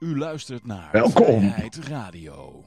U 0.00 0.18
luistert 0.18 0.66
naar 0.66 0.88
Welkom. 0.92 1.40
Vrijheid 1.40 1.78
Radio. 1.88 2.64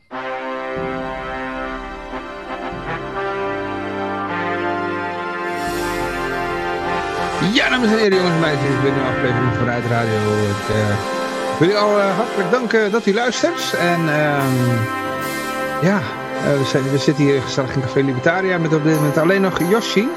Ja, 7.54 7.70
dames 7.70 7.90
en 7.90 7.98
heren, 7.98 8.18
jongens 8.18 8.34
en 8.34 8.40
meisjes, 8.40 8.70
ik 8.70 8.82
ben 8.82 8.94
nu 8.94 9.02
aflevering 9.02 9.54
van 9.54 9.70
Uit 9.70 9.86
Radio. 9.86 10.14
Ik 10.50 10.76
eh, 10.76 11.60
wil 11.60 11.70
u 11.70 11.76
al 11.76 12.00
eh, 12.00 12.16
hartelijk 12.16 12.52
danken 12.52 12.92
dat 12.92 13.06
u 13.06 13.14
luistert. 13.14 13.74
En 13.74 14.00
ehm, 14.00 14.56
ja, 15.82 16.02
eh, 16.44 16.58
we, 16.58 16.66
zijn, 16.66 16.92
we 16.92 16.98
zitten 16.98 17.24
hier 17.24 17.42
gezellig 17.42 17.76
in 17.76 17.82
Café 17.82 18.02
Libertaria 18.02 18.58
met 18.58 18.74
op 18.74 18.84
dit 18.84 18.96
moment 18.96 19.18
alleen 19.18 19.42
nog 19.42 19.70
Yoshi. 19.70 20.08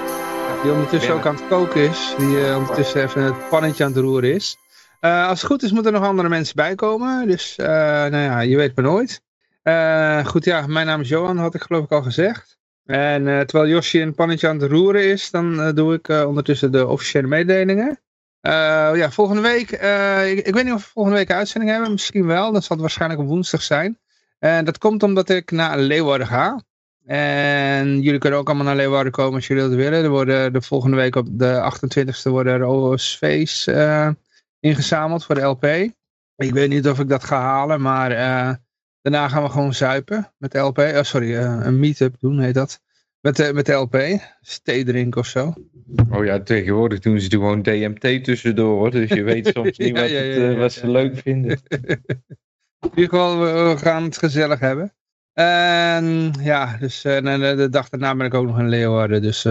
Die 0.62 0.72
ondertussen 0.72 1.14
ook 1.14 1.26
aan 1.26 1.34
het 1.34 1.48
koken 1.48 1.88
is. 1.88 2.14
Die 2.18 2.56
ondertussen 2.56 3.02
even 3.02 3.22
het 3.22 3.48
pannetje 3.48 3.84
aan 3.84 3.92
het 3.92 4.00
roeren 4.00 4.34
is. 4.34 4.58
Eh, 5.06 5.28
als 5.28 5.40
het 5.40 5.50
goed 5.50 5.62
is 5.62 5.72
moeten 5.72 5.92
er 5.94 6.00
nog 6.00 6.08
andere 6.08 6.28
mensen 6.28 6.56
bij 6.56 6.74
komen. 6.74 7.26
Dus 7.26 7.56
eh, 7.56 7.66
nou 7.66 8.16
ja, 8.16 8.40
je 8.40 8.56
weet 8.56 8.76
maar 8.76 8.84
nooit. 8.84 9.22
Eh, 9.62 10.26
goed, 10.26 10.44
ja, 10.44 10.66
mijn 10.66 10.86
naam 10.86 11.00
is 11.00 11.08
Johan, 11.08 11.36
had 11.36 11.54
ik 11.54 11.62
geloof 11.62 11.84
ik 11.84 11.92
al 11.92 12.02
gezegd. 12.02 12.58
En 12.84 13.24
terwijl 13.46 13.68
Yoshi 13.70 14.02
een 14.02 14.14
pannetje 14.14 14.48
aan 14.48 14.60
het 14.60 14.70
roeren 14.70 15.04
is, 15.04 15.30
dan 15.30 15.74
doe 15.74 15.94
ik 15.94 16.08
ondertussen 16.08 16.72
de 16.72 16.86
officiële 16.86 17.26
mededelingen. 17.26 18.00
Ja, 18.40 19.10
volgende 19.10 19.40
week, 19.40 19.70
ik, 20.30 20.46
ik 20.46 20.54
weet 20.54 20.64
niet 20.64 20.72
of 20.72 20.84
we 20.84 20.90
volgende 20.92 21.18
week 21.18 21.28
een 21.28 21.36
uitzending 21.36 21.72
hebben, 21.72 21.90
misschien 21.90 22.26
wel. 22.26 22.52
Dan 22.52 22.62
zal 22.62 22.76
het 22.76 22.80
waarschijnlijk 22.80 23.20
op 23.20 23.26
woensdag 23.26 23.62
zijn. 23.62 23.98
En 24.38 24.64
dat 24.64 24.78
komt 24.78 25.02
omdat 25.02 25.28
ik 25.28 25.50
naar 25.50 25.78
Leeuwarden 25.78 26.26
ga. 26.26 26.62
En 27.04 28.00
jullie 28.00 28.18
kunnen 28.18 28.38
ook 28.38 28.46
allemaal 28.46 28.66
naar 28.66 28.76
Leeuwarden 28.76 29.12
komen 29.12 29.34
als 29.34 29.46
jullie 29.46 29.62
dat 29.62 29.74
willen. 29.74 30.04
Er 30.04 30.10
worden 30.10 30.52
de 30.52 30.62
volgende 30.62 30.96
week 30.96 31.16
op 31.16 31.26
de 31.30 31.72
28e 31.74 32.30
worden 32.30 32.52
er 32.52 32.64
OSV's 32.64 33.66
ingezameld 34.66 35.24
voor 35.24 35.34
de 35.34 35.40
LP. 35.40 35.64
Ik 36.36 36.52
weet 36.52 36.68
niet 36.68 36.88
of 36.88 36.98
ik 36.98 37.08
dat 37.08 37.24
ga 37.24 37.40
halen, 37.40 37.80
maar 37.80 38.10
eh, 38.10 38.54
daarna 39.00 39.28
gaan 39.28 39.42
we 39.42 39.48
gewoon 39.48 39.74
zuipen 39.74 40.32
met 40.38 40.52
de 40.52 40.58
LP. 40.58 40.78
Oh, 40.78 41.02
sorry, 41.02 41.36
eh, 41.36 41.60
een 41.62 41.78
meet-up 41.78 42.14
doen 42.20 42.40
heet 42.40 42.54
dat. 42.54 42.80
Met 43.20 43.36
de, 43.36 43.52
met 43.52 43.66
de 43.66 43.72
LP, 43.72 43.96
thee 44.62 44.84
drinken 44.84 45.20
of 45.20 45.26
zo. 45.26 45.54
Oh 46.10 46.24
ja, 46.24 46.40
tegenwoordig 46.40 46.98
doen 46.98 47.20
ze 47.20 47.30
gewoon 47.30 47.62
DMT 47.62 48.24
tussendoor, 48.24 48.78
hoor. 48.78 48.90
dus 48.90 49.08
je 49.08 49.22
weet 49.22 49.46
soms 49.54 49.78
niet 49.78 49.96
Ja, 49.96 50.02
wat, 50.02 50.10
ja, 50.10 50.16
het, 50.16 50.36
ja, 50.36 50.50
eh, 50.50 50.58
wat 50.58 50.72
ze 50.72 50.90
leuk 50.90 51.18
vinden. 51.18 51.60
In 52.80 52.90
ieder 52.94 53.08
geval, 53.08 53.40
we, 53.40 53.72
we 53.72 53.78
gaan 53.78 54.02
het 54.02 54.18
gezellig 54.18 54.60
hebben. 54.60 54.92
En 55.32 56.32
ja, 56.40 56.76
dus 56.76 57.04
en 57.04 57.40
de, 57.40 57.68
dag 57.68 57.88
daarna 57.88 58.16
ben 58.16 58.26
ik 58.26 58.34
ook 58.34 58.46
nog 58.46 58.58
in 58.58 58.68
Leeuwarden. 58.68 59.22
Dus 59.22 59.42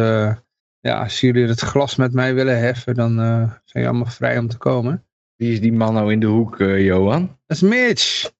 ja, 0.79 1.01
als 1.01 1.19
jullie 1.19 1.47
het 1.47 1.59
glas 1.59 1.95
met 1.95 2.13
mij 2.13 2.33
willen 2.33 2.59
heffen, 2.59 2.95
dan 2.95 3.15
zijn 3.15 3.61
jullie 3.65 3.87
allemaal 3.87 4.05
vrij 4.11 4.37
om 4.37 4.47
te 4.47 4.57
komen. 4.57 5.04
Wie 5.35 5.51
is 5.51 5.61
die 5.61 5.73
man 5.73 5.93
nou 5.93 6.11
in 6.11 6.19
de 6.19 6.25
hoek, 6.25 6.59
eh, 6.59 6.85
Johan? 6.85 7.37
Dat 7.45 7.57
is 7.57 7.61
Mitch. 7.61 8.31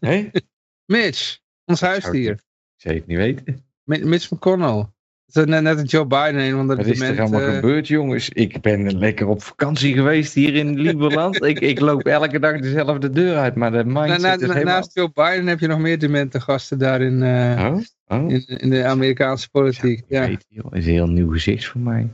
Hé? 0.00 0.30
Mitch, 0.92 1.38
ons 1.64 1.80
huisdier. 1.80 2.30
Ik 2.32 2.40
zou 2.76 2.94
het 2.94 3.06
niet 3.06 3.16
weten. 3.16 3.64
Mi- 3.84 4.04
Mitch 4.04 4.30
McConnell. 4.30 4.86
Het 5.26 5.36
is 5.36 5.44
net, 5.44 5.62
net 5.62 5.78
een 5.78 5.84
Joe 5.84 6.06
Biden, 6.06 6.36
een 6.40 6.52
van 6.52 6.68
de 6.68 6.76
Wat 6.76 6.86
is 6.86 7.00
er 7.00 7.20
allemaal 7.20 7.40
eh, 7.40 7.54
gebeurd, 7.54 7.88
jongens? 7.88 8.28
Ik 8.28 8.60
ben 8.60 8.98
lekker 8.98 9.26
op 9.26 9.42
vakantie 9.42 9.94
geweest 9.94 10.34
hier 10.34 10.54
in 10.54 10.78
Lieberland. 10.80 11.42
ik, 11.44 11.60
ik 11.60 11.80
loop 11.80 12.02
elke 12.06 12.38
dag 12.38 12.60
dezelfde 12.60 13.10
deur 13.10 13.36
uit, 13.36 13.54
maar 13.54 13.70
de 13.72 13.84
mindset 13.84 14.20
na- 14.20 14.34
is 14.34 14.40
na- 14.40 14.52
helemaal... 14.52 14.74
Naast 14.74 14.94
Joe 14.94 15.10
Biden 15.14 15.46
heb 15.46 15.60
je 15.60 15.66
nog 15.66 15.78
meer 15.78 15.98
demente 15.98 16.40
gasten 16.40 16.78
daar 16.78 17.00
in, 17.00 17.22
eh, 17.22 17.66
Oh, 18.08 18.18
oh. 18.18 18.30
in, 18.30 18.46
in 18.46 18.70
de 18.70 18.84
Amerikaanse 18.84 19.50
politiek. 19.50 19.98
Ik 19.98 20.04
Ja. 20.08 20.26
weet, 20.26 20.44
joh, 20.48 20.66
is 20.76 20.86
een 20.86 20.92
heel 20.92 21.08
nieuw 21.10 21.30
gezicht 21.32 21.66
voor 21.66 21.80
mij. 21.80 22.08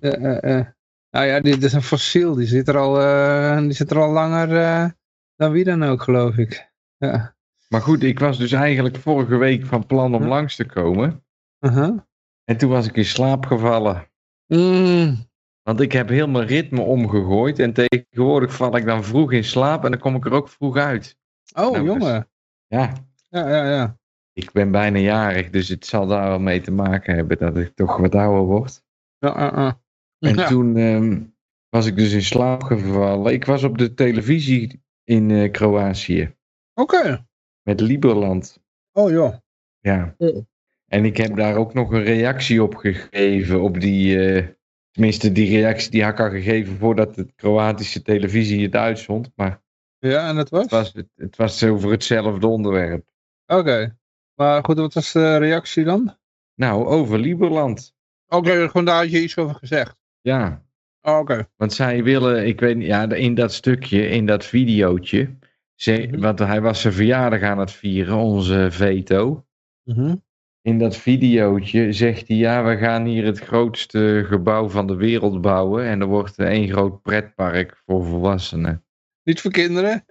Eh, 0.00 0.12
eh, 0.24 0.58
eh. 0.58 0.66
Nou 1.14 1.26
ja, 1.26 1.40
dit 1.40 1.62
is 1.62 1.72
een 1.72 1.82
fossiel. 1.82 2.34
Die 2.34 2.46
zit 2.46 2.68
er 2.68 2.78
al, 2.78 3.00
eh, 3.00 3.58
die 3.58 3.72
zit 3.72 3.90
er 3.90 3.98
al 4.00 4.12
langer 4.12 4.56
eh, 4.56 4.88
dan 5.36 5.52
wie 5.52 5.64
dan 5.64 5.82
ook, 5.82 6.02
geloof 6.02 6.36
ik. 6.36 6.72
Ja. 6.96 7.36
Maar 7.68 7.80
goed, 7.80 8.02
ik 8.02 8.18
was 8.18 8.38
dus 8.38 8.52
eigenlijk 8.52 8.96
vorige 8.96 9.36
week 9.36 9.66
van 9.66 9.86
plan 9.86 10.14
om 10.14 10.20
Huh? 10.20 10.30
langs 10.30 10.56
te 10.56 10.64
komen. 10.64 11.24
Uh-huh. 11.60 11.98
En 12.44 12.56
toen 12.56 12.70
was 12.70 12.86
ik 12.86 12.96
in 12.96 13.04
slaap 13.04 13.46
gevallen. 13.46 14.10
Mm. 14.46 15.28
Want 15.62 15.80
ik 15.80 15.92
heb 15.92 16.08
heel 16.08 16.28
mijn 16.28 16.46
ritme 16.46 16.80
omgegooid. 16.80 17.58
En 17.58 17.72
tegenwoordig 17.72 18.54
val 18.54 18.76
ik 18.76 18.84
dan 18.84 19.04
vroeg 19.04 19.32
in 19.32 19.44
slaap 19.44 19.84
en 19.84 19.90
dan 19.90 20.00
kom 20.00 20.14
ik 20.14 20.24
er 20.24 20.32
ook 20.32 20.48
vroeg 20.48 20.76
uit. 20.76 21.18
Oh, 21.56 21.72
Nou, 21.72 21.84
jongen. 21.84 22.28
Ja, 22.66 22.92
Ja, 23.28 23.48
ja, 23.48 23.70
ja. 23.70 23.98
ik 24.32 24.52
ben 24.52 24.70
bijna 24.70 24.98
jarig, 24.98 25.50
dus 25.50 25.68
het 25.68 25.86
zal 25.86 26.06
daar 26.06 26.28
wel 26.28 26.38
mee 26.38 26.60
te 26.60 26.72
maken 26.72 27.14
hebben 27.14 27.38
dat 27.38 27.56
ik 27.56 27.74
toch 27.74 27.96
wat 27.96 28.14
ouder 28.14 28.44
word. 28.44 28.82
ja, 29.18 29.34
ja, 29.38 29.52
ja. 29.54 29.82
En 30.24 30.34
Ja. 30.36 30.48
toen 30.48 30.76
ehm, 30.76 31.20
was 31.68 31.86
ik 31.86 31.96
dus 31.96 32.12
in 32.12 32.22
slaap 32.22 32.62
gevallen. 32.62 33.32
Ik 33.32 33.44
was 33.44 33.62
op 33.64 33.78
de 33.78 33.94
televisie 33.94 34.82
in 35.04 35.30
eh, 35.30 35.50
Kroatië 35.50 36.34
Oké. 36.74 37.26
met 37.62 37.80
Liberland. 37.80 38.62
Oh, 38.92 39.10
joh. 39.10 39.34
Ja. 39.80 40.14
Oh. 40.18 40.44
En 40.86 41.04
ik 41.04 41.16
heb 41.16 41.36
daar 41.36 41.56
ook 41.56 41.74
nog 41.74 41.92
een 41.92 42.02
reactie 42.02 42.62
op 42.62 42.74
gegeven. 42.74 43.62
Op 43.62 43.80
die, 43.80 44.28
eh, 44.32 44.46
tenminste, 44.90 45.32
die 45.32 45.56
reactie 45.60 45.90
die 45.90 46.02
had 46.04 46.12
ik 46.12 46.20
al 46.20 46.30
gegeven 46.30 46.76
voordat 46.78 47.14
de 47.14 47.32
Kroatische 47.36 48.02
televisie 48.02 48.64
het 48.64 48.74
uitzond. 48.74 49.30
Maar 49.34 49.62
Ja, 49.98 50.28
en 50.28 50.36
dat 50.36 50.48
was? 50.48 50.62
het 50.62 50.70
was, 50.70 50.92
het, 50.92 51.08
het 51.16 51.36
was 51.36 51.62
over 51.64 51.90
hetzelfde 51.90 52.46
onderwerp. 52.46 53.04
Oké. 53.46 53.98
Maar 54.34 54.64
goed, 54.64 54.78
wat 54.78 54.94
was 54.94 55.12
de 55.12 55.36
reactie 55.36 55.84
dan? 55.84 56.16
Nou, 56.54 56.84
over 56.86 57.18
Liberland. 57.18 57.94
Oké, 58.28 58.66
gewoon 58.68 58.84
daar 58.84 58.96
had 59.02 59.10
je 59.10 59.22
iets 59.22 59.36
over 59.36 59.54
gezegd. 59.54 59.96
Ja, 60.24 60.62
Oh, 61.00 61.18
Oké. 61.18 61.48
want 61.56 61.72
zij 61.72 62.02
willen, 62.04 62.46
ik 62.46 62.60
weet 62.60 62.76
niet, 62.76 62.86
ja, 62.86 63.12
in 63.12 63.34
dat 63.34 63.52
stukje, 63.52 64.08
in 64.08 64.26
dat 64.26 64.44
videootje. 64.44 65.36
Ze, 65.74 66.08
Mhm. 66.10 66.20
Want 66.20 66.38
hij 66.38 66.60
was 66.60 66.80
zijn 66.80 66.92
verjaardag 66.94 67.42
aan 67.42 67.58
het 67.58 67.72
vieren, 67.72 68.16
onze 68.16 68.68
veto. 68.70 69.46
Mhm. 69.82 70.16
In 70.60 70.78
dat 70.78 70.96
videootje 70.96 71.92
zegt 71.92 72.28
hij, 72.28 72.36
ja, 72.36 72.64
we 72.64 72.76
gaan 72.76 73.04
hier 73.04 73.24
het 73.24 73.38
grootste 73.38 74.24
gebouw 74.26 74.68
van 74.68 74.86
de 74.86 74.94
wereld 74.96 75.40
bouwen. 75.40 75.84
En 75.84 76.00
er 76.00 76.06
wordt 76.06 76.38
één 76.38 76.68
groot 76.68 77.02
pretpark 77.02 77.82
voor 77.86 78.04
volwassenen. 78.04 78.84
Niet 79.22 79.40
voor 79.40 79.50
kinderen? 79.50 80.04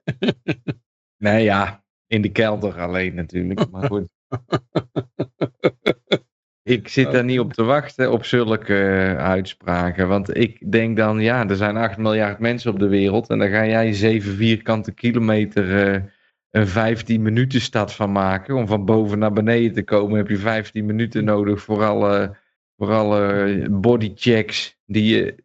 Nee, 1.17 1.43
ja, 1.43 1.83
in 2.07 2.21
de 2.21 2.31
kelder 2.31 2.79
alleen 2.81 3.15
natuurlijk. 3.15 3.69
Maar 3.71 3.87
goed. 3.87 4.09
Ik 6.63 6.87
zit 6.87 7.11
daar 7.11 7.23
niet 7.23 7.39
op 7.39 7.53
te 7.53 7.63
wachten 7.63 8.11
op 8.11 8.25
zulke 8.25 8.75
eh, 8.75 9.17
uitspraken. 9.17 10.07
Want 10.07 10.37
ik 10.37 10.71
denk 10.71 10.97
dan, 10.97 11.19
ja, 11.19 11.49
er 11.49 11.55
zijn 11.55 11.77
8 11.77 11.97
miljard 11.97 12.39
mensen 12.39 12.71
op 12.71 12.79
de 12.79 12.87
wereld. 12.87 13.29
En 13.29 13.39
dan 13.39 13.49
ga 13.49 13.65
jij 13.65 13.93
7 13.93 14.35
vierkante 14.35 14.91
kilometer 14.91 15.93
eh, 15.93 16.01
een 16.51 16.67
15 16.67 17.21
minuten 17.21 17.61
stad 17.61 17.93
van 17.93 18.11
maken. 18.11 18.55
Om 18.55 18.67
van 18.67 18.85
boven 18.85 19.19
naar 19.19 19.33
beneden 19.33 19.73
te 19.73 19.83
komen 19.83 20.17
heb 20.17 20.27
je 20.27 20.37
15 20.37 20.85
minuten 20.85 21.23
nodig 21.25 21.61
voor 21.61 21.83
alle, 21.83 22.37
voor 22.77 22.91
alle 22.91 23.67
bodychecks. 23.71 24.77
Die 24.85 25.15
je, 25.15 25.35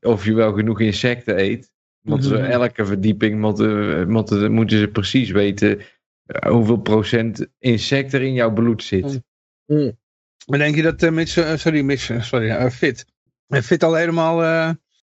of 0.00 0.24
je 0.24 0.34
wel 0.34 0.52
genoeg 0.52 0.80
insecten 0.80 1.38
eet. 1.40 1.70
Ze, 2.20 2.34
Mhm. 2.34 2.44
elke 2.44 2.86
verdieping 2.86 3.40
moeten, 3.40 4.10
moeten, 4.10 4.52
moeten 4.52 4.78
ze 4.78 4.88
precies 4.88 5.30
weten 5.30 5.80
eh, 6.24 6.50
hoeveel 6.50 6.80
procent 6.80 7.46
insect 7.58 8.12
er 8.12 8.22
in 8.22 8.34
jouw 8.34 8.52
bloed 8.52 8.82
zit. 8.82 9.20
Mm. 9.66 9.98
Maar 10.46 10.58
denk 10.58 10.74
je 10.74 10.82
dat 10.82 11.02
uh, 11.02 11.10
Mitch, 11.10 11.36
eh, 11.36 11.56
sorry, 11.56 11.80
Mitch, 11.82 12.10
eh, 12.10 12.22
sorry, 12.22 12.48
eh, 12.50 12.70
Fit, 12.70 13.06
eh, 13.46 13.60
Fit 13.60 13.82
al 13.84 13.94
helemaal 13.94 14.42
eh, 14.42 14.70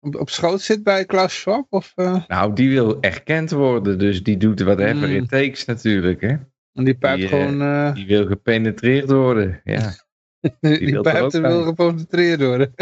op, 0.00 0.14
op 0.14 0.30
schoot 0.30 0.60
zit 0.60 0.82
bij 0.82 1.04
Klaus 1.04 1.40
Schwab? 1.40 1.66
Of, 1.70 1.92
eh, 1.94 2.24
Nou, 2.28 2.52
die 2.54 2.70
wil 2.70 3.00
erkend 3.00 3.50
worden, 3.50 3.98
dus 3.98 4.22
die 4.22 4.36
doet 4.36 4.60
whatever 4.60 5.08
Mm. 5.08 5.14
it 5.14 5.28
takes 5.28 5.64
natuurlijk. 5.64 6.20
Hè? 6.20 6.36
en 6.72 6.84
die 6.84 6.94
pijpt 6.94 7.20
Die, 7.20 7.28
eh, 7.28 7.38
gewoon, 7.38 7.62
eh, 7.62 7.94
Die 7.94 8.06
wil 8.06 8.26
gepenetreerd 8.26 9.10
worden. 9.10 9.60
Ja. 9.64 9.92
die, 10.60 11.00
pijpt 11.00 11.32
bij. 11.32 11.40
wil 11.52 11.62
geconcentreerd 11.62 12.40
worden. 12.42 12.74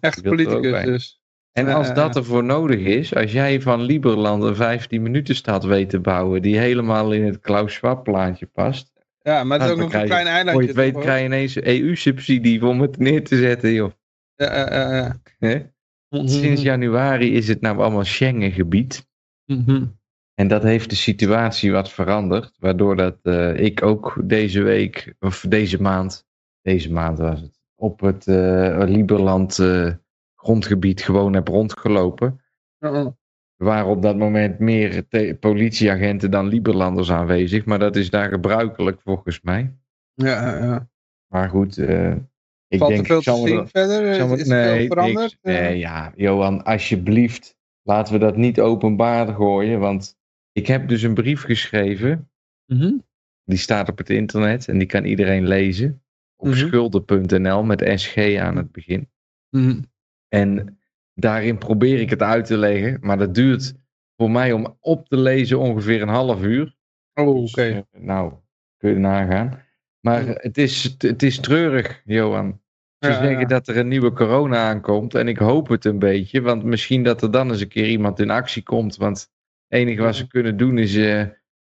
Echt 0.00 0.22
politicus 0.22 0.84
dus. 0.84 1.20
En 1.52 1.68
als 1.68 1.94
dat 1.94 2.16
ervoor 2.16 2.44
nodig 2.44 2.78
is, 2.78 3.14
als 3.14 3.32
jij 3.32 3.60
van 3.60 3.82
Lieberland 3.82 4.42
een 4.42 4.56
15 4.56 5.02
minuten 5.02 5.34
stad 5.34 5.64
weet 5.64 5.90
te 5.90 6.00
bouwen, 6.00 6.42
die 6.42 6.58
helemaal 6.58 7.12
in 7.12 7.24
het 7.24 7.40
Klaus 7.40 7.74
Schwab 7.74 8.04
plaatje 8.04 8.46
past. 8.46 8.92
Ja, 9.26 9.44
maar 9.44 9.58
het 9.60 9.66
is 9.66 9.72
ook 9.72 9.78
dan 9.78 9.86
nog 9.90 9.94
een 9.94 10.06
krijg 10.06 10.24
klein 10.24 10.26
je- 10.26 10.30
Voor 10.30 10.38
je 10.40 10.44
eilandje. 10.44 10.66
het 10.66 10.76
weet 10.76 11.02
krijg 11.02 11.18
je 11.20 11.24
ineens 11.26 11.56
EU-subsidie 11.62 12.66
om 12.66 12.80
het 12.80 12.98
neer 12.98 13.24
te 13.24 13.36
zetten, 13.36 13.72
joh. 13.72 13.90
Ja, 14.34 14.54
ja, 14.56 14.94
ja, 14.96 15.16
Hè? 15.38 15.52
ja. 16.08 16.26
Sinds 16.26 16.62
januari 16.62 17.34
is 17.34 17.48
het 17.48 17.60
nou 17.60 17.78
allemaal 17.78 18.04
Schengen-gebied. 18.04 19.06
Mhm. 19.44 19.84
En 20.34 20.48
dat 20.48 20.62
heeft 20.62 20.90
de 20.90 20.96
situatie 20.96 21.72
wat 21.72 21.92
veranderd, 21.92 22.56
waardoor 22.58 22.96
dat 22.96 23.18
eh, 23.22 23.56
ik 23.58 23.82
ook 23.82 24.20
deze 24.24 24.62
week, 24.62 25.14
of 25.20 25.44
deze 25.48 25.82
maand, 25.82 26.26
deze 26.62 26.92
maand 26.92 27.18
was 27.18 27.40
het, 27.40 27.60
op 27.74 28.00
het 28.00 28.26
eh 28.26 28.82
Lieberland 28.86 29.58
eh, 29.58 29.92
grondgebied 30.34 31.02
gewoon 31.02 31.34
heb 31.34 31.48
rondgelopen. 31.48 32.40
Er 33.56 33.64
waren 33.64 33.86
op 33.86 34.02
dat 34.02 34.16
moment 34.16 34.58
meer 34.58 35.08
te- 35.08 35.36
politieagenten 35.40 36.30
dan 36.30 36.48
Lieberlanders 36.48 37.10
aanwezig, 37.10 37.64
maar 37.64 37.78
dat 37.78 37.96
is 37.96 38.10
daar 38.10 38.28
gebruikelijk 38.28 39.00
volgens 39.00 39.40
mij. 39.40 39.72
Ja, 40.14 40.58
ja. 40.64 40.88
Maar 41.32 41.48
goed, 41.48 41.78
eh, 41.78 42.14
ik 42.68 42.78
Valt 42.78 42.90
denk... 42.90 43.00
er 43.02 43.06
veel 43.06 43.16
ik 43.18 43.22
zal 43.24 43.42
te 43.42 43.48
zien 43.48 43.58
er- 43.58 43.68
verder? 43.68 44.02
is, 44.02 44.40
is 44.40 44.50
er 44.50 44.76
veel 44.76 44.86
veranderd? 44.86 45.38
Eh, 45.40 45.54
nee, 45.54 45.78
ja, 45.78 46.12
Johan, 46.16 46.64
alsjeblieft, 46.64 47.56
laten 47.82 48.12
we 48.12 48.18
dat 48.18 48.36
niet 48.36 48.60
openbaar 48.60 49.34
gooien, 49.34 49.80
want 49.80 50.16
Ik 50.52 50.66
heb 50.66 50.88
dus 50.88 51.02
een 51.02 51.14
brief 51.14 51.42
geschreven. 51.42 52.30
Mhm. 52.66 52.92
Die 53.44 53.58
staat 53.58 53.88
op 53.88 53.98
het 53.98 54.10
internet 54.10 54.68
en 54.68 54.78
die 54.78 54.86
kan 54.86 55.04
iedereen 55.04 55.46
lezen. 55.46 56.02
Op 56.36 56.46
Mhm. 56.46 56.56
schulden.nl 56.56 57.62
met 57.64 57.92
SG 58.00 58.36
aan 58.36 58.56
het 58.56 58.72
begin. 58.72 59.08
Mhm. 59.50 59.80
En 60.28 60.78
daarin 61.20 61.58
probeer 61.58 62.00
ik 62.00 62.10
het 62.10 62.22
uit 62.22 62.44
te 62.46 62.56
leggen. 62.56 62.98
Maar 63.00 63.18
dat 63.18 63.34
duurt 63.34 63.74
voor 64.16 64.30
mij 64.30 64.52
om 64.52 64.76
op 64.80 65.08
te 65.08 65.16
lezen 65.16 65.58
ongeveer 65.58 66.02
een 66.02 66.08
half 66.08 66.42
uur. 66.42 66.74
Oh, 67.14 67.40
Dus, 67.40 67.50
oké. 67.50 67.62
eh, 67.62 68.00
nou, 68.00 68.32
kun 68.76 68.90
je 68.90 68.96
nagaan. 68.98 69.64
Maar 70.00 70.26
het, 70.26 70.58
is, 70.58 70.94
het 70.98 71.22
is 71.22 71.38
treurig, 71.40 72.02
Johan. 72.04 72.60
Ze 72.98 73.08
Ja, 73.08 73.14
zeggen 73.18 73.40
ja. 73.40 73.46
dat 73.46 73.68
er 73.68 73.76
een 73.76 73.88
nieuwe 73.88 74.12
corona 74.12 74.68
aankomt. 74.68 75.14
En 75.14 75.28
ik 75.28 75.38
hoop 75.38 75.68
het 75.68 75.84
een 75.84 75.98
beetje. 75.98 76.40
Want 76.40 76.64
misschien 76.64 77.02
dat 77.02 77.22
er 77.22 77.30
dan 77.30 77.50
eens 77.50 77.60
een 77.60 77.68
keer 77.68 77.88
iemand 77.88 78.20
in 78.20 78.30
actie 78.30 78.62
komt. 78.62 78.96
Want 78.96 79.18
het 79.18 79.78
enige 79.78 80.02
wat 80.02 80.16
ze 80.16 80.26
kunnen 80.26 80.56
doen 80.56 80.78
is 80.78 80.96
eh, 80.96 81.18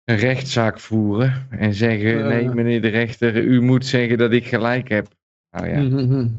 een 0.03 0.15
rechtszaak 0.17 0.79
voeren. 0.79 1.47
En 1.49 1.73
zeggen, 1.73 2.27
nee 2.27 2.49
meneer 2.49 2.81
de 2.81 2.87
rechter, 2.87 3.35
u 3.37 3.61
moet 3.61 3.85
zeggen 3.85 4.17
dat 4.17 4.31
ik 4.31 4.45
gelijk 4.47 4.89
heb. 4.89 5.07
Nou 5.51 5.67
ja, 5.69 5.79
Mhm. 5.81 6.19
ik 6.21 6.29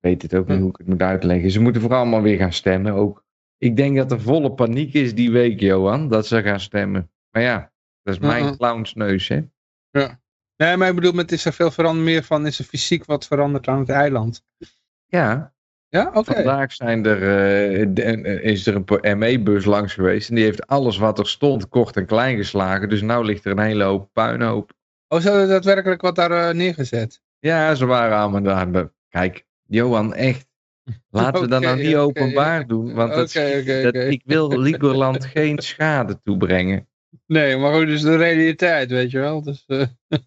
weet 0.00 0.22
het 0.22 0.34
ook 0.34 0.46
niet 0.46 0.56
Ja. 0.56 0.62
hoe 0.62 0.70
ik 0.70 0.76
het 0.76 0.86
moet 0.86 1.02
uitleggen. 1.02 1.50
Ze 1.50 1.60
moeten 1.60 1.80
vooral 1.82 2.00
allemaal 2.00 2.22
weer 2.22 2.36
gaan 2.38 2.52
stemmen 2.52 2.92
ook. 2.92 3.24
Ik 3.58 3.76
denk 3.76 3.96
dat 3.96 4.12
er 4.12 4.20
volle 4.20 4.52
paniek 4.52 4.94
is 4.94 5.14
die 5.14 5.30
week, 5.30 5.60
Johan. 5.60 6.08
Dat 6.08 6.26
ze 6.26 6.42
gaan 6.42 6.60
stemmen. 6.60 7.10
Maar 7.30 7.42
ja, 7.42 7.72
dat 8.02 8.14
is 8.14 8.20
mijn 8.20 8.44
Ja. 8.44 8.56
clownsneus, 8.56 9.28
hè. 9.28 9.40
Nee, 10.56 10.76
maar 10.76 10.88
ik 10.88 10.94
bedoel, 10.94 11.12
met 11.12 11.32
is 11.32 11.44
er 11.44 11.52
veel 11.52 11.70
veranderd 11.70 12.04
meer 12.04 12.22
van, 12.22 12.46
is 12.46 12.58
er 12.58 12.64
fysiek 12.64 13.04
wat 13.04 13.26
veranderd 13.26 13.68
aan 13.68 13.78
het 13.78 13.88
eiland? 13.88 14.44
Ja, 15.06 15.52
Ja, 15.88 16.10
oké. 16.14 16.32
Vandaag 16.34 16.72
zijn 16.72 17.06
er, 17.06 17.16
eh, 17.22 17.86
de- 17.90 18.02
eh, 18.02 18.44
is 18.50 18.66
er 18.66 18.82
een 18.86 19.18
ME-bus 19.18 19.64
langs 19.64 19.94
geweest. 19.94 20.28
En 20.28 20.34
die 20.34 20.44
heeft 20.44 20.66
alles 20.66 20.98
wat 20.98 21.18
er 21.18 21.28
stond 21.28 21.68
kort 21.68 21.96
en 21.96 22.06
klein 22.06 22.36
geslagen. 22.36 22.88
Dus 22.88 23.00
nu 23.02 23.24
ligt 23.24 23.44
er 23.44 23.50
een 23.52 23.58
hele 23.58 23.84
hoop 23.84 24.10
puinhoop. 24.12 24.72
Oh, 25.08 25.20
ze 25.20 25.28
hadden 25.28 25.48
daadwerkelijk 25.48 26.00
wat 26.00 26.14
daar 26.14 26.30
eh, 26.30 26.54
neergezet? 26.54 27.22
Ja, 27.38 27.74
ze 27.74 27.86
waren 27.86 28.18
allemaal 28.18 28.42
daar. 28.42 28.68
Maar 28.68 28.92
Kijk, 29.08 29.46
Johan, 29.70 30.14
echt. 30.14 30.48
Laten 31.10 31.40
we 31.42 31.48
dat 31.48 31.60
nou 31.62 31.82
niet 31.82 31.96
openbaar 31.96 32.66
doen. 32.66 32.94
Want 32.94 33.14
dat, 33.14 33.34
ik 33.92 34.22
wil 34.24 34.58
Lieberland 34.58 35.24
geen 35.34 35.58
schade 35.58 36.20
toebrengen. 36.22 36.88
Nee, 37.26 37.56
maar 37.56 37.74
goed, 37.74 37.86
dus 37.86 38.02
de 38.02 38.16
realiteit, 38.16 38.90
weet 38.90 39.10
je 39.10 39.18
wel. 39.18 39.42
Dus, 39.42 39.64
eh, 39.66 39.82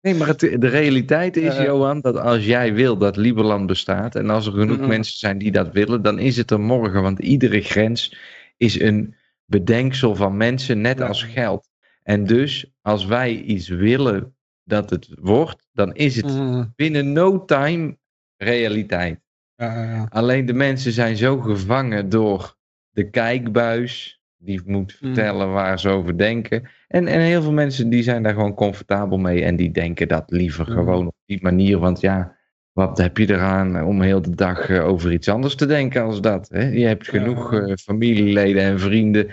Nee, 0.00 0.14
maar 0.14 0.26
het, 0.28 0.40
de 0.40 0.68
realiteit 0.68 1.36
is, 1.36 1.56
Ja. 1.56 1.64
Johan, 1.64 2.00
dat 2.00 2.16
als 2.16 2.44
jij 2.46 2.74
wil 2.74 2.96
dat 2.96 3.16
Lieberland 3.16 3.66
bestaat. 3.66 4.14
en 4.14 4.30
als 4.30 4.46
er 4.46 4.52
genoeg 4.52 4.86
mensen 4.86 5.18
zijn 5.18 5.38
die 5.38 5.52
dat 5.52 5.72
willen. 5.72 6.02
dan 6.02 6.18
is 6.18 6.36
het 6.36 6.50
er 6.50 6.60
morgen. 6.60 7.02
Want 7.02 7.18
iedere 7.18 7.60
grens 7.60 8.16
is 8.56 8.80
een 8.80 9.14
bedenksel 9.44 10.14
van 10.14 10.36
mensen, 10.36 10.80
net 10.80 11.00
als 11.00 11.22
geld. 11.22 11.68
En 12.02 12.24
dus, 12.24 12.72
als 12.82 13.06
wij 13.06 13.34
iets 13.34 13.68
willen 13.68 14.36
dat 14.64 14.90
het 14.90 15.08
wordt. 15.20 15.68
dan 15.72 15.94
is 15.94 16.16
het 16.16 16.36
binnen 16.76 17.12
no 17.12 17.44
time 17.44 17.98
realiteit. 18.36 19.20
ja, 19.56 19.74
ja, 19.74 19.92
ja. 19.94 20.06
Alleen 20.10 20.46
de 20.46 20.52
mensen 20.52 20.92
zijn 20.92 21.16
zo 21.16 21.40
gevangen 21.40 22.08
door 22.08 22.56
de 22.90 23.10
kijkbuis. 23.10 24.20
Die 24.38 24.60
moet 24.64 24.98
Mm. 25.00 25.06
vertellen 25.14 25.52
waar 25.52 25.80
ze 25.80 25.88
over 25.88 26.18
denken. 26.18 26.68
En, 26.88 27.06
en 27.06 27.20
heel 27.20 27.42
veel 27.42 27.52
mensen 27.52 27.88
die 27.88 28.02
zijn 28.02 28.22
daar 28.22 28.34
gewoon 28.34 28.54
comfortabel 28.54 29.18
mee. 29.18 29.44
En 29.44 29.56
die 29.56 29.70
denken 29.70 30.08
dat 30.08 30.24
liever 30.30 30.66
Mm. 30.68 30.74
gewoon 30.74 31.06
op 31.06 31.14
die 31.26 31.38
manier. 31.42 31.78
Want 31.78 32.00
ja, 32.00 32.36
wat 32.72 32.98
heb 32.98 33.18
je 33.18 33.30
eraan 33.30 33.82
om 33.84 34.00
heel 34.02 34.22
de 34.22 34.34
dag 34.34 34.68
eh, 34.68 34.86
over 34.86 35.12
iets 35.12 35.28
anders 35.28 35.54
te 35.54 35.66
denken 35.66 36.02
als 36.02 36.20
dat? 36.20 36.48
Hè? 36.48 36.68
Je 36.68 36.86
hebt 36.86 37.08
genoeg 37.08 37.52
eh, 37.54 37.74
familieleden 37.74 38.62
en 38.62 38.80
vrienden 38.80 39.28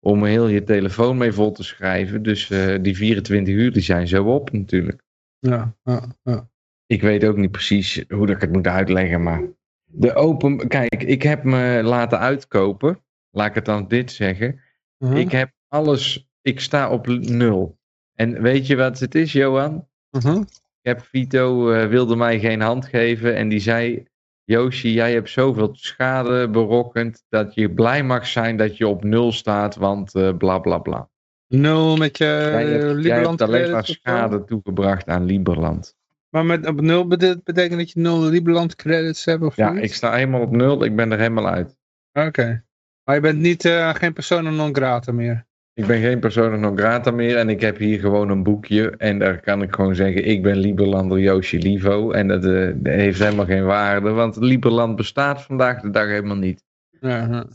om 0.00 0.24
heel 0.24 0.48
je 0.48 0.64
telefoon 0.64 1.16
mee 1.16 1.32
vol 1.32 1.52
te 1.52 1.62
schrijven. 1.62 2.22
Dus 2.22 2.50
eh, 2.50 2.74
die 2.82 2.96
24 2.96 3.54
uur 3.54 3.72
die 3.72 3.82
zijn 3.82 4.08
zo 4.08 4.24
op 4.24 4.52
natuurlijk. 4.52 5.02
ja, 5.38 5.74
ja, 5.82 6.02
ja. 6.22 6.48
Ik 6.88 7.02
weet 7.02 7.24
ook 7.24 7.36
niet 7.36 7.50
precies 7.50 8.04
hoe 8.08 8.28
ik 8.28 8.40
het 8.40 8.52
moet 8.52 8.66
uitleggen, 8.66 9.22
maar 9.22 9.42
de 9.84 10.14
open. 10.14 10.68
Kijk, 10.68 11.02
ik 11.02 11.22
heb 11.22 11.44
me 11.44 11.80
laten 11.82 12.18
uitkopen. 12.18 13.02
Laat 13.30 13.48
ik 13.48 13.54
het 13.54 13.64
dan 13.64 13.88
dit 13.88 14.12
zeggen. 14.12 14.60
Mhm. 14.98 15.16
Ik 15.16 15.30
heb 15.30 15.50
alles. 15.68 16.28
Ik 16.42 16.60
sta 16.60 16.90
op 16.90 17.06
nul. 17.06 17.78
En 18.14 18.42
weet 18.42 18.66
je 18.66 18.76
wat 18.76 18.98
het 18.98 19.14
is, 19.14 19.32
Johan? 19.32 19.86
Mhm. 20.10 20.40
Ik 20.80 20.94
heb 20.94 21.00
Vito 21.00 21.70
eh, 21.70 21.88
wilde 21.88 22.16
mij 22.16 22.38
geen 22.38 22.60
hand 22.60 22.86
geven 22.86 23.36
en 23.36 23.48
die 23.48 23.60
zei: 23.60 24.06
Yoshi, 24.44 24.92
jij 24.92 25.12
hebt 25.12 25.30
zoveel 25.30 25.68
schade 25.72 26.48
berokkend 26.48 27.24
dat 27.28 27.54
je 27.54 27.72
blij 27.72 28.02
mag 28.04 28.26
zijn 28.26 28.56
dat 28.56 28.76
je 28.76 28.88
op 28.88 29.04
nul 29.04 29.32
staat, 29.32 29.76
want 29.76 30.14
eh, 30.14 30.36
bla 30.36 30.58
bla 30.58 30.78
bla. 30.78 31.08
Nul 31.46 31.96
met 31.96 32.18
je 32.18 32.24
jij 32.24 32.66
hebt, 32.66 32.82
jij 32.82 32.94
Liberland 32.94 33.38
hebt 33.40 33.52
alleen 33.52 33.70
maar 33.70 33.86
schade 33.86 34.44
toegebracht 34.44 35.06
aan 35.06 35.24
Lieberland. 35.24 35.96
Maar 36.38 36.46
met 36.46 36.66
op 36.66 36.80
nul 36.80 37.06
bete- 37.06 37.40
betekent 37.44 37.78
dat 37.78 37.90
je 37.90 38.00
nul 38.00 38.22
Liberland 38.22 38.76
credits 38.76 39.24
hebt 39.24 39.42
of 39.42 39.56
Ja, 39.56 39.72
ik 39.78 39.94
sta 39.94 40.12
helemaal 40.12 40.40
op 40.40 40.50
nul, 40.50 40.84
ik 40.84 40.96
ben 40.96 41.12
er 41.12 41.18
helemaal 41.18 41.48
uit. 41.48 41.76
Oké. 42.12 42.64
Maar 43.04 43.14
je 43.14 43.20
bent 43.20 43.38
niet, 43.38 43.64
eh, 43.64 43.94
geen 43.94 44.12
persona 44.12 44.50
non 44.50 44.74
grata 44.74 45.12
meer? 45.12 45.46
Ik 45.74 45.86
ben 45.86 46.00
geen 46.00 46.18
persona 46.18 46.56
non 46.56 46.78
grata 46.78 47.10
meer 47.10 47.36
en 47.36 47.48
ik 47.48 47.60
heb 47.60 47.78
hier 47.78 48.00
gewoon 48.00 48.30
een 48.30 48.42
boekje. 48.42 48.90
En 48.96 49.18
daar 49.18 49.40
kan 49.40 49.62
ik 49.62 49.74
gewoon 49.74 49.94
zeggen, 49.94 50.24
ik 50.24 50.42
ben 50.42 50.56
Lieberlander 50.56 51.18
Joosje 51.18 51.58
Livo. 51.58 52.10
En 52.10 52.28
dat, 52.28 52.44
eh, 52.44 52.66
dat 52.74 52.94
heeft 52.94 53.18
helemaal 53.18 53.46
geen 53.46 53.64
waarde, 53.64 54.10
want 54.10 54.36
Lieberland 54.36 54.96
bestaat 54.96 55.42
vandaag 55.42 55.80
de 55.80 55.90
dag 55.90 56.06
helemaal 56.06 56.36
niet. 56.36 56.64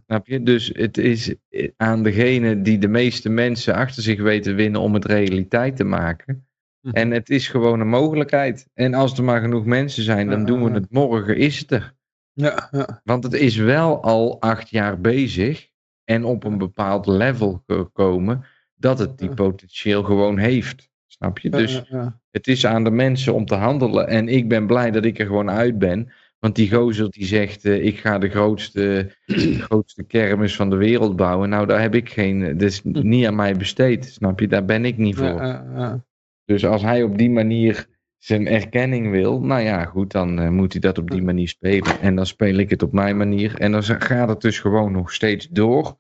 Snap 0.06 0.28
je? 0.28 0.44
Dus 0.44 0.72
het 0.74 0.98
is 0.98 1.36
eh, 1.50 1.70
aan 1.78 2.04
degene 2.04 2.62
die 2.62 2.78
de 2.78 2.88
meeste 2.88 3.30
mensen 3.30 3.74
achter 3.74 4.04
zich 4.04 4.22
weten 4.22 4.56
winnen 4.56 4.82
om 4.82 4.94
het 4.94 5.06
realiteit 5.06 5.76
te 5.76 5.84
maken. 5.84 6.48
Mhm. 6.84 6.96
En 6.96 7.12
het 7.12 7.30
is 7.30 7.48
gewoon 7.48 7.80
een 7.80 7.88
mogelijkheid. 7.88 8.68
En 8.74 8.94
als 8.94 9.18
er 9.18 9.24
maar 9.24 9.42
genoeg 9.42 9.66
mensen 9.66 10.04
zijn, 10.04 10.30
dan 10.30 10.46
doen 10.46 10.64
we 10.64 10.72
het 10.72 10.92
morgen, 10.92 11.38
is 11.38 11.60
het 11.60 11.72
er. 11.72 11.94
ja, 12.34 12.68
ja. 12.72 13.02
Want 13.04 13.24
het 13.24 13.34
is 13.34 13.56
wel 13.56 14.04
al 14.04 14.42
acht 14.42 14.70
jaar 14.70 15.02
bezig 15.02 15.70
en 16.04 16.24
op 16.24 16.44
een 16.44 16.58
bepaald 16.58 17.06
level 17.06 17.64
gekomen 17.68 18.46
dat 18.76 19.00
het 19.00 19.18
die 19.18 19.34
potentieel 19.34 20.04
gewoon 20.04 20.38
heeft. 20.38 20.90
Snap 21.08 21.40
je? 21.40 21.50
Dus 21.50 21.84
het 22.32 22.48
is 22.48 22.66
aan 22.66 22.84
de 22.84 22.92
mensen 22.92 23.34
om 23.34 23.46
te 23.46 23.56
handelen. 23.56 24.08
En 24.08 24.28
ik 24.28 24.48
ben 24.48 24.68
blij 24.68 24.92
dat 24.92 25.06
ik 25.06 25.20
er 25.20 25.26
gewoon 25.26 25.50
uit 25.50 25.78
ben. 25.78 26.12
Want 26.40 26.56
die 26.56 26.72
gozer 26.72 27.10
die 27.10 27.26
zegt, 27.26 27.66
eh, 27.66 27.86
ik 27.86 27.98
ga 27.98 28.18
de 28.18 28.30
grootste, 28.30 29.12
de 29.26 29.60
grootste 29.68 30.04
kermis 30.04 30.56
van 30.56 30.70
de 30.70 30.76
wereld 30.76 31.16
bouwen. 31.16 31.50
Nou, 31.50 31.68
daar 31.68 31.82
heb 31.82 31.96
ik 31.96 32.10
geen, 32.10 32.40
dat 32.40 32.62
is 32.62 32.82
niet 32.84 33.26
aan 33.26 33.36
mij 33.36 33.54
besteed. 33.54 34.06
Snap 34.06 34.40
je? 34.40 34.48
Daar 34.48 34.66
ben 34.66 34.86
ik 34.86 34.98
niet 34.98 35.16
voor. 35.16 35.26
Ja, 35.26 35.44
ja, 35.44 35.66
ja. 35.76 36.06
Dus 36.46 36.66
als 36.66 36.82
hij 36.82 37.04
op 37.04 37.18
die 37.18 37.30
manier 37.30 37.88
zijn 38.18 38.48
erkenning 38.48 39.12
wil, 39.12 39.42
nou 39.42 39.62
ja, 39.62 39.86
goed, 39.86 40.12
dan 40.12 40.40
eh, 40.40 40.50
moet 40.50 40.72
hij 40.72 40.82
dat 40.82 40.98
op 40.98 41.10
die 41.12 41.22
manier 41.22 41.48
spelen. 41.48 42.00
En 42.02 42.16
dan 42.16 42.26
speel 42.26 42.56
ik 42.56 42.70
het 42.70 42.84
op 42.84 42.92
mijn 42.92 43.18
manier. 43.18 43.60
En 43.60 43.72
dan 43.72 43.84
gaat 43.84 44.30
het 44.30 44.42
dus 44.42 44.60
gewoon 44.60 44.92
nog 44.92 45.14
steeds 45.14 45.48
door. 45.50 45.98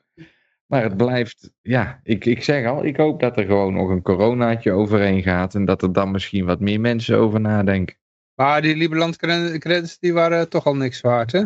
Maar 0.65 0.83
het 0.83 0.97
blijft, 0.97 1.51
ja, 1.61 1.99
ik, 2.03 2.25
ik 2.25 2.43
zeg 2.43 2.65
al, 2.67 2.85
ik 2.85 2.97
hoop 2.97 3.19
dat 3.19 3.37
er 3.37 3.45
gewoon 3.45 3.73
nog 3.73 3.89
een 3.89 4.01
coronaatje 4.01 4.71
overheen 4.71 5.21
gaat. 5.21 5.55
En 5.55 5.65
dat 5.65 5.81
er 5.81 5.93
dan 5.93 6.11
misschien 6.11 6.45
wat 6.45 6.59
meer 6.59 6.79
mensen 6.79 7.17
over 7.17 7.39
nadenken. 7.39 7.95
Maar 8.35 8.61
die 8.61 8.75
Liberland 8.75 9.17
cre- 9.17 9.57
credits 9.57 9.99
die 9.99 10.13
waren 10.13 10.49
toch 10.49 10.65
al 10.65 10.75
niks 10.75 11.01
waard, 11.01 11.31
hè? 11.31 11.43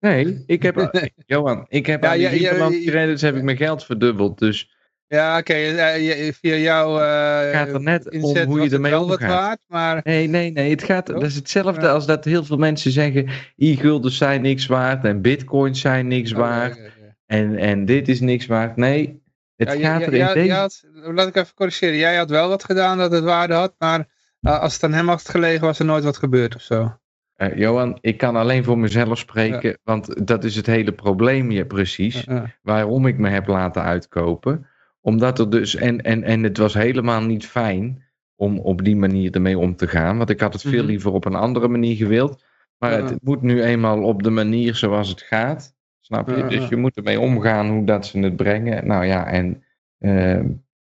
Nee, 0.00 0.44
ik 0.46 0.62
heb, 0.62 0.90
Johan, 1.26 1.66
ik 1.68 1.86
heb 1.86 2.02
Ja, 2.02 2.10
aan 2.10 2.18
die 2.18 2.40
ja. 2.40 2.90
credits 2.90 3.22
heb 3.22 3.36
ik 3.36 3.42
mijn 3.42 3.56
geld 3.56 3.84
verdubbeld. 3.84 4.38
Dus 4.38 4.76
Ja, 5.08 5.38
oké. 5.38 5.52
eh, 5.52 6.06
je- 6.06 6.32
via 6.40 6.54
jou 6.56 7.00
eh 7.02 7.50
gaat 7.58 7.68
er 7.68 7.80
net 7.80 8.10
om 8.10 8.20
hoe 8.20 8.60
je 8.62 8.70
ermee 8.70 8.98
omgaat. 8.98 9.20
waard, 9.28 9.60
maar... 9.66 10.00
Nee, 10.04 10.28
nee, 10.28 10.50
nee. 10.50 10.70
Het 10.70 10.82
gaat, 10.82 11.08
Oh. 11.08 11.14
dat 11.14 11.24
is 11.24 11.34
hetzelfde 11.34 11.80
Ja. 11.86 11.92
als 11.92 12.06
dat 12.06 12.24
heel 12.24 12.44
veel 12.44 12.56
mensen 12.56 12.90
zeggen: 12.90 13.28
e-guldens 13.56 14.16
zijn 14.16 14.42
niks 14.42 14.66
waard 14.66 15.04
en 15.04 15.20
bitcoins 15.22 15.80
zijn 15.80 16.06
niks 16.06 16.32
Oh, 16.32 16.38
waard 16.38 16.76
ja, 16.76 16.82
ja, 16.82 16.88
ja. 17.02 17.14
en, 17.26 17.56
en 17.56 17.84
dit 17.84 18.08
is 18.08 18.20
niks 18.20 18.46
waard. 18.46 18.76
Nee, 18.76 19.22
het 19.56 19.70
gaat 19.72 20.02
er 20.02 20.14
in 20.14 20.26
deze... 20.34 20.52
had- 20.52 20.84
laat 20.94 21.28
ik 21.28 21.36
even 21.36 21.54
corrigeren. 21.54 21.96
Jij 21.96 22.16
had 22.16 22.30
wel 22.30 22.48
wat 22.48 22.64
gedaan 22.64 22.98
dat 22.98 23.12
het 23.12 23.24
waarde 23.24 23.54
had, 23.54 23.74
maar 23.78 24.06
eh, 24.40 24.60
als 24.60 24.72
het 24.74 24.82
aan 24.84 24.92
hem 24.92 25.08
had 25.08 25.28
gelegen 25.28 25.60
was 25.66 25.78
er 25.78 25.84
nooit 25.84 26.04
wat 26.04 26.16
gebeurd 26.16 26.54
of 26.54 26.62
zo. 26.62 26.98
Eh, 27.34 27.56
Johan, 27.56 27.98
ik 28.00 28.18
kan 28.18 28.36
alleen 28.36 28.64
voor 28.64 28.78
mezelf 28.78 29.18
spreken, 29.18 29.78
want 29.84 30.26
dat 30.26 30.44
is 30.44 30.56
het 30.56 30.66
hele 30.66 30.92
probleem 30.92 31.50
hier 31.50 31.66
precies. 31.66 32.24
Waarom 32.62 33.06
ik 33.06 33.18
me 33.18 33.28
heb 33.28 33.46
laten 33.46 33.82
uitkopen. 33.82 34.66
Omdat 35.08 35.38
er 35.38 35.50
dus, 35.50 35.74
en, 35.74 36.00
en, 36.02 36.22
en 36.22 36.42
het 36.42 36.56
was 36.58 36.74
helemaal 36.74 37.20
niet 37.22 37.46
fijn 37.46 38.02
om 38.36 38.58
op 38.58 38.84
die 38.84 38.96
manier 38.96 39.34
ermee 39.34 39.58
om 39.58 39.76
te 39.76 39.86
gaan. 39.86 40.16
Want 40.16 40.30
ik 40.30 40.40
had 40.40 40.52
het 40.52 40.62
veel 40.62 40.72
Mhm. 40.82 40.86
liever 40.86 41.12
op 41.12 41.24
een 41.24 41.34
andere 41.34 41.68
manier 41.68 41.96
gewild. 41.96 42.44
Maar 42.78 42.98
Ja. 42.98 43.04
het 43.04 43.22
moet 43.22 43.42
nu 43.42 43.62
eenmaal 43.62 44.02
op 44.02 44.22
de 44.22 44.30
manier 44.30 44.74
zoals 44.74 45.08
het 45.08 45.22
gaat. 45.22 45.76
Snap 46.00 46.28
je? 46.28 46.36
Ja, 46.36 46.48
Dus 46.48 46.68
je 46.68 46.76
moet 46.76 46.96
ermee 46.96 47.20
omgaan 47.20 47.68
hoe 47.68 47.84
dat 47.84 48.06
ze 48.06 48.18
het 48.18 48.36
brengen. 48.36 48.86
Nou 48.86 49.04
ja, 49.04 49.26
en 49.26 49.62
eh, 49.98 50.40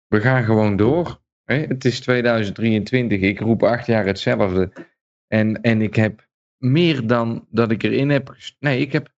we 0.07 0.21
gaan 0.21 0.43
gewoon 0.43 0.75
door. 0.75 1.21
Hè? 1.43 1.55
Het 1.55 1.85
is 1.85 1.99
2023. 1.99 3.21
Ik 3.21 3.39
roep 3.39 3.63
acht 3.63 3.85
jaar 3.85 4.05
hetzelfde. 4.05 4.71
En, 5.27 5.61
en 5.61 5.81
ik 5.81 5.95
heb 5.95 6.27
meer 6.57 7.07
dan 7.07 7.47
dat 7.49 7.71
ik 7.71 7.83
erin 7.83 8.09
heb. 8.09 8.35
Nee, 8.59 8.79
ik 8.79 8.91
heb 8.91 9.09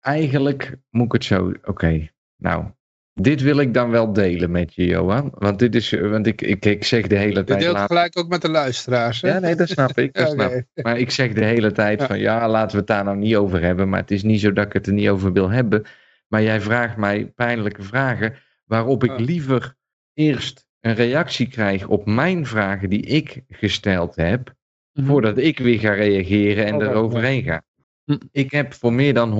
eigenlijk, 0.00 0.76
moet 0.90 1.06
ik 1.06 1.12
het 1.12 1.24
zo. 1.24 1.52
Oké, 1.64 2.08
nou, 2.36 2.64
dit 3.14 3.40
wil 3.42 3.58
ik 3.58 3.74
dan 3.74 3.90
wel 3.90 4.12
delen 4.12 4.50
met 4.50 4.74
je, 4.74 4.84
Johan. 4.86 5.32
Want, 5.34 5.58
dit 5.58 5.74
is, 5.74 5.90
want 5.90 6.26
ik, 6.26 6.42
ik, 6.42 6.64
ik 6.64 6.84
zeg 6.84 7.06
de 7.06 7.16
hele 7.16 7.38
Je 7.38 7.44
tijd... 7.44 7.60
deelt 7.60 7.74
laat- 7.76 7.86
gelijk 7.86 8.18
ook 8.18 8.28
met 8.28 8.42
de 8.42 8.50
luisteraars. 8.50 9.20
Hè? 9.20 9.28
Ja, 9.28 9.38
nee, 9.38 9.54
dat 9.54 9.68
snap 9.68 9.98
ik. 9.98 10.14
Dat 10.14 10.30
snap. 10.32 10.62
Maar 10.74 10.98
ik 10.98 11.10
zeg 11.10 11.32
de 11.32 11.44
hele 11.44 11.72
tijd 11.72 12.00
Ja. 12.00 12.06
van 12.06 12.18
ja, 12.18 12.48
laten 12.48 12.70
we 12.70 12.76
het 12.76 12.86
daar 12.86 13.04
nou 13.04 13.16
niet 13.16 13.36
over 13.36 13.60
hebben. 13.62 13.88
Maar 13.88 14.00
het 14.00 14.10
is 14.10 14.22
niet 14.22 14.40
zo 14.40 14.52
dat 14.52 14.66
ik 14.66 14.72
het 14.72 14.86
er 14.86 14.92
niet 14.92 15.08
over 15.08 15.32
wil 15.32 15.50
hebben. 15.50 15.82
Maar 16.28 16.42
jij 16.42 16.60
vraagt 16.60 16.96
mij 16.96 17.26
pijnlijke 17.26 17.82
vragen. 17.82 18.34
Waarop 18.64 19.04
ik 19.04 19.18
liever 19.18 19.74
eerst 20.14 20.66
een 20.80 20.94
reactie 20.94 21.48
krijg 21.48 21.86
op 21.86 22.06
mijn 22.06 22.46
vragen 22.46 22.90
die 22.90 23.00
ik 23.02 23.40
gesteld 23.48 24.16
heb. 24.16 24.54
Mhm. 24.92 25.06
Voordat 25.06 25.38
ik 25.38 25.58
weer 25.58 25.78
ga 25.78 25.92
reageren 25.92 26.66
en 26.66 26.74
Oké, 26.74 26.84
eroverheen 26.88 27.42
ga. 27.42 27.62
Hm. 28.04 28.16
Ik 28.30 28.50
heb 28.50 28.74
voor 28.74 28.92
meer 28.92 29.14
dan 29.14 29.30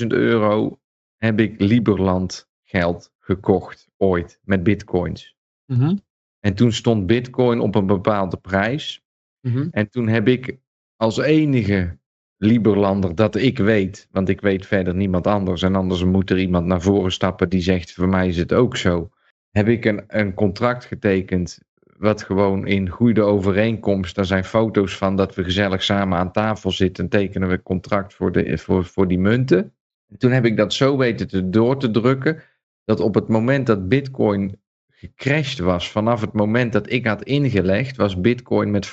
100.000 0.00 0.06
euro 0.06 0.78
heb 1.16 1.40
ik 1.40 1.60
Liberland 1.60 2.48
geld 2.78 3.12
gekocht 3.18 3.88
ooit 3.96 4.40
met 4.44 4.62
bitcoins. 4.62 5.36
Mhm. 5.66 5.96
En 6.40 6.54
toen 6.54 6.72
stond 6.72 7.06
bitcoin 7.06 7.60
op 7.60 7.74
een 7.74 7.86
bepaalde 7.86 8.36
prijs. 8.36 9.02
Mhm. 9.40 9.68
En 9.70 9.90
toen 9.90 10.08
heb 10.08 10.28
ik 10.28 10.56
als 10.96 11.18
enige 11.18 11.98
Liberlander 12.38 13.14
dat 13.14 13.36
ik 13.36 13.58
weet, 13.58 14.08
want 14.10 14.28
ik 14.28 14.40
weet 14.40 14.66
verder 14.66 14.94
niemand 14.94 15.26
anders, 15.26 15.62
en 15.62 15.74
anders 15.74 16.04
moet 16.04 16.30
er 16.30 16.38
iemand 16.38 16.66
naar 16.66 16.82
voren 16.82 17.12
stappen 17.12 17.48
die 17.48 17.60
zegt: 17.60 17.92
voor 17.92 18.08
mij 18.08 18.28
is 18.28 18.36
het 18.36 18.52
ook 18.52 18.76
zo. 18.76 19.10
Heb 19.50 19.68
ik 19.68 19.84
een, 19.84 20.04
een 20.06 20.34
contract 20.34 20.84
getekend, 20.84 21.58
wat 21.98 22.22
gewoon 22.22 22.66
in 22.66 22.88
goede 22.88 23.22
overeenkomst, 23.22 24.14
daar 24.14 24.24
zijn 24.24 24.44
foto's 24.44 24.96
van 24.96 25.16
dat 25.16 25.34
we 25.34 25.44
gezellig 25.44 25.82
samen 25.82 26.18
aan 26.18 26.32
tafel 26.32 26.70
zitten 26.70 27.04
en 27.04 27.10
tekenen 27.10 27.48
we 27.48 27.62
contract 27.62 28.14
voor, 28.14 28.32
de, 28.32 28.58
voor, 28.58 28.84
voor 28.84 29.08
die 29.08 29.18
munten. 29.18 29.72
En 30.08 30.18
toen 30.18 30.30
heb 30.30 30.44
ik 30.44 30.56
dat 30.56 30.72
zo 30.72 30.96
weten 30.96 31.28
te 31.28 31.50
door 31.50 31.78
te 31.78 31.90
drukken, 31.90 32.42
dat 32.86 33.00
op 33.00 33.14
het 33.14 33.28
moment 33.28 33.66
dat 33.66 33.88
Bitcoin 33.88 34.60
gecrashed 34.88 35.58
was, 35.58 35.90
vanaf 35.90 36.20
het 36.20 36.32
moment 36.32 36.72
dat 36.72 36.90
ik 36.90 37.06
had 37.06 37.22
ingelegd, 37.22 37.96
was 37.96 38.20
Bitcoin 38.20 38.70
met 38.70 38.88
50% 38.88 38.92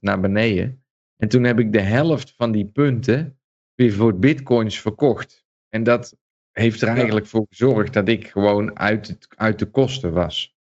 naar 0.00 0.20
beneden. 0.20 0.82
En 1.16 1.28
toen 1.28 1.44
heb 1.44 1.58
ik 1.58 1.72
de 1.72 1.80
helft 1.80 2.34
van 2.36 2.52
die 2.52 2.66
punten 2.66 3.38
weer 3.74 3.92
voor 3.92 4.18
Bitcoins 4.18 4.80
verkocht. 4.80 5.44
En 5.68 5.82
dat 5.82 6.16
heeft 6.52 6.82
er 6.82 6.88
eigenlijk 6.88 7.26
voor 7.26 7.46
gezorgd 7.48 7.92
dat 7.92 8.08
ik 8.08 8.28
gewoon 8.28 8.78
uit, 8.78 9.06
het, 9.06 9.28
uit 9.36 9.58
de 9.58 9.66
kosten 9.66 10.12
was. 10.12 10.56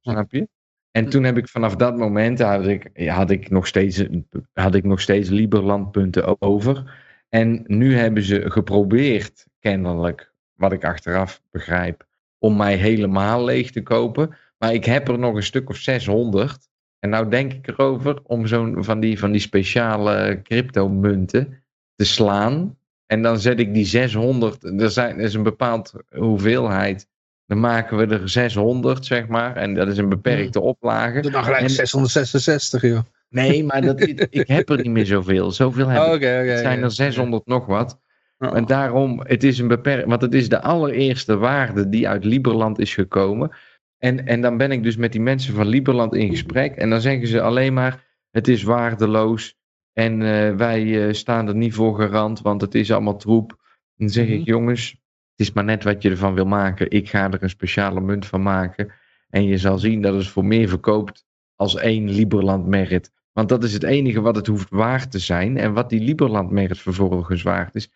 Snap 0.00 0.32
je? 0.32 0.48
En 0.90 1.08
toen 1.08 1.24
heb 1.24 1.36
ik 1.36 1.48
vanaf 1.48 1.76
dat 1.76 1.96
moment 1.96 2.38
had 2.38 2.66
ik, 2.66 2.90
had 3.08 3.30
ik, 3.30 3.50
nog, 3.50 3.66
steeds, 3.66 4.04
had 4.52 4.74
ik 4.74 4.84
nog 4.84 5.00
steeds 5.00 5.28
Liberland 5.28 5.90
punten 5.90 6.40
over. 6.42 7.02
En 7.28 7.64
nu 7.66 7.96
hebben 7.96 8.22
ze 8.22 8.50
geprobeerd, 8.50 9.46
kennelijk, 9.58 10.33
wat 10.56 10.72
ik 10.72 10.84
achteraf 10.84 11.42
begrijp, 11.50 12.06
om 12.38 12.56
mij 12.56 12.76
helemaal 12.76 13.44
leeg 13.44 13.70
te 13.70 13.82
kopen. 13.82 14.36
Maar 14.58 14.72
ik 14.74 14.84
heb 14.84 15.08
er 15.08 15.18
nog 15.18 15.34
een 15.34 15.42
stuk 15.42 15.68
of 15.70 15.76
600. 15.76 16.68
En 16.98 17.10
nou 17.10 17.28
denk 17.28 17.52
ik 17.52 17.68
erover 17.68 18.20
om 18.22 18.46
zo'n 18.46 18.84
van 18.84 19.00
die, 19.00 19.18
van 19.18 19.32
die 19.32 19.40
speciale 19.40 20.40
cryptomunten 20.42 21.62
te 21.96 22.04
slaan. 22.04 22.78
En 23.06 23.22
dan 23.22 23.38
zet 23.38 23.58
ik 23.60 23.74
die 23.74 23.84
600, 23.86 24.64
er, 24.64 24.90
zijn, 24.90 25.18
er 25.18 25.24
is 25.24 25.34
een 25.34 25.42
bepaald 25.42 25.92
hoeveelheid. 26.10 27.08
Dan 27.46 27.60
maken 27.60 27.96
we 27.96 28.06
er 28.06 28.28
600, 28.28 29.06
zeg 29.06 29.26
maar. 29.26 29.56
En 29.56 29.74
dat 29.74 29.88
is 29.88 29.98
een 29.98 30.08
beperkte 30.08 30.60
oplage. 30.60 31.20
Doe 31.20 31.30
dan 31.30 31.44
gelijk 31.44 31.62
En- 31.62 31.70
666, 31.70 32.82
joh. 32.82 32.98
Nee, 33.28 33.64
maar 33.64 33.80
dat, 33.80 34.00
ik 34.30 34.48
heb 34.48 34.68
er 34.68 34.76
niet 34.76 34.90
meer 34.90 35.06
zoveel. 35.06 35.50
Zoveel 35.50 35.88
heb 35.88 36.02
Oh. 36.02 36.20
Het 36.20 36.58
zijn 36.58 36.82
er 36.82 36.90
600 36.90 37.46
nog 37.46 37.66
wat. 37.66 37.98
Oh. 38.38 38.56
En 38.56 38.66
daarom, 38.66 39.20
het 39.24 39.44
is 39.44 39.58
een 39.58 39.68
beperkt, 39.68 40.08
want 40.08 40.22
het 40.22 40.34
is 40.34 40.48
de 40.48 40.62
allereerste 40.62 41.36
waarde 41.36 41.88
die 41.88 42.08
uit 42.08 42.24
Liberland 42.24 42.78
is 42.78 42.94
gekomen. 42.94 43.50
En, 43.98 44.26
en 44.26 44.40
dan 44.40 44.56
ben 44.56 44.70
ik 44.72 44.82
dus 44.82 44.96
met 44.96 45.12
die 45.12 45.20
mensen 45.20 45.54
van 45.54 45.66
Liberland 45.66 46.14
in 46.14 46.28
gesprek. 46.30 46.76
En 46.76 46.90
dan 46.90 47.00
zeggen 47.00 47.26
ze 47.28 47.40
alleen 47.40 47.74
maar, 47.74 48.04
het 48.30 48.48
is 48.48 48.62
waardeloos. 48.62 49.56
En 49.92 50.22
eh, 50.22 50.56
wij 50.56 51.06
eh, 51.06 51.12
staan 51.14 51.48
er 51.48 51.54
niet 51.54 51.74
voor 51.74 51.96
garant, 51.98 52.40
want 52.40 52.60
het 52.60 52.74
is 52.74 52.90
allemaal 52.92 53.16
troep. 53.16 53.62
Dan 53.96 54.08
zeg 54.08 54.26
Mhm. 54.26 54.34
ik, 54.34 54.44
jongens, 54.44 54.90
het 55.36 55.46
is 55.46 55.52
maar 55.52 55.64
net 55.64 55.84
wat 55.84 56.02
je 56.02 56.10
ervan 56.10 56.34
wil 56.34 56.46
maken. 56.46 56.90
Ik 56.90 57.08
ga 57.08 57.30
er 57.30 57.42
een 57.42 57.50
speciale 57.50 58.00
munt 58.00 58.26
van 58.26 58.42
maken. 58.42 58.92
En 59.28 59.44
je 59.44 59.58
zal 59.58 59.78
zien 59.78 60.02
dat 60.02 60.14
het 60.14 60.26
voor 60.26 60.44
meer 60.44 60.68
verkoopt 60.68 61.24
als 61.54 61.76
één 61.76 62.10
Liberland 62.10 62.66
merit. 62.66 63.12
Want 63.32 63.48
dat 63.48 63.64
is 63.64 63.72
het 63.72 63.82
enige 63.82 64.20
wat 64.20 64.36
het 64.36 64.46
hoeft 64.46 64.70
waard 64.70 65.10
te 65.10 65.18
zijn. 65.18 65.56
En 65.56 65.72
wat 65.72 65.88
die 65.90 66.00
Liberland 66.00 66.50
merit 66.50 66.78
vervolgens 66.78 67.42
waard 67.42 67.74
is, 67.74 67.90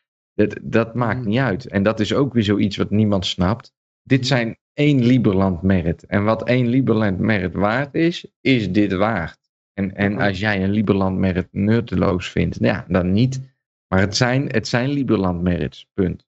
dat, 0.47 0.59
dat 0.62 0.95
maakt 0.95 1.18
Mhm. 1.21 1.28
niet 1.28 1.38
uit. 1.38 1.66
En 1.66 1.83
dat 1.83 2.00
is 2.00 2.14
ook 2.14 2.33
weer 2.33 2.42
zoiets 2.42 2.76
wat 2.76 2.90
niemand 2.90 3.26
snapt. 3.26 3.73
Dit 4.02 4.26
zijn 4.26 4.59
één 4.75 5.04
Liberland 5.04 5.62
merit. 5.62 6.07
En 6.07 6.25
wat 6.25 6.42
één 6.49 6.66
Liberland 6.66 7.18
merit 7.18 7.54
waard 7.54 7.95
is, 7.95 8.26
is 8.40 8.73
dit 8.73 8.92
waard. 8.92 9.38
En, 9.75 9.95
en 9.97 10.18
als 10.18 10.38
jij 10.38 10.62
een 10.62 10.71
Liberland 10.71 11.18
merit 11.18 11.49
nutteloos 11.50 12.30
vindt, 12.30 12.57
ja, 12.61 12.85
dan 12.88 13.12
niet. 13.12 13.40
Maar 13.88 14.00
het 14.00 14.16
zijn, 14.16 14.47
het 14.49 14.68
zijn 14.68 14.88
Liberland 14.90 15.42
merits, 15.42 15.87
punt. 15.95 16.26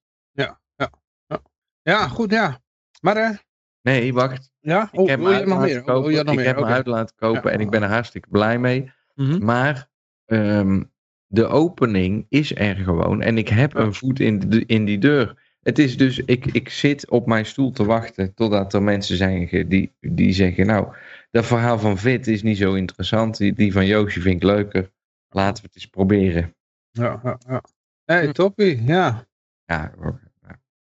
Ja, 1.83 2.07
goed, 2.07 2.31
ja. 2.31 2.59
Maar, 3.01 3.15
eh, 3.17 3.29
Nee, 3.81 4.13
wacht. 4.13 4.51
ja? 4.59 4.89
Ik 4.91 4.99
Oh, 4.99 5.07
heb 5.07 5.19
wil 5.19 5.27
me 5.27 5.33
je 5.33 5.39
uit 5.39 5.47
laten 5.47 5.83
kopen. 5.83 6.03
Oh, 6.03 6.11
ik 6.11 6.15
heb 6.17 6.55
me 6.55 6.61
Oké. 6.61 6.71
uit 6.71 6.85
laten 6.87 7.15
kopen 7.15 7.43
Ja. 7.43 7.49
en 7.49 7.59
ik 7.59 7.69
ben 7.69 7.83
er 7.83 7.89
hartstikke 7.89 8.27
blij 8.29 8.59
mee. 8.59 8.91
Mhm. 9.15 9.45
Maar 9.45 9.89
ehm, 10.25 10.83
de 11.31 11.47
opening 11.47 12.25
is 12.29 12.55
er 12.55 12.75
gewoon. 12.75 13.21
En 13.21 13.37
ik 13.37 13.47
heb 13.47 13.75
een 13.75 13.93
voet 13.93 14.19
in, 14.19 14.39
de, 14.39 14.65
in 14.65 14.85
die 14.85 14.97
deur. 14.97 15.49
Het 15.61 15.79
is 15.79 15.97
dus, 15.97 16.19
ik, 16.19 16.45
ik 16.45 16.69
zit 16.69 17.09
op 17.09 17.27
mijn 17.27 17.45
stoel 17.45 17.71
te 17.71 17.85
wachten 17.85 18.33
totdat 18.33 18.73
er 18.73 18.83
mensen 18.83 19.17
zijn 19.17 19.65
die, 19.67 19.95
die 19.99 20.33
zeggen, 20.33 20.65
nou, 20.65 20.95
dat 21.31 21.45
verhaal 21.45 21.79
van 21.79 21.97
Vit 21.97 22.27
is 22.27 22.43
niet 22.43 22.57
zo 22.57 22.73
interessant. 22.73 23.37
Die, 23.37 23.53
die 23.53 23.73
van 23.73 23.85
Joosje 23.85 24.21
vind 24.21 24.35
ik 24.35 24.43
leuker. 24.43 24.91
Laten 25.29 25.63
we 25.63 25.69
het 25.71 25.75
eens 25.75 25.89
proberen. 25.89 26.55
Ja, 26.91 27.19
ja, 27.23 27.37
ja. 27.47 27.63
hey, 28.05 28.31
toppie, 28.31 28.83
ja. 28.83 29.27
Ja. 29.65 29.91
Nou, 29.99 30.15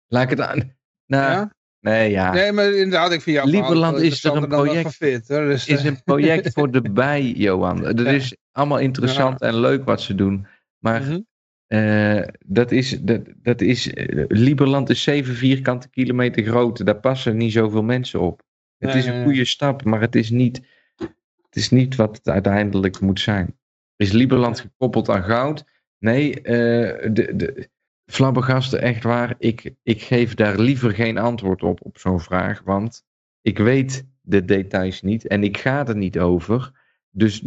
laat 0.07 0.23
ik 0.23 0.29
het 0.29 0.41
aan. 0.41 0.75
Nou, 1.05 1.31
ja. 1.31 1.51
Nee, 1.81 2.11
ja. 2.11 2.33
Nee, 2.33 2.51
maar 2.51 2.73
inderdaad, 2.73 3.11
ik 3.11 3.21
vind 3.21 3.35
jou 3.35 3.49
Lieberland 3.49 3.99
is 3.99 4.23
er 4.23 4.35
een 4.35 4.47
project- 4.47 4.81
Van 4.81 4.91
fit, 4.91 5.27
hoor. 5.27 5.45
Dus, 5.47 5.67
is 5.67 5.79
eh, 5.79 5.85
een 5.85 6.03
project 6.03 6.53
voor 6.53 6.71
de 6.71 6.81
bij, 7.03 7.21
Johan. 7.23 7.85
Het 7.85 7.99
Ja. 7.99 8.09
is 8.09 8.35
allemaal 8.51 8.79
interessant 8.79 9.41
en 9.41 9.55
leuk 9.59 9.85
wat 9.85 10.01
ze 10.01 10.15
doen. 10.15 10.47
Maar 10.77 11.01
mhm. 11.01 11.19
eh, 11.67 12.27
dat 12.45 12.71
is, 12.71 12.99
dat, 13.01 13.21
dat 13.35 13.61
is, 13.61 13.93
eh, 13.93 14.25
Lieberland 14.27 14.89
is 14.89 15.03
7 15.03 15.35
vierkante 15.35 15.89
kilometer 15.89 16.43
groot. 16.43 16.85
Daar 16.85 16.99
passen 16.99 17.37
niet 17.37 17.51
zoveel 17.51 17.83
mensen 17.83 18.19
op. 18.19 18.41
Het 18.77 18.89
Nee, 18.89 18.97
is 18.97 19.05
een 19.05 19.23
goede 19.23 19.45
stap, 19.45 19.83
maar 19.83 20.01
het 20.01 20.15
is, 20.15 20.29
niet, 20.29 20.61
het 20.97 21.55
is 21.55 21.69
niet 21.69 21.95
wat 21.95 22.17
het 22.17 22.27
uiteindelijk 22.29 22.99
moet 22.99 23.19
zijn. 23.19 23.57
Is 23.95 24.11
Lieberland 24.11 24.59
gekoppeld 24.59 25.09
aan 25.09 25.23
goud? 25.23 25.63
Nee, 25.99 26.41
eh, 26.41 27.11
de, 27.13 27.35
de, 27.35 27.69
flabbergasten, 28.11 28.81
echt 28.81 29.03
waar. 29.03 29.35
Ik, 29.37 29.73
ik 29.83 30.01
geef 30.01 30.33
daar 30.33 30.59
liever 30.59 30.91
geen 30.91 31.17
antwoord 31.17 31.63
op, 31.63 31.85
op 31.85 31.97
zo'n 31.97 32.19
vraag. 32.19 32.61
Want 32.63 33.05
ik 33.41 33.57
weet 33.57 34.05
de 34.21 34.45
details 34.45 35.01
niet 35.01 35.27
en 35.27 35.43
ik 35.43 35.57
ga 35.57 35.87
er 35.87 35.95
niet 35.95 36.19
over. 36.19 36.71
Dus 37.09 37.43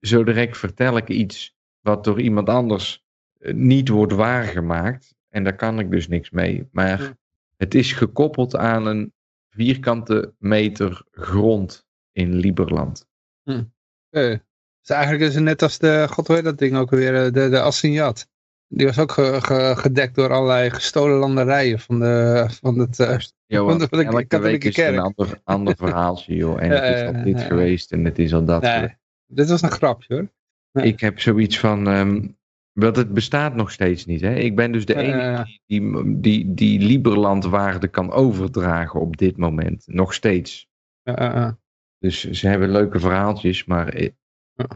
zo 0.00 0.24
direct 0.24 0.58
vertel 0.58 0.96
ik 0.96 1.08
iets 1.08 1.56
wat 1.80 2.04
door 2.04 2.20
iemand 2.20 2.48
anders 2.48 3.04
eh, 3.38 3.54
niet 3.54 3.88
wordt 3.88 4.12
waargemaakt. 4.12 5.14
En 5.28 5.44
daar 5.44 5.56
kan 5.56 5.78
ik 5.78 5.90
dus 5.90 6.08
niks 6.08 6.30
mee. 6.30 6.68
Maar 6.72 7.16
het 7.56 7.74
is 7.74 7.92
gekoppeld 7.92 8.56
aan 8.56 8.86
een 8.86 9.12
vierkante 9.48 10.34
meter 10.38 11.02
grond 11.10 11.86
in 12.12 12.34
Lieberland. 12.34 13.06
Oké. 14.10 14.42
Dus 14.80 14.96
eigenlijk 14.96 15.28
is 15.28 15.34
het 15.34 15.44
net 15.44 15.62
als 15.62 15.78
de, 15.78 16.06
god 16.10 16.28
heet 16.28 16.44
dat 16.44 16.58
ding 16.58 16.76
ook 16.76 16.90
weer, 16.90 17.24
eh, 17.24 17.32
de, 17.32 17.48
de 17.48 17.60
Assignat. 17.60 18.28
Die 18.70 18.86
was 18.86 18.98
ook 18.98 19.12
ge- 19.12 19.38
ge- 19.40 19.74
gedekt 19.76 20.14
door 20.14 20.32
allerlei 20.32 20.70
gestolen 20.70 21.16
landerijen 21.18 21.78
van, 21.80 21.98
de, 21.98 22.46
van 22.60 22.78
het... 22.78 22.98
eh, 23.00 23.16
Johan, 23.46 23.68
Van 23.70 23.78
de- 23.78 23.88
van 23.88 23.98
de 23.98 24.04
elke 24.04 24.16
week 24.16 24.28
katholieke 24.28 24.68
is 24.68 24.76
het 24.76 24.86
een 24.86 24.92
kerk. 24.92 25.04
ander, 25.04 25.40
ander 25.44 25.76
verhaaltje, 25.86 26.34
joh. 26.34 26.62
En 26.62 26.70
het 26.70 26.96
is 26.96 27.16
al 27.16 27.22
dit 27.24 27.40
geweest 27.40 27.92
en 27.92 28.04
het 28.04 28.18
is 28.18 28.34
al 28.34 28.44
dat 28.44 28.62
nee, 28.62 28.96
dit 29.26 29.48
was 29.48 29.62
een 29.62 29.70
grapje 29.70 30.14
hoor. 30.14 30.28
ja. 30.70 30.82
Ik 30.82 31.00
heb 31.00 31.20
zoiets 31.20 31.58
van. 31.58 31.88
ehm 31.88 32.26
want 32.72 32.96
het 32.96 33.14
bestaat 33.14 33.54
nog 33.54 33.70
steeds 33.70 34.06
niet. 34.06 34.20
Hè? 34.20 34.34
Ik 34.34 34.56
ben 34.56 34.72
dus 34.72 34.84
de 34.84 34.94
enige 34.96 35.44
die, 35.66 35.80
die, 35.92 36.20
die, 36.20 36.54
die 36.54 36.80
Liberland-waarde 36.80 37.88
kan 37.88 38.12
overdragen 38.12 39.00
op 39.00 39.16
dit 39.16 39.36
moment. 39.36 39.82
Nog 39.86 40.14
steeds. 40.14 40.68
Dus 41.98 42.30
ze 42.30 42.48
hebben 42.48 42.70
leuke 42.70 42.98
verhaaltjes, 43.00 43.64
maar. 43.64 43.88
eh, 43.88 44.10
Maar 44.54 44.66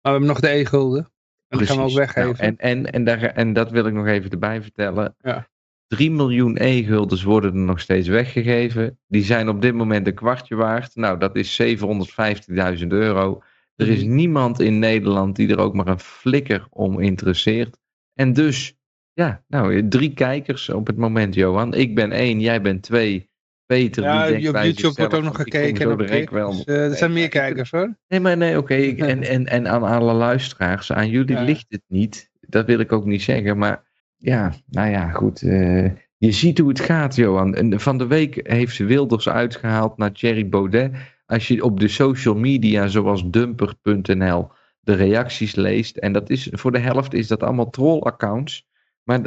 we 0.00 0.08
hebben 0.10 0.28
nog 0.28 0.40
de 0.40 0.48
e-gulden. 0.48 1.12
En 1.50 1.58
die 1.58 1.66
gaan 1.66 1.76
we 1.76 1.82
ook 1.82 1.92
weggeven. 1.92 2.28
Nou, 2.30 2.36
en, 2.38 2.56
en, 2.56 2.92
en, 2.92 3.04
daar, 3.04 3.22
en 3.22 3.52
dat 3.52 3.70
wil 3.70 3.86
ik 3.86 3.92
nog 3.92 4.06
even 4.06 4.30
erbij 4.30 4.62
vertellen. 4.62 5.14
Ja. 5.20 5.48
3 5.86 6.10
miljoen 6.10 6.56
e-guldens 6.60 7.22
worden 7.22 7.52
er 7.54 7.58
nog 7.60 7.80
steeds 7.80 8.08
weggegeven. 8.08 8.98
Die 9.06 9.24
zijn 9.24 9.48
op 9.48 9.62
dit 9.62 9.74
moment 9.74 10.06
een 10.06 10.14
kwartje 10.14 10.54
waard. 10.56 10.94
Nou, 10.94 11.18
dat 11.18 11.36
is 11.36 11.62
750.000 11.62 12.86
euro. 12.88 13.42
Er 13.76 13.88
is 13.88 14.04
Mhm. 14.04 14.14
niemand 14.14 14.60
in 14.60 14.78
Nederland 14.78 15.36
die 15.36 15.48
er 15.48 15.58
ook 15.58 15.74
maar 15.74 15.86
een 15.86 15.98
flikker 16.00 16.66
om 16.70 17.00
interesseert. 17.00 17.78
En 18.14 18.32
dus, 18.32 18.74
ja, 19.12 19.44
nou, 19.48 19.88
drie 19.88 20.12
kijkers 20.14 20.68
op 20.68 20.86
het 20.86 20.96
moment, 20.96 21.34
Johan. 21.34 21.74
Ik 21.74 21.94
ben 21.94 22.12
één, 22.12 22.40
jij 22.40 22.60
bent 22.62 22.82
twee. 22.82 23.29
Peter. 23.76 24.02
Ja, 24.02 24.26
die 24.26 24.48
op 24.48 24.54
YouTube 24.54 24.94
wordt 24.96 25.14
ook 25.14 25.22
nog 25.22 25.36
gekeken. 25.36 25.84
en 25.90 25.92
op 25.92 26.06
Kik, 26.06 26.30
wel. 26.30 26.50
dus, 26.50 26.64
eh, 26.64 26.84
er 26.90 26.96
zijn 26.96 27.12
meer 27.12 27.28
kijkers 27.28 27.70
hoor. 27.70 27.96
Nee, 28.08 28.20
maar 28.20 28.36
nee, 28.36 28.58
oké. 28.58 28.74
En, 29.12 29.22
en, 29.22 29.46
en 29.46 29.68
aan 29.68 29.82
alle 29.82 30.12
luisteraars, 30.12 30.92
aan 30.92 31.08
jullie 31.08 31.36
Ja. 31.36 31.42
ligt 31.42 31.66
het 31.68 31.82
niet. 31.88 32.30
Dat 32.40 32.66
wil 32.66 32.78
ik 32.78 32.92
ook 32.92 33.04
niet 33.04 33.22
zeggen. 33.22 33.58
Maar 33.58 33.82
ja, 34.16 34.52
nou 34.68 34.90
ja, 34.90 35.10
goed. 35.10 35.42
eh, 35.42 35.84
je 36.16 36.32
ziet 36.32 36.58
hoe 36.58 36.68
het 36.68 36.80
gaat, 36.80 37.14
Johan. 37.16 37.54
En 37.54 37.80
van 37.80 37.98
de 37.98 38.06
week 38.06 38.40
heeft 38.42 38.76
Wilders 38.78 39.28
uitgehaald 39.28 39.96
naar 39.96 40.12
Thierry 40.12 40.48
Baudet. 40.48 40.92
Als 41.26 41.48
je 41.48 41.62
op 41.64 41.80
de 41.80 41.88
social 41.88 42.34
media, 42.34 42.86
zoals 42.86 43.30
dumper.nl, 43.30 44.48
de 44.80 44.94
reacties 44.94 45.54
leest. 45.54 45.96
En 45.96 46.12
dat 46.12 46.30
is, 46.30 46.48
voor 46.52 46.72
de 46.72 46.78
helft 46.78 47.14
is 47.14 47.26
dat 47.28 47.42
allemaal 47.42 47.70
troll-accounts. 47.70 48.66
Maar 49.02 49.20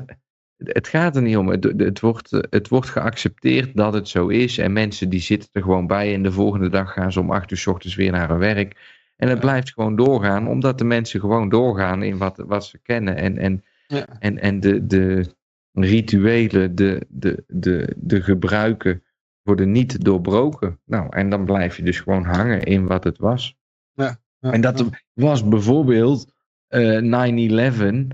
het 0.63 0.87
gaat 0.87 1.15
er 1.15 1.21
niet 1.21 1.37
om. 1.37 1.47
Het, 1.47 1.63
het, 1.77 1.99
wordt, 1.99 2.31
het 2.49 2.67
wordt 2.67 2.89
geaccepteerd 2.89 3.75
dat 3.75 3.93
het 3.93 4.07
zo 4.07 4.27
is. 4.27 4.57
En 4.57 4.73
mensen 4.73 5.09
die 5.09 5.19
zitten 5.19 5.49
er 5.51 5.61
gewoon 5.61 5.87
bij. 5.87 6.13
En 6.13 6.23
de 6.23 6.31
volgende 6.31 6.69
dag 6.69 6.93
gaan 6.93 7.11
ze 7.11 7.19
om 7.19 7.31
acht 7.31 7.51
uur 7.51 7.57
s 7.57 7.67
ochtends 7.67 7.95
weer 7.95 8.11
naar 8.11 8.29
hun 8.29 8.37
werk. 8.37 9.01
En 9.15 9.27
het 9.27 9.37
Ja. 9.37 9.43
blijft 9.43 9.73
gewoon 9.73 9.95
doorgaan. 9.95 10.47
Omdat 10.47 10.77
de 10.77 10.83
mensen 10.83 11.19
gewoon 11.19 11.49
doorgaan 11.49 12.03
in 12.03 12.17
wat, 12.17 12.43
wat 12.47 12.65
ze 12.65 12.77
kennen. 12.77 13.15
En, 13.15 13.37
en, 13.37 13.63
Ja. 13.87 14.05
en, 14.19 14.39
en 14.39 14.59
de, 14.59 14.85
de 14.87 15.25
rituelen, 15.71 16.75
de, 16.75 17.05
de, 17.09 17.43
de, 17.47 17.93
de 17.97 18.21
gebruiken 18.21 19.03
worden 19.41 19.71
niet 19.71 20.03
doorbroken. 20.05 20.79
Nou, 20.85 21.07
en 21.09 21.29
dan 21.29 21.45
blijf 21.45 21.77
je 21.77 21.83
dus 21.83 21.99
gewoon 21.99 22.23
hangen 22.25 22.63
in 22.63 22.87
wat 22.87 23.03
het 23.03 23.17
was. 23.17 23.55
Ja, 23.93 24.17
En 24.39 24.61
dat 24.61 24.85
was 25.13 25.47
bijvoorbeeld 25.47 26.31
eh 26.67 26.97
9-11, 27.01 28.07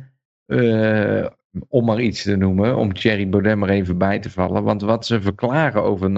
eh, 0.46 1.26
om 1.68 1.86
maar 1.86 2.02
iets 2.02 2.24
te 2.24 2.36
noemen, 2.36 2.76
om 2.76 2.94
Thierry 2.94 3.30
Baudet 3.30 3.58
maar 3.58 3.70
even 3.70 3.98
bij 3.98 4.20
te 4.20 4.30
vallen. 4.30 4.64
Want 4.64 4.82
wat 4.82 5.06
ze 5.06 5.22
verklaren 5.22 5.84
over 5.84 6.10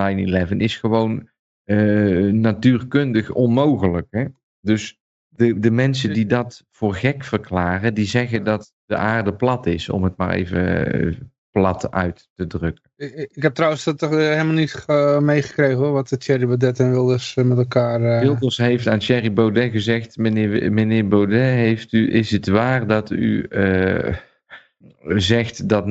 9-11 0.51 0.55
is 0.57 0.77
gewoon 0.77 1.29
eh, 1.63 2.31
natuurkundig 2.31 3.31
onmogelijk. 3.31 4.07
Hè? 4.09 4.25
Dus 4.61 4.99
de, 5.27 5.59
de 5.59 5.71
mensen 5.71 6.13
die 6.13 6.25
dat 6.25 6.65
voor 6.71 6.95
gek 6.95 7.23
verklaren, 7.23 7.93
die 7.93 8.05
zeggen 8.05 8.43
dat 8.43 8.73
de 8.85 8.95
aarde 8.95 9.33
plat 9.33 9.65
is, 9.65 9.89
om 9.89 10.03
het 10.03 10.17
maar 10.17 10.33
even 10.33 10.93
eh, 10.93 11.13
plat 11.51 11.91
uit 11.91 12.29
te 12.35 12.47
drukken. 12.47 12.91
Ik, 12.95 13.13
ik 13.13 13.41
heb 13.41 13.53
trouwens 13.53 13.83
dat 13.83 13.97
toch 13.97 14.11
eh, 14.11 14.17
helemaal 14.17 14.53
niet 14.53 14.85
meegekregen 15.19 15.77
hoor, 15.77 15.91
wat 15.91 16.19
Thierry 16.19 16.45
Baudet 16.45 16.79
en 16.79 16.91
Wilders 16.91 17.35
met 17.35 17.57
elkaar... 17.57 18.21
Wilders 18.21 18.57
heeft 18.57 18.87
aan 18.87 18.99
Thierry 18.99 19.33
Baudet 19.33 19.71
gezegd: 19.71 20.17
meneer, 20.17 20.71
meneer 20.71 21.07
Baudet, 21.07 21.55
heeft 21.55 21.93
u, 21.93 22.13
is 22.13 22.31
het 22.31 22.47
waar 22.47 22.87
dat 22.87 23.11
u 23.11 23.47
zegt 25.03 25.69
dat 25.69 25.85
9-11 25.85 25.89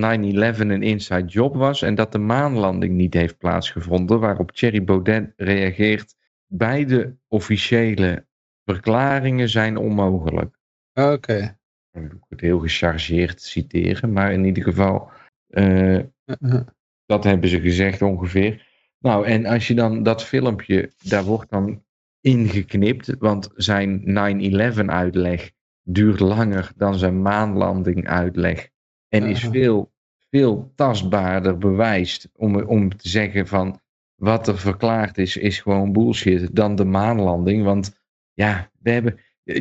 een 0.59 0.83
inside 0.83 1.25
job 1.27 1.55
was 1.55 1.83
en 1.83 1.95
dat 1.95 2.13
de 2.13 2.19
maanlanding 2.19 2.95
niet 2.95 3.15
heeft 3.15 3.39
plaatsgevonden? 3.39 4.21
Waarop 4.21 4.53
Thierry 4.53 4.85
Baudet 4.85 5.33
reageert: 5.37 6.17
beide 6.47 7.17
officiële 7.29 8.27
verklaringen 8.65 9.49
zijn 9.49 9.77
onmogelijk. 9.77 10.59
Oké. 10.95 11.59
Doe 11.91 12.05
ik 12.05 12.25
het 12.29 12.41
heel 12.41 12.59
gechargeerd 12.59 13.43
citeren, 13.43 14.13
maar 14.13 14.33
in 14.33 14.45
ieder 14.45 14.63
geval. 14.63 15.11
eh, 15.47 15.95
Uh-uh. 15.95 16.61
dat 17.07 17.25
hebben 17.25 17.49
ze 17.49 17.61
gezegd 17.61 18.03
ongeveer. 18.03 18.69
Nou, 18.99 19.27
en 19.27 19.47
als 19.47 19.69
je 19.69 19.75
dan 19.75 20.03
dat 20.03 20.25
filmpje, 20.25 20.93
daar 20.99 21.25
wordt 21.25 21.51
dan 21.51 21.85
ingeknipt, 22.21 23.15
want 23.19 23.51
zijn 23.55 24.03
9-11 24.05 24.85
uitleg 24.87 25.51
duurt 25.83 26.21
langer 26.21 26.73
dan 26.77 26.95
zijn 26.99 27.23
maanlanding 27.23 28.09
uitleg. 28.09 28.71
En 29.11 29.27
is 29.27 29.41
veel, 29.41 29.93
veel 30.31 30.73
tastbaarder 30.75 31.59
bewijst 31.59 32.29
om, 32.37 32.63
om 32.63 32.97
te 32.97 33.09
zeggen 33.09 33.47
van 33.47 33.81
wat 34.15 34.49
er 34.49 34.59
verklaard 34.59 35.19
is, 35.19 35.37
is 35.37 35.61
gewoon 35.61 35.93
bullshit 35.93 36.57
dan 36.57 36.75
de 36.75 36.85
maanlanding. 36.85 37.65
Want 37.65 38.01
ja, 38.33 38.71
we 38.83 38.91
hebben, 38.91 39.19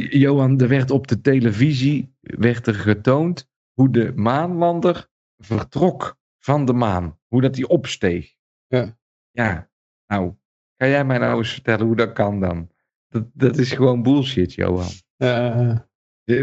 Johan, 0.10 0.60
er 0.60 0.67
werd 0.67 0.91
op 0.91 1.08
de 1.08 1.21
televisie 1.21 2.13
werd 2.19 2.67
er 2.67 2.76
getoond 2.76 3.50
hoe 3.74 3.89
de 3.89 4.12
maanlander 4.15 5.10
vertrok 5.38 6.17
van 6.38 6.65
de 6.65 6.74
maan. 6.74 7.17
Hoe 7.28 7.41
dat 7.41 7.54
die 7.54 7.67
opsteeg. 7.67 8.34
Ja. 8.67 8.97
Ja, 9.32 9.69
nou, 10.08 10.34
kan 10.76 10.89
jij 10.89 11.06
mij 11.06 11.17
nou 11.17 11.38
eens 11.38 11.54
vertellen 11.54 11.86
hoe 11.86 11.95
dat 11.95 12.13
kan 12.13 12.39
dan? 12.39 12.69
Dat, 13.08 13.26
dat 13.34 13.58
is 13.58 13.71
gewoon 13.71 14.04
bullshit, 14.04 14.54
Johan. 14.54 14.89
Eh, 15.17 15.78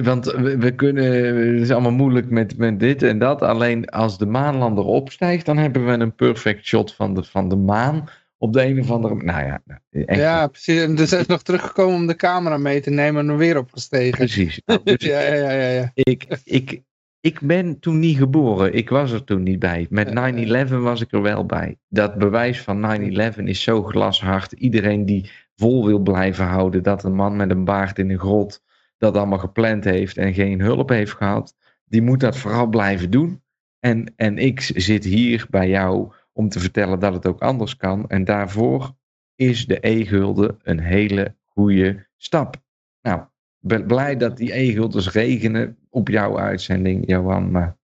Want 0.03 0.25
we, 0.25 0.59
we 0.59 0.75
kunnen, 0.75 1.05
het 1.53 1.63
is 1.63 1.71
allemaal 1.71 1.93
moeilijk 1.93 2.31
met, 2.31 2.57
met 2.59 2.81
dit 2.81 3.03
en 3.03 3.19
dat. 3.19 3.43
Alleen 3.43 3.89
als 3.89 4.19
de 4.19 4.27
maanlander 4.27 4.85
opstijgt, 4.85 5.47
dan 5.47 5.57
hebben 5.57 5.87
we 5.87 5.93
een 5.93 6.15
perfect 6.15 6.67
shot 6.67 6.95
van 6.95 7.15
de, 7.15 7.23
van 7.23 7.49
de 7.49 7.57
maan. 7.57 8.09
Op 8.39 8.53
de 8.53 8.65
een 8.65 8.81
of 8.81 8.91
andere 8.91 9.15
Nou 9.15 9.47
ja, 9.47 9.63
nou, 9.65 10.05
echt 10.05 10.21
ja, 10.21 10.47
precies. 10.47 10.81
En 10.81 10.95
dus 10.95 11.13
is 11.13 11.27
nog 11.27 11.43
teruggekomen 11.43 11.95
om 11.95 12.07
de 12.07 12.17
camera 12.17 12.57
mee 12.57 12.81
te 12.81 12.91
nemen 12.91 13.23
en 13.23 13.29
er 13.29 13.37
weer 13.37 13.59
opgestegen. 13.59 14.19
precies. 14.19 14.61
Nou, 14.67 14.81
dus 14.85 15.05
ja, 15.05 15.21
ja, 15.21 15.35
ja, 15.35 15.51
ja, 15.51 15.69
ja. 15.69 15.91
ik, 15.95 16.27
ik, 16.45 16.83
ik 17.21 17.41
ben 17.41 17.79
toen 17.79 17.99
niet 17.99 18.17
geboren. 18.17 18.75
Ik 18.75 18.89
was 18.89 19.13
er 19.13 19.25
toen 19.25 19.43
niet 19.43 19.59
bij. 19.59 19.87
Met 19.91 20.11
Ja, 20.13 20.67
9-11 20.67 20.69
was 20.69 21.01
ik 21.01 21.13
er 21.13 21.23
wel 21.23 21.47
bij. 21.47 21.79
Dat 21.89 22.19
bewijs 22.19 22.61
van 22.61 23.01
9-11 23.37 23.43
is 23.45 23.63
zo 23.63 23.83
glashard. 23.83 24.53
Iedereen 24.53 25.07
die 25.07 25.31
vol 25.57 25.87
wil 25.87 25.99
blijven 25.99 26.45
houden 26.45 26.83
dat 26.83 27.05
een 27.05 27.15
man 27.15 27.37
met 27.37 27.51
een 27.51 27.65
baard 27.65 27.99
in 27.99 28.11
een 28.11 28.19
grot 28.19 28.65
dat 28.99 29.17
allemaal 29.17 29.39
gepland 29.39 29.85
heeft 29.85 30.17
en 30.17 30.35
geen 30.35 30.61
hulp 30.61 30.89
heeft 30.89 31.13
gehad, 31.13 31.55
die 31.85 32.03
moet 32.03 32.21
dat 32.21 32.37
vooral 32.37 32.67
blijven 32.67 33.11
doen. 33.11 33.43
En, 33.81 34.13
en 34.17 34.39
ik 34.39 34.61
zit 34.61 35.05
hier 35.05 35.47
bij 35.51 35.69
jou 35.69 36.13
om 36.33 36.49
te 36.49 36.61
vertellen 36.61 36.99
dat 36.99 37.15
het 37.15 37.27
ook 37.27 37.43
anders 37.43 37.77
kan. 37.77 38.09
En 38.09 38.25
daarvoor 38.25 38.95
is 39.35 39.67
de 39.67 39.79
e-gulden 39.81 40.59
een 40.63 40.81
hele 40.81 41.35
goede 41.47 42.07
stap. 42.17 42.57
Nou, 43.03 43.25
ben 43.59 43.87
blij 43.87 44.17
dat 44.17 44.37
die 44.37 44.59
e-guldens 44.59 45.13
regenen 45.13 45.79
op 45.91 46.09
jouw 46.09 46.39
uitzending, 46.39 47.09
Johan. 47.09 47.51
Maar 47.51 47.77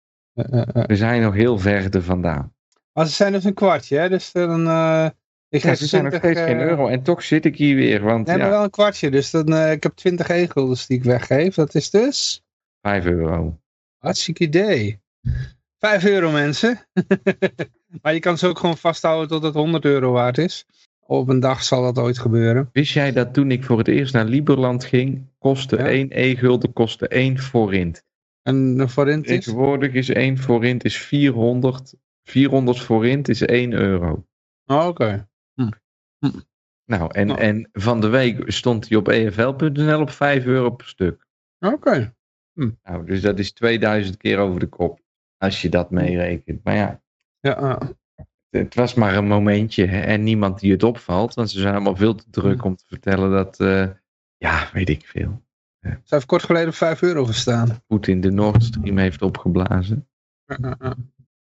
we 0.73 0.97
zijn 0.97 1.23
nog 1.23 1.35
heel 1.35 1.59
ver 1.59 1.95
er 1.95 2.03
vandaan. 2.03 2.55
Maar 2.93 3.07
ze 3.07 3.13
zijn 3.13 3.33
dus 3.33 3.45
een 3.45 3.55
kwartje, 3.55 3.99
hè? 3.99 4.09
Dus 4.09 4.33
dan... 4.33 4.67
eh 4.67 5.09
ik 5.53 5.63
heb 5.63 5.77
ze 5.77 5.87
zijn 5.87 6.03
nog 6.03 6.13
20, 6.13 6.31
steeds 6.31 6.51
geen 6.51 6.61
eh, 6.61 6.67
euro. 6.67 6.89
En 6.89 7.03
toch 7.03 7.23
zit 7.23 7.45
ik 7.45 7.57
hier 7.57 7.77
weer. 7.77 8.03
Want 8.03 8.27
Nee, 8.27 8.37
maar 8.37 8.47
ja, 8.47 8.53
wel 8.53 8.63
een 8.63 8.71
kwartje. 8.71 9.11
Dus 9.11 9.31
dan, 9.31 9.55
eh, 9.55 9.73
ik 9.73 9.83
heb 9.83 9.95
20 9.95 10.29
e-guldens 10.29 10.87
die 10.87 10.99
ik 10.99 11.05
weggeef. 11.05 11.55
Dat 11.55 11.75
is 11.75 11.91
dus... 11.91 12.43
5 12.81 13.05
euro. 13.05 13.59
Hartstikke 13.99 14.45
idee. 14.45 15.01
5 15.79 16.05
euro 16.05 16.31
mensen. 16.31 16.87
maar 18.03 18.15
je 18.15 18.21
kan 18.21 18.39
ze 18.39 18.47
ook 18.47 18.59
gewoon 18.59 18.77
vasthouden 18.77 19.29
tot 19.29 19.43
het 19.43 19.55
100 19.55 19.85
euro 19.85 20.13
waard 20.13 20.39
is. 20.39 20.67
Op 21.07 21.29
een 21.29 21.41
dag 21.41 21.63
zal 21.63 21.83
dat 21.83 21.99
ooit 22.05 22.19
gebeuren. 22.19 22.69
Wist 22.73 22.93
jij 22.93 23.13
dat 23.13 23.35
toen 23.35 23.51
ik 23.51 23.65
voor 23.65 23.79
het 23.79 23.89
eerst 23.89 24.13
naar 24.13 24.25
Liberland 24.25 24.85
ging, 24.85 25.27
kostte 25.39 25.77
Ja. 25.77 25.85
1 25.85 26.09
e-gulden 26.11 26.73
kostte 26.73 27.09
1 27.09 27.39
forint. 27.39 28.05
En 28.43 28.77
de 28.77 28.89
forint 28.89 29.29
is... 29.29 29.45
Tegenwoordig 29.45 29.93
is 29.93 30.09
1 30.09 30.39
forint 30.39 30.85
is 30.85 30.99
400. 30.99 31.95
400 32.25 32.81
forint 32.81 33.29
is 33.29 33.43
1 33.43 33.73
euro. 33.73 34.25
Oh, 34.67 34.87
Oké. 34.87 35.31
Nou, 36.85 37.15
en, 37.15 37.27
Nou. 37.27 37.41
en 37.41 37.69
van 37.73 38.01
de 38.01 38.09
week 38.09 38.53
stond 38.53 38.89
hij 38.89 38.99
op 38.99 39.09
efl.nl 39.09 40.01
op 40.01 40.11
5 40.11 40.45
euro 40.45 40.71
per 40.71 40.87
stuk. 40.87 41.27
Oké. 41.59 42.15
Nou, 42.83 43.07
dus 43.07 43.21
dat 43.21 43.39
is 43.39 43.53
2000 43.53 44.17
keer 44.17 44.39
over 44.39 44.61
de 44.61 44.67
kop. 44.67 45.01
Als 45.39 45.63
je 45.63 45.69
dat 45.69 45.91
meerekent. 45.91 46.65
Maar 46.65 46.75
ja, 46.75 47.03
Ja, 47.41 47.79
eh, 47.81 47.89
het 48.51 48.75
was 48.75 48.95
maar 48.95 49.17
een 49.17 49.27
momentje 49.27 49.87
hè, 49.87 50.01
en 50.01 50.23
niemand 50.23 50.61
die 50.61 50.73
het 50.73 50.83
opvalt, 50.83 51.35
want 51.35 51.51
ze 51.51 51.61
zijn 51.61 51.75
allemaal 51.75 51.97
veel 51.97 52.15
te 52.15 52.31
druk 52.31 52.65
om 52.65 52.77
te 52.77 52.85
vertellen 52.87 53.31
dat, 53.31 53.61
eh, 53.61 53.89
ja, 54.37 54.69
weet 54.73 54.89
ik 54.89 55.07
veel, 55.07 55.43
ze 55.81 56.15
heeft 56.15 56.27
kort 56.27 56.43
geleden 56.43 56.69
op 56.69 56.75
5 56.75 57.03
euro 57.03 57.25
gestaan. 57.25 57.83
Poetin 57.87 58.21
de 58.21 58.31
Nord 58.31 58.65
Stream 58.65 58.99
heeft 58.99 59.23
opgeblazen. 59.23 60.09
Ja, 60.45 60.77
ja. 60.79 60.97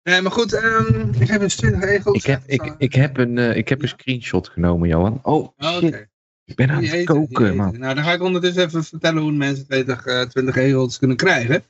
Nee, 0.07 0.21
maar 0.21 0.31
goed, 0.31 0.53
ehm, 0.53 1.09
ik 1.19 1.27
heb 1.27 1.41
dus 1.41 1.55
20 1.55 1.89
egels. 1.89 2.17
Ik 2.17 2.25
heb, 2.25 2.41
ik, 2.45 2.75
ik 2.77 2.93
heb, 2.93 3.17
een, 3.17 3.37
eh, 3.37 3.55
ik 3.55 3.69
heb 3.69 3.81
een 3.81 3.87
screenshot 3.87 4.47
genomen, 4.47 4.87
Johan. 4.89 5.19
Oh, 5.23 5.47
Oh, 5.57 5.77
shit, 5.77 6.07
ik 6.45 6.55
ben 6.55 6.69
aan 6.69 6.81
Die 6.81 6.89
het 6.89 7.05
koken, 7.05 7.55
man. 7.55 7.79
Nou, 7.79 7.95
dan 7.95 8.03
ga 8.03 8.13
ik 8.13 8.21
ondertussen 8.21 8.63
even 8.65 8.83
vertellen 8.83 9.21
hoe 9.21 9.31
mensen 9.31 9.67
20, 9.67 10.05
eh 10.05 10.21
20 10.21 10.55
egels 10.55 10.97
kunnen 10.97 11.17
krijgen. 11.17 11.63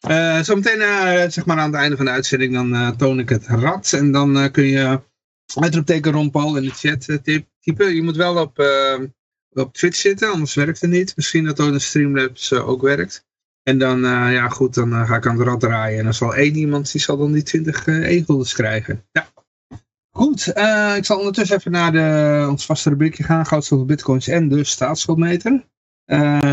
Eh 0.00 0.40
zometeen, 0.40 0.80
eh, 0.80 1.28
zeg 1.28 1.46
maar 1.46 1.58
aan 1.58 1.70
het 1.70 1.80
einde 1.80 1.96
van 1.96 2.04
de 2.04 2.10
uitzending, 2.10 2.52
dan 2.52 2.96
toon 2.96 3.18
ik 3.18 3.28
het 3.28 3.46
rad. 3.46 3.92
En 3.92 4.12
dan 4.12 4.50
kun 4.50 4.64
je 4.64 5.00
uitroepteken 5.54 6.12
Ron 6.12 6.30
Paul 6.30 6.56
in 6.56 6.62
de 6.62 6.70
chat 6.70 7.24
typ- 7.24 7.46
typen. 7.60 7.94
Je 7.94 8.02
moet 8.02 8.16
wel 8.16 8.36
op, 8.36 8.62
op 9.50 9.74
Twitch 9.74 9.96
zitten, 9.98 10.30
anders 10.30 10.54
werkt 10.54 10.80
het 10.80 10.90
niet. 10.90 11.16
Misschien 11.16 11.44
dat 11.44 11.60
ook 11.60 11.72
de 11.72 11.78
Streamlabs 11.78 12.52
ook 12.52 12.82
werkt. 12.82 13.26
En 13.68 13.78
dan, 13.78 14.04
eh, 14.04 14.32
ja 14.32 14.48
goed, 14.48 14.74
dan 14.74 14.92
eh, 14.92 15.08
ga 15.08 15.16
ik 15.16 15.26
aan 15.26 15.38
het 15.38 15.46
rad 15.46 15.60
draaien. 15.60 15.98
En 15.98 16.04
dan 16.04 16.14
zal 16.14 16.34
één 16.34 16.54
iemand, 16.54 16.92
die 16.92 17.00
zal 17.00 17.16
dan 17.16 17.32
die 17.32 17.42
20 17.42 17.86
eh 17.86 18.06
egels 18.06 18.52
krijgen. 18.52 19.04
Ja. 19.12 19.26
Goed, 20.10 20.46
ik 20.96 21.04
zal 21.04 21.18
ondertussen 21.18 21.56
even 21.56 21.70
naar 21.70 21.92
de, 21.92 22.46
ons 22.50 22.66
vaste 22.66 22.88
rubriekje 22.88 23.22
gaan. 23.22 23.46
Goud, 23.46 23.64
zilver, 23.64 23.86
bitcoins 23.86 24.28
en 24.28 24.48
de 24.48 24.64
staatsschuldmeter. 24.64 25.64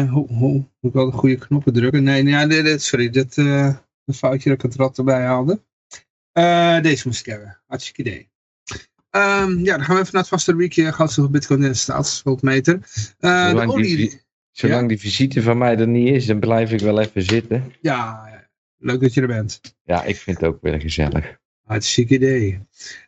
Hoe, 0.10 0.28
hoe, 0.28 0.54
moet 0.54 0.68
ik 0.82 0.94
wel 0.94 1.12
de 1.12 1.18
goede 1.18 1.38
knoppen 1.38 1.74
drukken? 1.74 2.04
Nee, 2.04 2.24
nee 2.24 2.34
ja, 2.34 2.48
dit, 2.48 2.64
dit- 2.64 2.82
sorry, 2.82 3.10
dit 3.10 3.38
een 3.38 4.14
foutje 4.14 4.50
dat 4.50 4.58
ik 4.58 4.70
het 4.70 4.76
rad 4.76 4.98
erbij 4.98 5.26
haalde. 5.26 5.62
Deze 6.82 7.08
moest 7.08 7.20
ik 7.20 7.26
hebben. 7.26 7.62
Hartstikke 7.68 8.02
idee. 8.02 8.30
Ehm, 9.10 9.60
ja, 9.60 9.76
dan 9.78 9.86
gaan 9.86 9.96
we 9.96 10.02
even 10.02 10.14
naar 10.14 10.22
het 10.22 10.28
vaste 10.28 10.56
weekje. 10.56 10.94
Goudstof, 10.94 11.30
bitcoin 11.30 11.64
en 11.64 11.76
staatsschuldmeter. 11.76 12.80
Uh, 13.20 13.54
de 13.54 13.68
olie... 13.68 14.25
zolang 14.58 14.88
die 14.88 15.00
visite 15.00 15.42
van 15.42 15.58
mij 15.58 15.78
er 15.78 15.88
niet 15.88 16.14
is, 16.14 16.26
dan 16.26 16.40
blijf 16.40 16.72
ik 16.72 16.80
wel 16.80 17.00
even 17.00 17.22
zitten. 17.22 17.74
Ja, 17.82 18.30
leuk 18.78 19.02
dat 19.02 19.14
je 19.14 19.22
er 19.22 19.28
bent. 19.28 19.62
Ja, 19.84 20.04
ik 20.04 20.16
vind 20.16 20.40
het 20.40 20.50
ook 20.50 20.58
weer 20.62 20.80
gezellig. 20.82 21.38
Hartstikke 21.64 22.14
idee. 22.14 22.60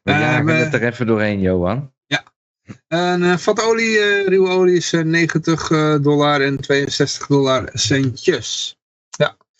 We 0.03 0.11
Eh, 0.11 0.19
jagen 0.19 0.45
we- 0.45 0.51
het 0.51 0.73
er 0.73 0.83
even 0.83 1.07
doorheen, 1.07 1.39
Johan. 1.39 1.95
En 2.87 3.23
eh 3.23 3.37
vat 3.37 3.61
olie, 3.63 3.97
eh, 3.99 4.25
ruwe 4.27 4.49
olie 4.49 4.75
is 4.75 4.93
eh, 4.93 5.03
90 5.03 5.71
eh, 5.71 5.95
dollar 6.01 6.41
en 6.41 6.57
62 6.61 7.27
dollar 7.27 7.69
centjes. 7.73 8.75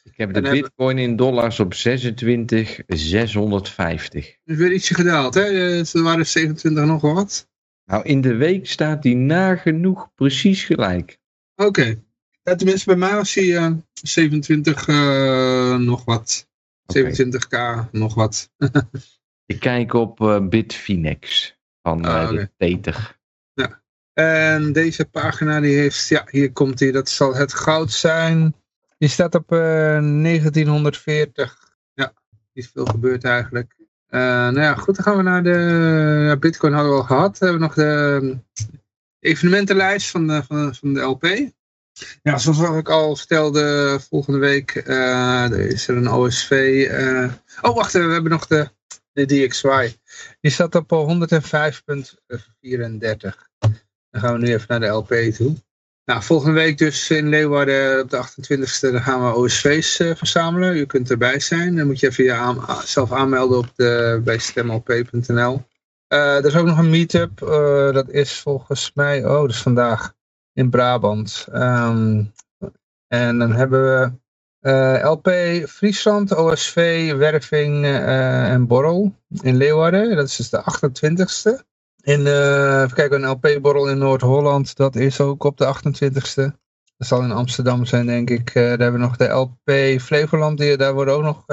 Ik 0.03 0.23
heb 0.23 0.33
de 0.33 0.39
En 0.39 0.43
hebben- 0.45 0.61
bitcoin 0.61 0.97
in 0.97 1.15
dollars 1.15 1.59
op 1.59 1.73
26, 1.73 2.79
650. 2.87 4.35
is 4.45 4.57
weer 4.57 4.71
ietsje 4.73 4.93
gedaald, 4.93 5.33
hè? 5.33 5.41
Eh, 5.77 5.83
Ze 5.83 6.01
waren 6.01 6.25
27 6.27 6.85
nog 6.85 7.01
wat. 7.01 7.47
Nou, 7.85 8.03
in 8.03 8.21
de 8.21 8.35
week 8.35 8.67
staat 8.67 9.01
die 9.01 9.15
nagenoeg 9.15 10.09
precies 10.15 10.63
gelijk. 10.63 11.17
Oké. 11.57 12.01
Ja, 12.43 12.55
tenminste, 12.55 12.85
bij 12.85 12.95
mij 12.95 13.15
was 13.15 13.33
hij 13.33 13.57
eh, 13.57 13.71
27 13.93 14.87
eh, 14.87 15.75
nog 15.75 16.05
wat. 16.05 16.47
Oké. 16.85 17.11
27k 17.25 17.89
nog 17.91 18.13
wat. 18.13 18.49
Ik 19.45 19.59
kijk 19.59 19.93
op 19.93 20.21
eh, 20.21 20.47
Bitfinex 20.47 21.55
van 21.81 22.05
eh, 22.05 22.13
Ah, 22.13 22.29
de 22.29 22.33
oké. 22.33 22.49
Tether. 22.57 23.15
En 24.13 24.73
deze 24.73 25.05
pagina 25.05 25.59
die 25.59 25.77
heeft, 25.77 26.07
ja, 26.07 26.27
hier 26.29 26.51
komt 26.51 26.79
hij, 26.79 26.91
dat 26.91 27.09
zal 27.09 27.35
het 27.35 27.53
goud 27.53 27.91
zijn. 27.91 28.55
Die 28.97 29.09
staat 29.09 29.35
op 29.35 29.51
eh, 29.51 29.57
1940. 29.59 31.75
Ja, 31.93 32.13
niet 32.53 32.69
veel 32.73 32.85
gebeurd 32.85 33.23
eigenlijk. 33.23 33.75
Eh, 34.07 34.19
nou 34.19 34.59
ja, 34.59 34.75
goed, 34.75 34.95
dan 34.95 35.05
gaan 35.05 35.17
we 35.17 35.23
naar 35.23 35.43
de 35.43 35.49
ja, 36.27 36.37
Bitcoin 36.37 36.73
hadden 36.73 36.91
we 36.91 36.97
al 36.97 37.03
gehad. 37.03 37.37
Dan 37.37 37.49
hebben 37.49 37.69
we 37.69 37.75
nog 37.75 37.85
de 37.85 38.37
evenementenlijst 39.19 40.09
van 40.09 40.27
de, 40.27 40.43
van, 40.47 40.75
van 40.75 40.93
de 40.93 40.99
LP. 41.01 41.25
Ja, 42.23 42.37
zoals 42.37 42.57
wat 42.57 42.77
ik 42.77 42.89
al 42.89 43.15
vertelde, 43.15 43.99
volgende 44.09 44.39
week 44.39 44.75
eh, 44.75 45.49
is 45.51 45.87
er 45.87 45.95
een 45.97 46.09
OSV. 46.09 46.51
eh, 46.91 47.31
Oh, 47.61 47.75
wacht, 47.75 47.93
we 47.93 47.99
hebben 47.99 48.31
nog 48.31 48.47
de, 48.47 48.69
de 49.13 49.25
DXY. 49.25 49.95
Die 50.41 50.51
staat 50.51 50.75
op 50.75 50.91
eh, 50.91 51.07
105.34. 51.07 51.13
Dan 54.09 54.21
gaan 54.21 54.33
we 54.33 54.39
nu 54.39 54.47
even 54.53 54.65
naar 54.67 54.79
de 54.79 54.87
LP 54.87 55.13
toe. 55.13 55.55
Nou, 56.05 56.23
volgende 56.23 56.53
week 56.53 56.77
dus 56.77 57.09
in 57.09 57.29
Leeuwarden 57.29 58.01
op 58.01 58.09
de 58.09 58.17
28e 58.17 58.79
dan 58.91 59.01
gaan 59.01 59.25
we 59.25 59.35
OSV's 59.35 59.99
eh, 59.99 60.15
verzamelen. 60.15 60.77
U 60.77 60.85
kunt 60.85 61.09
erbij 61.11 61.39
zijn. 61.39 61.75
Dan 61.75 61.87
moet 61.87 61.99
je 61.99 62.07
even 62.07 62.23
je 62.23 62.33
aan- 62.33 62.65
zelf 62.85 63.11
aanmelden 63.11 63.57
op 63.57 63.69
de, 63.75 64.21
bij 64.23 64.37
stemlp.nl. 64.37 65.65
Eh, 66.07 66.37
er 66.37 66.45
is 66.45 66.55
ook 66.55 66.65
nog 66.65 66.77
een 66.77 66.89
meetup. 66.89 67.41
eh, 67.41 67.91
dat 67.91 68.09
is 68.09 68.39
volgens 68.39 68.91
mij, 68.93 69.25
oh 69.25 69.41
dat 69.41 69.49
is 69.49 69.61
vandaag 69.61 70.13
in 70.53 70.69
Brabant. 70.69 71.47
Ehm, 71.51 72.23
en 73.07 73.37
dan 73.39 73.51
hebben 73.51 73.83
we 73.83 74.11
eh, 74.59 75.11
LP 75.11 75.29
Friesland, 75.69 76.35
OSV, 76.35 77.11
Werving 77.15 77.85
en 77.85 78.67
Borrel 78.67 79.15
in 79.41 79.55
Leeuwarden. 79.55 80.15
Dat 80.15 80.27
is 80.27 80.35
dus 80.35 80.49
de 80.49 80.61
28e. 80.61 81.65
In, 82.01 82.27
eh 82.27 82.81
even 82.81 82.93
kijken, 82.95 83.23
een 83.23 83.29
LP-borrel 83.29 83.89
in 83.89 83.97
Noord-Holland, 83.97 84.75
dat 84.75 84.95
is 84.95 85.21
ook 85.21 85.43
op 85.43 85.57
de 85.57 85.65
28e. 85.65 86.55
Dat 86.97 87.07
zal 87.07 87.21
in 87.21 87.31
Amsterdam 87.31 87.85
zijn, 87.85 88.05
denk 88.05 88.29
ik. 88.29 88.53
Daar 88.53 88.67
hebben 88.67 88.91
we 88.91 88.97
nog 88.97 89.17
de 89.17 89.27
LP 89.27 89.99
Flevoland, 90.01 90.57
die, 90.57 90.77
daar 90.77 90.93
worden 90.93 91.13
ook 91.13 91.23
nog 91.23 91.45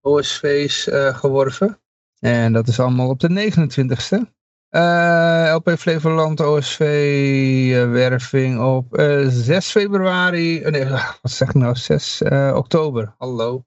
OSV's 0.00 0.88
geworven. 1.18 1.81
En 2.22 2.52
dat 2.52 2.68
is 2.68 2.80
allemaal 2.80 3.08
op 3.08 3.20
de 3.20 3.28
29e. 3.28 4.30
Eh, 4.68 5.52
LP 5.54 5.70
Flevoland, 5.78 6.40
OSV, 6.40 6.80
eh, 6.80 7.90
werving 7.90 8.60
op 8.60 8.96
eh, 8.96 9.26
6 9.28 9.70
februari. 9.70 10.62
eh, 10.62 10.72
nee, 10.72 10.86
wat 11.22 11.30
zeg 11.30 11.48
ik 11.48 11.54
nou? 11.54 11.76
6 11.76 12.22
eh, 12.22 12.52
oktober. 12.56 13.14
Hallo. 13.18 13.64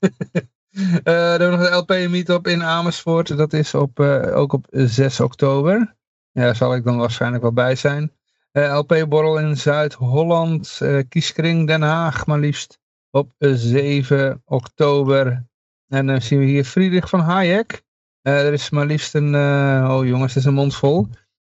Dan 1.02 1.14
hebben 1.14 1.50
nog 1.50 1.68
de 1.68 1.74
LP 1.74 1.88
Meetup 2.10 2.46
in 2.46 2.62
Amersfoort. 2.62 3.36
Dat 3.36 3.52
is 3.52 3.74
op, 3.74 4.00
ook 4.34 4.52
op 4.52 4.66
6 4.70 5.20
oktober. 5.20 5.96
Ja, 6.32 6.42
daar 6.44 6.56
zal 6.56 6.74
ik 6.74 6.84
dan 6.84 6.96
waarschijnlijk 6.96 7.42
wel 7.42 7.52
bij 7.52 7.74
zijn. 7.76 8.12
LP 8.52 9.04
Borrel 9.08 9.38
in 9.38 9.56
Zuid-Holland. 9.56 10.80
Kieskring 11.08 11.66
Den 11.66 11.82
Haag 11.82 12.26
maar 12.26 12.38
liefst 12.38 12.78
op 13.10 13.34
eh, 13.38 13.52
7 13.54 14.42
oktober. 14.44 15.46
En 15.88 16.06
dan 16.06 16.22
zien 16.22 16.38
we 16.38 16.44
hier 16.44 16.64
Friedrich 16.64 17.08
van 17.08 17.20
Hayek. 17.20 17.82
Eh, 18.28 18.46
er 18.46 18.52
is 18.52 18.70
maar 18.70 18.86
liefst 18.86 19.14
een... 19.14 19.34
eh, 19.34 19.88
oh 19.90 20.06
jongens, 20.06 20.34
het 20.34 20.42
is 20.42 20.48
een 20.48 20.54
mond 20.54 20.74
vol. 20.74 21.06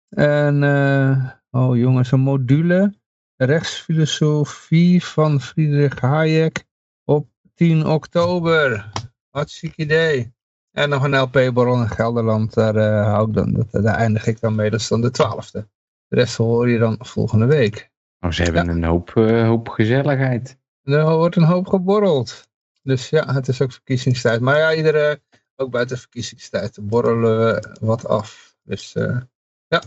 En... 0.08 0.62
eh, 0.62 1.28
oh 1.50 1.76
jongens, 1.76 2.12
een 2.12 2.20
module. 2.20 2.94
Rechtsfilosofie 3.36 5.04
van 5.04 5.40
Friedrich 5.40 6.00
Hayek. 6.00 6.64
Op 7.04 7.28
10 7.54 7.86
oktober. 7.86 8.92
Hartstikke 9.30 9.82
idee. 9.82 10.32
En 10.72 10.88
nog 10.88 11.04
een 11.04 11.18
LP-borrel 11.18 11.80
in 11.80 11.88
Gelderland. 11.88 12.54
Daar, 12.54 13.04
hou 13.04 13.28
ik 13.28 13.34
dan, 13.34 13.52
dat, 13.52 13.70
daar 13.70 13.94
eindig 13.94 14.26
ik 14.26 14.40
dan 14.40 14.54
mee. 14.54 14.70
Dat 14.70 14.80
is 14.80 14.88
dan 14.88 15.00
de 15.00 15.10
12e. 15.22 15.66
De 16.08 16.16
rest 16.16 16.36
hoor 16.36 16.68
je 16.68 16.78
dan 16.78 16.96
volgende 16.98 17.46
week. 17.46 17.90
Nou, 18.20 18.32
ze 18.32 18.42
hebben 18.42 18.68
een 18.68 18.84
hoop, 18.84 19.10
hoop 19.14 19.68
gezelligheid. 19.68 20.58
Er 20.82 21.16
wordt 21.16 21.36
een 21.36 21.42
hoop 21.42 21.66
geborreld. 21.66 22.48
Dus 22.82 23.08
ja, 23.08 23.34
het 23.34 23.48
is 23.48 23.62
ook 23.62 23.72
verkiezingstijd. 23.72 24.40
Maar 24.40 24.58
ja, 24.58 24.74
iedere, 24.74 25.20
ook 25.58 25.70
buiten 25.70 25.98
verkiezingstijd, 25.98 26.78
borrelen 26.82 27.38
we 27.38 27.76
wat 27.80 28.06
af. 28.06 28.56
Dus 28.62 28.94
eh, 28.94 29.16
ja. 29.68 29.82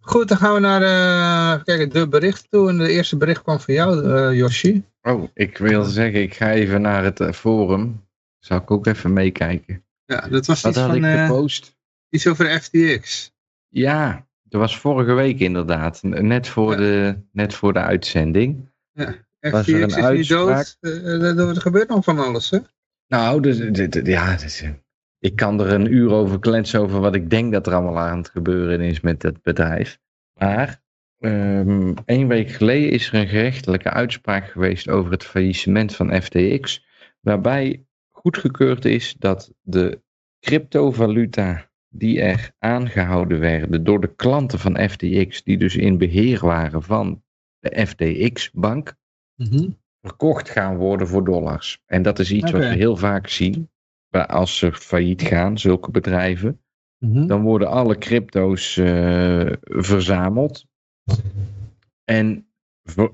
Goed, 0.00 0.28
dan 0.28 0.36
gaan 0.36 0.54
we 0.54 0.60
naar 0.60 0.82
eh, 0.82 1.52
even 1.52 1.64
kijken, 1.64 1.90
de 1.90 2.08
berichten 2.08 2.48
toe. 2.50 2.68
En 2.68 2.78
de 2.78 2.90
eerste 2.90 3.16
bericht 3.16 3.42
kwam 3.42 3.60
van 3.60 3.74
jou, 3.74 4.12
eh 4.12 4.36
Yoshi. 4.36 4.84
Oh, 5.02 5.28
ik 5.34 5.58
wil 5.58 5.84
zeggen, 5.84 6.22
ik 6.22 6.34
ga 6.34 6.52
even 6.52 6.80
naar 6.80 7.04
het 7.04 7.20
eh, 7.20 7.32
forum. 7.32 8.04
Zal 8.38 8.56
ik 8.58 8.70
ook 8.70 8.86
even 8.86 9.12
meekijken. 9.12 9.84
Ja, 10.04 10.28
dat 10.28 10.46
was 10.46 10.60
Wat 10.60 10.70
iets, 10.72 10.80
had 10.80 10.90
van, 10.90 10.96
ik 10.96 11.04
eh, 11.04 11.26
gepost? 11.26 11.76
iets 12.10 12.26
over 12.26 12.60
FTX. 12.60 13.32
Ja, 13.68 14.26
dat 14.42 14.60
was 14.60 14.78
vorige 14.78 15.12
week 15.12 15.38
inderdaad. 15.40 16.02
Net 16.02 16.48
voor, 16.48 16.70
Ja. 16.72 16.76
de, 16.76 17.18
net 17.32 17.54
voor 17.54 17.72
de 17.72 17.78
uitzending. 17.78 18.70
Was 18.92 19.06
FTX 19.40 19.68
er 19.68 19.82
een 19.82 19.88
is 19.88 19.94
niet 19.96 20.04
uitspraak? 20.04 20.46
dood. 20.46 20.76
Eh, 20.80 21.38
er, 21.38 21.60
gebeurt 21.60 21.88
nog 21.88 22.04
van 22.04 22.18
alles, 22.18 22.50
hè? 22.50 22.58
Nou, 23.08 23.40
dus, 23.40 23.56
ja, 24.04 24.36
dus, 24.36 24.60
eh, 24.62 24.70
ik 25.26 25.36
kan 25.36 25.60
er 25.60 25.72
een 25.72 25.92
uur 25.92 26.10
over 26.10 26.38
kletsen 26.38 26.80
over 26.80 27.00
wat 27.00 27.14
ik 27.14 27.30
denk 27.30 27.52
dat 27.52 27.66
er 27.66 27.74
allemaal 27.74 27.98
aan 27.98 28.18
het 28.18 28.28
gebeuren 28.28 28.80
is 28.80 29.00
met 29.00 29.22
het 29.22 29.42
bedrijf. 29.42 29.98
Maar 30.40 30.82
ehm 31.18 31.94
één 32.04 32.28
week 32.28 32.50
geleden 32.50 32.90
is 32.90 33.08
er 33.08 33.14
een 33.14 33.28
gerechtelijke 33.28 33.90
uitspraak 33.90 34.50
geweest 34.50 34.88
over 34.88 35.10
het 35.10 35.24
faillissement 35.24 35.94
van 35.96 36.22
FTX. 36.22 36.84
Waarbij 37.20 37.86
goedgekeurd 38.10 38.84
is 38.84 39.14
dat 39.18 39.52
de 39.60 40.02
cryptovaluta 40.40 41.70
die 41.88 42.20
er 42.20 42.50
aangehouden 42.58 43.38
werden 43.38 43.84
door 43.84 44.00
de 44.00 44.14
klanten 44.14 44.58
van 44.58 44.88
FTX, 44.88 45.42
die 45.42 45.58
dus 45.58 45.76
in 45.76 45.98
beheer 45.98 46.40
waren 46.40 46.82
van 46.82 47.22
de 47.58 47.86
FTX-bank, 47.86 48.94
verkocht 50.00 50.50
gaan 50.50 50.76
worden 50.76 51.08
voor 51.08 51.24
dollars. 51.24 51.82
En 51.86 52.02
dat 52.02 52.18
is 52.18 52.32
iets 52.32 52.50
wat 52.50 52.60
we 52.60 52.74
heel 52.74 52.96
vaak 52.96 53.28
zien. 53.28 53.70
Waar 54.16 54.26
Als 54.26 54.58
ze 54.58 54.72
failliet 54.72 55.22
gaan, 55.22 55.58
zulke 55.58 55.90
bedrijven, 55.90 56.60
Mhm. 56.98 57.26
dan 57.26 57.42
worden 57.42 57.68
alle 57.68 57.98
crypto's 57.98 58.76
eh, 58.76 59.46
verzameld. 59.62 60.64
En, 62.04 62.46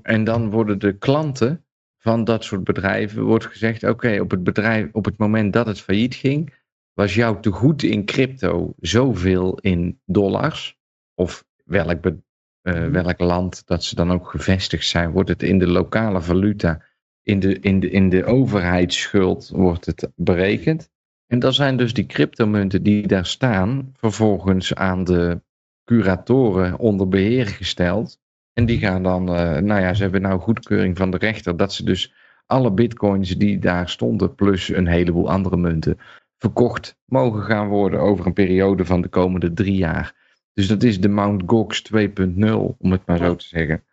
en 0.01 0.23
dan 0.23 0.49
worden 0.49 0.79
de 0.79 0.97
klanten 0.97 1.65
van 1.97 2.23
dat 2.23 2.43
soort 2.43 2.63
bedrijven, 2.63 3.23
wordt 3.23 3.45
gezegd, 3.45 3.83
oké, 3.83 4.19
op 4.21 4.31
het 4.31 4.43
bedrijf, 4.43 4.89
op 4.91 5.05
het 5.05 5.17
moment 5.17 5.53
dat 5.53 5.65
het 5.65 5.79
failliet 5.81 6.15
ging, 6.15 6.53
was 6.93 7.15
jouw 7.15 7.39
tegoed 7.39 7.83
in 7.83 8.05
crypto 8.05 8.73
zoveel 8.79 9.57
in 9.59 9.99
dollars, 10.05 10.77
of 11.13 11.45
welk, 11.65 12.01
be- 12.01 12.23
eh, 12.61 12.73
Mhm. 12.73 12.91
welk 12.91 13.19
land 13.19 13.67
dat 13.67 13.83
ze 13.83 13.95
dan 13.95 14.11
ook 14.11 14.29
gevestigd 14.29 14.87
zijn, 14.87 15.11
wordt 15.11 15.29
het 15.29 15.43
in 15.43 15.59
de 15.59 15.67
lokale 15.67 16.21
valuta, 16.21 16.81
in 17.21 17.39
de, 17.39 17.59
in 17.59 17.79
de, 17.79 17.89
in 17.89 18.09
de 18.09 18.25
overheidsschuld 18.25 19.49
wordt 19.49 19.85
het 19.85 20.11
berekend. 20.15 20.91
En 21.33 21.39
dan 21.39 21.53
zijn 21.53 21.77
dus 21.77 21.93
die 21.93 22.05
cryptomunten 22.05 22.83
die 22.83 23.07
daar 23.07 23.25
staan, 23.25 23.91
vervolgens 23.95 24.75
aan 24.75 25.03
de 25.03 25.41
curatoren 25.85 26.79
onder 26.79 27.07
beheer 27.07 27.47
gesteld. 27.47 28.19
En 28.53 28.65
die 28.65 28.79
gaan 28.79 29.03
dan, 29.03 29.35
eh, 29.35 29.57
nou 29.57 29.81
ja, 29.81 29.93
ze 29.93 30.03
hebben 30.03 30.21
nou 30.21 30.39
goedkeuring 30.39 30.97
van 30.97 31.11
de 31.11 31.17
rechter 31.17 31.57
dat 31.57 31.73
ze 31.73 31.83
dus 31.83 32.13
alle 32.45 32.71
bitcoins 32.71 33.37
die 33.37 33.59
daar 33.59 33.89
stonden, 33.89 34.35
plus 34.35 34.69
een 34.69 34.87
heleboel 34.87 35.29
andere 35.29 35.57
munten, 35.57 35.99
verkocht 36.37 36.97
mogen 37.05 37.43
gaan 37.43 37.67
worden 37.67 37.99
over 37.99 38.25
een 38.25 38.33
periode 38.33 38.85
van 38.85 39.01
de 39.01 39.09
komende 39.09 39.53
drie 39.53 39.75
jaar. 39.75 40.39
Dus 40.53 40.67
dat 40.67 40.83
is 40.83 41.01
de 41.01 41.09
Mount 41.09 41.43
Gox 41.45 41.81
2.0, 41.81 42.75
om 42.77 42.91
het 42.91 43.05
maar 43.05 43.17
zo 43.17 43.35
te 43.35 43.47
zeggen. 43.47 43.83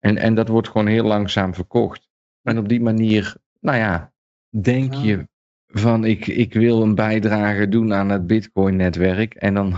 En, 0.00 0.16
en 0.16 0.34
dat 0.34 0.48
wordt 0.48 0.68
gewoon 0.68 0.86
heel 0.86 1.06
langzaam 1.06 1.54
verkocht. 1.54 2.08
En 2.42 2.58
op 2.58 2.68
die 2.68 2.80
manier, 2.80 3.36
nou 3.60 3.78
ja, 3.78 4.12
denk 4.50 4.94
je 4.94 5.30
van 5.72 6.04
ik, 6.04 6.26
ik 6.26 6.54
wil 6.54 6.82
een 6.82 6.94
bijdrage 6.94 7.68
doen 7.68 7.94
aan 7.94 8.08
het 8.08 8.26
Bitcoin-netwerk. 8.26 9.34
En 9.34 9.54
dan 9.54 9.74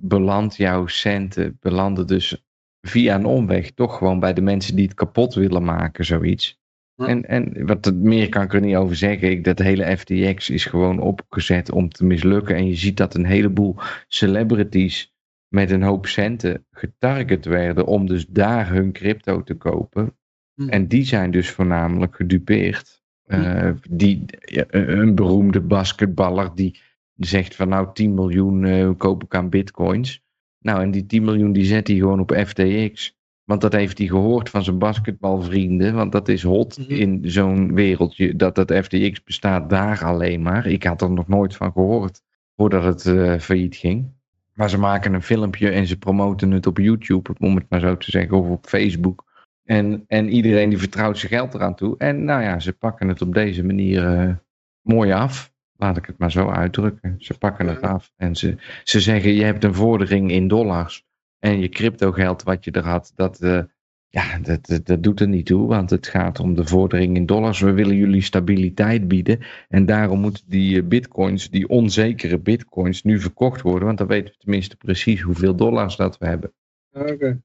belandt 0.00 0.56
jouw 0.56 0.86
centen, 0.86 1.56
belanden 1.60 2.06
dus 2.06 2.44
via 2.80 3.14
een 3.14 3.24
omweg 3.24 3.70
toch 3.70 3.98
gewoon 3.98 4.20
bij 4.20 4.32
de 4.32 4.40
mensen 4.40 4.76
die 4.76 4.84
het 4.84 4.94
kapot 4.94 5.34
willen 5.34 5.64
maken, 5.64 6.04
zoiets. 6.04 6.62
Ja. 6.94 7.06
En, 7.06 7.24
en 7.24 7.66
wat 7.66 7.86
er- 7.86 7.94
meer 7.94 8.28
kan 8.28 8.42
ik 8.42 8.54
er 8.54 8.60
niet 8.60 8.76
over 8.76 8.96
zeggen. 8.96 9.30
Ik, 9.30 9.44
dat 9.44 9.58
hele 9.58 9.96
FTX 9.96 10.50
is 10.50 10.64
gewoon 10.64 11.00
opgezet 11.00 11.70
om 11.70 11.88
te 11.88 12.04
mislukken. 12.04 12.56
En 12.56 12.66
je 12.66 12.74
ziet 12.74 12.96
dat 12.96 13.14
een 13.14 13.24
heleboel 13.24 13.76
celebrities 14.08 15.12
met 15.48 15.70
een 15.70 15.82
hoop 15.82 16.06
centen 16.06 16.66
getarget 16.70 17.44
werden 17.44 17.86
om 17.86 18.06
dus 18.06 18.26
daar 18.26 18.68
hun 18.68 18.92
crypto 18.92 19.42
te 19.42 19.54
kopen. 19.54 20.16
Hm. 20.54 20.68
En 20.68 20.88
die 20.88 21.04
zijn 21.04 21.30
dus 21.30 21.50
voornamelijk 21.50 22.16
gedupeerd. 22.16 23.02
Eh, 23.26 23.70
die, 23.90 24.24
ja, 24.40 24.64
een 24.68 25.14
beroemde 25.14 25.60
basketballer 25.60 26.50
die 26.54 26.80
zegt 27.16 27.54
van 27.56 27.68
nou 27.68 27.88
10 27.92 28.14
miljoen 28.14 28.64
eh, 28.64 28.90
koop 28.96 29.24
ik 29.24 29.34
aan 29.34 29.48
bitcoins. 29.48 30.22
Nou 30.58 30.82
en 30.82 30.90
die 30.90 31.06
10 31.06 31.24
miljoen 31.24 31.52
die 31.52 31.64
zet 31.64 31.86
hij 31.88 31.96
gewoon 31.96 32.20
op 32.20 32.34
FTX. 32.46 33.16
Want 33.44 33.60
dat 33.60 33.72
heeft 33.72 33.98
hij 33.98 34.06
gehoord 34.06 34.50
van 34.50 34.64
zijn 34.64 34.78
basketbalvrienden. 34.78 35.94
Want 35.94 36.12
dat 36.12 36.28
is 36.28 36.42
hot 36.42 36.78
Mhm. 36.78 36.90
in 36.90 37.20
zo'n 37.22 37.74
wereldje. 37.74 38.36
Dat 38.36 38.54
dat 38.54 38.72
FTX 38.72 39.22
bestaat 39.22 39.70
daar 39.70 40.04
alleen 40.04 40.42
maar. 40.42 40.66
Ik 40.66 40.84
had 40.84 41.02
er 41.02 41.10
nog 41.10 41.28
nooit 41.28 41.56
van 41.56 41.72
gehoord. 41.72 42.22
Voordat 42.56 42.84
het 42.84 43.06
eh, 43.06 43.38
failliet 43.38 43.76
ging. 43.76 44.12
Maar 44.54 44.70
ze 44.70 44.78
maken 44.78 45.14
een 45.14 45.22
filmpje 45.22 45.70
en 45.70 45.86
ze 45.86 45.98
promoten 45.98 46.50
het 46.50 46.66
op 46.66 46.78
YouTube. 46.78 47.34
Om 47.38 47.54
het 47.54 47.64
maar 47.68 47.80
zo 47.80 47.96
te 47.96 48.10
zeggen. 48.10 48.36
Of 48.38 48.48
op 48.48 48.66
Facebook. 48.66 49.24
En, 49.64 50.04
en 50.06 50.28
iedereen 50.28 50.68
die 50.68 50.78
vertrouwt 50.78 51.18
zijn 51.18 51.32
geld 51.32 51.54
eraan 51.54 51.74
toe. 51.74 51.98
En 51.98 52.24
nou 52.24 52.42
ja, 52.42 52.58
ze 52.58 52.72
pakken 52.72 53.08
het 53.08 53.22
op 53.22 53.34
deze 53.34 53.64
manier 53.64 54.06
eh, 54.18 54.34
mooi 54.80 55.12
af. 55.12 55.52
Laat 55.76 55.96
ik 55.96 56.06
het 56.06 56.18
maar 56.18 56.30
zo 56.30 56.48
uitdrukken. 56.48 57.14
Ze 57.18 57.38
pakken 57.38 57.66
het 57.68 57.80
Ja. 57.80 57.88
af. 57.88 58.12
En 58.16 58.36
ze, 58.36 58.56
ze 58.84 59.00
zeggen, 59.00 59.32
je 59.32 59.44
hebt 59.44 59.64
een 59.64 59.74
vordering 59.74 60.30
in 60.30 60.48
dollars. 60.48 61.04
En 61.38 61.60
je 61.60 61.68
crypto 61.68 62.12
geld 62.12 62.42
wat 62.42 62.64
je 62.64 62.70
er 62.70 62.84
had, 62.86 63.12
dat, 63.14 63.40
eh, 63.40 63.62
ja, 64.08 64.38
dat, 64.38 64.66
dat, 64.66 64.86
dat 64.86 65.02
doet 65.02 65.20
er 65.20 65.28
niet 65.28 65.46
toe. 65.46 65.66
Want 65.66 65.90
het 65.90 66.06
gaat 66.06 66.40
om 66.40 66.54
de 66.54 66.66
vordering 66.66 67.16
in 67.16 67.26
dollars. 67.26 67.60
We 67.60 67.72
willen 67.72 67.96
jullie 67.96 68.22
stabiliteit 68.22 69.08
bieden. 69.08 69.38
En 69.68 69.86
daarom 69.86 70.20
moeten 70.20 70.44
die 70.48 70.78
eh, 70.80 70.86
bitcoins, 70.88 71.50
die 71.50 71.68
onzekere 71.68 72.38
bitcoins, 72.38 73.02
nu 73.02 73.20
verkocht 73.20 73.60
worden. 73.60 73.86
Want 73.86 73.98
dan 73.98 74.06
weten 74.06 74.32
we 74.32 74.38
tenminste 74.38 74.76
precies 74.76 75.20
hoeveel 75.20 75.56
dollars 75.56 75.96
dat 75.96 76.18
we 76.18 76.26
hebben. 76.26 76.52
Oké. 76.92 77.40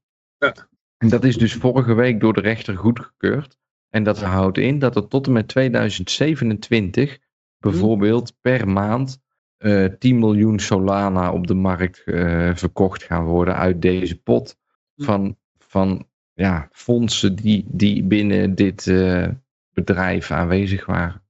En 0.99 1.09
dat 1.09 1.23
is 1.23 1.37
dus 1.37 1.53
vorige 1.53 1.93
week 1.93 2.19
door 2.19 2.33
de 2.33 2.41
rechter 2.41 2.77
goedgekeurd. 2.77 3.57
En 3.89 4.03
dat 4.03 4.21
houdt 4.21 4.57
in 4.57 4.79
dat 4.79 4.95
er 4.95 5.07
tot 5.07 5.27
en 5.27 5.33
met 5.33 5.47
2027 5.47 7.19
bijvoorbeeld 7.59 8.37
per 8.41 8.67
maand 8.67 9.21
eh 9.57 9.85
10 9.85 10.19
miljoen 10.19 10.59
Solana 10.59 11.33
op 11.33 11.47
de 11.47 11.53
markt 11.53 12.03
eh, 12.03 12.55
verkocht 12.55 13.03
gaan 13.03 13.23
worden 13.23 13.55
uit 13.55 13.81
deze 13.81 14.21
pot 14.21 14.57
van, 14.95 15.37
van 15.57 16.07
ja, 16.33 16.67
fondsen 16.71 17.35
die, 17.35 17.65
die 17.67 18.03
binnen 18.03 18.55
dit 18.55 18.87
eh, 18.87 19.27
bedrijf 19.73 20.31
aanwezig 20.31 20.85
waren. 20.85 21.21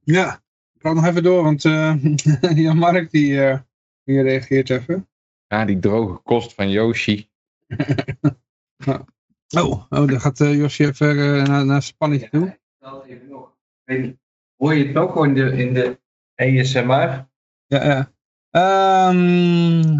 Ja, 0.00 0.34
ik 0.74 0.80
praat 0.80 0.94
nog 0.94 1.06
even 1.06 1.22
door, 1.22 1.42
want 1.42 1.64
eh 1.64 1.96
Jan 2.64 2.78
Mark 2.78 3.10
die, 3.10 3.44
eh, 3.44 3.58
die 4.04 4.22
reageert 4.22 4.70
even. 4.70 5.08
Ja, 5.46 5.64
die 5.64 5.78
droge 5.78 6.20
kost 6.22 6.54
van 6.54 6.70
Yoshi. 6.70 7.28
Oh, 9.56 9.84
oh 9.88 10.06
dan 10.08 10.20
gaat 10.20 10.40
eh 10.40 10.54
Josje 10.54 10.84
even 10.86 11.08
eh, 11.10 11.44
naar, 11.46 11.66
naar 11.66 11.82
Spanje 11.82 12.28
toe. 12.28 12.58
even 13.06 13.28
nog. 13.28 13.56
Hoor 14.56 14.74
je 14.74 14.86
het 14.86 14.96
ook 14.96 15.26
in 15.26 15.34
de, 15.34 15.56
in 15.56 15.74
de 15.74 15.98
ASMR? 16.34 17.28
Ja, 17.66 17.84
ja. 17.84 18.12
Ehm, 18.50 19.98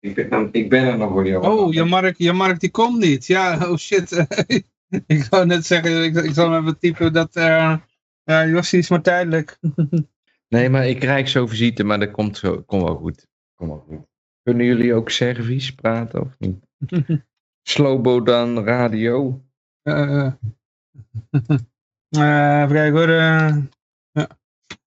Ik 0.00 0.14
ben, 0.28 0.48
ik 0.52 0.70
ben 0.70 0.84
er 0.84 0.98
nog 0.98 1.10
voor 1.10 1.26
jou. 1.26 1.46
oh, 1.46 1.72
Jan 1.72 1.88
Mark, 1.88 2.18
Jan 2.18 2.36
Mark 2.36 2.60
die 2.60 2.70
komt 2.70 2.98
niet. 2.98 3.26
Ja, 3.26 3.68
oh 3.70 3.76
shit. 3.76 4.26
ik 5.06 5.22
zou 5.30 5.46
net 5.46 5.66
zeggen, 5.66 6.04
ik, 6.04 6.14
ik 6.16 6.34
zal 6.34 6.50
hem 6.50 6.62
even 6.62 6.78
typen 6.78 7.12
dat 7.12 7.36
eh 7.36 7.76
ja, 8.24 8.46
Josje 8.46 8.78
is 8.78 8.88
maar 8.90 9.02
tijdelijk. 9.02 9.58
Nee, 10.48 10.68
maar 10.68 10.86
ik 10.88 11.00
krijg 11.00 11.28
zo 11.28 11.46
visite, 11.46 11.84
maar 11.84 11.98
dat 11.98 12.10
komt, 12.10 12.36
zo, 12.36 12.62
komt 12.62 12.82
wel 12.82 12.96
goed. 12.96 13.26
Komt 13.54 13.70
wel 13.70 13.84
goed. 13.88 14.06
Kunnen 14.42 14.66
jullie 14.66 14.94
ook 14.94 15.10
Servisch 15.10 15.74
praten 15.74 16.20
of 16.20 16.36
niet? 16.38 16.56
Slobodan 17.68 18.64
Radio. 18.64 19.44
Eh, 19.82 20.26
eh, 22.08 22.62
even 22.62 22.74
kijken 22.74 22.92
hoor. 22.92 23.08
eh, 23.08 23.56
ja. 24.12 24.26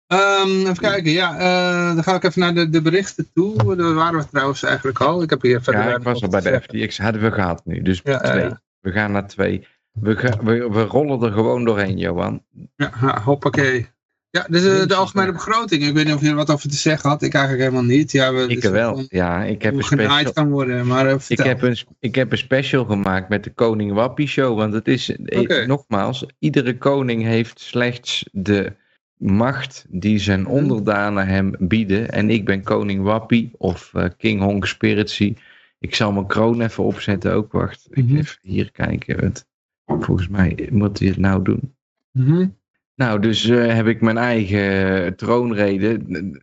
Ehm, 0.08 0.60
even 0.60 0.78
kijken, 0.78 1.12
ja, 1.12 1.38
eh, 1.38 1.96
dan 1.96 2.04
ga 2.04 2.15
ik 2.15 2.24
even 2.24 2.41
naar 2.41 2.54
de, 2.54 2.70
de 2.70 2.82
berichten 2.82 3.32
toe. 3.34 3.76
Daar 3.76 3.94
waren 3.94 4.20
we 4.20 4.28
trouwens 4.28 4.63
eigenlijk 4.63 5.00
al. 5.02 5.22
Ik 5.22 5.30
heb 5.30 5.41
hier 5.41 5.62
verder 5.62 5.84
Ja, 5.84 5.96
ik 5.96 6.04
was 6.04 6.22
al 6.22 6.30
bij 6.30 6.41
de. 6.41 6.62
FTX. 6.62 6.98
Hadden 6.98 7.22
we 7.22 7.32
gehad 7.32 7.65
nu. 7.65 7.82
Dus 7.82 8.02
Ja, 8.04 8.20
twee. 8.20 8.50
We 8.80 8.91
gaan 8.91 9.12
naar 9.12 9.28
twee. 9.28 9.68
We, 9.91 10.13
we, 10.44 10.70
we 10.70 10.84
rollen 10.84 11.22
er 11.22 11.32
gewoon 11.32 11.65
doorheen, 11.65 11.98
Johan. 11.98 12.44
Ja, 12.76 12.91
ja, 13.02 13.22
hoppakee. 13.22 13.88
Ja, 14.36 14.45
dus 14.50 14.65
eh, 14.65 14.88
de 14.88 14.95
algemene 14.95 15.32
begroting. 15.32 15.84
Ik 15.84 15.93
weet 15.93 16.06
niet 16.06 16.13
of 16.13 16.21
je 16.21 16.28
er 16.30 16.36
wat 16.36 16.52
over 16.52 16.69
te 16.69 16.76
zeggen 16.76 17.10
had. 17.10 17.21
Ik 17.21 17.34
eigenlijk 17.34 17.63
helemaal 17.63 17.89
niet. 17.95 18.12
Ja, 18.12 18.34
we, 18.34 18.48
Ik 18.48 18.62
dus 18.62 18.71
wel. 18.71 18.89
gewoon 18.89 19.06
Ja, 19.10 19.43
ik 19.43 19.62
heb, 19.62 19.74
een 19.76 19.84
special, 19.84 20.34
kan 20.34 20.50
worden. 20.50 20.88
Maar 20.88 21.08
eh, 21.08 21.15
ik, 21.28 21.39
heb 21.39 21.62
een, 21.62 21.78
ik 22.00 22.15
heb 22.15 22.32
een 22.32 22.38
special 22.38 22.86
gemaakt 22.86 23.30
met 23.30 23.43
de 23.43 23.54
Koning 23.54 23.93
Wappie 23.93 24.28
Show. 24.28 24.58
Want 24.58 24.74
het 24.74 24.88
is, 24.88 25.15
eh, 25.15 25.67
nogmaals, 25.67 26.26
iedere 26.39 26.78
koning 26.78 27.24
heeft 27.24 27.60
slechts 27.60 28.30
de 28.32 28.74
macht 29.17 29.86
die 29.89 30.19
zijn 30.19 30.41
Mhm. 30.41 30.50
onderdanen 30.52 31.28
hem 31.28 31.56
bieden. 31.60 32.12
En 32.12 32.30
ik 32.30 32.45
ben 32.45 32.63
koning 32.63 33.04
Wappie 33.04 33.52
of 33.58 33.93
eh, 33.93 34.06
King 34.17 34.41
Hong 34.41 34.67
Spiritsy. 34.67 35.36
Ik 35.80 35.95
zal 35.95 36.12
mijn 36.12 36.28
kroon 36.28 36.62
even 36.62 36.84
opzetten 36.84 37.34
ook. 37.34 37.52
Wacht, 37.52 37.88
ik 37.89 38.06
Mhm. 38.06 38.15
even 38.15 38.38
hier 38.41 38.71
kijken. 38.71 39.24
Het, 39.24 39.48
volgens 39.86 40.28
mij 40.28 40.69
moet 40.71 41.00
hij 41.00 41.08
het 41.08 41.17
nou 41.17 41.43
doen. 41.43 41.76
Mhm. 42.12 42.45
Nou, 42.95 43.19
dus 43.19 43.47
eh, 43.47 43.73
heb 43.73 43.88
ik 43.88 44.01
mijn 44.01 44.17
eigen 44.17 45.15
troonrede. 45.15 46.01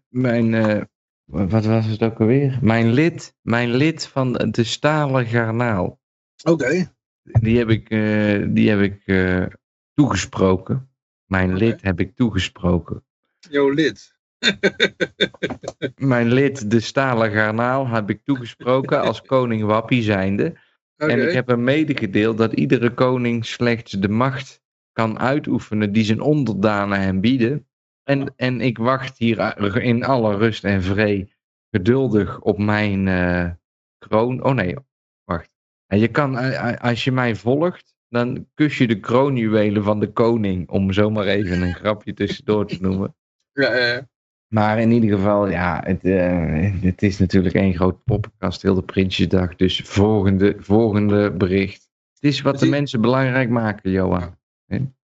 Mijn, 0.08 0.54
eh, 0.54 0.82
wat 1.24 1.64
was 1.64 1.86
het 1.86 2.02
ook 2.02 2.20
alweer? 2.20 2.58
Mijn 2.62 2.92
lid, 2.92 3.36
mijn 3.40 3.70
lid 3.70 4.06
van 4.06 4.32
de 4.32 4.64
stalen 4.64 5.26
garnaal. 5.26 6.00
Oké. 6.42 6.92
Die 7.22 7.58
heb 7.58 7.68
ik, 7.68 7.90
eh, 7.90 8.46
die 8.48 8.68
heb 8.68 8.80
ik 8.80 9.02
eh, 9.04 9.46
toegesproken. 9.94 10.90
Mijn 11.26 11.56
lid 11.56 11.82
heb 11.82 12.00
ik 12.00 12.16
toegesproken. 12.16 13.04
Jouw 13.50 13.70
lid. 13.70 14.20
Mijn 15.96 16.32
lid, 16.32 16.70
de 16.70 16.80
stalen 16.80 17.30
garnaal, 17.30 17.88
heb 17.88 18.10
ik 18.10 18.24
toegesproken 18.24 19.00
als 19.00 19.22
koning 19.32 19.64
Wappie 19.64 20.02
zijnde. 20.02 20.54
En 20.96 21.28
ik 21.28 21.32
heb 21.32 21.46
hem 21.46 21.64
medegedeeld 21.64 22.38
dat 22.38 22.52
iedere 22.52 22.94
koning 22.94 23.46
slechts 23.46 23.92
de 23.92 24.08
macht 24.08 24.61
kan 24.92 25.18
uitoefenen 25.18 25.92
die 25.92 26.04
zijn 26.04 26.20
onderdanen 26.20 27.00
hem 27.00 27.20
bieden. 27.20 27.66
En, 28.02 28.32
en 28.36 28.60
ik 28.60 28.78
wacht 28.78 29.18
hier 29.18 29.82
in 29.82 30.04
alle 30.04 30.36
rust 30.36 30.64
en 30.64 30.82
vrede 30.82 31.28
geduldig 31.70 32.40
op 32.40 32.58
mijn 32.58 33.08
eh, 33.08 33.50
kroon. 33.98 34.44
Oh 34.44 34.54
nee, 34.54 34.76
wacht. 35.24 35.50
En 35.86 35.98
je 35.98 36.08
kan, 36.08 36.36
als 36.78 37.04
je 37.04 37.12
mij 37.12 37.36
volgt, 37.36 37.94
dan 38.08 38.46
kus 38.54 38.78
je 38.78 38.86
de 38.86 39.00
kroonjuwelen 39.00 39.84
van 39.84 40.00
de 40.00 40.12
koning. 40.12 40.68
Om 40.68 40.92
zomaar 40.92 41.26
even 41.26 41.62
een 41.62 41.74
grapje 41.74 42.14
tussendoor 42.14 42.66
te 42.66 42.78
noemen. 42.80 43.14
Ja, 43.54 44.08
Maar 44.48 44.80
in 44.80 44.90
ieder 44.90 45.16
geval, 45.16 45.48
ja, 45.48 45.82
het, 45.84 46.04
eh, 46.04 46.82
het 46.82 47.02
is 47.02 47.18
natuurlijk 47.18 47.54
één 47.54 47.74
groot 47.74 48.04
poppenkast, 48.04 48.62
heel 48.62 48.74
de 48.74 48.82
Prinsjesdag. 48.82 49.56
Dus 49.56 49.80
volgende, 49.80 50.56
volgende 50.58 51.30
bericht. 51.30 51.88
Het 52.14 52.24
is 52.24 52.40
wat 52.40 52.58
de 52.58 52.66
mensen 52.66 53.00
belangrijk 53.00 53.48
maken, 53.48 53.90
Johan. 53.90 54.36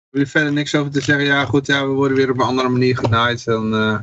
Wil 0.10 0.22
je 0.22 0.28
verder 0.28 0.54
niks 0.54 0.76
over 0.76 0.92
te 0.92 1.02
zeggen? 1.02 1.26
Ja, 1.26 1.46
goed, 1.46 1.68
ja, 1.68 1.88
we 1.88 1.94
worden 1.94 2.18
weer 2.18 2.30
op 2.30 2.40
een 2.40 2.46
andere 2.46 2.70
manier 2.70 2.98
genaaid. 2.98 3.46
Dan, 3.46 3.74
eh, 3.74 4.00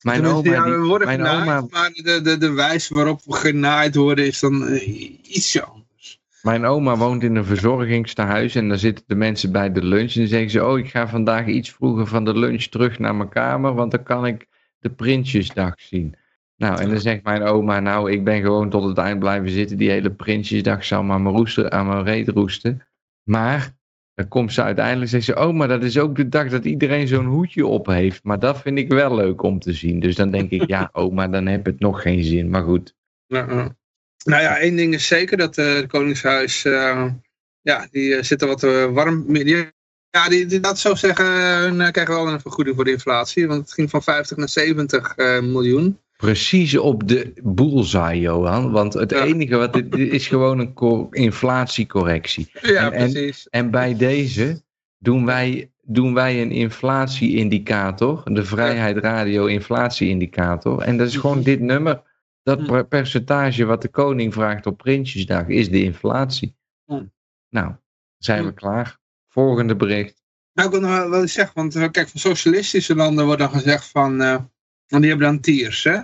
Mijn 0.00 0.26
oma, 0.26 0.50
ja, 0.50 0.64
we 0.64 0.78
worden 0.78 1.06
mijn 1.06 1.18
genaaid, 1.18 1.40
oma, 1.40 1.66
maar 1.70 1.90
de, 1.90 2.20
de, 2.22 2.38
de 2.38 2.52
wijze 2.52 2.94
waarop 2.94 3.20
we 3.24 3.32
genaaid 3.32 3.94
worden 3.94 4.26
is 4.26 4.40
dan 4.40 4.66
eh, 4.66 4.98
iets 5.22 5.62
anders. 5.62 6.20
mijn 6.42 6.64
oma 6.64 6.96
woont 6.96 7.22
in 7.22 7.36
een 7.36 7.44
verzorgingstehuis 7.44 8.54
en 8.54 8.68
daar 8.68 8.78
zitten 8.78 9.04
de 9.06 9.14
mensen 9.14 9.52
bij 9.52 9.72
de 9.72 9.84
lunch. 9.84 10.12
En 10.12 10.20
dan 10.20 10.28
zeggen 10.28 10.50
ze, 10.50 10.64
oh, 10.64 10.78
ik 10.78 10.90
ga 10.90 11.08
vandaag 11.08 11.46
iets 11.46 11.70
vroeger 11.70 12.06
van 12.06 12.24
de 12.24 12.38
lunch 12.38 12.62
terug 12.62 12.98
naar 12.98 13.14
mijn 13.14 13.28
kamer, 13.28 13.74
want 13.74 13.90
dan 13.90 14.02
kan 14.02 14.26
ik 14.26 14.46
de 14.78 14.90
Prinsjesdag 14.90 15.74
zien. 15.80 16.16
Nou, 16.56 16.80
en 16.80 16.90
dan 16.90 17.00
zegt 17.00 17.22
mijn 17.22 17.42
oma, 17.42 17.80
nou, 17.80 18.10
ik 18.10 18.24
ben 18.24 18.40
gewoon 18.40 18.70
tot 18.70 18.84
het 18.84 18.98
eind 18.98 19.18
blijven 19.18 19.50
zitten. 19.50 19.76
Die 19.76 19.90
hele 19.90 20.10
Prinsjesdag 20.10 20.84
zal 20.84 21.02
maar 21.02 21.16
aan 21.16 21.22
mijn, 21.22 21.34
roester, 21.34 21.70
aan 21.70 21.86
mijn 21.86 22.04
reet 22.04 22.28
roesten. 22.28 22.86
Maar 23.22 23.72
dan 24.20 24.28
komt 24.28 24.52
ze 24.52 24.62
uiteindelijk 24.62 25.10
zegt 25.10 25.24
ze, 25.24 25.38
oh, 25.38 25.54
maar 25.54 25.68
dat 25.68 25.82
is 25.82 25.98
ook 25.98 26.16
de 26.16 26.28
dag 26.28 26.48
dat 26.48 26.64
iedereen 26.64 27.08
zo'n 27.08 27.26
hoedje 27.26 27.66
op 27.66 27.86
heeft. 27.86 28.24
Maar 28.24 28.38
dat 28.38 28.60
vind 28.60 28.78
ik 28.78 28.88
wel 28.88 29.14
leuk 29.14 29.42
om 29.42 29.58
te 29.58 29.72
zien. 29.72 30.00
Dus 30.00 30.14
dan 30.14 30.30
denk 30.30 30.50
ik, 30.50 30.66
ja, 30.66 30.88
oma, 31.02 31.28
dan 31.28 31.46
heb 31.46 31.64
het 31.64 31.80
nog 31.80 32.02
geen 32.02 32.24
zin. 32.24 32.50
Maar 32.50 32.62
goed. 32.62 32.94
Nou 34.24 34.42
ja, 34.42 34.58
één 34.58 34.76
ding 34.76 34.94
is 34.94 35.06
zeker, 35.06 35.36
dat 35.36 35.58
eh 35.58 35.74
het 35.74 35.86
Koningshuis, 35.86 36.64
eh, 36.64 37.06
ja, 37.60 37.88
die 37.90 38.16
eh, 38.16 38.22
zitten 38.22 38.48
wat 38.48 38.60
warm, 38.92 39.32
die 39.32 39.72
Ja, 40.10 40.28
die, 40.28 40.46
die, 40.46 40.60
dat 40.60 40.78
zo 40.78 40.94
zeggen, 40.94 41.26
uh, 41.76 41.90
krijgen 41.90 42.14
wel 42.14 42.28
een 42.28 42.40
vergoeding 42.40 42.76
voor 42.76 42.84
de 42.84 42.92
inflatie. 42.92 43.46
Want 43.46 43.60
het 43.60 43.72
ging 43.72 43.90
van 43.90 44.02
50 44.02 44.36
naar 44.36 44.48
70 44.48 45.16
uh, 45.16 45.40
miljoen. 45.40 45.98
Precies 46.20 46.78
op 46.78 47.08
de 47.08 47.32
bullseye, 47.42 48.20
Johan. 48.20 48.70
Want 48.70 48.92
het 48.92 49.10
ja. 49.10 49.24
enige 49.24 49.56
wat 49.56 49.72
dit, 49.72 49.94
is 49.96 50.26
gewoon 50.26 50.58
een 50.58 51.06
inflatiecorrectie. 51.10 52.50
Ja, 52.62 52.92
en, 52.92 53.12
precies. 53.12 53.48
En, 53.48 53.70
bij 53.70 53.96
deze 53.96 54.62
doen 54.98 55.26
wij, 55.26 55.72
doen 55.82 56.14
wij 56.14 56.42
een 56.42 56.50
inflatie-indicator. 56.50 58.22
De 58.24 58.44
Vrijheid 58.44 58.96
Radio 58.96 59.46
inflatie-indicator. 59.46 60.80
En 60.80 60.96
dat 60.96 61.06
is 61.06 61.16
gewoon 61.16 61.42
dit 61.42 61.60
nummer. 61.60 62.02
Dat 62.42 62.88
percentage 62.88 63.64
wat 63.64 63.82
de 63.82 63.88
koning 63.88 64.32
vraagt 64.32 64.66
op 64.66 64.78
Prinsjesdag 64.78 65.46
is 65.46 65.70
de 65.70 65.82
inflatie. 65.82 66.56
Nou, 67.48 67.72
zijn 68.18 68.44
we 68.44 68.54
klaar. 68.54 68.98
Volgende 69.28 69.76
bericht. 69.76 70.22
Nou, 70.52 70.68
ik 70.68 70.80
wil 70.80 70.90
nog 70.90 71.08
wel 71.08 71.20
eens 71.20 71.32
zeggen, 71.32 71.54
want 71.54 71.90
kijk, 71.90 72.08
van 72.08 72.20
socialistische 72.20 72.94
landen 72.94 73.24
wordt 73.24 73.40
dan 73.40 73.50
gezegd 73.50 73.88
van, 73.88 74.22
uh, 74.22 74.36
die 74.86 75.08
hebben 75.08 75.26
dan 75.26 75.40
tiers, 75.40 75.84
hè? 75.84 76.00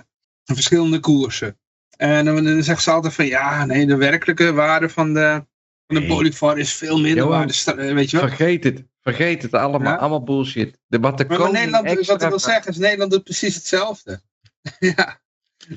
Verschillende 0.53 0.99
koersen. 0.99 1.59
En 1.97 2.25
dan, 2.25 2.43
dan 2.43 2.63
zeggen 2.63 2.83
ze 2.83 2.91
altijd 2.91 3.13
van, 3.13 3.25
ja, 3.25 3.65
nee, 3.65 3.85
de 3.85 3.95
werkelijke 3.95 4.53
waarde 4.53 4.89
van 4.89 5.13
de, 5.13 5.45
van 5.87 6.01
de 6.01 6.07
bolivar 6.07 6.57
is 6.57 6.73
veel 6.73 6.99
minder 6.99 7.27
waarde. 7.27 7.93
Weet 7.93 8.09
je 8.09 8.17
wel? 8.17 8.27
Vergeet 8.27 8.63
het. 8.63 8.83
Vergeet 9.01 9.41
het 9.41 9.53
allemaal. 9.53 9.93
Ja? 9.93 9.97
Allemaal 9.97 10.23
bullshit. 10.23 10.79
De, 10.87 10.99
wat 10.99 11.17
de 11.17 11.25
Maar, 11.27 11.39
maar 11.39 11.51
Nederland, 11.51 11.85
extra 11.85 12.13
wat 12.13 12.21
ik 12.21 12.29
wil 12.29 12.39
zeggen 12.39 12.71
is, 12.71 12.77
Nederland 12.77 13.11
doet 13.11 13.23
precies 13.23 13.55
hetzelfde. 13.55 14.21
ja. 14.79 15.19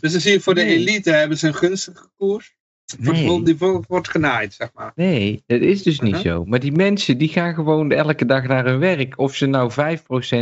Dus 0.01 0.13
dan 0.13 0.21
zie 0.21 0.33
je 0.33 0.41
voor 0.41 0.55
de 0.55 0.65
elite 0.65 1.11
hebben 1.11 1.39
ze 1.39 1.47
een 1.47 1.55
gunstige 1.55 2.11
koers. 2.17 2.55
Nee. 2.99 3.43
die 3.43 3.57
wordt 3.87 4.09
genaaid, 4.09 4.55
zeg 4.55 4.71
maar. 4.75 4.93
Nee, 4.95 5.43
dat 5.47 5.61
is 5.61 5.83
dus 5.83 6.01
niet 6.01 6.17
zo. 6.17 6.45
Maar 6.45 6.61
die 6.61 6.73
mensen 6.73 7.19
die 7.19 7.29
gaan 7.29 7.55
gewoon 7.55 7.93
elke 7.93 8.25
dag 8.25 8.47
naar 8.47 8.65
hun 8.65 8.79
werk. 8.79 9.19
Of 9.19 9.37
ze 9.37 9.47
nou 9.47 9.73
5% 9.73 9.75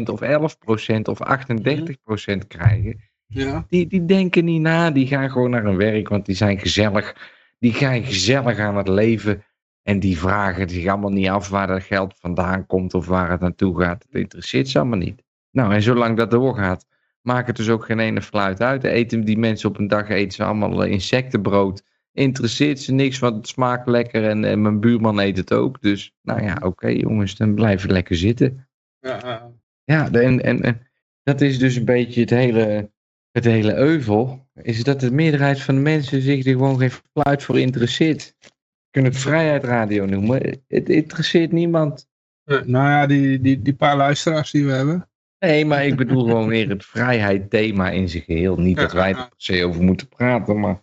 of 0.04 0.20
11% 0.22 1.00
of 1.02 1.18
38% 1.18 2.46
krijgen. 2.48 3.07
Ja. 3.28 3.64
Die, 3.68 3.86
die 3.86 4.04
denken 4.04 4.44
niet 4.44 4.60
na. 4.60 4.90
Die 4.90 5.06
gaan 5.06 5.30
gewoon 5.30 5.50
naar 5.50 5.64
hun 5.64 5.76
werk. 5.76 6.08
Want 6.08 6.26
die 6.26 6.34
zijn 6.34 6.58
gezellig. 6.58 7.30
Die 7.58 7.72
gaan 7.72 8.04
gezellig 8.04 8.58
aan 8.58 8.76
het 8.76 8.88
leven. 8.88 9.44
En 9.82 10.00
die 10.00 10.18
vragen 10.18 10.68
zich 10.68 10.86
allemaal 10.86 11.10
niet 11.10 11.28
af 11.28 11.48
waar 11.48 11.66
dat 11.66 11.82
geld 11.82 12.14
vandaan 12.18 12.66
komt. 12.66 12.94
Of 12.94 13.06
waar 13.06 13.30
het 13.30 13.40
naartoe 13.40 13.80
gaat. 13.80 14.02
Het 14.02 14.14
interesseert 14.14 14.68
ze 14.68 14.78
allemaal 14.78 14.98
niet. 14.98 15.22
Nou, 15.50 15.74
en 15.74 15.82
zolang 15.82 16.16
dat 16.16 16.30
doorgaat. 16.30 16.86
Maakt 17.22 17.46
het 17.46 17.56
dus 17.56 17.68
ook 17.68 17.84
geen 17.84 17.98
ene 17.98 18.22
fluit 18.22 18.60
uit. 18.60 18.84
Eten 18.84 19.24
die 19.24 19.38
mensen 19.38 19.68
op 19.68 19.78
een 19.78 19.88
dag 19.88 20.08
eten 20.08 20.32
ze 20.32 20.44
allemaal 20.44 20.84
eh, 20.84 20.90
insectenbrood 20.90 21.82
interesseert 22.18 22.80
ze 22.80 22.92
niks, 22.92 23.18
want 23.18 23.36
het 23.36 23.48
smaakt 23.48 23.86
lekker 23.86 24.24
en, 24.24 24.44
en 24.44 24.62
mijn 24.62 24.80
buurman 24.80 25.18
eet 25.18 25.36
het 25.36 25.52
ook. 25.52 25.80
Dus 25.82 26.14
nou 26.22 26.42
ja, 26.42 26.56
oké 26.62 26.88
jongens, 26.88 27.36
dan 27.36 27.54
blijven 27.54 27.86
we 27.86 27.92
lekker 27.92 28.16
zitten. 28.16 28.68
Ja, 29.00 29.50
ja. 29.84 30.10
En, 30.10 30.42
en 30.42 30.86
dat 31.22 31.40
is 31.40 31.58
dus 31.58 31.76
een 31.76 31.84
beetje 31.84 32.20
het 32.20 32.30
hele, 32.30 32.90
het 33.44 33.52
hele 33.52 33.74
euvel, 33.74 34.48
is 34.54 34.84
dat 34.84 35.00
de 35.00 35.10
meerderheid 35.10 35.60
van 35.60 35.74
de 35.74 35.80
mensen 35.80 36.22
zich 36.22 36.46
er 36.46 36.52
gewoon 36.52 36.78
geen 36.78 36.90
fluit 36.90 37.42
voor 37.42 37.60
interesseert. 37.60 38.34
Je 38.40 38.90
kunt 38.90 39.06
het 39.06 39.16
vrijheidradio 39.16 40.04
noemen, 40.04 40.62
het 40.68 40.88
interesseert 40.88 41.52
niemand. 41.52 42.08
Eh, 42.44 42.62
Nou 42.62 42.88
ja, 42.88 43.06
die, 43.06 43.40
die, 43.40 43.62
die 43.62 43.74
paar 43.74 43.96
luisteraars 43.96 44.50
die 44.50 44.64
we 44.64 44.72
hebben. 44.72 45.08
Nee, 45.38 45.64
maar 45.64 45.86
ik 45.86 45.96
bedoel 45.96 46.24
gewoon 46.24 46.48
weer 46.56 46.68
het 46.68 46.84
vrijheid 46.84 47.50
thema 47.50 47.90
in 47.90 48.08
zijn 48.08 48.22
geheel. 48.22 48.56
Niet 48.56 48.76
dat 48.76 48.92
wij 48.92 49.10
er 49.10 49.14
per 49.14 49.32
se 49.36 49.64
over 49.64 49.82
moeten 49.82 50.08
praten, 50.08 50.60
maar 50.60 50.80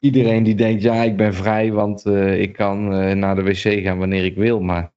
iedereen 0.00 0.42
die 0.42 0.54
denkt, 0.54 0.82
ja, 0.82 1.02
ik 1.02 1.16
ben 1.16 1.34
vrij, 1.34 1.72
want 1.72 2.06
eh, 2.06 2.40
ik 2.40 2.52
kan 2.52 2.94
eh, 2.94 3.14
naar 3.14 3.34
de 3.34 3.42
wc 3.42 3.82
gaan 3.82 3.98
wanneer 3.98 4.24
ik 4.24 4.36
wil. 4.36 4.60
Maar 4.60 4.92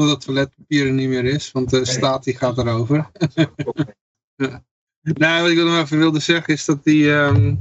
Totdat 0.00 0.16
het 0.16 0.24
toiletpapier 0.24 0.86
er 0.86 0.92
niet 0.92 1.08
meer 1.08 1.24
is, 1.24 1.52
want 1.52 1.70
de 1.70 1.84
staat 1.84 2.24
die 2.24 2.36
gaat 2.36 2.58
erover. 2.58 3.10
ja. 4.36 4.64
Nou, 5.02 5.42
wat 5.42 5.50
ik 5.50 5.56
nog 5.56 5.82
even 5.82 5.98
wilde 5.98 6.20
zeggen 6.20 6.54
is 6.54 6.64
dat 6.64 6.84
die 6.84 7.12
ehm, 7.12 7.54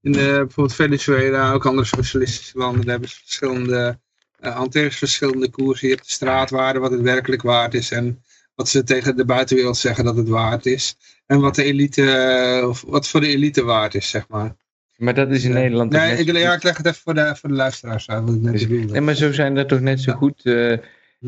in 0.00 0.12
de, 0.12 0.32
bijvoorbeeld 0.36 0.74
Venezuela, 0.74 1.52
ook 1.52 1.66
andere 1.66 1.86
socialistische 1.86 2.58
landen, 2.58 2.80
daar 2.80 2.90
hebben 2.90 3.08
ze 3.08 3.16
verschillende, 3.16 3.98
uh, 4.40 4.56
hanteren 4.56 4.92
ze 4.92 4.98
verschillende 4.98 5.50
koersen. 5.50 5.88
Je 5.88 5.94
hebt 5.94 6.06
de 6.06 6.12
straatwaarde, 6.12 6.78
wat 6.78 6.90
het 6.90 7.00
werkelijk 7.00 7.42
waard 7.42 7.74
is 7.74 7.90
en 7.90 8.22
wat 8.54 8.68
ze 8.68 8.82
tegen 8.82 9.16
de 9.16 9.24
buitenwereld 9.24 9.76
zeggen 9.76 10.04
dat 10.04 10.16
het 10.16 10.28
waard 10.28 10.66
is. 10.66 10.96
En 11.26 11.40
wat 11.40 11.54
de 11.54 11.64
elite, 11.64 12.10
eh, 12.10 12.68
of 12.68 12.84
wat 12.86 13.08
voor 13.08 13.20
de 13.20 13.28
elite 13.28 13.64
waard 13.64 13.94
is, 13.94 14.10
zeg 14.10 14.28
maar. 14.28 14.56
Maar 14.96 15.14
dat 15.14 15.30
is 15.30 15.44
in 15.44 15.52
Nederland 15.52 15.90
toch 15.90 16.00
Nee, 16.00 16.10
net 16.10 16.28
ik, 16.28 16.36
ja, 16.36 16.54
ik 16.54 16.62
leg 16.62 16.76
het 16.76 16.86
even 16.86 17.00
voor 17.02 17.14
de, 17.14 17.36
voor 17.36 17.48
de 17.48 17.54
luisteraars 17.54 18.08
uit, 18.08 18.24
wat 18.24 18.34
ik 18.34 18.40
net 18.40 18.52
Dus-. 18.52 18.66
Nee, 18.66 19.00
maar 19.00 19.14
zo 19.14 19.32
zijn 19.32 19.56
er 19.56 19.66
toch 19.66 19.80
net 19.80 20.00
zo 20.00 20.12
goed 20.12 20.44
eh. 20.44 20.78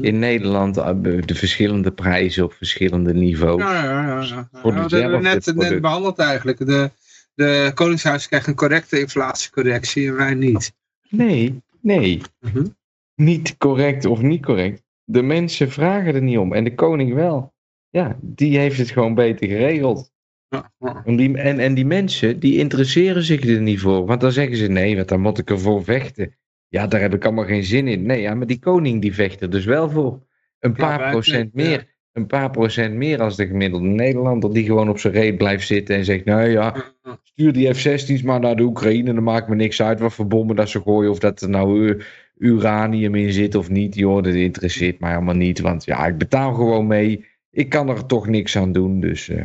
In 0.01 0.19
Nederland 0.19 0.77
eh, 0.77 0.95
de 1.25 1.35
verschillende 1.35 1.93
prijzen 1.93 2.45
op 2.45 2.53
verschillende 2.53 3.15
niveaus. 3.15 3.61
Ja, 3.61 3.85
ja, 3.85 4.07
ja. 4.07 4.23
ja. 4.23 4.49
Dat 4.63 4.91
hebben 4.91 5.23
we 5.23 5.53
net, 5.55 5.81
behandeld 5.81 6.19
eigenlijk. 6.19 6.59
De, 6.59 6.91
de 7.35 7.71
Koningshuis 7.75 8.29
krijgt 8.29 8.47
een 8.47 8.55
correcte 8.55 9.01
inflatiecorrectie 9.01 10.09
en 10.09 10.17
wij 10.17 10.35
niet. 10.35 10.73
Nee, 11.09 11.63
nee. 11.81 12.21
Mhm. 12.41 12.67
Niet 13.15 13.57
correct 13.57 14.05
of 14.05 14.21
niet 14.21 14.45
correct. 14.45 14.83
De 15.05 15.23
mensen 15.23 15.71
vragen 15.71 16.15
er 16.15 16.23
niet 16.23 16.39
om 16.39 16.53
en 16.53 16.65
de 16.65 16.75
koning 16.75 17.15
wel. 17.15 17.53
Ja, 17.91 18.17
die 18.21 18.59
heeft 18.59 18.79
het 18.79 18.91
gewoon 18.91 19.15
beter 19.15 19.49
geregeld. 19.49 20.11
Ja, 20.49 20.73
ja. 20.79 21.03
En 21.05 21.17
die, 21.17 21.39
en, 21.39 21.59
en 21.59 21.75
die 21.75 21.87
mensen, 21.87 22.39
die 22.39 22.59
interesseren 22.59 23.23
zich 23.23 23.45
er 23.45 23.61
niet 23.61 23.81
voor. 23.81 24.07
Want 24.07 24.21
dan 24.21 24.33
zeggen 24.33 24.57
ze, 24.57 24.67
nee, 24.67 24.97
want 24.97 25.09
dan 25.09 25.21
moet 25.21 25.39
ik 25.39 25.51
ervoor 25.51 25.85
vechten. 25.85 26.37
Ja, 26.73 26.87
daar 26.87 27.01
heb 27.01 27.15
ik 27.15 27.25
allemaal 27.25 27.45
geen 27.45 27.65
zin 27.65 27.89
in. 27.89 28.03
Nee, 28.03 28.21
ja, 28.21 28.35
maar 28.35 28.47
die 28.47 28.59
koning 28.59 29.01
die 29.01 29.15
vecht 29.15 29.41
er 29.41 29.51
dus 29.51 29.65
wel 29.65 29.91
voor. 29.91 30.21
Een 30.61 30.73
paar 30.73 31.11
procent 31.11 31.55
niet, 31.55 31.65
ja. 31.65 31.71
meer. 31.71 31.87
Een 32.13 32.27
paar 32.27 32.51
procent 32.51 32.95
meer 32.95 33.21
als 33.21 33.37
de 33.37 33.47
gemiddelde 33.47 33.87
Nederlander 33.87 34.53
die 34.53 34.65
gewoon 34.65 34.89
op 34.89 34.99
zijn 34.99 35.13
reet 35.13 35.37
blijft 35.39 35.67
zitten 35.67 35.97
en 35.97 36.05
zegt, 36.05 36.25
nou 36.25 36.49
ja, 36.49 36.75
stuur 37.23 37.53
die 37.53 37.75
F-16's 37.75 38.23
maar 38.23 38.41
naar 38.41 38.57
de 38.57 38.63
Oekraïne. 38.63 39.15
Dan 39.15 39.23
maakt 39.23 39.49
me 39.49 39.55
niks 39.55 39.83
uit 39.83 40.01
wat 40.01 40.13
voor 40.13 40.27
bommen 40.27 40.57
dat 40.57 40.69
ze 40.69 40.81
gooien. 40.81 41.11
Of 41.11 41.19
dat 41.19 41.41
er 41.41 41.49
nou 41.49 41.81
u- 41.89 42.03
uranium 42.39 43.15
in 43.15 43.33
zit 43.33 43.55
of 43.55 43.71
niet. 43.71 43.95
Joh, 43.95 44.23
dat 44.23 44.35
interesseert 44.35 45.01
mij 45.01 45.15
allemaal 45.15 45.35
niet. 45.35 45.61
Want 45.61 45.85
ja, 45.85 46.07
ik 46.07 46.19
betaal 46.19 46.55
gewoon 46.55 46.87
mee. 46.87 47.25
Ik 47.51 47.69
kan 47.69 47.89
er 47.89 48.07
toch 48.07 48.27
niks 48.27 48.57
aan 48.57 48.73
doen. 48.73 49.01
Dus 49.01 49.29
eh. 49.29 49.43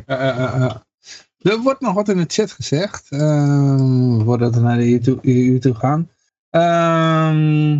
Er 1.41 1.59
wordt 1.63 1.81
nog 1.81 1.93
wat 1.93 2.09
in 2.09 2.17
de 2.17 2.25
chat 2.27 2.51
gezegd, 2.51 3.11
ehm, 3.11 4.19
voordat 4.23 4.55
we 4.55 4.61
naar 4.61 4.77
de 4.77 4.91
EU 4.91 4.99
toe, 4.99 5.17
EU 5.21 5.59
toe 5.59 5.73
gaan. 5.73 6.09
Ehm, 6.57 7.79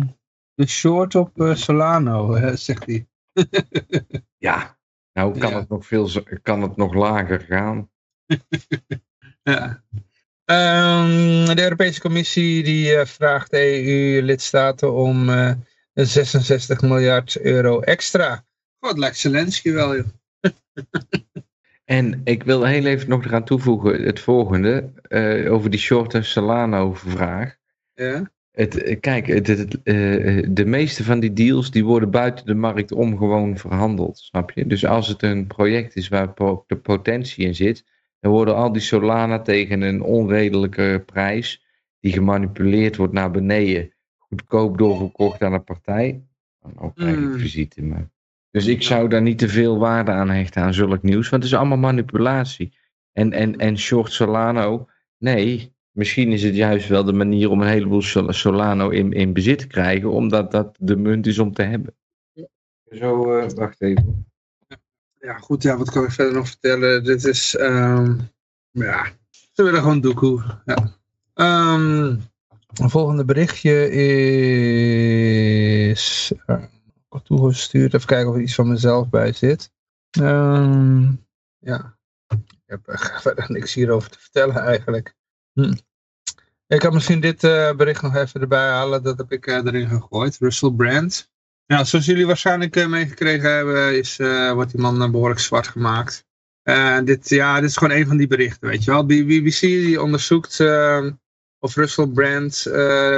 de 0.54 0.66
short 0.66 1.14
op 1.14 1.40
eh, 1.40 1.54
Solano, 1.54 2.38
zegt 2.56 2.86
hij. 2.86 3.08
ja, 4.48 4.78
nou 5.12 5.38
kan, 5.38 5.50
Ja. 5.50 5.58
Het 5.58 5.68
nog 5.68 5.86
veel, 5.86 6.10
kan 6.42 6.62
het 6.62 6.76
nog 6.76 6.94
lager 6.94 7.40
gaan. 7.40 7.90
Ja. 9.42 9.82
Ehm, 10.44 11.54
de 11.54 11.62
Europese 11.62 12.00
Commissie 12.00 12.62
die 12.62 12.94
eh, 12.94 13.06
vraagt 13.06 13.52
EU-lidstaten 13.52 14.92
om 14.92 15.28
eh, 15.28 15.52
66 15.92 16.80
miljard 16.80 17.40
euro 17.40 17.80
extra. 17.80 18.44
God, 18.80 18.98
lijkt 18.98 19.16
Zelensky 19.16 19.72
wel, 19.72 19.96
joh. 19.96 20.06
En 21.84 22.20
ik 22.24 22.42
wil 22.42 22.64
heel 22.64 22.84
even 22.84 23.08
nog 23.08 23.24
eraan 23.24 23.44
toevoegen 23.44 24.02
het 24.02 24.20
volgende. 24.20 24.92
over 25.50 25.70
die 25.70 25.80
short 25.80 26.14
en 26.14 26.24
Solano 26.24 26.94
vraag. 26.94 27.56
Ja? 27.94 28.30
Het, 28.58 28.82
eh, 28.82 29.00
kijk, 29.00 29.26
het, 29.26 29.46
het, 29.46 29.82
eh, 29.82 30.46
de 30.50 30.64
meeste 30.66 31.04
van 31.04 31.20
die 31.20 31.32
deals 31.32 31.70
die 31.70 31.84
worden 31.84 32.10
buiten 32.10 32.46
de 32.46 32.54
markt 32.54 32.92
om 32.92 33.16
gewoon 33.18 33.56
verhandeld, 33.56 34.18
snap 34.18 34.50
je? 34.50 34.66
Dus 34.66 34.86
als 34.86 35.08
het 35.08 35.22
een 35.22 35.46
project 35.46 35.96
is 35.96 36.08
waar 36.08 36.34
de 36.66 36.76
potentie 36.76 37.44
in 37.46 37.54
zit, 37.54 37.84
dan 38.20 38.32
worden 38.32 38.54
al 38.54 38.72
die 38.72 38.82
Solana 38.82 39.40
tegen 39.40 39.80
een 39.80 40.02
onredelijke 40.02 41.02
prijs, 41.06 41.64
die 42.00 42.12
gemanipuleerd 42.12 42.96
wordt 42.96 43.12
naar 43.12 43.30
beneden, 43.30 43.92
goedkoop 44.18 44.78
doorverkocht 44.78 45.42
aan 45.42 45.52
een 45.52 45.64
partij. 45.64 46.22
Dan 46.60 46.72
ook 46.78 46.94
krijg 46.94 47.16
ik 47.16 47.20
Mm. 47.20 47.38
visite. 47.38 47.82
Maar. 47.82 48.10
Dus 48.50 48.66
ik 48.66 48.82
zou 48.82 49.08
daar 49.08 49.22
niet 49.22 49.38
te 49.38 49.48
veel 49.48 49.78
waarde 49.78 50.10
aan 50.10 50.30
hechten 50.30 50.62
aan 50.62 50.74
zulk 50.74 51.02
nieuws, 51.02 51.28
want 51.28 51.42
het 51.42 51.52
is 51.52 51.58
allemaal 51.58 51.78
manipulatie. 51.78 52.76
En, 53.12 53.32
en, 53.32 53.56
en 53.56 53.78
short 53.78 54.12
Solano, 54.12 54.88
nee, 55.18 55.76
misschien 55.98 56.32
is 56.32 56.42
het 56.42 56.54
juist 56.54 56.88
wel 56.88 57.04
de 57.04 57.12
manier 57.12 57.50
om 57.50 57.60
een 57.60 57.68
heleboel 57.68 58.02
Sol- 58.02 58.32
Solano 58.32 58.88
in, 58.88 59.12
in 59.12 59.32
bezit 59.32 59.58
te 59.58 59.66
krijgen, 59.66 60.10
omdat 60.10 60.50
dat 60.50 60.76
de 60.78 60.96
munt 60.96 61.26
is 61.26 61.38
om 61.38 61.52
te 61.52 61.62
hebben. 61.62 61.94
Zo, 62.90 63.38
eh, 63.38 63.50
wacht 63.50 63.82
even. 63.82 64.26
Ja, 65.20 65.38
goed, 65.38 65.62
ja, 65.62 65.76
wat 65.76 65.90
kan 65.90 66.04
ik 66.04 66.10
verder 66.10 66.34
nog 66.34 66.48
vertellen? 66.48 67.04
Dit 67.04 67.24
is, 67.24 67.56
ehm, 67.56 68.18
ja, 68.70 69.06
ze 69.30 69.62
willen 69.62 69.80
gewoon 69.80 70.00
doekoe. 70.00 70.42
Ja. 70.64 70.96
Ehm, 71.34 72.16
een 72.74 72.90
volgende 72.90 73.24
berichtje 73.24 73.90
is 75.90 76.32
uh, 76.46 76.62
toegestuurd. 77.24 77.94
Even 77.94 78.06
kijken 78.06 78.28
of 78.28 78.34
er 78.34 78.42
iets 78.42 78.54
van 78.54 78.68
mezelf 78.68 79.08
bij 79.08 79.32
zit. 79.32 79.72
Ehm, 80.10 81.12
ja, 81.58 81.98
ik 82.28 82.62
heb 82.66 82.88
er 82.88 83.18
verder 83.22 83.44
niks 83.48 83.74
hierover 83.74 84.10
te 84.10 84.18
vertellen 84.18 84.56
eigenlijk. 84.56 85.16
Hm. 85.52 85.72
Ik 86.68 86.78
kan 86.78 86.92
misschien 86.92 87.20
dit 87.20 87.44
eh, 87.44 87.72
bericht 87.72 88.02
nog 88.02 88.16
even 88.16 88.40
erbij 88.40 88.68
halen. 88.68 89.02
Dat 89.02 89.18
heb 89.18 89.32
ik 89.32 89.46
eh, 89.46 89.54
erin 89.54 89.88
gegooid. 89.88 90.36
Russell 90.38 90.70
Brand. 90.70 91.30
Nou, 91.66 91.84
zoals 91.84 92.06
jullie 92.06 92.26
waarschijnlijk 92.26 92.76
uh, 92.76 92.86
meegekregen 92.86 93.52
hebben, 93.52 93.98
is, 93.98 94.16
wordt 94.52 94.70
die 94.70 94.80
man 94.80 95.10
behoorlijk 95.10 95.40
zwart 95.40 95.68
gemaakt. 95.68 96.26
Dit, 97.04 97.28
ja, 97.28 97.60
dit 97.60 97.70
is 97.70 97.76
gewoon 97.76 97.96
een 97.96 98.06
van 98.06 98.16
die 98.16 98.26
berichten, 98.26 98.68
weet 98.68 98.84
je 98.84 98.90
wel. 98.90 99.06
BBC 99.06 99.60
die 99.60 100.02
onderzoekt 100.02 100.60
of 101.58 101.74
Russell 101.74 102.06
Brand 102.06 102.62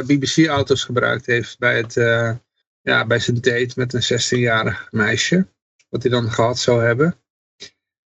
BBC-auto's 0.06 0.84
gebruikt 0.84 1.26
heeft 1.26 1.58
bij, 1.58 1.76
het, 1.76 1.94
ja, 2.80 3.06
bij 3.06 3.18
zijn 3.18 3.40
date 3.40 3.72
met 3.74 3.92
een 3.92 4.02
16-jarig 4.02 4.88
meisje. 4.90 5.46
Wat 5.88 6.02
hij 6.02 6.10
dan 6.10 6.30
gehad 6.30 6.58
zou 6.58 6.82
hebben. 6.82 7.16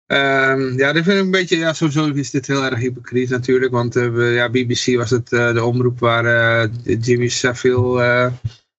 Um, 0.07 0.79
ja, 0.79 0.93
dit 0.93 1.05
vind 1.05 1.17
ik 1.17 1.25
een 1.25 1.31
beetje, 1.31 1.57
ja, 1.57 1.73
sowieso 1.73 2.13
is 2.13 2.31
dit 2.31 2.47
heel 2.47 2.65
erg 2.65 2.79
hypocriet 2.79 3.31
natuurlijk, 3.31 3.73
want 3.73 3.97
uh, 3.97 4.35
ja, 4.35 4.51
BBC 4.51 4.97
was 4.97 5.11
het, 5.11 5.33
uh, 5.33 5.53
de 5.53 5.65
omroep 5.65 5.99
waar 5.99 6.25
uh, 6.25 6.99
Jimmy 7.01 7.29
Savile 7.29 8.33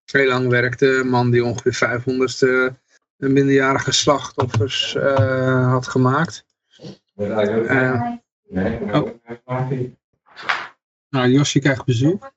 heel 0.05 0.27
lang 0.27 0.47
werkte. 0.47 0.87
Een 0.87 1.09
man 1.09 1.31
die 1.31 1.45
ongeveer 1.45 2.01
500ste 2.01 2.73
minderjarige 3.17 3.91
slachtoffers 3.91 4.93
had 5.65 5.87
gemaakt. 5.87 6.45
Oh. 7.15 9.09
Nou, 11.09 11.29
Josje 11.29 11.59
krijgt 11.59 11.85
bezoek. 11.85 12.31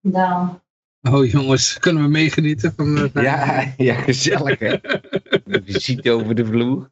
Nou. 0.00 0.48
Oh 1.10 1.30
jongens, 1.30 1.78
kunnen 1.78 2.02
we 2.02 2.08
meegenieten 2.08 2.72
van... 2.76 2.98
Uh, 2.98 3.22
ja, 3.24 3.72
ja, 3.76 3.94
gezellig 3.94 4.58
hè. 4.58 4.76
Visite 5.64 6.10
over 6.10 6.34
de 6.34 6.46
vloer. 6.46 6.90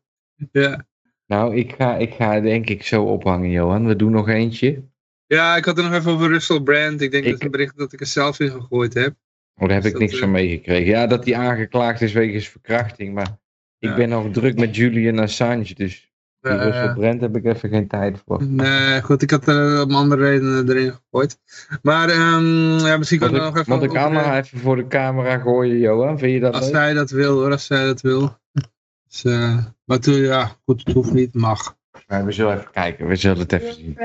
Ja. 0.51 0.87
Nou, 1.27 1.57
ik 1.57 1.75
ga, 1.79 1.97
ik 1.97 2.15
ga 2.15 2.41
denk 2.41 2.69
ik 2.69 2.83
zo 2.83 3.05
ophangen, 3.05 3.51
Johan. 3.51 3.87
We 3.87 3.97
doen 3.97 4.13
nog 4.13 4.29
eentje. 4.29 4.83
Ja, 5.27 5.57
ik 5.57 5.65
had 5.65 5.79
er 5.79 5.85
nog 5.85 5.93
even 5.93 6.13
over 6.13 6.29
Russell 6.29 6.61
Brand. 6.61 7.01
Ik 7.01 7.11
denk 7.11 7.25
ik... 7.25 7.31
dat 7.31 7.33
het 7.33 7.43
een 7.43 7.51
bericht 7.51 7.77
dat 7.77 7.93
ik 7.93 8.01
er 8.01 8.07
zelf 8.07 8.41
in 8.41 8.51
gegooid 8.51 8.95
heb. 8.95 9.15
Oh, 9.55 9.69
daar 9.69 9.71
heb 9.71 9.83
dus 9.83 9.93
ik 9.93 9.99
niks 9.99 10.19
van 10.19 10.31
meegekregen. 10.31 10.87
Ja, 10.87 11.07
dat 11.07 11.25
hij 11.25 11.35
aangeklaagd 11.35 12.01
is 12.01 12.13
wegens 12.13 12.49
verkrachting. 12.49 13.15
Maar 13.15 13.39
ik 13.79 13.95
ben 13.95 14.09
nog 14.09 14.31
druk 14.31 14.59
met 14.59 14.77
Julian 14.77 15.19
Assange, 15.19 15.75
dus... 15.75 16.12
Die 16.43 16.53
uh, 16.53 16.63
Russell 16.63 16.93
Brand 16.93 17.21
heb 17.21 17.37
ik 17.37 17.45
even 17.45 17.69
geen 17.69 17.87
tijd 17.87 18.23
voor. 18.27 18.43
Nee, 18.45 19.03
goed, 19.03 19.23
ik 19.23 19.31
had 19.31 19.47
er 19.47 19.83
om 19.83 19.95
andere 19.95 20.23
redenen 20.23 20.69
erin 20.69 20.93
gegooid. 20.93 21.39
Maar 21.83 22.11
um, 22.11 22.79
ja, 22.79 22.97
misschien 22.97 23.19
kan 23.19 23.35
ik 23.35 23.43
nog 23.43 23.57
even... 23.57 23.69
Want 23.69 23.83
de 23.83 23.89
camera 23.89 24.39
even 24.39 24.59
voor 24.59 24.77
de 24.77 24.87
camera 24.87 25.39
gooien, 25.39 25.79
Johan. 25.79 26.19
Vind 26.19 26.33
je 26.33 26.41
dat 26.41 26.55
Als 26.55 26.65
leuk? 26.65 26.75
zij 26.75 26.95
dat 26.95 27.11
wil 27.11 27.35
hoor, 27.35 27.51
als 27.51 27.67
zij 27.67 27.85
dat 27.85 28.01
wil. 28.01 28.37
Dus, 29.09 29.25
uh, 29.25 29.59
maar 29.85 29.99
toen, 29.99 30.15
ja, 30.15 30.51
goed, 30.65 30.83
het 30.85 30.95
hoeft 30.95 31.13
niet, 31.13 31.35
mag. 31.35 31.77
Maar 32.09 32.25
we 32.25 32.33
zullen 32.33 32.57
even 32.57 32.71
kijken, 32.71 33.07
we 33.07 33.17
zullen 33.17 33.39
het 33.39 33.53
even 33.53 33.75
zien. 33.75 33.99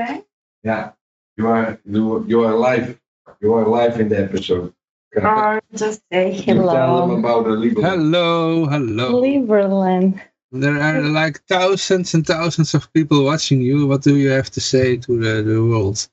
Ja, 0.60 0.96
you 1.32 1.48
are, 1.48 1.80
you 2.26 2.46
are 2.46 2.70
live. 2.70 3.00
You 3.38 3.58
are 3.58 3.82
live 3.82 4.00
in 4.00 4.08
the 4.08 4.16
episode. 4.16 4.72
Oh, 5.10 5.56
just 5.70 6.02
say 6.08 6.42
hello. 6.44 6.72
Tell 6.72 7.16
them 7.16 7.24
about 7.24 7.44
the 7.44 7.50
Liberland. 7.50 7.94
Hello, 7.94 8.68
hello. 8.68 9.20
Liberland. 9.20 10.16
There 10.50 10.80
are 10.80 11.02
like 11.02 11.42
thousands 11.44 12.14
and 12.14 12.26
thousands 12.26 12.72
of 12.72 12.90
people 12.94 13.24
watching 13.24 13.60
you. 13.60 13.86
What 13.86 14.02
do 14.02 14.16
you 14.16 14.30
have 14.30 14.50
to 14.52 14.60
say 14.60 14.96
to 14.96 15.18
the, 15.18 15.42
the 15.42 15.62
world? 15.62 16.08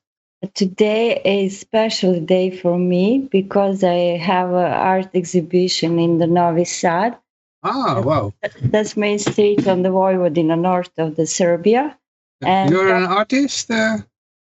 Today 0.52 1.22
is 1.24 1.54
a 1.54 1.56
special 1.56 2.20
day 2.20 2.50
for 2.50 2.78
me 2.78 3.28
because 3.30 3.82
I 3.82 4.18
have 4.18 4.50
an 4.50 4.72
art 4.72 5.08
exhibition 5.14 5.98
in 5.98 6.18
the 6.18 6.26
Novi 6.26 6.66
Sad. 6.66 7.16
Ah, 7.62 8.02
wow. 8.02 8.34
That's 8.60 8.96
main 8.96 9.18
street 9.18 9.66
on 9.66 9.82
the 9.82 9.88
Vojvodina, 9.88 10.38
in 10.38 10.48
the 10.48 10.56
north 10.56 10.92
of 10.98 11.16
the 11.16 11.26
Serbia. 11.26 11.98
And 12.42 12.70
You're 12.70 12.94
an 12.94 13.04
artist? 13.04 13.70
Uh... 13.70 13.98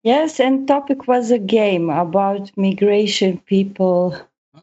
Yes, 0.05 0.39
and 0.39 0.69
topic 0.69 1.09
was 1.09 1.33
a 1.33 1.39
game 1.39 1.91
about 1.91 2.57
migration 2.57 3.39
people. 3.39 4.17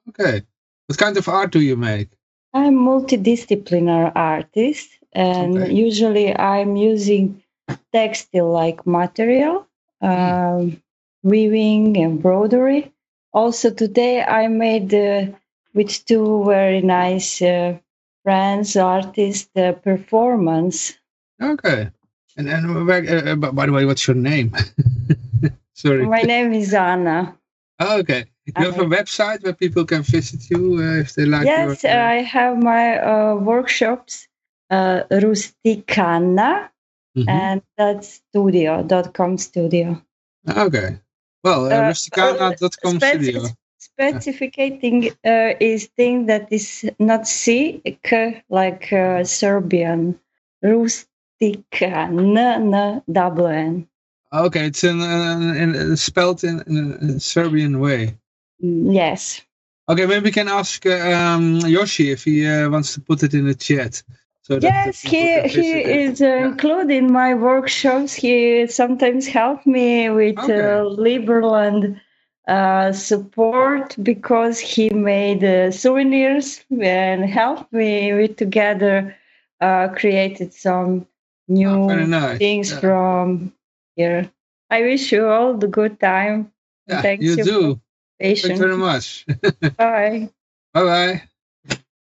Okay. 0.09 0.41
What 0.87 0.97
kind 0.97 1.17
of 1.17 1.27
art 1.27 1.51
do 1.51 1.59
you 1.59 1.75
make? 1.75 2.09
I'm 2.53 2.75
multidisciplinary 2.75 4.13
artist 4.15 4.96
and 5.17 5.57
okay. 5.57 5.73
usually 5.73 6.37
I'm 6.37 6.75
using 6.75 7.41
textile 7.91 8.51
like 8.51 8.85
material, 8.85 9.67
um, 9.99 10.79
weaving, 11.23 11.95
embroidery. 11.95 12.93
Also 13.33 13.71
today 13.71 14.21
I 14.21 14.47
made 14.47 14.93
uh, 14.93 15.25
with 15.73 16.05
two 16.05 16.45
very 16.45 16.81
nice 16.81 17.41
uh, 17.41 17.79
friends, 18.23 18.77
artists, 18.77 19.49
uh, 19.55 19.71
performance. 19.71 20.93
Okay, 21.41 21.89
and 22.37 22.47
and 22.47 22.63
uh, 22.67 23.35
by 23.51 23.65
the 23.65 23.71
way, 23.71 23.85
what's 23.85 24.07
your 24.07 24.15
name? 24.15 24.53
Sorry, 25.73 26.05
my 26.05 26.21
name 26.21 26.53
is 26.53 26.75
Anna. 26.75 27.35
Oh, 27.79 27.99
okay. 27.99 28.25
You 28.45 28.53
have 28.55 28.79
a 28.79 28.85
website 28.85 29.43
where 29.43 29.53
people 29.53 29.83
can 29.83 30.03
visit 30.03 30.49
you 30.49 30.77
uh, 30.79 31.01
if 31.01 31.15
they 31.15 31.25
like. 31.25 31.45
Yes, 31.45 31.83
your, 31.83 31.99
I 31.99 32.21
have 32.21 32.57
my 32.61 32.97
uh, 32.97 33.35
workshops 33.35 34.26
uh, 34.69 35.03
Rusticana, 35.11 36.69
mm-hmm. 37.15 37.29
and 37.29 37.61
that's 37.77 38.21
studio.com 38.29 39.37
studio. 39.37 40.01
Okay. 40.47 40.99
Well, 41.43 41.65
uh, 41.65 41.91
rusticana.com 41.91 42.99
speci- 42.99 43.23
studio. 43.23 43.45
Specificating 43.79 45.09
uh, 45.25 45.53
is 45.59 45.87
thing 45.97 46.27
that 46.27 46.51
is 46.51 46.89
not 46.99 47.27
C, 47.27 47.81
K, 48.03 48.43
like 48.49 48.91
uh, 48.93 49.23
Serbian. 49.23 50.19
Rustica, 50.63 52.09
N, 52.09 52.37
N, 52.37 53.03
double 53.11 53.47
N. 53.47 53.87
Okay, 54.33 54.67
it's 54.67 54.83
in, 54.83 54.99
in, 55.01 55.75
in 55.75 55.97
spelled 55.97 56.43
in, 56.43 56.61
in, 56.67 57.09
a 57.15 57.19
Serbian 57.19 57.79
way. 57.79 58.17
Yes. 58.59 59.41
Okay, 59.87 60.05
maybe 60.05 60.25
we 60.25 60.31
can 60.31 60.49
ask 60.49 60.85
um, 60.85 61.59
Yoshi 61.59 62.11
if 62.11 62.25
he 62.25 62.45
uh, 62.45 62.69
wants 62.69 62.93
to 62.95 63.01
put 63.01 63.23
it 63.23 63.33
in 63.33 63.45
the 63.45 63.55
chat. 63.55 64.03
So 64.47 64.59
yes, 64.61 65.01
he 65.01 65.41
he 65.41 65.71
is 65.75 66.21
uh, 66.21 66.25
yeah. 66.25 66.45
included 66.45 66.89
in 66.89 67.11
my 67.11 67.33
workshops. 67.33 68.13
He 68.13 68.65
sometimes 68.67 69.27
help 69.27 69.65
me 69.65 70.09
with 70.09 70.39
okay. 70.39 70.53
uh, 70.53 70.85
Liberland 70.87 71.99
uh, 72.47 72.93
support 72.93 73.97
because 74.01 74.57
he 74.57 74.89
made 74.89 75.43
uh, 75.43 75.71
souvenirs 75.71 76.63
and 76.79 77.25
helped 77.25 77.73
me 77.73 78.13
with 78.13 78.37
together 78.37 79.13
uh, 79.59 79.89
created 79.89 80.53
some 80.53 81.05
new 81.49 81.91
oh, 81.91 82.05
nice. 82.05 82.37
things 82.37 82.71
yeah. 82.71 82.79
from 82.79 83.51
here. 83.97 84.31
I 84.69 84.81
wish 84.81 85.11
you 85.11 85.27
all 85.27 85.57
the 85.57 85.67
good 85.67 85.99
time. 85.99 86.53
Yeah, 86.87 87.01
Thanks 87.01 87.25
you 87.25 87.43
do. 87.43 87.81
Thank 88.17 88.41
you 88.43 88.55
very 88.55 88.77
much. 88.77 89.25
bye. 89.77 90.29
Bye 90.73 90.83
bye. 90.83 91.21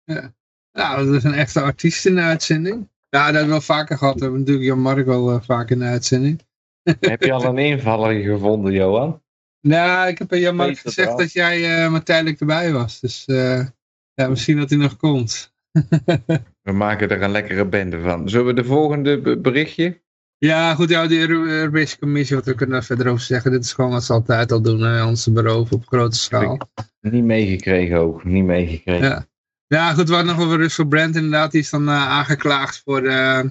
Ja. 0.06 0.30
Nou, 0.72 1.06
dat 1.06 1.14
is 1.14 1.24
een 1.24 1.34
echte 1.34 1.60
artiest 1.60 2.06
in 2.06 2.14
de 2.14 2.20
uitzending. 2.20 2.88
Ja, 3.08 3.18
dat 3.18 3.34
hebben 3.34 3.44
we 3.44 3.50
wel 3.50 3.60
vaker 3.60 3.98
gehad. 3.98 4.14
We 4.14 4.20
hebben 4.20 4.38
natuurlijk 4.38 4.66
Jan 4.66 4.80
Mark 4.80 5.08
al 5.08 5.32
uh, 5.32 5.40
vaak 5.42 5.70
in 5.70 5.78
de 5.78 5.84
uitzending. 5.84 6.40
Heb 7.00 7.22
je 7.22 7.32
al 7.32 7.44
een 7.44 7.58
invaller 7.58 8.22
gevonden, 8.22 8.72
Johan? 8.72 9.22
Nou, 9.60 10.08
ik 10.08 10.18
heb 10.18 10.28
bij 10.28 10.40
Jan 10.40 10.56
Mark 10.56 10.78
gezegd 10.78 11.18
dat 11.18 11.32
jij 11.32 11.84
uh, 11.84 11.90
maar 11.90 12.02
tijdelijk 12.02 12.40
erbij 12.40 12.72
was. 12.72 13.00
Dus 13.00 13.24
uh, 13.26 13.66
ja, 14.14 14.28
misschien 14.28 14.56
dat 14.56 14.70
hij 14.70 14.78
nog 14.78 14.96
komt. 14.96 15.54
we 16.62 16.72
maken 16.72 17.08
er 17.08 17.22
een 17.22 17.30
lekkere 17.30 17.66
bende 17.66 18.00
van. 18.00 18.28
Zullen 18.28 18.46
we 18.46 18.54
de 18.54 18.64
volgende 18.64 19.38
berichtje? 19.38 20.00
Ja, 20.38 20.74
goed, 20.74 20.88
ja, 20.88 21.06
de 21.06 21.28
Europese 21.28 21.98
Commissie, 21.98 22.36
wat 22.36 22.44
we 22.44 22.54
kunnen 22.54 22.74
daar 22.74 22.84
verder 22.84 23.08
over 23.08 23.24
zeggen. 23.24 23.50
Dit 23.50 23.64
is 23.64 23.72
gewoon 23.72 23.90
wat 23.90 24.04
ze 24.04 24.12
altijd 24.12 24.52
al 24.52 24.62
doen, 24.62 24.80
hè, 24.80 25.04
onze 25.04 25.32
beroven 25.32 25.76
op 25.76 25.86
grote 25.86 26.16
schaal. 26.16 26.58
Niet 27.00 27.24
meegekregen 27.24 27.98
ook, 27.98 28.24
niet 28.24 28.44
meegekregen. 28.44 29.08
Ja. 29.08 29.26
Ja, 29.70 29.94
goed, 29.94 30.08
we 30.08 30.14
hadden 30.14 30.36
nog 30.36 30.44
over 30.44 30.56
Russell 30.56 30.84
Brand 30.84 31.16
inderdaad. 31.16 31.50
Die 31.50 31.60
is 31.60 31.70
dan 31.70 31.88
uh, 31.88 32.08
aangeklaagd 32.08 32.82
voor... 32.84 33.02
Uh, 33.02 33.42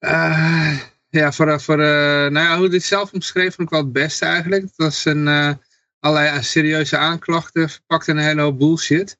uh, 0.00 0.78
ja, 1.10 1.32
voor... 1.32 1.60
voor 1.60 1.76
nou 1.76 2.38
ja, 2.38 2.56
hoe 2.56 2.68
het 2.68 2.82
zelf 2.82 3.12
omschreef 3.12 3.54
vond 3.54 3.68
ik 3.68 3.74
wel 3.74 3.82
het 3.82 3.92
beste 3.92 4.24
eigenlijk. 4.24 4.62
Het 4.62 4.76
was 4.76 5.04
een, 5.04 5.58
allerlei 6.00 6.42
serieuze 6.42 6.96
aanklachten 6.96 7.70
verpakt 7.70 8.08
in 8.08 8.16
een 8.16 8.24
hele 8.24 8.40
hoop 8.40 8.58
bullshit. 8.58 9.18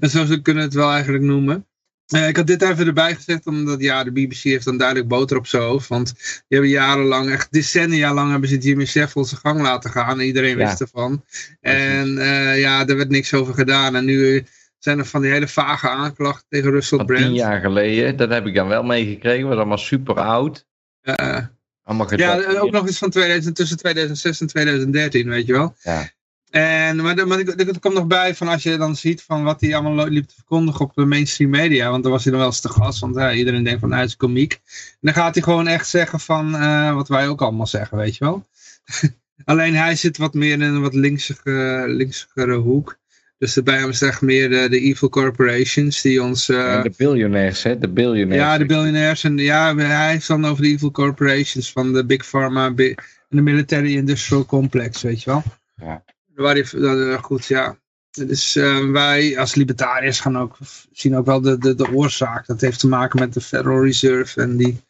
en 0.00 0.10
zo 0.10 0.26
kunnen 0.26 0.62
we 0.62 0.68
het 0.68 0.74
wel 0.74 0.90
eigenlijk 0.90 1.24
noemen. 1.24 1.66
Uh, 2.14 2.28
ik 2.28 2.36
had 2.36 2.46
dit 2.46 2.62
even 2.62 2.86
erbij 2.86 3.14
gezet, 3.14 3.46
omdat 3.46 3.80
ja, 3.80 4.04
de 4.04 4.12
BBC 4.12 4.36
heeft 4.42 4.64
dan 4.64 4.76
duidelijk 4.76 5.08
boter 5.08 5.36
op 5.36 5.46
zijn 5.46 5.62
hoofd. 5.62 5.88
Want 5.88 6.14
die 6.16 6.42
hebben 6.48 6.70
jarenlang, 6.70 7.30
echt 7.30 7.52
decennia 7.52 8.14
lang, 8.14 8.30
hebben 8.30 8.48
ze 8.48 8.58
Jimmy 8.58 8.84
Savile 8.84 9.24
zijn 9.26 9.40
gang 9.40 9.60
laten 9.60 9.90
gaan. 9.90 10.20
En 10.20 10.26
iedereen 10.26 10.58
Ja. 10.58 10.66
wist 10.66 10.80
ervan. 10.80 11.24
En 11.60 12.08
uh, 12.08 12.60
ja, 12.60 12.86
er 12.86 12.96
werd 12.96 13.08
niks 13.08 13.34
over 13.34 13.54
gedaan. 13.54 13.96
En 13.96 14.04
nu 14.04 14.44
zijn 14.78 14.98
er 14.98 15.06
van 15.06 15.22
die 15.22 15.30
hele 15.30 15.48
vage 15.48 15.88
aanklachten 15.88 16.46
tegen 16.48 16.70
Russell 16.70 17.04
Brand. 17.04 17.24
tien 17.24 17.34
jaar 17.34 17.60
geleden, 17.60 18.16
dat 18.16 18.30
heb 18.30 18.46
ik 18.46 18.54
dan 18.54 18.68
wel 18.68 18.82
meegekregen. 18.82 19.48
was 19.48 19.56
allemaal 19.56 19.78
super 19.78 20.14
oud. 20.20 20.66
Uh, 21.02 21.38
Allemaal 21.82 22.14
ja, 22.16 22.58
ook 22.58 22.70
nog 22.70 22.86
eens 22.86 22.98
van 22.98 23.10
2000, 23.10 23.56
tussen 23.56 23.76
2006 23.76 24.40
en 24.40 24.46
2013, 24.46 25.28
weet 25.28 25.46
je 25.46 25.52
wel. 25.52 25.76
Ja. 25.82 26.08
En, 26.50 26.96
maar 26.96 27.26
maar 27.26 27.38
er, 27.38 27.80
komt 27.80 27.94
nog 27.94 28.06
bij 28.06 28.34
van 28.34 28.48
als 28.48 28.62
je 28.62 28.76
dan 28.76 28.96
ziet 28.96 29.22
van 29.22 29.44
wat 29.44 29.60
hij 29.60 29.74
allemaal 29.74 30.08
liep 30.08 30.28
te 30.28 30.34
verkondigen 30.34 30.84
op 30.84 30.94
de 30.94 31.04
mainstream 31.04 31.50
media. 31.50 31.90
Want 31.90 32.02
dan 32.02 32.12
was 32.12 32.22
hij 32.22 32.32
dan 32.32 32.40
wel 32.40 32.50
eens 32.50 32.60
te 32.60 32.68
gast, 32.68 33.00
want 33.00 33.14
ja, 33.14 33.32
iedereen 33.32 33.64
denkt 33.64 33.80
van 33.80 33.88
nou, 33.88 34.00
hij 34.00 34.10
is 34.10 34.16
komiek. 34.16 34.52
En 34.52 34.98
dan 35.00 35.14
gaat 35.14 35.34
hij 35.34 35.42
gewoon 35.42 35.66
echt 35.66 35.88
zeggen 35.88 36.20
van 36.20 36.54
eh, 36.54 36.94
wat 36.94 37.08
wij 37.08 37.28
ook 37.28 37.42
allemaal 37.42 37.66
zeggen, 37.66 37.96
weet 37.96 38.16
je 38.16 38.24
wel. 38.24 38.46
Alleen 39.44 39.74
hij 39.74 39.96
zit 39.96 40.16
wat 40.16 40.34
meer 40.34 40.52
in 40.52 40.60
een 40.60 40.80
wat 40.80 40.94
linksigere, 40.94 41.88
linksigere 41.88 42.56
hoek. 42.56 42.98
Dus 43.38 43.62
bij 43.62 43.78
hem 43.78 43.88
is 43.88 44.02
echt 44.02 44.20
meer 44.20 44.50
de, 44.50 44.68
de 44.68 44.80
evil 44.80 45.08
corporations 45.08 46.00
die 46.00 46.22
ons... 46.22 46.48
Uh, 46.48 46.82
de 46.82 46.92
biljonairs, 46.96 47.62
hè? 47.62 47.78
De 47.78 47.88
biljonairs. 47.88 48.42
Ja, 48.42 48.58
de 48.58 48.66
biljonairs. 48.66 49.24
En 49.24 49.38
ja, 49.38 49.74
hij 49.74 50.10
heeft 50.10 50.26
dan 50.26 50.44
over 50.44 50.62
de 50.62 50.68
evil 50.68 50.90
corporations 50.90 51.72
van 51.72 51.92
de 51.92 52.04
Big 52.04 52.28
Pharma 52.28 52.66
en 52.66 52.96
de 53.28 53.40
Military 53.40 53.96
Industrial 53.96 54.46
Complex, 54.46 55.02
weet 55.02 55.22
je 55.22 55.30
wel. 55.30 55.42
Ja. 55.74 56.04
Waar 56.36 56.54
die, 56.54 57.18
goed, 57.18 57.46
ja. 57.46 57.78
Dus 58.10 58.56
uh, 58.56 58.90
wij 58.90 59.38
als 59.38 59.54
libertariërs 59.54 60.20
gaan 60.20 60.38
ook, 60.38 60.56
zien 60.92 61.16
ook 61.16 61.26
wel 61.26 61.40
de, 61.40 61.58
de, 61.58 61.74
de 61.74 61.92
oorzaak. 61.92 62.46
Dat 62.46 62.60
heeft 62.60 62.80
te 62.80 62.88
maken 62.88 63.20
met 63.20 63.34
de 63.34 63.40
Federal 63.40 63.84
Reserve 63.84 64.40
en 64.40 64.56
die... 64.56 64.80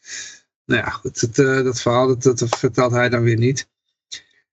Nou 0.64 0.80
ja, 0.80 0.88
goed, 0.88 1.20
dat, 1.20 1.38
uh, 1.46 1.64
dat 1.64 1.80
verhaal, 1.80 2.06
dat, 2.06 2.38
dat 2.38 2.58
vertelt 2.58 2.92
hij 2.92 3.08
dan 3.08 3.22
weer 3.22 3.36
niet. 3.36 3.68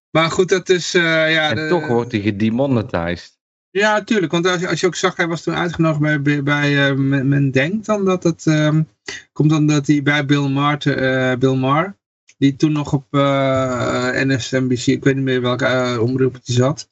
Maar 0.09 0.31
goed, 0.31 0.49
dat 0.49 0.69
is... 0.69 0.95
Uh, 0.95 1.03
ja, 1.31 1.49
en 1.49 1.55
de, 1.55 1.67
toch 1.67 1.87
wordt 1.87 2.11
hij 2.11 2.21
gedemonetized. 2.21 3.37
Ja, 3.69 4.03
tuurlijk. 4.03 4.31
Want 4.31 4.47
als, 4.47 4.65
als 4.65 4.79
je 4.79 4.87
ook 4.87 4.95
zag, 4.95 5.15
hij 5.15 5.27
was 5.27 5.43
toen 5.43 5.55
uitgenodigd 5.55 6.23
bij, 6.23 6.43
bij, 6.43 6.95
men, 6.95 7.27
men, 7.27 7.51
denkt 7.51 7.85
dan 7.85 8.05
dat 8.05 8.23
het 8.23 8.45
um, 8.45 8.87
komt 9.31 9.49
dan 9.49 9.67
dat 9.67 9.87
hij 9.87 10.03
bij 10.03 10.25
Bill 10.25 10.49
Maher, 10.49 11.37
Bill 11.37 11.55
Maher 11.55 11.95
die 12.37 12.55
toen 12.55 12.71
nog 12.71 12.93
op 12.93 13.05
uh, 13.11 14.09
NSNBC, 14.11 14.85
ik 14.85 15.03
weet 15.03 15.15
niet 15.15 15.23
meer 15.23 15.41
welke 15.41 15.97
omroep 16.01 16.33
hij 16.43 16.55
zat. 16.55 16.89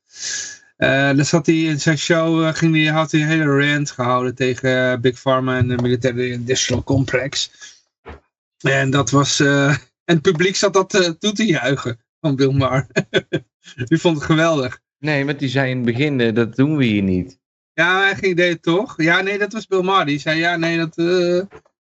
dan 1.16 1.26
zat 1.26 1.46
hij 1.46 1.56
in 1.56 1.80
zijn 1.80 1.98
show, 1.98 2.56
ging 2.56 2.76
hij, 2.76 2.86
had 2.86 3.12
hij 3.12 3.22
een 3.22 3.28
hele 3.28 3.74
rant 3.74 3.92
gehouden 3.92 4.36
tegen 4.36 5.02
Big 5.02 5.22
Pharma 5.22 5.58
en 5.58 5.68
de 5.68 5.76
Military 5.82 6.32
Industrial 6.32 6.84
Complex. 6.84 7.52
En 8.62 8.90
dat 8.90 9.10
was, 9.10 9.40
en 10.06 10.16
het 10.16 10.22
publiek 10.22 10.56
zat 10.56 10.74
dat 10.74 11.16
toe 11.20 11.32
te 11.32 11.46
juichen 11.46 12.00
van 12.22 12.36
Bill 12.36 12.54
Maher. 12.54 12.88
die 13.90 14.00
vond 14.00 14.16
het 14.16 14.26
geweldig. 14.26 14.80
Nee, 15.00 15.26
want 15.26 15.40
die 15.40 15.50
zei 15.50 15.70
in 15.70 15.76
het 15.76 15.86
begin, 15.86 16.34
dat 16.34 16.56
doen 16.56 16.78
we 16.78 16.86
hier 16.86 17.04
niet. 17.04 17.40
Ja, 17.74 18.02
hij 18.02 18.16
ging, 18.16 18.36
deed 18.36 18.54
het 18.54 18.64
toch. 18.64 19.02
Ja, 19.02 19.22
nee, 19.22 19.38
dat 19.38 19.54
was 19.54 19.68
Bill 19.68 19.82
Maher. 19.82 20.06
Die 20.06 20.20
zei, 20.20 20.40
ja, 20.40 20.56
nee, 20.56 20.78
dat... 20.78 20.98
Uh... 20.98 21.42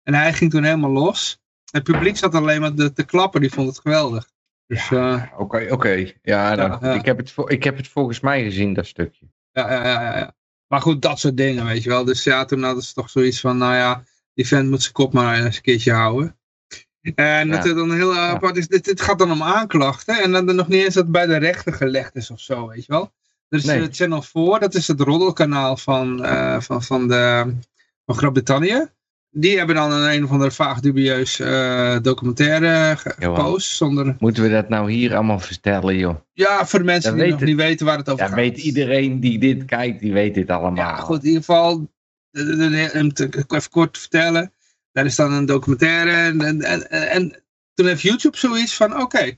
En 0.05 0.15
hij 0.15 0.33
ging 0.33 0.51
toen 0.51 0.65
helemaal 0.65 0.91
los. 0.91 1.43
Het 1.75 1.83
publiek 1.85 2.17
zat 2.17 2.35
alleen 2.35 2.61
maar 2.61 2.75
te, 2.75 2.93
te 2.93 3.05
klappen, 3.05 3.41
die 3.41 3.53
vond 3.53 3.69
het 3.69 3.79
geweldig. 3.79 4.31
Dus, 4.67 4.85
Oké, 4.85 4.97
ja, 4.97 5.31
oké. 5.33 5.43
Okay, 5.43 5.69
okay. 5.69 6.19
ja, 6.23 6.57
dan, 6.57 6.71
ja, 6.71 6.79
ja, 6.83 6.93
Ik, 6.95 7.05
heb 7.05 7.17
het, 7.17 7.35
ik 7.47 7.65
heb 7.65 7.77
het 7.77 7.89
volgens 7.89 8.21
mij 8.21 8.43
gezien, 8.43 8.75
dat 8.75 8.87
stukje. 8.87 9.27
Ja, 9.53 9.73
ja, 9.73 9.85
ja, 9.85 10.19
ja. 10.19 10.35
Maar 10.67 10.81
goed, 10.81 11.03
dat 11.03 11.19
soort 11.19 11.37
dingen, 11.37 11.65
weet 11.65 11.83
je 11.83 11.89
wel. 11.89 12.05
Dus 12.05 12.25
ja, 12.25 12.45
toen 12.45 12.63
hadden 12.63 12.83
ze 12.83 12.93
toch 12.93 13.11
zoiets 13.11 13.41
van, 13.41 13.59
nou 13.59 13.75
ja, 13.75 14.05
die 14.35 14.47
vent 14.47 14.71
moet 14.71 14.83
zijn 14.83 14.93
kop 14.93 15.13
maar 15.13 15.45
eens 15.45 15.57
een 15.57 15.63
keertje 15.63 15.93
houden. 15.93 16.39
En 17.15 17.51
dat 17.51 17.67
er 17.67 17.75
dan 17.75 17.93
heel 17.93 18.17
apart 18.17 18.57
is, 18.57 18.69
dit, 18.69 18.85
dit 18.85 19.01
gaat 19.01 19.19
dan 19.19 19.33
om 19.33 19.43
aanklachten. 19.43 20.23
En 20.23 20.33
dan 20.33 20.49
er 20.49 20.55
nog 20.55 20.69
niet 20.69 20.85
eens 20.85 20.95
dat 20.95 21.11
bij 21.11 21.27
de 21.27 21.37
rechter 21.37 21.73
gelegd 21.73 22.15
is 22.15 22.31
of 22.31 22.41
zo, 22.41 22.69
weet 22.69 22.85
je 22.87 22.93
wel. 22.93 23.13
Er 23.49 23.59
is 23.59 23.65
nee. 23.65 23.89
Channel 23.91 24.23
4, 24.23 24.59
dat 24.59 24.75
is 24.75 24.89
het 24.89 25.01
roddelkanaal 25.01 25.77
van, 25.77 26.25
uh, 26.25 26.61
van, 26.61 26.83
van, 26.83 27.09
de, 27.09 27.55
van 28.07 28.15
Groot-Brittannië. 28.15 28.89
Die 29.37 29.57
hebben 29.59 29.75
dan 29.77 29.93
een 29.93 30.13
een 30.13 30.25
of 30.25 30.31
andere 30.31 30.51
vaag 30.51 30.81
dubieus 30.81 31.41
uh, 31.41 31.97
documentaire 32.03 32.97
gepost. 32.97 33.71
Zonder... 33.77 34.17
Moeten 34.19 34.43
we 34.43 34.49
dat 34.51 34.69
nou 34.69 34.93
hier 34.93 35.15
allemaal 35.15 35.39
vertellen, 35.39 35.97
joh? 35.97 36.15
Ja, 36.33 36.67
voor 36.67 36.79
de 36.79 36.85
mensen 36.85 37.17
die 37.17 37.31
nog 37.31 37.41
niet 37.41 37.57
weten 37.57 37.87
waar 37.87 37.99
het 37.99 38.09
over 38.09 38.23
Ja, 38.23 38.29
gaat. 38.29 38.39
weet 38.39 38.59
iedereen 38.59 39.21
die 39.21 39.39
dit 39.39 39.65
kijkt, 39.65 40.01
die 40.01 40.13
weet 40.13 40.35
dit 40.35 40.51
allemaal. 40.51 40.85
Ja, 40.85 40.97
goed, 40.97 41.19
in 41.23 41.27
ieder 41.27 41.41
geval, 41.45 41.73
om 42.95 43.13
te- 43.13 43.45
even 43.49 43.71
kort 43.71 43.95
te 43.95 44.01
vertellen. 44.01 44.53
Daar 44.93 45.05
is 45.05 45.17
dan 45.17 45.33
een 45.33 45.47
documentaire. 45.47 46.11
En, 46.11 46.41
en, 46.41 46.63
en, 46.63 46.91
en 47.11 47.43
toen 47.75 47.87
heeft 47.87 48.03
YouTube 48.03 48.37
zoiets 48.37 48.75
van, 48.77 49.01
oké, 49.01 49.33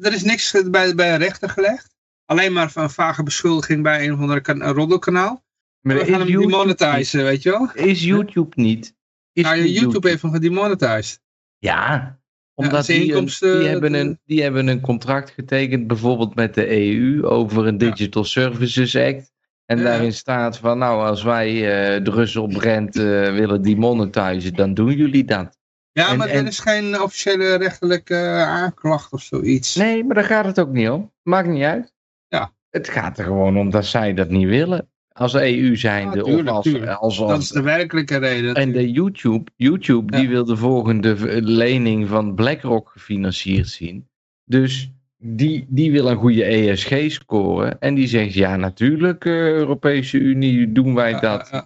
er 0.00 0.12
is 0.12 0.22
niks 0.22 0.54
bij, 0.70 0.94
bij 0.94 1.12
een 1.12 1.18
rechter 1.18 1.48
gelegd. 1.48 1.94
Alleen 2.24 2.52
maar 2.52 2.70
van 2.70 2.90
vage 2.90 3.22
beschuldiging 3.22 3.82
bij 3.82 4.04
een 4.06 4.12
of 4.12 4.20
andere 4.20 4.40
kan, 4.40 4.62
een 4.62 4.72
roddelkanaal. 4.74 5.44
Maar 5.80 5.94
We 5.96 6.02
is 6.02 6.08
gaan 6.08 6.18
hem 6.20 6.28
YouTube 6.28 6.50
demonetizen, 6.52 7.24
weet 7.24 7.42
je 7.42 7.50
wel? 7.50 7.60
niet- 7.74 7.86
Is 7.86 8.04
YouTube 8.04 8.50
niet? 8.54 8.98
Is 9.32 9.42
Nou, 9.42 9.62
niet 9.62 9.78
YouTube 9.78 10.08
heeft 10.08 10.22
hem 10.22 10.30
gedemonetized. 10.32 11.20
Ja, 11.58 12.18
omdat 12.54 12.84
zijn 12.84 12.98
die, 12.98 13.08
een- 13.08 13.14
inkomsten- 13.14 13.58
die, 13.58 13.68
hebben 13.68 13.94
een, 13.94 14.18
die 14.24 14.42
hebben 14.42 14.66
een 14.68 14.80
contract 14.80 15.30
getekend, 15.30 15.86
bijvoorbeeld 15.86 16.34
met 16.34 16.54
de 16.54 16.70
EU, 16.70 17.24
over 17.26 17.66
een 17.66 17.78
Digital 17.78 18.24
Services 18.24 18.96
Act. 18.96 19.32
En 19.66 19.78
Ja. 19.78 19.84
daarin 19.84 20.12
staat 20.12 20.58
van, 20.58 20.78
nou, 20.78 21.06
als 21.06 21.22
wij 21.22 21.48
eh, 21.48 22.04
de 22.04 22.46
Brand 22.48 22.96
eh, 22.96 23.02
willen 23.34 23.62
demonetizen, 23.62 24.54
dan 24.54 24.74
doen 24.74 24.92
jullie 24.96 25.24
dat. 25.24 25.58
Ja, 25.92 26.08
En- 26.10 26.18
maar 26.18 26.28
er 26.28 26.46
is 26.46 26.58
geen 26.58 27.00
officiële 27.02 27.54
rechterlijke 27.54 28.14
eh, 28.14 28.42
aanklacht 28.42 29.12
of 29.12 29.22
zoiets. 29.22 29.74
Nee, 29.74 30.04
maar 30.04 30.14
daar 30.14 30.24
gaat 30.24 30.44
het 30.44 30.60
ook 30.60 30.72
niet 30.72 30.88
om. 30.90 31.12
Maakt 31.22 31.48
niet 31.48 31.62
uit. 31.62 31.92
Ja. 32.28 32.52
Het 32.70 32.88
gaat 32.88 33.18
er 33.18 33.24
gewoon 33.24 33.56
om 33.56 33.70
dat 33.70 33.84
zij 33.86 34.14
dat 34.14 34.28
niet 34.28 34.46
willen. 34.48 34.90
Als 35.20 35.34
EU 35.34 35.76
zijnde, 35.76 36.16
Ja, 36.16 36.22
of 36.22 36.46
als, 36.46 36.64
tuurlijk. 36.64 36.90
als, 36.90 37.18
Dat 37.18 37.38
is 37.38 37.48
de 37.48 37.62
werkelijke 37.62 38.16
reden. 38.16 38.54
En 38.54 38.72
de 38.72 38.90
YouTube, 38.90 39.50
YouTube 39.56 40.16
die 40.16 40.28
wil 40.28 40.44
de 40.44 40.56
volgende 40.56 41.42
lening 41.42 42.08
van 42.08 42.34
BlackRock 42.34 42.88
gefinancierd 42.88 43.68
zien. 43.68 44.08
Dus 44.44 44.92
die, 45.16 45.66
die 45.68 45.92
wil 45.92 46.10
een 46.10 46.16
goede 46.16 46.44
ESG 46.44 47.10
scoren. 47.10 47.80
En 47.80 47.94
die 47.94 48.06
zegt, 48.06 48.34
ja 48.34 48.56
natuurlijk, 48.56 49.24
eh, 49.24 49.32
Europese 49.32 50.18
Unie, 50.18 50.72
doen 50.72 50.94
wij 50.94 51.10
Ja, 51.10 51.20
dat. 51.20 51.64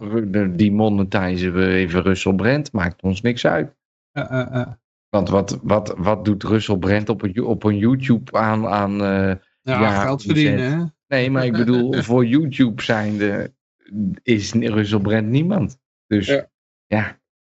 Die 0.59 0.73
monetizen 0.73 1.55
we 1.55 1.67
even 1.67 2.03
Russell 2.03 2.35
Brand, 2.35 2.73
maakt 2.73 3.03
ons 3.03 3.21
niks 3.21 3.47
uit. 3.47 3.75
Want 5.09 5.29
wat, 5.29 5.61
wat, 5.63 5.95
wat 5.97 6.25
doet 6.25 6.43
Russell 6.43 6.77
Brand 6.77 7.09
op 7.09 7.23
een, 7.23 7.45
op 7.45 7.65
een 7.65 7.77
YouTube 7.77 8.39
aan... 8.39 8.67
aan 8.67 9.03
eh, 9.03 9.35
Ja, 9.63 10.03
geld 10.03 10.23
verdienen, 10.23 10.79
hè? 10.79 10.85
Nee, 11.09 11.31
maar 11.31 11.45
ik 11.45 11.53
bedoel, 11.53 11.93
voor 12.03 12.27
YouTube 12.27 12.83
zijnde 12.83 13.53
is 14.23 14.53
Russell 14.53 14.99
Brand 15.01 15.27
niemand. 15.27 15.79
Dus 16.07 16.27
Ja. 16.27 16.51
ja, 16.87 17.03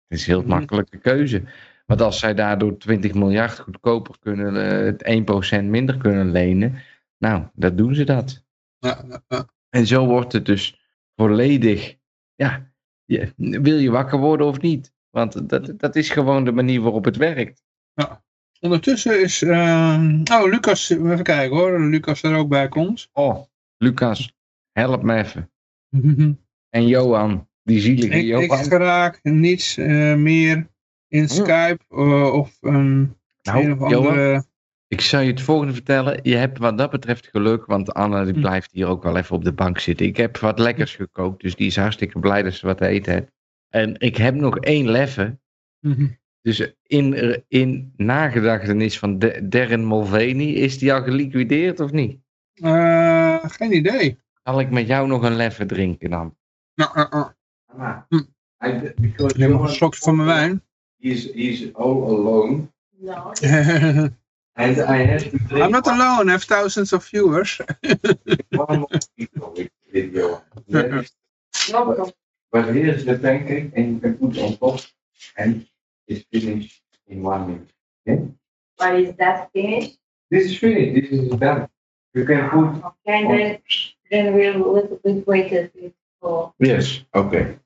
het 0.08 0.20
is 0.20 0.28
een 0.28 0.34
heel 0.34 0.42
Mhm. 0.42 0.50
makkelijke 0.50 0.98
keuze. 0.98 1.44
Want 1.86 2.02
als 2.02 2.20
zij 2.20 2.34
daardoor 2.34 2.78
20 2.78 3.14
miljard 3.14 3.60
goedkoper 3.60 4.16
kunnen, 4.20 4.56
eh, 4.70 4.86
het 4.86 5.06
1% 5.08 5.70
minder 5.70 5.98
kunnen 5.98 6.32
lenen, 6.32 6.76
nou, 7.18 7.44
dan 7.54 7.76
doen 7.76 7.96
ze 7.96 8.04
dat. 8.04 8.46
Ja, 8.80 9.04
ja, 9.10 9.24
ja. 9.28 9.48
En 9.70 9.88
zo 9.88 10.06
wordt 10.06 10.34
het 10.34 10.46
dus 10.46 10.80
volledig, 11.16 11.96
ja, 12.36 12.72
wil 13.36 13.78
je 13.78 13.90
wakker 13.92 14.20
worden 14.20 14.48
of 14.48 14.62
niet? 14.62 14.94
Want 15.10 15.50
dat, 15.50 15.74
dat 15.80 15.96
is 15.96 16.10
gewoon 16.10 16.46
de 16.46 16.52
manier 16.52 16.82
waarop 16.82 17.06
het 17.06 17.18
werkt. 17.18 17.64
Ondertussen 18.60 19.22
is... 19.22 19.42
ehm, 19.42 20.22
oh, 20.32 20.50
Lucas, 20.52 20.90
even 20.90 21.24
kijken 21.24 21.58
hoor. 21.58 21.80
Lucas 21.80 22.24
er 22.24 22.36
ook 22.36 22.50
bij 22.50 22.68
komt. 22.68 23.10
Oh, 23.14 23.44
Lucas, 23.78 24.34
help 24.72 25.04
me 25.04 25.16
even. 25.16 25.50
En 26.70 26.88
Johan, 26.88 27.48
die 27.64 27.80
zielige 27.80 28.08
ik, 28.08 28.22
ik 28.22 28.28
Johan. 28.28 28.70
raak 28.70 29.20
niets 29.24 29.78
eh, 29.78 30.16
meer 30.16 30.68
in 31.08 31.30
Skype 31.30 31.80
eh, 31.90 32.34
of 32.34 32.58
een, 32.62 33.18
Nou, 33.42 33.64
een 33.64 33.82
of 33.82 33.90
Johan, 33.90 34.08
andere... 34.08 34.44
Ik 34.88 35.02
zou 35.02 35.24
je 35.24 35.30
het 35.32 35.42
volgende 35.42 35.74
vertellen. 35.74 36.20
Je 36.24 36.36
hebt 36.36 36.58
wat 36.58 36.78
dat 36.78 36.90
betreft 36.92 37.28
geluk, 37.28 37.66
want 37.66 37.94
Anna 37.94 38.24
die 38.24 38.34
Hm. 38.34 38.40
blijft 38.40 38.72
hier 38.72 38.88
ook 38.88 39.04
wel 39.04 39.18
even 39.18 39.36
op 39.36 39.44
de 39.44 39.54
bank 39.54 39.80
zitten. 39.80 40.06
Ik 40.06 40.18
heb 40.18 40.38
wat 40.38 40.60
lekkers 40.60 40.96
gekookt, 40.96 41.42
dus 41.42 41.56
die 41.56 41.68
is 41.68 41.76
hartstikke 41.76 42.20
blij 42.20 42.42
dat 42.44 42.54
ze 42.54 42.66
wat 42.66 42.78
te 42.78 42.88
eten 42.88 43.14
heeft. 43.14 43.32
En 43.70 44.00
ik 44.00 44.16
heb 44.18 44.36
nog 44.36 44.58
één 44.60 44.90
leffe. 44.90 45.40
Mhm. 45.80 46.08
Dus 46.42 46.74
in, 46.84 47.44
in 47.48 47.94
nagedachtenis 47.98 49.00
van 49.00 49.20
De- 49.20 49.48
Darren 49.48 49.88
Mulvaney, 49.88 50.48
is 50.48 50.78
die 50.78 50.94
al 50.94 51.04
geliquideerd 51.04 51.80
of 51.80 51.92
niet? 51.92 52.20
Eh, 52.54 53.38
geen 53.42 53.76
idee. 53.76 54.18
Zal 54.44 54.60
ik 54.60 54.70
met 54.70 54.88
jou 54.88 55.08
nog 55.08 55.24
een 55.24 55.36
leffe 55.36 55.66
drinken 55.66 56.10
dan? 56.10 56.38
Nou, 56.76 56.92
eh. 56.96 57.28
Hm. 58.10 58.22
Hij, 58.58 58.94
Neem 59.36 59.50
nog 59.52 59.62
een 59.64 59.70
slok 59.70 59.96
van 59.96 60.16
mijn 60.16 60.28
wijn. 60.28 60.64
He's, 61.00 61.24
he's 61.34 61.74
all 61.74 62.04
alone. 62.04 62.68
No. 62.98 63.32
And 64.54 64.78
I 64.78 65.06
have 65.06 65.30
to 65.30 65.38
drink 65.48 65.64
I'm 65.66 65.72
not 65.72 65.88
alone, 65.88 66.26
I 66.28 66.32
have 66.32 66.46
thousands 66.46 66.94
of 66.94 67.04
viewers. 67.06 67.62
one 68.50 68.78
more 68.80 69.02
people 69.16 69.52
with 69.54 69.70
video. 69.92 70.44
Problem. 71.72 72.12
But 72.50 72.66
here's 72.66 73.04
the 73.06 73.18
pancake 73.20 73.72
and 73.76 73.86
you 73.86 74.00
can 74.00 74.18
put 74.18 74.38
on 74.38 74.58
top 74.58 74.80
and 75.36 75.68
it's 76.10 76.26
finished 76.32 76.82
in 77.08 77.22
one 77.22 77.48
minute. 77.48 77.72
Okay? 78.08 78.24
But 78.78 79.00
is 79.00 79.16
that 79.18 79.50
finished? 79.54 79.98
This 80.30 80.46
is 80.46 80.58
finished, 80.58 80.96
this 80.96 81.10
is 81.12 81.30
done. 81.36 81.68
You 82.14 82.26
can 82.26 82.50
put... 82.50 82.84
Okay, 82.84 83.22
and 83.22 83.30
then, 83.30 83.58
then 84.12 84.34
we'll 84.34 84.74
little 84.74 85.00
bit 85.04 85.28
wait 85.28 85.54
a 85.54 85.70
bit 85.74 85.94
for. 86.20 86.54
Yes, 86.58 87.06
oké. 87.12 87.62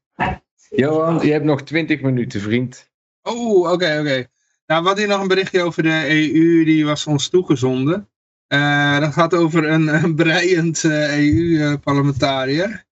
Johan, 0.76 1.26
je 1.26 1.32
hebt 1.32 1.46
nog 1.46 1.62
20 1.62 2.02
minuten, 2.02 2.42
vriend. 2.42 2.92
Oh, 3.22 3.72
oké, 3.72 4.00
oké. 4.00 4.28
Nou, 4.68 4.84
wat 4.84 4.98
hier 4.98 5.08
nog 5.08 5.22
een 5.22 5.28
berichtje 5.28 5.62
over 5.62 5.84
de 5.84 6.06
EU, 6.10 6.64
die 6.64 6.86
was 6.86 7.08
ons 7.08 7.30
toegezonden. 7.30 8.10
Eh, 8.48 9.00
dat 9.00 9.14
gaat 9.14 9.34
over 9.34 9.70
een, 9.70 10.04
een 10.04 10.16
breiend 10.16 10.84
EU-parlementariër. 10.84 12.86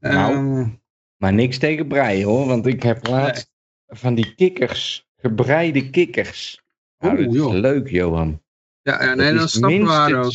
Nou. 0.00 0.68
Maar 1.16 1.32
niks 1.32 1.58
tegen 1.58 1.86
breien 1.86 2.26
hoor, 2.26 2.46
want 2.46 2.66
ik 2.66 2.82
heb 2.82 3.06
laatst 3.06 3.50
van 3.90 4.14
die 4.14 4.34
kikkers, 4.34 5.06
gebreide 5.16 5.90
kikkers. 5.90 6.60
Nou, 6.98 7.12
Oeh, 7.14 7.24
dat 7.24 7.34
is 7.34 7.40
joh. 7.40 7.52
leuk, 7.54 7.88
Johan. 7.88 8.42
ja, 8.82 9.04
ja, 9.04 9.14
nee, 9.14 9.32
dat 9.32 9.50
snappen 9.50 9.84
we 9.84 10.16
ook. 10.16 10.32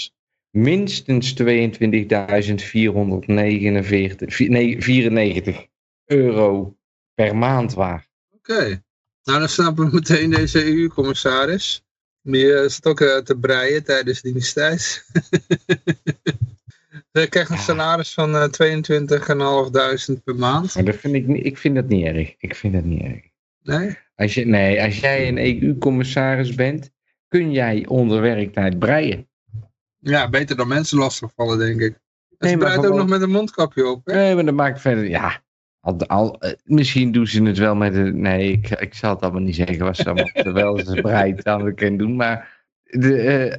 minstens, 0.50 0.50
minstens 0.50 1.34
22.449 1.42 1.46
nee, 4.48 4.82
94 4.84 5.66
euro 6.06 6.78
per 7.14 7.36
maand 7.36 7.74
waard. 7.74 8.08
Oké. 8.32 8.84
Nou, 9.24 9.40
dan 9.40 9.50
snappen 9.50 9.86
we 9.86 9.92
meteen 9.94 10.30
deze 10.30 10.66
EU-commissaris. 10.66 11.84
Die 12.22 12.46
uh, 12.46 12.68
zit 12.68 12.86
ook 12.86 13.00
uh, 13.00 13.18
te 13.18 13.38
breien 13.38 13.84
tijdens 13.84 14.22
diensttijd. 14.22 15.06
Hij 17.12 17.28
krijgt 17.28 17.50
een 17.50 17.56
Ja. 17.56 17.62
salaris 17.62 18.14
van 18.14 18.36
uh, 18.36 18.44
22.500 18.44 18.48
per 20.24 20.36
maand. 20.36 20.76
Maar 20.76 20.86
dat 20.86 20.96
vind 20.96 21.16
ik, 21.16 21.28
ik 21.28 21.58
vind 21.58 21.76
dat 21.76 21.88
niet 21.88 22.06
erg. 22.06 22.36
Ik 22.38 22.56
vind 22.56 22.74
dat 22.74 22.84
niet 22.84 23.02
erg. 23.02 23.24
Nee? 23.66 23.98
Als 24.16 24.34
je, 24.34 24.46
nee, 24.46 24.84
als 24.84 25.00
jij 25.00 25.28
een 25.28 25.38
EU-commissaris 25.38 26.56
bent, 26.56 26.92
kun 27.28 27.52
jij 27.52 27.86
onder 27.88 28.22
werktijd 28.22 28.80
breien. 28.80 29.30
Ja, 30.00 30.30
beter 30.30 30.56
dan 30.56 30.68
mensen 30.68 30.98
lastigvallen, 30.98 31.58
denk 31.58 31.82
ik. 31.82 31.94
En 31.94 32.38
Nee, 32.38 32.52
ze 32.52 32.58
breidt 32.58 32.86
ook 32.86 32.98
nog 32.98 33.08
met 33.08 33.22
een 33.22 33.32
mondkapje 33.32 33.88
op. 33.88 34.06
Hè? 34.06 34.14
Nee, 34.14 34.36
maar 34.36 34.46
dat 34.46 34.54
maakt 34.54 34.82
verder, 34.82 35.08
ja. 35.08 35.44
Al, 35.80 36.08
al, 36.08 36.40
eh, 36.40 36.54
misschien 36.64 37.12
doen 37.12 37.28
ze 37.28 37.44
het 37.44 37.58
wel 37.58 37.76
met 37.76 37.96
een. 37.96 38.22
Nee, 38.22 38.52
ik, 38.52 38.70
ik 38.70 38.94
zal 38.94 39.10
het 39.10 39.22
allemaal 39.22 39.42
niet 39.42 39.56
zeggen 39.56 39.78
wat 39.78 39.96
ze 39.96 40.06
allemaal 40.06 40.32
terwijl 40.44 40.80
ze 40.80 41.02
breit 41.02 41.48
aan 41.48 41.66
het 41.66 41.76
kunnen 41.76 41.98
doen. 41.98 42.16
Maar 42.16 42.66
de, 42.84 43.18
eh, 43.18 43.58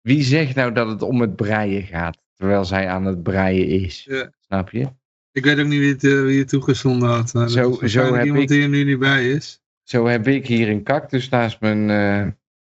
wie 0.00 0.22
zegt 0.22 0.54
nou 0.54 0.72
dat 0.72 0.88
het 0.88 1.02
om 1.02 1.20
het 1.20 1.36
breien 1.36 1.82
gaat 1.82 2.22
terwijl 2.34 2.64
zij 2.64 2.88
aan 2.88 3.04
het 3.04 3.22
breien 3.22 3.66
is? 3.66 4.04
Ja. 4.04 4.30
Snap 4.40 4.70
je? 4.70 4.88
Ik 5.32 5.44
weet 5.44 5.58
ook 5.58 5.66
niet 5.66 5.78
wie 5.80 5.92
het, 5.92 6.04
eh, 6.04 6.20
wie 6.22 6.38
het 6.38 6.48
toegezonden 6.48 7.08
had. 7.08 7.34
maar 7.34 7.48
Zo- 7.50 7.78
zo 7.86 8.14
heb 8.14 8.24
iemand 8.24 8.42
ik- 8.42 8.48
die 8.48 8.62
er 8.62 8.68
nu 8.68 8.84
niet 8.84 8.98
bij 8.98 9.30
is. 9.30 9.60
Zo 9.82 10.06
heb 10.06 10.26
ik 10.28 10.46
hier 10.46 10.68
een 10.68 10.82
cactus 10.82 11.28
naast 11.28 11.60
mijn, 11.60 11.90
eh, 11.90 12.26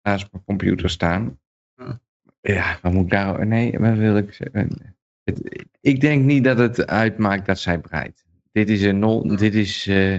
naast 0.02 0.28
mijn 0.32 0.44
computer 0.44 0.90
staan. 0.90 1.38
Ja. 1.76 2.00
Ja, 2.40 2.78
wat 2.82 2.92
moet 2.92 3.04
ik 3.04 3.10
daar... 3.10 3.46
Nee, 3.46 3.78
wat 3.78 3.96
wil 3.96 4.16
ik 4.16 4.32
zeggen? 4.34 4.94
Het- 5.24 5.66
ik 5.80 6.00
denk 6.00 6.24
niet 6.24 6.44
dat 6.44 6.58
het 6.58 6.86
uitmaakt 6.86 7.46
dat 7.46 7.58
zij 7.58 7.78
breidt. 7.78 8.24
Dit 8.52 8.68
is 8.68 8.82
een 8.82 8.98
nul... 8.98 9.36
Dit 9.36 9.54
is... 9.54 9.86
eh, 9.86 10.18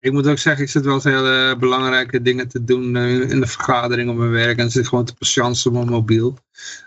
Ik 0.00 0.12
moet 0.12 0.26
ook 0.26 0.38
zeggen, 0.38 0.64
ik 0.64 0.70
zit 0.70 0.84
wel 0.84 0.94
eens 0.94 1.04
hele 1.04 1.56
belangrijke 1.58 2.22
dingen 2.22 2.48
te 2.48 2.64
doen 2.64 2.96
eh, 2.96 3.20
in 3.30 3.40
de 3.40 3.46
vergadering 3.46 4.10
op 4.10 4.16
mijn 4.16 4.30
werk. 4.30 4.58
En 4.58 4.70
zit 4.70 4.88
gewoon 4.88 5.04
te 5.04 5.14
patiënten 5.14 5.66
op 5.70 5.76
mijn 5.76 5.88
mobiel. 5.88 6.38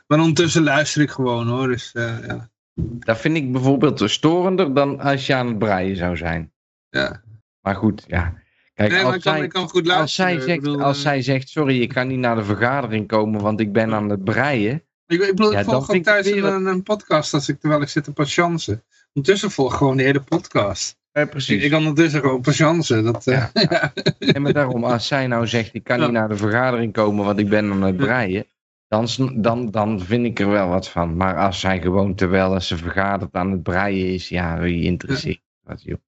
Maar 0.08 0.20
ondertussen 0.20 0.64
luister 0.64 1.02
ik 1.02 1.10
gewoon 1.10 1.48
hoor. 1.48 1.68
Dus 1.68 1.92
eh, 1.94 2.18
ja. 2.28 2.50
Dat 2.76 3.18
vind 3.18 3.38
ik 3.38 3.52
bijvoorbeeld 3.52 4.02
storender 4.06 4.74
dan 4.74 5.00
als 5.00 5.26
je 5.26 5.36
aan 5.36 5.48
het 5.48 5.60
breien 5.60 5.96
zou 5.96 6.18
zijn. 6.18 6.52
ja. 6.90 7.22
Maar 7.62 7.76
goed, 7.76 8.04
ja. 8.08 8.42
Kijk, 8.74 8.92
Nee, 8.92 9.04
als, 9.04 9.16
ik 9.16 9.22
kan, 9.22 9.34
zij, 9.34 9.44
ik 9.44 9.50
kan 9.50 9.70
goed 9.70 9.90
als, 9.90 10.16
zij 10.16 10.40
zegt, 10.40 10.62
bedoel, 10.62 10.82
als 10.82 10.98
eh, 10.98 11.04
zij 11.04 11.22
zegt, 11.22 11.50
sorry, 11.50 11.82
ik 11.82 11.90
kan 11.90 12.08
niet 12.08 12.20
naar 12.20 12.36
de 12.36 12.44
vergadering 12.44 13.08
komen, 13.08 13.42
want 13.42 13.60
ik 13.60 13.72
ben 13.72 13.94
aan 13.94 14.10
het 14.10 14.24
breien. 14.24 14.84
Ik, 15.08 15.22
ik 15.22 15.36
bedoel, 15.36 15.52
Ja, 15.52 15.60
ik 15.60 15.66
dan 15.66 15.86
volg 15.86 15.94
ik 15.94 16.04
thuis 16.04 16.32
weer 16.32 16.46
een, 16.46 16.66
een 16.66 16.84
podcast 16.84 17.34
als 17.34 17.50
ik, 17.50 17.60
terwijl 17.60 17.82
ik 17.82 17.88
zit 17.88 18.04
te 18.04 18.12
patiënten. 18.12 18.84
Ondertussen 19.14 19.52
volg 19.52 19.72
ik 19.72 19.78
gewoon 19.78 19.98
de 19.98 20.04
hele 20.04 20.22
podcast. 20.22 21.00
Ja, 21.12 21.26
precies. 21.26 21.64
ik 21.64 21.70
kan 21.70 21.80
ondertussen 21.80 22.22
gewoon 22.22 22.42
patiënten. 22.42 23.04
Dat, 23.04 23.28
eh, 23.28 23.36
Ja. 23.36 23.52
ja. 23.70 23.94
En 24.20 24.42
maar 24.42 24.54
daarom, 24.54 24.84
als 24.84 25.08
zij 25.08 25.28
nou 25.28 25.48
zegt, 25.48 25.74
ik 25.74 25.84
kan 25.84 26.00
niet 26.00 26.12
naar 26.12 26.30
de 26.30 26.38
vergadering 26.38 26.94
komen, 26.94 27.26
want 27.26 27.40
ik 27.40 27.50
ben 27.50 27.72
aan 27.72 27.82
het 27.82 27.98
breien. 27.98 28.46
Dan, 28.92 29.08
dan, 29.42 29.72
dan 29.72 30.02
vind 30.02 30.26
ik 30.26 30.40
er 30.40 30.50
wel 30.50 30.68
wat 30.68 30.90
van. 30.90 31.18
Maar 31.18 31.38
als 31.38 31.60
zij 31.60 31.82
gewoon, 31.82 32.16
terwijl 32.16 32.60
ze 32.60 32.78
vergadert 32.78 33.34
aan 33.34 33.52
het 33.52 33.64
breien 33.64 34.14
is, 34.14 34.30
ja, 34.30 34.60
wie 34.60 34.84
interesseert 34.84 35.42
wat, 35.64 35.84
joh. 35.84 36.00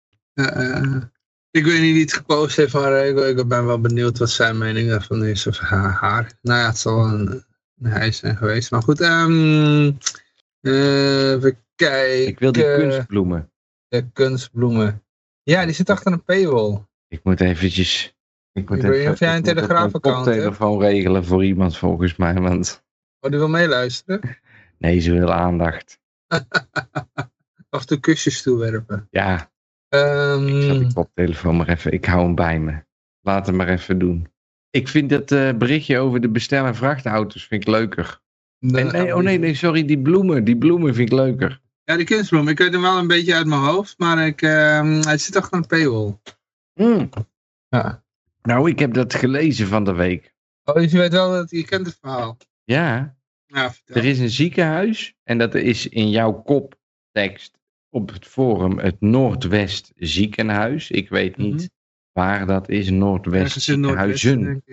Ik 1.52 1.66
weet 1.66 1.82
niet 1.82 1.94
wie 1.94 2.02
het 2.02 2.14
gepost 2.14 2.56
heeft, 2.56 2.74
maar 2.74 2.94
eh, 2.94 3.10
ik, 3.10 3.38
ik 3.38 3.48
ben 3.48 3.66
wel 3.66 3.82
benieuwd 3.82 4.18
wat 4.18 4.30
zijn 4.30 4.58
mening 4.58 4.90
daarvan 4.90 5.26
is. 5.26 5.48
Of 5.48 5.58
haar. 5.58 5.92
haar. 5.92 6.32
Nou 6.42 6.60
ja, 6.60 6.66
het 6.68 6.78
zal 6.78 7.06
een, 7.06 7.44
een 7.78 7.92
hij 7.92 8.12
zijn 8.12 8.38
geweest. 8.38 8.72
Maar 8.72 8.82
goed, 8.82 9.02
eh, 9.02 9.26
even 11.32 11.58
kijken. 11.76 12.28
Ik 12.28 12.40
wil 12.40 12.52
die 12.52 12.76
kunstbloemen. 12.76 13.52
De 13.88 14.10
kunstbloemen. 14.14 15.04
Ja, 15.44 15.66
die 15.66 15.74
zit 15.74 15.90
achter 15.90 16.12
een 16.12 16.24
paywall. 16.24 16.86
Ik 17.08 17.24
moet 17.24 17.42
eventjes... 17.42 18.16
Ik, 18.54 18.70
moet 18.70 18.84
Ik 18.84 19.10
of 19.10 19.20
jij 19.20 19.36
een 19.36 19.43
Telegraaf-account 19.43 20.26
hebt. 20.26 20.38
koptelefoon 20.38 20.80
regelen 20.80 21.26
voor 21.26 21.45
iemand 21.45 21.78
volgens 21.78 22.16
mij, 22.16 22.34
want... 22.34 22.84
Oh, 23.20 23.30
die 23.30 23.39
wil 23.39 23.49
meeluisteren? 23.49 24.22
Nee, 24.78 24.99
ze 24.99 25.12
wil 25.12 25.32
aandacht. 25.34 25.99
En 27.70 27.86
toe 27.86 27.99
kusjes 27.99 28.41
toewerpen. 28.41 29.08
Ja, 29.12 29.51
Ehm, 29.89 30.47
ik 30.47 30.64
zal 30.64 30.80
die 30.80 30.93
koptelefoon 30.93 31.58
maar 31.58 31.68
even... 31.70 31.91
Ik 31.91 32.06
hou 32.06 32.22
hem 32.24 32.36
bij 32.36 32.60
me. 32.60 32.84
Laat 33.22 33.45
hem 33.45 33.56
maar 33.56 33.68
even 33.68 33.99
doen. 33.99 34.28
Ik 34.70 34.88
vind 34.88 35.10
dat 35.10 35.32
eh, 35.32 35.54
berichtje 35.54 35.97
over 35.99 36.22
de 36.22 36.30
bestel- 36.30 36.66
en 36.66 36.76
vrachtauto's 36.76 37.47
vind 37.47 37.62
ik 37.62 37.68
leuker. 37.68 38.22
Nee, 38.60 38.84
nee, 38.84 39.16
oh 39.16 39.22
nee, 39.22 39.38
nee, 39.39 39.56
sorry, 39.56 39.86
die 39.86 39.99
bloemen. 40.01 40.43
Die 40.43 40.58
bloemen 40.58 40.95
vind 40.95 41.12
ik 41.12 41.18
leuker. 41.18 41.62
Ja, 41.84 41.95
die 41.95 42.06
kunstbloem. 42.06 42.47
Ik 42.47 42.58
weet 42.58 42.74
hem 42.74 42.82
wel 42.82 42.97
een 42.97 43.08
beetje 43.08 43.36
uit 43.36 43.45
mijn 43.47 43.62
hoofd, 43.62 43.97
maar 43.97 44.26
ik, 44.26 44.41
ehm, 44.41 45.01
hij 45.01 45.18
zit 45.18 45.36
achter 45.36 45.58
een 45.58 45.68
paywall. 45.68 46.20
Hmm. 46.74 47.10
Ja. 47.68 48.03
Nou, 48.44 48.70
ik 48.70 48.80
heb 48.80 48.94
dat 48.94 49.14
gelezen 49.14 49.68
van 49.68 49.84
de 49.84 49.94
week. 49.94 50.34
Oh, 50.64 50.76
dus 50.76 50.91
je 50.91 50.98
weet 50.98 51.12
wel 51.12 51.32
dat 51.32 51.50
je 51.50 51.66
kent 51.66 51.86
het 51.86 51.98
verhaal. 52.02 52.38
Ja, 52.64 53.16
er 53.86 54.06
is 54.06 54.20
een 54.20 54.30
ziekenhuis 54.30 55.14
en 55.24 55.38
dat 55.38 55.56
is 55.56 55.88
in 55.88 56.10
jouw 56.10 56.32
koptekst 56.34 57.58
op 57.89 58.10
het 58.14 58.26
forum 58.26 58.80
het 58.80 59.02
Noordwest 59.02 59.91
ziekenhuis. 59.96 60.91
Ik 60.91 61.10
weet 61.10 61.38
niet 61.38 61.54
Mhm. 61.56 61.68
waar 62.12 62.46
dat 62.46 62.70
is, 62.70 62.89
Noordwest 62.89 63.56
in 63.56 63.62
ziekenhuizen 63.62 64.64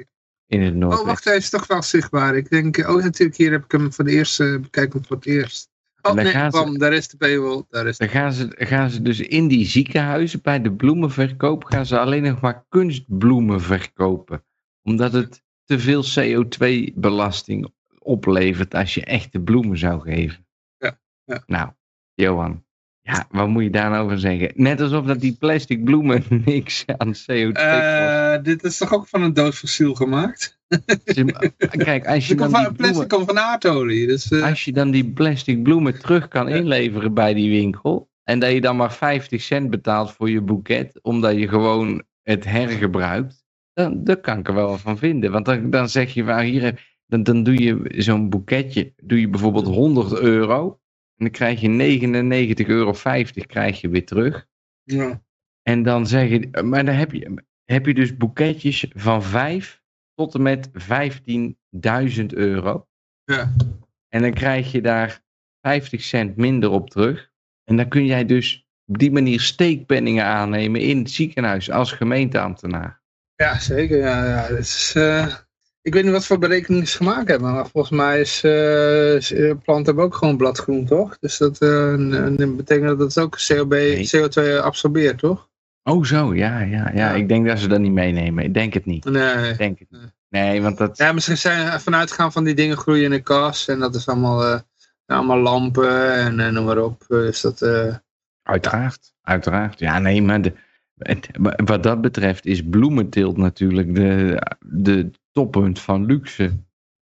het 0.47 0.73
Oh, 0.73 0.79
Noordwest. 0.79 1.05
wacht, 1.05 1.25
hij 1.25 1.37
is 1.37 1.51
toch 1.51 1.67
wel 1.67 1.83
zichtbaar. 1.83 2.37
Ik 2.37 2.49
denk, 2.51 2.77
oh 2.77 3.03
natuurlijk, 3.03 3.39
hier 3.39 3.51
heb 3.51 3.65
ik 3.65 3.73
hem 3.73 3.93
voor 3.93 4.05
de 4.05 4.11
eerste, 4.11 4.59
bekijk 4.63 4.93
hem 4.93 5.05
voor 5.05 5.17
het 5.17 5.27
eerst. 5.27 5.70
Oh 6.03 6.15
dan 6.15 6.25
nee, 6.25 6.33
gaan 6.33 6.53
ze- 6.53 6.79
daar 6.79 6.93
is 6.93 7.09
de 7.09 7.17
paywall. 7.17 7.63
Daar 7.69 7.87
is 7.87 7.97
de... 7.99 8.05
Dan 8.05 8.15
gaan 8.15 8.33
ze, 8.33 8.49
gaan 8.57 8.91
ze 8.91 9.03
dus 9.03 9.21
in 9.21 9.49
die 9.49 9.67
ziekenhuizen 9.67 10.41
bij 10.43 10.63
de 10.63 10.73
bloemenverkoop 10.73 11.65
gaan 11.65 11.87
ze 11.87 11.99
alleen 11.99 12.23
nog 12.23 12.41
maar 12.41 12.65
kunstbloemen 12.69 13.61
verkopen. 13.61 14.45
Omdat 14.83 15.13
het 15.13 15.43
te 15.65 15.79
veel 15.79 16.05
CO2-belasting 16.05 17.73
oplevert 17.99 18.75
als 18.75 18.95
je 18.95 19.05
echte 19.05 19.41
bloemen 19.41 19.79
zou 19.79 20.01
geven. 20.01 20.47
Ja, 20.79 20.99
ja. 21.25 21.43
Nou, 21.47 21.71
Johan, 22.15 22.65
ja, 23.01 23.27
wat 23.31 23.49
moet 23.49 23.63
je 23.63 23.71
daar 23.71 23.91
nou 23.91 24.05
over 24.05 24.19
zeggen? 24.19 24.53
Net 24.55 24.81
alsof 24.81 25.07
dat 25.07 25.21
die 25.21 25.37
plastic 25.39 25.85
bloemen 25.85 26.25
niks 26.45 26.85
aan 26.87 27.15
CO2 27.15 27.53
kost. 27.53 27.55
Eh, 28.41 28.47
dit 28.47 28.65
is 28.65 28.77
toch 28.77 28.95
ook 28.95 29.07
van 29.07 29.23
een 29.23 29.35
dood 29.35 29.55
fossiel 29.55 29.95
gemaakt? 29.95 30.59
Kijk, 31.71 32.07
als 32.07 32.29
je, 32.29 32.35
dan 32.35 32.49
die 32.53 32.73
plastic 32.73 32.77
bloemen, 32.77 33.09
komt 33.09 33.27
van 33.27 33.39
aardolie. 33.39 34.07
Dus, 34.07 34.31
eh, 34.31 34.43
als 34.43 34.65
je 34.65 34.73
dan 34.73 34.91
die 34.91 35.13
plastic 35.13 35.63
bloemen 35.63 35.99
terug 35.99 36.29
kan 36.29 36.49
inleveren 36.49 37.15
bij 37.15 37.35
die 37.35 37.51
winkel. 37.51 38.09
En 38.25 38.39
dat 38.39 38.53
je 38.53 38.61
dan 38.61 38.77
maar 38.77 38.93
50 38.93 39.43
cent 39.43 39.71
betaalt 39.71 40.13
voor 40.13 40.31
je 40.31 40.41
boeket. 40.41 40.99
Omdat 41.03 41.37
je 41.37 41.49
gewoon 41.49 42.03
het 42.23 42.45
hergebruikt. 42.45 43.45
Dan, 43.73 44.05
daar 44.05 44.21
kan 44.21 44.39
ik 44.39 44.49
er 44.49 44.55
wel 44.55 44.79
van 44.79 44.99
vinden. 44.99 45.33
Want 45.33 45.45
dan, 45.45 45.71
dan 45.71 45.89
zeg 45.89 46.15
je, 46.15 46.25
waar 46.25 46.43
hier, 46.43 46.99
dan, 47.07 47.23
dan 47.23 47.43
doe 47.43 47.63
je 47.63 47.93
zo'n 47.97 48.29
boeketje. 48.29 48.93
Doe 48.97 49.21
je 49.21 49.29
bijvoorbeeld 49.29 49.67
100 49.67 50.19
euro. 50.21 50.81
En 51.17 51.27
dan 51.27 51.31
krijg 51.31 51.61
je 51.61 51.69
99,50 52.63 52.67
euro 52.67 52.93
krijg 53.47 53.81
je 53.81 53.89
weer 53.89 54.07
terug. 54.07 54.47
ja. 54.85 55.23
En 55.63 55.83
dan 55.83 56.07
zeg 56.07 56.29
je, 56.29 56.63
maar 56.65 56.85
dan 56.85 56.95
heb 56.95 57.13
je, 57.13 57.43
heb 57.73 57.87
je 57.87 57.95
dus 57.95 58.17
boeketjes 58.17 58.87
van 58.95 59.23
5 59.23 59.83
tot 60.15 60.35
en 60.35 60.43
met 60.43 60.71
15.000 62.19 62.27
euro. 62.27 62.87
Ja. 63.25 63.53
En 64.09 64.23
dan 64.23 64.33
krijg 64.33 64.73
je 64.73 64.81
daar 64.81 65.21
50 65.61 66.03
cent 66.03 66.37
minder 66.37 66.71
op 66.71 66.91
terug. 66.91 67.31
En 67.65 67.77
dan 67.77 67.89
kun 67.89 68.07
jij 68.07 68.25
dus 68.25 68.67
op 68.87 68.99
die 68.99 69.13
manier 69.13 69.41
steekpenningen 69.41 70.25
aannemen 70.25 70.81
in 70.81 70.99
het 70.99 71.11
ziekenhuis 71.11 71.71
als 71.71 71.93
gemeenteambtenaar. 71.93 73.03
Ja, 73.35 73.59
zeker. 73.59 73.99
Ja, 73.99 74.25
ja. 74.25 74.55
Het 74.55 74.59
is, 74.59 74.93
eh, 74.97 75.35
ik 75.83 75.95
weet 75.95 76.03
niet 76.03 76.13
wat 76.13 76.27
voor 76.27 76.39
berekeningen 76.39 76.87
ze 76.87 76.97
gemaakt 76.97 77.29
hebben, 77.29 77.53
maar 77.53 77.69
volgens 77.69 77.97
mij 77.97 78.21
is 78.21 78.45
eh, 78.45 79.15
is, 79.15 79.33
eh, 79.33 79.53
planten 79.63 79.85
hebben 79.85 80.05
ook 80.05 80.15
gewoon 80.15 80.37
bladgroen, 80.37 80.87
toch? 80.87 81.19
Dus 81.19 81.39
dat 81.39 81.59
betekent 82.57 82.99
dat 82.99 82.99
het 82.99 83.19
ook 83.19 83.39
COB, 83.47 83.71
Nee. 83.71 84.09
CO2 84.09 84.61
absorbeert, 84.61 85.19
toch? 85.19 85.50
Oh 85.83 86.05
zo, 86.05 86.35
ja, 86.35 86.61
ja, 86.61 86.91
ja. 86.95 87.11
Ik 87.11 87.29
denk 87.29 87.47
dat 87.47 87.59
ze 87.59 87.69
dat 87.69 87.81
niet 87.81 87.93
meenemen. 87.93 88.45
Ik 88.45 88.55
denk 88.55 88.75
het 88.75 88.85
niet. 88.87 89.05
Nee. 89.05 89.51
Ik 89.51 89.59
denk 89.59 89.79
het 89.79 89.91
niet. 89.91 90.15
Nee, 90.29 90.63
want 90.63 90.79
dat... 90.79 90.97
Ja, 90.99 91.13
misschien 91.13 91.37
zijn 91.37 91.67
er 91.73 91.81
vanuit 91.81 92.11
gaan 92.13 92.33
van 92.33 92.45
die 92.45 92.55
dingen 92.55 92.77
groeien 92.77 93.05
in 93.05 93.11
de 93.11 93.21
kas 93.23 93.69
en 93.69 93.79
dat 93.79 93.95
is 93.95 94.09
allemaal, 94.09 94.45
eh, 94.45 94.61
allemaal 95.07 95.39
lampen 95.39 96.15
en 96.15 96.41
eh, 96.41 96.51
noem 96.53 96.65
maar 96.65 96.79
op. 96.79 97.05
Dus 97.09 97.41
dat, 97.41 97.63
eh, 97.63 97.95
Uiteraard, 98.43 99.15
uiteraard. 99.23 99.79
Ja, 99.79 99.99
nee, 99.99 100.23
maar 100.23 100.43
de, 100.43 100.53
het- 100.95 101.29
wat 101.65 101.83
dat 101.83 102.01
betreft 102.01 102.47
is 102.47 102.63
bloementeelt 102.69 103.37
natuurlijk 103.37 103.95
de, 103.95 104.43
de 104.61 105.11
toppunt 105.33 105.81
van 105.81 106.05
luxe. 106.05 106.53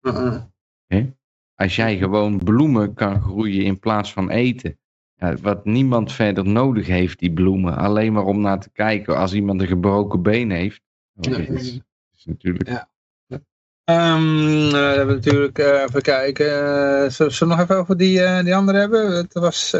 uh, 0.01 0.37
uh. 0.87 1.03
Als 1.55 1.75
jij 1.75 1.97
gewoon 1.97 2.43
bloemen 2.43 2.93
kan 2.93 3.21
groeien 3.21 3.63
in 3.63 3.79
plaats 3.79 4.13
van 4.13 4.29
eten. 4.29 4.79
Wat 5.41 5.65
niemand 5.65 6.11
verder 6.11 6.45
nodig 6.45 6.87
heeft, 6.87 7.19
die 7.19 7.33
bloemen. 7.33 7.77
Alleen 7.77 8.13
maar 8.13 8.23
om 8.23 8.41
naar 8.41 8.59
te 8.59 8.69
kijken 8.69 9.17
als 9.17 9.33
iemand 9.33 9.61
een 9.61 9.67
gebroken 9.67 10.21
been 10.21 10.51
heeft. 10.51 10.81
Ja. 11.13 11.29
Dat 11.29 11.39
is, 11.39 11.79
is 12.15 12.25
natuurlijk... 12.25 12.69
Ja. 12.69 12.89
Um, 13.89 14.71
we 14.71 14.93
hebben 14.95 15.15
natuurlijk, 15.15 15.59
uh, 15.59 15.81
even 15.81 16.01
kijken, 16.01 16.45
uh, 16.45 17.09
zullen 17.09 17.39
we 17.39 17.45
nog 17.45 17.59
even 17.59 17.77
over 17.77 17.97
die, 17.97 18.19
uh, 18.19 18.43
die 18.43 18.55
andere 18.55 18.77
hebben? 18.77 19.11
Het 19.11 19.33
was 19.33 19.71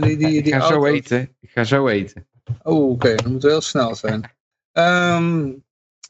die, 0.00 0.16
die, 0.16 0.42
die 0.42 0.42
Ik 0.42 0.54
ga 0.54 0.66
zo 0.66 0.84
eten. 0.84 1.36
Ik 1.40 1.50
ga 1.50 1.64
zo 1.64 1.88
eten. 1.88 2.26
Oh, 2.62 2.82
oké. 2.82 2.92
Okay. 2.92 3.16
Dan 3.16 3.32
moet 3.32 3.42
heel 3.42 3.60
snel 3.60 3.94
zijn. 3.94 4.30
Um, 4.72 5.64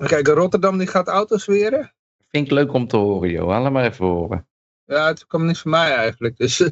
kijk, 0.07 0.27
Rotterdam 0.27 0.79
die 0.79 0.87
gaat 0.87 1.09
auto's 1.09 1.47
weren. 1.47 1.93
Vind 2.29 2.47
ik 2.47 2.53
leuk 2.53 2.73
om 2.73 2.87
te 2.87 2.97
horen, 2.97 3.31
joh. 3.31 3.47
Laat 3.47 3.73
maar 3.73 3.85
even 3.85 4.07
horen. 4.07 4.49
Ja, 4.85 5.07
het 5.07 5.27
kwam 5.27 5.47
niet 5.47 5.59
van 5.59 5.71
mij 5.71 5.95
eigenlijk. 5.95 6.37
Dus 6.37 6.59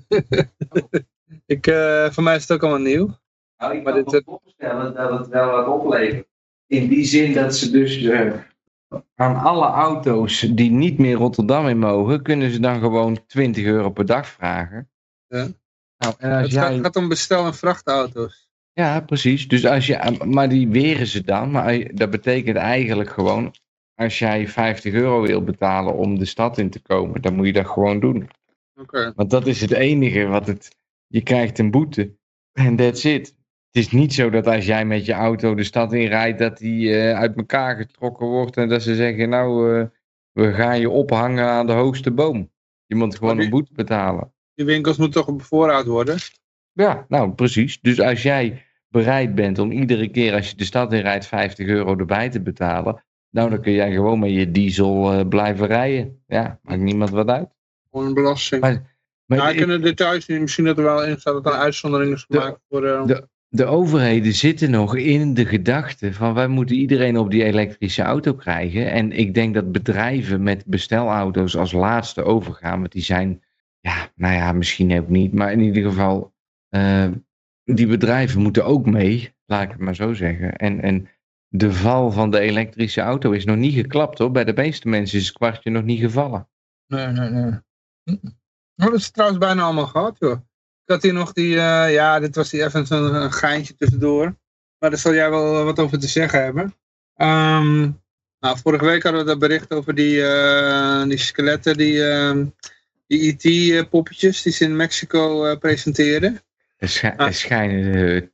ik, 1.47 1.64
voor 2.11 2.22
mij 2.22 2.37
is 2.37 2.43
het 2.43 2.53
ook 2.53 2.62
allemaal 2.62 2.87
nieuw. 2.87 3.16
Nou, 3.57 3.76
ik 3.76 3.85
kan 3.85 3.95
me 3.95 4.05
dit... 4.05 4.22
voorstellen 4.24 4.95
dat 4.95 5.18
het 5.18 5.29
wel 5.29 5.51
wat 5.51 5.66
oplevert. 5.66 6.26
In 6.66 6.89
die 6.89 7.05
zin 7.05 7.33
dat 7.33 7.57
ze 7.57 7.70
dus 7.70 8.09
aan 9.14 9.37
alle 9.37 9.66
auto's 9.66 10.41
die 10.41 10.70
niet 10.70 10.99
meer 10.99 11.16
Rotterdam 11.16 11.68
in 11.68 11.79
mogen, 11.79 12.22
kunnen 12.22 12.51
ze 12.51 12.61
dan 12.61 12.81
gewoon 12.81 13.26
20 13.26 13.64
euro 13.64 13.91
per 13.91 14.07
dag 14.07 14.26
vragen. 14.26 14.91
Ja. 15.26 15.47
Nou, 15.99 16.14
en 16.18 16.33
als 16.33 16.43
het 16.43 16.53
jij... 16.53 16.79
gaat 16.79 16.97
om 16.97 17.09
bestel- 17.09 17.47
en 17.47 17.55
vrachtauto's. 17.55 18.51
Ja, 18.72 19.01
precies. 19.01 19.49
Dus 19.49 19.66
als 19.66 19.87
je, 19.87 20.18
maar 20.24 20.49
die 20.49 20.68
weren 20.68 21.07
ze 21.07 21.22
dan. 21.22 21.51
Maar 21.51 21.95
dat 21.95 22.11
betekent 22.11 22.57
eigenlijk 22.57 23.11
gewoon, 23.11 23.55
als 23.95 24.18
jij 24.18 24.49
50 24.49 24.93
euro 24.93 25.20
wil 25.20 25.43
betalen 25.45 25.95
om 25.95 26.18
de 26.18 26.24
stad 26.24 26.59
in 26.59 26.70
te 26.70 26.81
komen, 26.81 27.22
dan 27.22 27.35
moet 27.35 27.47
je 27.47 27.53
dat 27.53 27.66
gewoon 27.66 28.01
doen. 28.01 28.29
Okay. 28.81 29.12
Want 29.14 29.31
dat 29.31 29.47
is 29.47 29.61
het 29.61 29.72
enige 29.72 30.26
wat 30.26 30.47
het, 30.47 30.76
je 31.09 31.22
krijgt 31.22 31.59
een 31.59 31.70
boete. 31.70 32.16
En 32.52 32.76
that's 32.76 33.04
it. 33.04 33.36
Het 33.70 33.86
is 33.86 33.90
niet 33.90 34.14
zo 34.14 34.30
dat 34.30 34.46
als 34.46 34.66
jij 34.66 34.84
met 34.84 35.06
je 35.06 35.12
auto 35.12 35.54
de 35.54 35.64
stad 35.64 35.92
in 35.92 36.06
rijdt, 36.06 36.38
dat 36.38 36.59
die 36.59 36.88
uh, 36.88 37.12
uit 37.12 37.36
elkaar 37.36 37.76
getrokken 37.76 38.26
wordt 38.26 38.56
en 38.56 38.68
dat 38.68 38.82
ze 38.82 38.94
zeggen, 38.94 39.28
nou, 39.28 39.78
uh, 39.78 39.84
we 40.32 40.52
gaan 40.52 40.80
je 40.80 40.90
ophangen 40.90 41.44
aan 41.44 41.66
de 41.66 41.72
hoogste 41.72 42.11
boom. 42.11 42.50
Je 42.86 42.94
moet 42.94 43.16
gewoon 43.16 43.36
die, 43.36 43.44
een 43.44 43.50
boete 43.50 43.72
betalen. 43.74 44.32
Die 44.54 44.66
winkels 44.66 44.96
moeten 44.96 45.24
toch 45.24 45.36
bevoorraad 45.36 45.86
worden? 45.86 46.16
Ja, 46.72 47.04
nou 47.09 47.32
precies. 47.32 47.80
Dus 47.80 48.00
als 48.00 48.22
jij 48.22 48.66
bereid 48.88 49.34
bent 49.34 49.59
om 49.59 49.72
iedere 49.72 50.09
keer 50.09 50.34
als 50.34 50.50
je 50.50 50.56
de 50.56 50.64
stad 50.64 50.92
in 50.92 51.00
rijdt 51.00 51.26
50 51.26 51.66
euro 51.66 51.96
erbij 51.96 52.28
te 52.28 52.40
betalen, 52.40 53.04
nou 53.30 53.50
dan 53.50 53.61
kun 53.61 53.72
jij 53.72 53.92
gewoon 53.92 54.18
met 54.18 54.30
je 54.30 54.50
diesel 54.50 55.18
uh, 55.18 55.28
blijven 55.28 55.66
rijden. 55.66 56.22
Ja, 56.26 56.59
maakt 56.62 56.80
niemand 56.80 57.11
wat 57.11 57.28
uit. 57.28 57.48
Gewoon 57.90 58.06
een 58.06 58.14
belasting. 58.14 58.61
Maar, 58.61 58.97
maar 59.29 59.39
nou, 59.39 59.51
ik 59.51 59.57
kunnen 59.57 59.83
details 59.83 60.26
niet. 60.26 60.41
Misschien 60.41 60.64
dat 60.64 60.79
er 60.79 60.85
wel 60.85 61.05
in 61.05 61.20
staat 61.20 61.35
dat 61.35 61.47
er 61.47 61.53
een 61.53 61.59
uitzondering 61.59 62.12
is 62.12 62.24
gemaakt 62.29 62.61
voor... 62.68 62.81
De, 62.81 63.29
de 63.49 63.64
overheden 63.64 64.33
zitten 64.33 64.70
nog 64.70 64.97
in 64.97 65.35
de 65.35 65.47
gedachte 65.47 66.12
van 66.12 66.35
wij 66.35 66.49
moeten 66.49 66.76
iedereen 66.76 67.18
op 67.18 67.31
die 67.31 67.45
elektrische 67.45 68.03
auto 68.03 68.35
krijgen. 68.35 68.91
En 68.91 69.12
ik 69.12 69.35
denk 69.35 69.55
dat 69.55 69.72
bedrijven 69.72 70.43
met 70.43 70.64
bestelauto's 70.66 71.57
als 71.57 71.72
laatste 71.72 72.22
overgaan, 72.22 72.79
want 72.81 72.93
die 72.93 73.03
zijn, 73.03 73.43
ja, 73.81 74.12
nou 74.14 74.35
ja, 74.35 74.53
misschien 74.53 74.99
ook 74.99 75.09
niet, 75.09 75.33
maar 75.33 75.53
in 75.53 75.61
ieder 75.61 75.83
geval, 75.83 76.35
uh, 76.70 77.09
die 77.64 77.87
bedrijven 77.87 78.41
moeten 78.41 78.64
ook 78.64 78.87
mee, 78.87 79.35
laat 79.47 79.62
ik 79.62 79.70
het 79.70 79.81
maar 79.81 79.95
zo 79.95 80.12
zeggen. 80.12 80.57
En, 80.57 80.81
en 80.81 81.09
de 81.49 81.72
val 81.72 82.11
van 82.11 82.31
de 82.31 82.39
elektrische 82.39 83.01
auto 83.01 83.31
is 83.31 83.45
nog 83.45 83.57
niet 83.57 83.74
geklapt 83.74 84.18
hoor. 84.18 84.31
Bij 84.31 84.45
de 84.45 84.53
meeste 84.53 84.89
mensen 84.89 85.18
is 85.18 85.26
het 85.26 85.37
kwartje 85.37 85.70
nog 85.70 85.85
niet 85.85 86.01
gevallen. 86.01 86.49
Nee, 86.87 87.07
nee, 87.07 87.31
nee. 87.31 87.61
Dat 88.79 88.95
is 88.95 89.11
trouwens 89.11 89.41
bijna 89.41 89.62
allemaal 89.62 89.87
gehad 89.87 90.16
joh. 90.18 90.41
Ik 90.85 90.95
had 90.95 91.03
hier 91.03 91.12
nog 91.12 91.33
die, 91.33 91.55
uh, 91.55 91.93
ja, 91.93 92.20
dit 92.20 92.35
was 92.35 92.51
die 92.51 92.64
even 92.64 92.87
een, 92.89 93.14
een 93.14 93.33
geintje 93.33 93.74
tussendoor. 93.74 94.37
Maar 94.79 94.91
daar 94.91 94.99
zal 94.99 95.14
jij 95.14 95.31
wel 95.31 95.64
wat 95.64 95.79
over 95.79 95.99
te 95.99 96.09
zeggen 96.09 96.43
hebben. 96.43 96.62
Um, 97.16 98.01
nou, 98.41 98.59
vorige 98.62 98.85
week 98.85 99.03
hadden 99.03 99.20
we 99.20 99.26
dat 99.26 99.39
bericht 99.39 99.72
over 99.72 99.95
die, 99.95 100.16
uh, 100.16 101.03
die 101.03 101.18
skeletten, 101.18 101.76
die, 101.76 101.93
uh, 101.93 102.47
die 103.07 103.37
IT-poppetjes 103.37 104.43
die 104.43 104.53
ze 104.53 104.64
in 104.64 104.76
Mexico 104.76 105.57
presenteerden. 105.57 106.41
Er, 106.76 106.89
sch 106.89 107.05
ah. 107.05 107.26
er 107.26 107.35
schijnen 107.35 108.31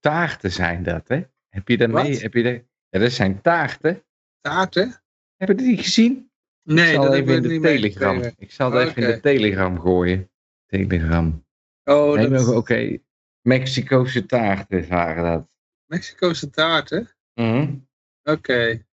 taarten 0.00 0.52
zijn 0.52 0.82
dat, 0.82 1.08
hè? 1.08 1.22
Heb 1.48 1.68
je 1.68 1.76
dat 1.76 1.88
mee? 1.88 2.18
Heb 2.18 2.34
je 2.34 2.42
dat... 2.42 2.62
Ja, 2.90 2.98
dat 2.98 3.12
zijn 3.12 3.40
taarten. 3.40 4.02
Taarten? 4.40 5.02
Heb 5.36 5.48
je 5.48 5.54
die 5.54 5.76
gezien? 5.76 6.27
Nee, 6.74 6.96
dat 6.96 7.14
heb 7.14 7.28
ik 7.28 7.46
niet 7.46 7.62
telegram. 7.62 8.22
Ik 8.36 8.52
zal 8.52 8.72
het 8.72 8.88
even 8.88 9.02
in 9.02 9.08
de 9.08 9.20
telegram 9.20 9.80
gooien. 9.80 10.30
Telegram. 10.66 11.46
Oh, 11.84 12.14
nee, 12.14 12.28
dat... 12.28 12.46
oké. 12.48 12.56
Okay. 12.56 13.02
Mexicoose 13.42 14.26
taarten 14.26 14.88
waren 14.88 15.24
dat. 15.24 15.48
Mexicoose 15.86 16.50
taarten? 16.50 17.08
Mm 17.34 17.86
Oké. 18.22 18.36
Okay. 18.38 18.86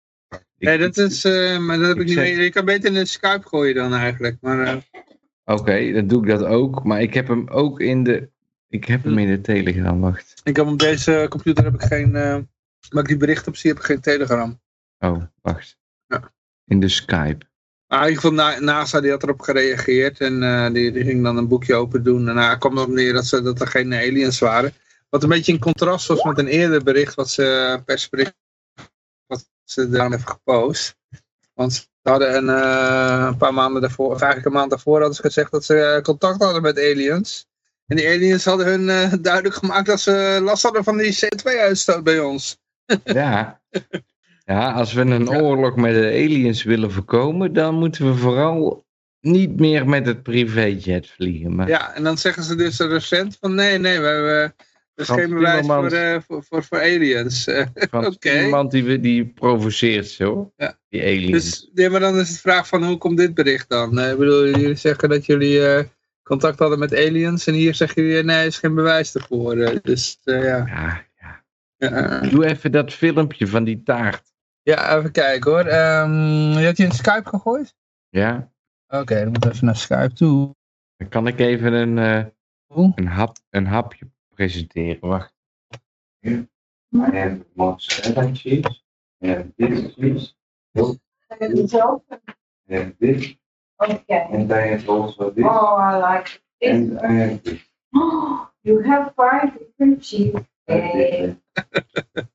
Nee, 0.58 0.78
dat 0.78 0.98
is, 0.98 1.26
uh, 1.26 1.60
maar 1.60 1.78
dat 1.78 1.88
heb 1.88 1.96
ik, 1.96 2.02
ik 2.02 2.08
niet 2.08 2.18
zeg... 2.18 2.38
Je 2.38 2.50
kan 2.50 2.66
beter 2.66 2.86
in 2.90 2.94
de 2.94 3.06
Skype 3.06 3.48
gooien 3.48 3.76
dan 3.76 3.94
eigenlijk. 3.94 4.38
Maar, 4.42 4.68
uh... 4.68 4.82
Oké, 5.46 5.92
dan 5.92 6.08
doe 6.08 6.22
ik 6.22 6.28
dat 6.28 6.44
ook. 6.44 6.84
Maar 6.84 7.02
ik 7.02 7.14
heb 7.14 7.28
hem 7.28 7.48
ook 7.48 7.80
in 7.80 8.04
de, 8.04 8.30
ik 8.68 8.86
heb 8.86 9.04
hem 9.04 9.18
in 9.18 9.28
de 9.28 9.42
Telegram, 9.42 10.00
wacht. 10.00 10.42
Ik 10.44 10.56
heb 10.56 10.66
op 10.66 10.80
deze 10.80 11.26
computer 11.30 11.64
heb 11.64 11.74
ik 11.74 11.82
geen, 11.82 12.08
uh, 12.08 12.38
maar 12.90 13.04
ik 13.04 13.08
die 13.08 13.18
bericht 13.18 13.48
op 13.48 13.56
zie 13.56 13.70
heb 13.70 13.80
ik 13.80 13.86
geen 13.86 14.02
Telegram. 14.02 14.62
Oh, 15.00 15.24
wacht. 15.42 15.78
Ja. 16.08 16.34
In 16.66 16.80
de 16.80 16.90
Skype. 16.90 17.46
Ah, 17.94 18.02
in 18.02 18.10
ieder 18.10 18.22
geval 18.22 18.62
NASA 18.62 19.02
die 19.02 19.12
had 19.12 19.24
erop 19.24 19.42
gereageerd 19.42 20.20
en 20.20 20.42
uh, 20.42 20.72
die, 20.72 20.92
die, 20.92 21.04
ging 21.04 21.24
dan 21.24 21.38
een 21.38 21.48
boekje 21.48 21.76
open 21.76 22.04
doen. 22.04 22.30
En 22.30 22.38
uh, 22.38 22.58
kwam 22.60 22.78
erop 22.78 22.90
neer 22.90 23.14
dat, 23.14 23.26
ze, 23.26 23.42
dat 23.42 23.62
er 23.62 23.68
geen 23.68 23.94
aliens 23.94 24.40
waren. 24.40 24.74
Wat 25.10 25.24
een 25.24 25.30
beetje 25.30 25.52
in 25.52 25.60
contrast 25.60 26.08
was 26.08 26.24
met 26.24 26.38
een 26.38 26.48
eerder 26.48 26.84
bericht 26.84 27.16
wat 27.16 27.30
ze 27.30 27.82
persbericht 27.86 28.36
wat 29.28 29.50
ze 29.64 29.90
daar 29.90 30.10
hebben 30.10 30.28
gepost. 30.28 30.96
Want 31.54 31.74
ze 31.74 31.88
hadden 32.02 32.36
een, 32.36 32.46
uh, 32.46 33.26
een 33.28 33.38
paar 33.38 33.54
maanden 33.54 33.82
daarvoor, 33.82 34.12
of 34.12 34.22
eigenlijk 34.22 34.46
een 34.46 34.60
maand 34.60 34.70
daarvoor 34.70 34.98
hadden 34.98 35.16
ze 35.16 35.22
gezegd 35.22 35.52
dat 35.52 35.66
ze 35.66 36.00
contact 36.04 36.44
hadden 36.44 36.62
met 36.62 36.78
aliens. 36.78 37.48
En 37.88 37.96
die 37.96 38.08
aliens 38.08 38.46
hadden 38.46 38.66
hun 38.66 38.88
uh, 38.88 39.14
duidelijk 39.22 39.56
gemaakt 39.56 39.86
dat 39.86 40.00
ze 40.00 40.40
last 40.44 40.64
hadden 40.64 40.84
van 40.84 40.98
die 40.98 41.18
CO2-uitstoot 41.26 42.04
bij 42.04 42.20
ons. 42.20 42.58
Ja, 43.04 43.62
ja, 44.46 44.72
als 44.72 44.94
we 44.94 45.02
een 45.02 45.30
oorlog 45.30 45.76
met 45.76 45.94
de 45.94 46.08
aliens 46.08 46.64
willen 46.64 46.92
voorkomen, 46.92 47.54
dan 47.54 47.76
moeten 47.76 48.06
we 48.06 48.16
vooral 48.16 48.86
niet 49.22 49.60
meer 49.60 49.88
met 49.88 50.06
het 50.06 50.24
privéjet 50.24 51.10
vliegen. 51.10 51.56
Maar... 51.56 51.68
Ja, 51.68 51.96
en 51.96 52.04
dan 52.04 52.18
zeggen 52.18 52.44
ze 52.44 52.56
dus 52.56 52.80
recent 52.80 53.38
van 53.40 53.56
nee, 53.56 53.78
nee, 53.78 54.00
we 54.00 54.06
hebben... 54.06 54.56
Dat 54.96 55.10
is 55.10 55.16
geen 55.16 55.30
bewijs 55.30 55.66
voor, 55.66 55.94
uh, 55.94 56.18
voor, 56.28 56.44
voor, 56.44 56.64
voor, 56.64 56.82
aliens. 56.82 57.48
Okay. 57.92 58.44
iemand 58.44 58.72
die, 58.72 59.00
die 59.00 59.26
provoceert 59.26 60.08
zo, 60.08 60.54
ja. 60.58 60.78
die 60.90 61.02
aliens. 61.02 61.32
Dus, 61.32 61.70
ja, 61.74 61.90
maar 61.90 62.00
dan 62.00 62.20
is 62.20 62.34
de 62.34 62.40
vraag 62.40 62.68
van 62.68 62.84
hoe 62.84 62.98
komt 62.98 63.18
dit 63.18 63.34
bericht 63.34 63.70
dan? 63.70 64.00
Uh, 64.00 64.12
ik 64.12 64.18
bedoel, 64.18 64.48
jullie 64.48 64.76
zeggen 64.76 65.10
dat 65.10 65.26
jullie 65.26 65.58
uh, 65.60 65.80
contact 66.24 66.60
hadden 66.60 66.80
met 66.80 66.96
aliens 66.96 67.48
en 67.48 67.54
hier 67.54 67.76
zeggen 67.76 68.04
jullie 68.04 68.24
nee, 68.24 68.38
er 68.38 68.46
is 68.46 68.58
geen 68.58 68.76
bewijs 68.76 69.16
ervoor. 69.16 69.80
dus. 69.82 70.18
Ja, 70.22 70.36
ja. 70.36 71.06
ja. 71.78 72.20
Doe 72.20 72.46
even 72.46 72.72
dat 72.72 72.94
filmpje 72.94 73.48
van 73.48 73.64
die 73.64 73.82
taart. 73.84 74.33
Ja, 74.64 74.98
even 74.98 75.12
kijken 75.12 75.52
hoor. 75.52 75.66
Um, 75.66 76.60
je 76.60 76.66
had 76.66 76.78
je 76.78 76.84
in 76.84 76.92
Skype 76.92 77.30
gegooid? 77.30 77.76
Ja. 78.10 78.52
Oké, 78.88 79.02
okay, 79.02 79.24
dan 79.24 79.32
moet 79.32 79.46
even 79.46 79.66
naar 79.66 79.76
Skype 79.76 80.14
toe. 80.14 80.56
Dan 80.98 81.10
kan 81.10 81.28
ik 81.28 81.40
even 81.40 81.74
een, 81.74 81.98
uh, 81.98 82.26
een, 82.96 83.08
hap, 83.08 83.38
een 83.50 83.66
hapje 83.66 84.12
presenteren. 84.30 85.00
Wacht. 85.00 85.34
En 86.92 87.46
mozzarella 87.54 88.34
cheese. 88.34 88.82
En 89.18 89.54
dit 89.56 89.94
cheese. 89.98 90.34
En 92.66 92.96
dit. 92.98 93.38
Okay. 93.76 94.28
And 94.32 94.52
I 94.52 94.70
have 94.70 94.92
also 94.92 95.34
this. 95.34 95.44
Oh, 95.44 95.78
I 95.80 95.98
like 95.98 96.42
this. 96.58 96.72
And 96.72 97.02
I 97.02 97.14
have 97.14 97.42
this. 97.42 97.72
Oh, 97.92 98.48
you 98.62 98.84
have 98.84 99.14
five 99.16 99.58
different 99.58 100.04
cheese. 100.04 100.34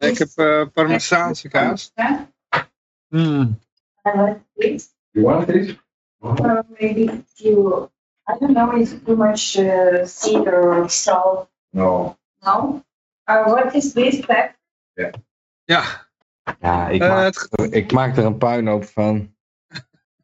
Ik 0.00 0.18
heb 0.18 0.28
uh, 0.36 0.66
Parmezaanse 0.72 1.48
kaas. 1.48 1.92
Mm. 3.08 3.58
I 4.04 4.10
like 4.20 4.40
this. 4.56 4.94
You 5.10 5.26
want 5.26 5.46
this? 5.46 5.76
Uh, 6.22 6.62
maybe 6.80 7.24
you, 7.36 7.90
I 8.26 8.38
don't 8.38 8.54
know, 8.54 8.72
is 8.76 8.94
too 9.04 9.16
much 9.16 9.58
uh, 9.58 10.06
cedar 10.06 10.82
or 10.82 10.88
salt? 10.88 11.48
No. 11.70 12.16
No? 12.44 12.82
Uh, 13.28 13.44
what 13.44 13.74
is 13.74 13.92
this 13.92 14.20
pepper? 14.20 14.56
Ja. 14.94 15.10
Ja. 15.64 16.08
Ja, 16.60 16.88
ik, 16.88 17.00
maak, 17.00 17.48
het... 17.50 17.74
ik 17.74 17.92
maak 17.92 18.16
er 18.16 18.24
een 18.24 18.38
puinhoop 18.38 18.84
van. 18.84 19.34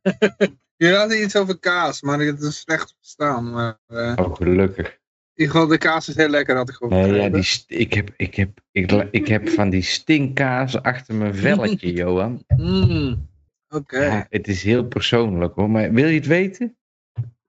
Je 0.77 0.95
had 0.95 1.13
iets 1.13 1.37
over 1.37 1.59
kaas, 1.59 2.03
maar 2.03 2.19
het 2.19 2.43
is 2.43 2.61
slecht 2.61 2.95
verstaan. 2.97 3.51
Maar, 3.51 3.79
uh... 3.89 4.13
Oh, 4.17 4.35
gelukkig. 4.35 4.99
Ieder 5.37 5.55
geval, 5.55 5.69
de 5.69 5.79
kaas 5.79 6.09
is 6.09 6.17
heel 6.17 6.29
lekker, 6.29 6.57
had 6.57 6.69
ik 6.69 6.75
gehoord. 6.75 7.07
Nee, 7.07 7.21
ja, 7.21 7.29
die 7.29 7.65
ik, 7.67 7.93
heb, 7.93 8.11
ik, 8.17 8.35
heb, 8.35 8.61
ik, 8.71 8.93
ik 9.11 9.29
heb 9.29 9.49
van 9.49 9.71
die 9.71 9.83
stinkkaas 9.83 10.83
achter 10.83 11.15
mijn 11.15 11.35
velletje, 11.35 11.93
Johan. 12.03 12.45
Mm, 12.57 13.29
Oké. 13.69 13.77
Okay. 13.77 14.07
Ja, 14.07 14.27
het 14.31 14.49
is 14.49 14.63
heel 14.63 14.85
persoonlijk 14.85 15.55
hoor, 15.55 15.71
maar 15.71 15.93
wil 15.93 16.09
je 16.09 16.15
het 16.15 16.27
weten? 16.27 16.77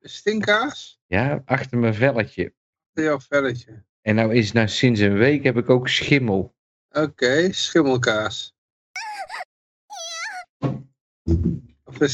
Stinkkaas? 0.01 1.01
Ja, 1.05 1.41
achter 1.45 1.77
mijn 1.77 1.93
velletje. 1.93 2.53
Achter 2.87 3.03
jouw 3.03 3.19
velletje. 3.19 3.83
En 4.01 4.15
nou 4.15 4.33
is 4.33 4.51
nou 4.51 4.67
sinds 4.67 4.99
een 4.99 5.17
week 5.17 5.43
heb 5.43 5.57
ik 5.57 5.69
ook 5.69 5.87
schimmel. 5.87 6.55
Oké, 6.89 6.99
okay, 6.99 7.51
schimmelkaas. 7.51 8.55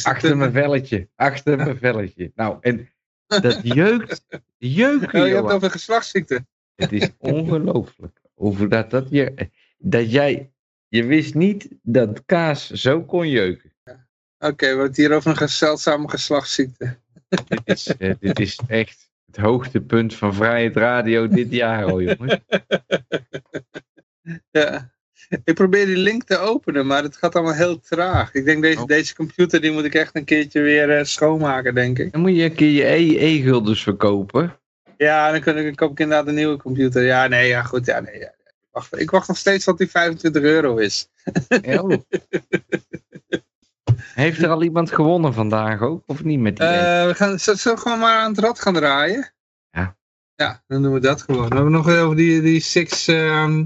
Achter 0.03 0.37
mijn 0.37 0.51
velletje. 0.51 1.09
Achter 1.15 1.57
mijn 1.57 1.77
velletje. 1.85 2.31
Nou, 2.35 2.57
en 2.61 2.92
dat 3.41 3.59
jeukt. 3.63 4.25
Jeuken, 4.57 5.21
Oh, 5.21 5.27
je 5.27 5.33
hebt 5.33 5.51
over 5.51 5.71
geslachtsziekte. 5.71 6.45
Het 6.75 6.91
is 6.91 7.09
ongelooflijk. 7.35 8.21
Hoe 8.33 8.67
dat, 8.67 8.89
dat, 8.89 9.07
je, 9.09 9.49
dat 9.77 10.11
jij... 10.11 10.51
Je 10.87 11.03
wist 11.03 11.33
niet 11.33 11.67
dat 11.81 12.25
kaas 12.25 12.71
zo 12.71 13.03
kon 13.03 13.29
jeuken. 13.29 13.73
Oké, 14.39 14.55
we 14.55 14.65
hebben 14.65 14.85
het 14.85 14.97
hier 14.97 15.13
over 15.13 15.41
een 15.41 15.49
zeldzame 15.49 16.09
geslachtsziekte. 16.09 16.97
Dit 17.47 17.61
is, 17.63 17.87
eh, 17.97 18.13
dit 18.19 18.39
is 18.39 18.59
echt 18.67 19.09
het 19.25 19.37
hoogtepunt 19.37 20.15
van 20.15 20.33
Vrijheid 20.33 20.75
Radio 20.75 21.27
dit 21.27 21.51
jaar, 21.51 21.83
hoor, 21.83 22.03
jongens. 22.03 22.37
Ja. 24.51 24.91
Ik 25.43 25.53
probeer 25.53 25.85
die 25.85 25.97
link 25.97 26.23
te 26.23 26.37
openen, 26.37 26.87
maar 26.87 27.03
het 27.03 27.17
gaat 27.17 27.35
allemaal 27.35 27.53
heel 27.53 27.79
traag. 27.79 28.33
Ik 28.33 28.45
denk 28.45 28.61
deze, 28.61 28.79
Oh. 28.79 28.85
deze 28.85 29.15
computer 29.15 29.61
die 29.61 29.71
moet 29.71 29.83
ik 29.83 29.95
echt 29.95 30.15
een 30.15 30.23
keertje 30.23 30.61
weer 30.61 30.97
eh, 30.97 31.03
schoonmaken, 31.03 31.75
denk 31.75 31.99
ik. 31.99 32.11
Dan 32.11 32.21
moet 32.21 32.35
je 32.35 32.43
een 32.43 32.55
keer 32.55 32.71
je 32.71 32.83
E- 32.85 33.35
e-guldens 33.35 33.83
verkopen. 33.83 34.59
Ja, 34.97 35.31
dan 35.31 35.41
kun 35.41 35.57
ik, 35.57 35.63
dan 35.63 35.75
koop 35.75 35.91
ik 35.91 35.99
inderdaad 35.99 36.27
een 36.27 36.35
nieuwe 36.35 36.57
computer. 36.57 37.03
Ja, 37.03 37.27
nee, 37.27 37.47
ja, 37.47 37.63
goed. 37.63 37.85
Ja, 37.85 37.99
nee, 37.99 38.19
ja. 38.19 38.27
Ik, 38.27 38.53
wacht, 38.71 38.99
ik 38.99 39.11
wacht 39.11 39.27
nog 39.27 39.37
steeds 39.37 39.65
tot 39.65 39.77
die 39.77 39.89
25 39.89 40.41
euro 40.41 40.77
is. 40.77 41.09
Oh. 41.65 41.91
Heeft 44.13 44.41
er 44.41 44.49
al 44.49 44.63
iemand 44.63 44.91
gewonnen 44.91 45.33
vandaag 45.33 45.81
ook? 45.81 46.03
Of 46.05 46.23
niet 46.23 46.39
met 46.39 46.57
die? 46.57 46.65
Eh, 46.65 47.05
we 47.05 47.15
gaan, 47.15 47.39
zullen 47.39 47.59
we 47.75 47.77
gewoon 47.77 47.99
maar 47.99 48.17
aan 48.17 48.31
het 48.31 48.39
rad 48.39 48.59
gaan 48.59 48.73
draaien? 48.73 49.33
Ja. 49.71 49.97
Ja, 50.35 50.63
dan 50.67 50.81
doen 50.81 50.93
we 50.93 50.99
dat 50.99 51.21
gewoon. 51.21 51.49
Dan 51.49 51.57
hebben 51.57 51.71
we 51.71 51.77
nog 51.77 51.97
over 51.97 52.15
die, 52.15 52.41
die 52.41 52.61
6, 52.61 53.07
ehm, 53.07 53.65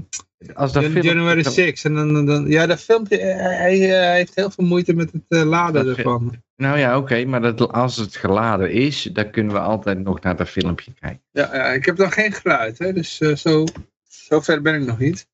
Als 0.54 0.72
dat 0.72 0.84
film- 0.84 1.04
January 1.04 1.42
6. 1.42 1.84
En 1.84 1.94
dan, 1.94 2.26
dan, 2.26 2.48
ja, 2.48 2.66
dat 2.66 2.80
filmpje, 2.80 3.18
eh, 3.18 3.36
hij, 3.36 4.00
eh, 4.00 4.10
heeft 4.10 4.34
heel 4.34 4.50
veel 4.50 4.64
moeite 4.64 4.94
met 4.94 5.12
het 5.12 5.22
eh, 5.28 5.42
laden 5.42 5.86
Dat 5.86 5.96
ervan. 5.96 6.42
Nou 6.56 6.78
ja, 6.78 6.98
oké, 6.98 7.24
maar 7.24 7.40
dat, 7.40 7.72
als 7.72 7.96
het 7.96 8.16
geladen 8.16 8.72
is, 8.72 9.02
dan 9.02 9.30
kunnen 9.30 9.52
we 9.52 9.60
altijd 9.60 9.98
nog 9.98 10.20
naar 10.20 10.36
dat 10.36 10.48
filmpje 10.48 10.92
kijken. 11.00 11.22
Ja, 11.30 11.54
ja, 11.54 11.64
ik 11.64 11.84
heb 11.84 11.96
dan 11.96 12.12
geen 12.12 12.32
geluid, 12.32 12.78
hè, 12.78 12.92
dus 12.92 13.20
eh, 13.20 13.34
zo, 13.34 13.64
zo 14.08 14.40
ver 14.40 14.62
ben 14.62 14.74
ik 14.74 14.86
nog 14.86 14.98
niet. 14.98 15.28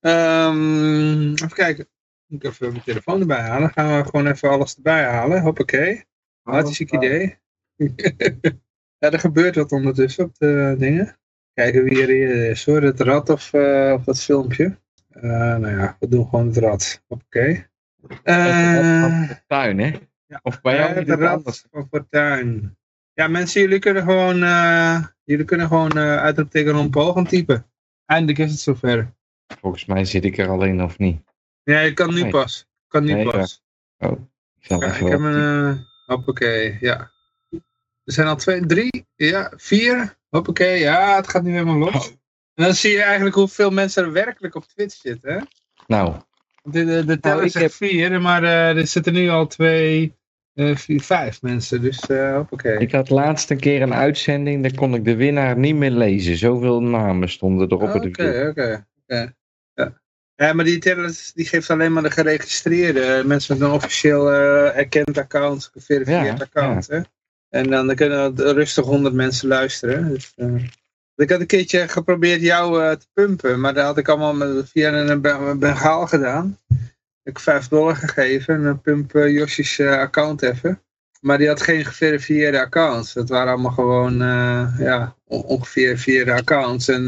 Ehm, 0.00 1.32
even 1.32 1.52
kijken. 1.52 1.88
Moet 2.26 2.44
ik 2.44 2.50
even 2.50 2.70
mijn 2.70 2.84
telefoon 2.84 3.20
erbij 3.20 3.40
halen. 3.40 3.60
Dan 3.60 3.84
gaan 3.84 3.96
we 3.96 4.04
gewoon 4.04 4.26
even 4.26 4.50
alles 4.50 4.76
erbij 4.76 5.04
halen. 5.04 5.42
Hoppakee. 5.42 6.04
Hartstikke 6.42 6.96
idee. 6.96 7.38
ja, 8.98 9.10
er 9.10 9.20
gebeurt 9.20 9.54
wat 9.54 9.72
ondertussen 9.72 10.24
op 10.24 10.38
de 10.38 10.74
dingen. 10.78 11.18
Kijken 11.58 11.84
wie 11.84 12.02
er 12.02 12.08
hier 12.08 12.50
is 12.50 12.64
hoor. 12.64 12.82
Het 12.82 13.00
rad 13.00 13.30
of, 13.30 13.52
eh, 13.52 13.92
of 13.94 14.04
dat 14.04 14.22
filmpje. 14.22 14.78
Eh, 15.08 15.22
nou 15.30 15.68
ja, 15.68 15.96
we 16.00 16.08
doen 16.08 16.28
gewoon 16.28 16.46
het 16.46 16.56
rad. 16.56 17.02
Hoppakee. 17.06 17.66
Eh, 18.22 19.30
Tuin, 19.46 19.78
hè? 19.78 19.98
Ja. 20.26 20.40
Of 20.42 20.60
bij 20.60 20.76
jou 20.76 20.92
het 20.94 21.08
rad 21.08 21.36
anders? 21.36 21.64
van 21.70 21.86
Fortuin. 21.90 22.76
Ja, 23.12 23.28
mensen, 23.28 23.60
jullie 23.60 23.78
kunnen 23.78 24.02
gewoon, 24.02 24.36
jullie 25.24 25.44
kunnen 25.44 25.66
gewoon 25.66 25.98
uitroepteken 25.98 26.76
omhoog 26.76 27.14
gaan 27.14 27.26
typen. 27.26 27.66
Eindelijk 28.06 28.38
is 28.38 28.50
het 28.50 28.60
zover. 28.60 29.12
Volgens 29.60 29.84
mij 29.84 30.04
zit 30.04 30.24
ik 30.24 30.38
er 30.38 30.48
alleen 30.48 30.82
of 30.82 30.98
niet. 30.98 31.22
Ja, 31.62 31.80
je 31.80 31.92
kan 31.92 32.14
nu 32.14 32.22
Nee. 32.22 32.30
pas. 32.30 32.66
Kan 32.88 33.04
nu 33.04 33.12
Nee, 33.12 33.30
pas. 33.30 33.62
Oh, 33.98 34.12
ik 34.60 34.66
zal 34.66 34.80
Ja, 34.80 34.86
even 34.94 35.06
ik 35.06 35.12
heb 35.12 35.20
een... 35.20 35.86
hoppakee, 36.06 36.76
ja. 36.80 37.10
Er 38.08 38.14
zijn 38.14 38.26
al 38.26 38.36
twee, 38.36 38.66
drie, 38.66 39.06
ja, 39.16 39.52
vier. 39.56 40.16
Hoppakee, 40.28 40.78
ja, 40.78 41.16
het 41.16 41.28
gaat 41.28 41.42
nu 41.42 41.52
helemaal 41.52 41.76
los. 41.78 41.94
Oh. 42.08 42.12
En 42.54 42.64
dan 42.64 42.74
zie 42.74 42.92
je 42.92 43.02
eigenlijk 43.02 43.34
hoeveel 43.36 43.70
mensen 43.70 44.04
er 44.04 44.12
werkelijk 44.12 44.54
op 44.54 44.64
Twitch 44.64 44.94
zitten, 44.96 45.32
hè? 45.32 45.38
Nou, 45.86 46.14
De, 46.62 46.84
de, 46.84 47.04
de 47.04 47.20
teller 47.20 47.44
ik 47.44 47.50
zegt 47.50 47.64
heb- 47.64 47.90
vier, 47.90 48.20
maar 48.20 48.42
eh, 48.42 48.76
er 48.76 48.86
zitten 48.86 49.12
nu 49.12 49.28
al 49.28 49.46
twee, 49.46 50.16
eh, 50.54 50.76
vier, 50.76 51.00
vijf 51.02 51.42
mensen. 51.42 51.80
Dus 51.80 52.00
eh 52.06 52.34
hoppakee. 52.34 52.78
ik 52.78 52.92
had 52.92 53.10
laatst 53.10 53.50
een 53.50 53.60
keer 53.60 53.82
een 53.82 53.94
uitzending, 53.94 54.62
daar 54.62 54.74
kon 54.74 54.94
ik 54.94 55.04
de 55.04 55.16
winnaar 55.16 55.58
niet 55.58 55.76
meer 55.76 55.90
lezen. 55.90 56.36
Zoveel 56.36 56.82
namen 56.82 57.28
stonden 57.28 57.66
erop. 57.70 57.94
Oké, 57.94 58.06
oké. 58.08 58.46
oké. 58.48 58.86
Ja. 59.06 59.32
Ja, 60.34 60.52
maar 60.52 60.64
die 60.64 60.78
teller 60.78 61.30
die 61.34 61.46
geeft 61.46 61.70
alleen 61.70 61.92
maar 61.92 62.02
de 62.02 62.10
geregistreerde. 62.10 63.22
Mensen 63.26 63.58
met 63.58 63.68
een 63.68 63.74
officieel 63.74 64.32
erkend 64.32 65.18
account, 65.18 65.70
geverifieerd 65.72 66.38
Ja, 66.38 66.44
account. 66.44 66.86
Hè? 66.86 67.00
En 67.48 67.70
dan, 67.70 67.86
dan 67.86 67.96
kunnen 67.96 68.36
er 68.36 68.54
rustig 68.54 68.84
100 68.84 69.14
mensen 69.14 69.48
luisteren. 69.48 70.08
Dus, 70.08 70.32
eh, 70.36 70.54
ik 71.16 71.30
had 71.30 71.40
een 71.40 71.46
keertje 71.46 71.88
geprobeerd 71.88 72.40
jou 72.40 72.82
eh, 72.82 72.90
te 72.90 73.06
pumpen, 73.12 73.60
maar 73.60 73.74
dat 73.74 73.84
had 73.84 73.98
ik 73.98 74.08
allemaal 74.08 74.34
met, 74.34 74.70
via 74.70 74.92
een, 74.92 75.20
Be- 75.20 75.28
een 75.28 75.58
Bengaal 75.58 76.06
gedaan. 76.06 76.58
Ik 77.22 77.34
heb 77.34 77.38
5 77.38 77.68
dollar 77.68 77.96
gegeven 77.96 78.54
en 78.54 78.62
dan 78.62 78.80
pump 78.80 79.14
eh, 79.14 79.32
Josjes 79.32 79.80
account 79.80 80.42
even. 80.42 80.82
Maar 81.20 81.38
die 81.38 81.48
had 81.48 81.62
geen 81.62 81.84
geverifieerde 81.84 82.60
accounts. 82.60 83.12
Dat 83.12 83.28
waren 83.28 83.52
allemaal 83.52 83.72
gewoon 83.72 84.18
ja, 84.78 85.16
on- 85.24 85.42
ongeverifieerde 85.42 86.32
accounts. 86.32 86.88
En 86.88 87.04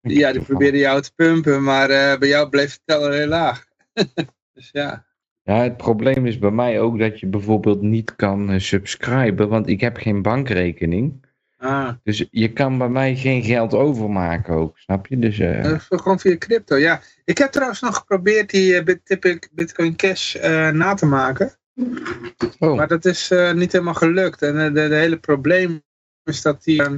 ja, 0.00 0.32
die 0.32 0.42
probeerde 0.42 0.78
jou 0.78 1.02
te 1.02 1.12
pumpen, 1.14 1.62
maar 1.62 1.88
bij 2.18 2.28
jou 2.28 2.48
bleef 2.48 2.72
de 2.74 2.80
teller 2.84 3.12
heel 3.12 3.26
laag. 3.26 3.64
dus 4.54 4.68
ja. 4.72 5.04
Ja, 5.42 5.62
het 5.62 5.76
probleem 5.76 6.26
is 6.26 6.38
bij 6.38 6.50
mij 6.50 6.80
ook 6.80 6.98
dat 6.98 7.20
je 7.20 7.26
bijvoorbeeld 7.26 7.80
niet 7.82 8.16
kan 8.16 8.50
eh, 8.50 8.58
subscriben, 8.60 9.48
want 9.48 9.68
ik 9.68 9.80
heb 9.80 9.96
geen 9.96 10.22
bankrekening. 10.22 11.28
Ah, 11.56 11.88
Dus 12.02 12.26
je 12.30 12.52
kan 12.52 12.78
bij 12.78 12.88
mij 12.88 13.16
geen 13.16 13.42
geld 13.42 13.74
overmaken 13.74 14.54
ook, 14.54 14.78
snap 14.78 15.06
je? 15.06 15.18
Dus 15.18 15.38
eh, 15.38 15.70
is 15.72 15.86
gewoon 15.88 16.20
via 16.20 16.36
crypto, 16.38 16.76
ja. 16.76 17.00
Ik 17.24 17.38
heb 17.38 17.50
trouwens 17.50 17.80
nog 17.80 17.96
geprobeerd 17.96 18.50
die 18.50 18.82
Bit- 18.82 19.48
Bitcoin 19.52 19.96
Cash 19.96 20.34
na 20.72 20.94
te 20.94 21.06
maken. 21.06 21.52
oh, 22.58 22.76
Maar 22.76 22.88
dat 22.88 23.04
is 23.04 23.32
niet 23.54 23.72
helemaal 23.72 23.94
gelukt. 23.94 24.42
En 24.42 24.56
het 24.56 24.76
hele 24.92 25.18
probleem 25.18 25.82
is 26.24 26.42
dat 26.42 26.64
die, 26.64 26.82
eh, 26.84 26.92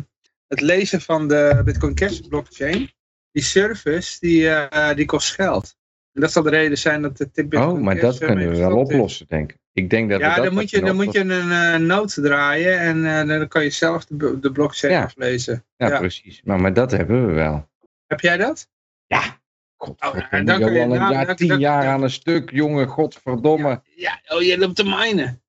het 0.49 0.61
lezen 0.61 1.01
van 1.01 1.29
de 1.29 1.61
Bitcoin 1.65 1.95
Cash 1.95 2.19
blockchain, 2.21 2.91
die 3.33 3.43
service, 3.43 4.17
die, 4.21 4.51
die 4.95 5.07
kost 5.07 5.35
geld. 5.35 5.77
En 6.13 6.21
dat 6.21 6.33
zal 6.33 6.43
de 6.43 6.51
reden 6.51 6.79
zijn 6.79 7.03
dat 7.03 7.17
de 7.17 7.31
tip 7.31 7.55
oh, 7.55 7.79
maar 7.81 7.99
dat 8.01 8.19
eh, 8.19 8.27
kunnen 8.27 8.51
we 8.51 8.57
wel 8.57 8.77
oplossen, 8.77 9.27
denk 9.29 9.51
ik. 9.53 9.59
Ik 9.73 9.91
denk 9.91 10.11
dat 10.11 10.19
we 10.21 10.25
Ja, 10.27 10.35
dat 10.35 10.45
dan 10.45 10.55
moet 10.55 10.71
je, 10.71 10.81
dan 10.81 10.97
moet 10.97 11.13
je 11.13 11.21
een 11.21 11.51
eh 11.53 11.77
note 11.87 12.21
draaien 12.21 12.79
en 12.79 13.07
eh, 13.21 13.39
dan 13.39 13.49
kan 13.49 13.63
je 13.65 13.71
zelf 13.71 14.05
de, 14.07 14.39
de 14.41 14.53
blockchain 14.53 14.93
Ja. 14.95 15.03
aflezen. 15.03 15.65
Ja, 15.77 15.89
Ja. 15.89 15.99
precies. 15.99 16.41
Maar, 16.45 16.61
maar 16.61 16.73
dat 16.75 16.91
hebben 16.91 17.27
we 17.27 17.33
wel. 17.33 17.69
Heb 18.07 18.21
jij 18.21 18.37
dat? 18.37 18.69
Ja. 19.07 19.41
Oh, 19.77 19.89
Godverdomme, 19.89 20.65
kun 20.65 20.73
je- 20.73 20.79
al 20.85 20.93
een 20.93 20.99
nou, 20.99 21.13
jaar, 21.13 21.27
dan- 21.27 21.37
tien 21.37 21.49
dan- 21.49 21.59
jaar 21.61 21.87
aan 21.87 22.03
een 22.03 22.11
stuk, 22.11 22.51
jongen, 22.51 22.87
godverdomme. 22.89 23.83
Ja, 23.97 24.21
oh, 24.29 24.43
je 24.43 24.59
loopt 24.59 24.77
te 24.77 24.85
minen. 24.85 25.43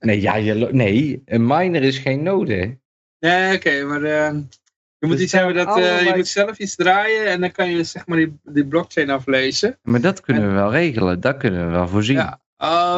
Nee, 0.00 0.20
ja, 0.20 0.36
je, 0.36 0.54
nee, 0.72 1.22
een 1.24 1.46
miner 1.46 1.82
is 1.82 1.98
geen 1.98 2.22
node, 2.22 2.54
hè. 2.54 2.74
Nee, 3.20 3.56
oké, 3.56 3.84
maar 3.84 4.02
eh, 4.02 4.34
je 4.98 5.06
moet 5.06 5.16
Er 5.16 5.22
iets 5.22 5.32
hebben 5.32 5.54
dat 5.54 5.78
eh, 5.78 6.04
je 6.04 6.12
moet 6.16 6.28
zelf 6.28 6.58
iets 6.58 6.76
draaien 6.76 7.26
en 7.26 7.40
dan 7.40 7.52
kan 7.52 7.70
je 7.70 7.84
zeg 7.84 8.06
maar 8.06 8.16
die, 8.16 8.38
die 8.42 8.66
blockchain 8.66 9.10
aflezen. 9.10 9.78
Maar 9.82 10.00
dat 10.00 10.20
kunnen 10.20 10.48
we 10.48 10.54
wel 10.54 10.70
regelen, 10.70 11.20
dat 11.20 11.36
kunnen 11.36 11.66
we 11.66 11.72
wel 11.72 11.88
voorzien. 11.88 12.16
Ja, 12.16 12.40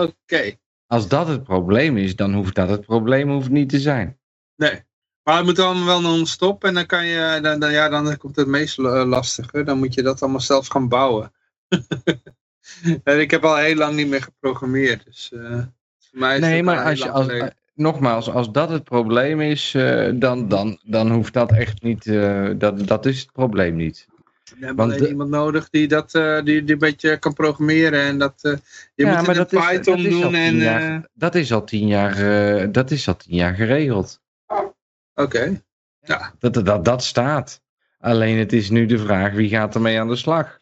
oké. 0.02 0.58
Als 0.86 1.08
dat 1.08 1.28
het 1.28 1.42
probleem 1.42 1.96
is, 1.96 2.16
dan 2.16 2.34
hoeft 2.34 2.54
dat 2.54 2.68
het 2.68 2.86
probleem 2.86 3.30
hoeft 3.30 3.48
niet 3.48 3.68
te 3.68 3.80
zijn. 3.80 4.18
Nee. 4.56 4.82
Maar 5.22 5.36
het 5.36 5.44
moet 5.44 5.58
allemaal 5.58 5.86
wel 5.86 6.00
non-stop 6.00 6.64
en 6.64 6.74
dan 6.74 6.86
kan 6.86 7.06
je, 7.06 7.38
dan, 7.42 7.60
dan, 7.60 7.72
ja, 7.72 7.88
dan 7.88 8.16
komt 8.16 8.36
het 8.36 8.46
meest 8.46 8.78
eh, 8.78 9.02
lastige. 9.06 9.62
Dan 9.62 9.78
moet 9.78 9.94
je 9.94 10.02
dat 10.02 10.22
allemaal 10.22 10.40
zelf 10.40 10.66
gaan 10.66 10.88
bouwen. 10.88 11.32
en 13.04 13.20
ik 13.20 13.30
heb 13.30 13.44
al 13.44 13.56
heel 13.56 13.74
lang 13.74 13.94
niet 13.94 14.08
meer 14.08 14.22
geprogrammeerd, 14.22 15.04
dus 15.04 15.32
eh, 15.32 15.62
voor 15.98 16.18
mij 16.18 16.34
is 16.34 16.40
Nee, 16.40 16.56
het 16.56 16.64
maar 16.64 16.78
al 16.78 16.84
als 16.84 17.02
heel 17.02 17.34
je, 17.34 17.42
als, 17.42 17.50
nogmaals, 17.74 18.30
als 18.30 18.50
dat 18.52 18.68
het 18.70 18.84
probleem 18.84 19.40
is, 19.40 19.74
eh, 19.74 20.10
dan, 20.14 20.48
dan, 20.48 20.78
dan 20.82 21.10
hoeft 21.10 21.32
dat 21.32 21.52
echt 21.52 21.82
niet, 21.82 22.06
eh, 22.06 22.50
dat, 22.58 22.86
dat 22.86 23.06
is 23.06 23.20
het 23.20 23.32
probleem 23.32 23.76
niet. 23.76 24.06
We 24.10 24.56
hebben 24.66 24.76
want 24.76 24.90
alleen 24.90 25.02
de- 25.02 25.08
iemand 25.08 25.30
nodig 25.30 25.70
die 25.70 25.88
dat 25.88 26.14
eh, 26.14 26.42
die, 26.42 26.64
die 26.64 26.72
een 26.72 26.78
beetje 26.78 27.18
kan 27.18 27.32
programmeren 27.32 28.00
en 28.00 28.18
dat 28.18 28.38
je 28.42 28.58
Ja, 28.94 29.16
moet 29.16 29.26
maar 29.26 29.34
dat 29.34 29.48
Python 29.48 29.98
is 29.98 30.20
doen 30.20 30.34
en 30.34 30.56
jaar. 30.56 31.08
Dat 31.14 31.34
is 31.34 31.52
al 31.52 31.64
tien 31.64 31.86
jaar, 31.86 32.72
dat 32.72 32.90
is 32.90 33.08
al 33.08 33.16
tien 33.16 33.34
jaar 33.36 33.54
geregeld. 33.54 34.20
oké. 35.14 35.62
Dat, 36.38 36.54
dat, 36.64 36.84
dat 36.84 37.04
staat. 37.04 37.62
Alleen 37.98 38.38
het 38.38 38.52
is 38.52 38.70
nu 38.70 38.86
de 38.86 38.98
vraag, 38.98 39.32
wie 39.32 39.48
gaat 39.48 39.74
ermee 39.74 40.00
aan 40.00 40.08
de 40.08 40.16
slag? 40.16 40.60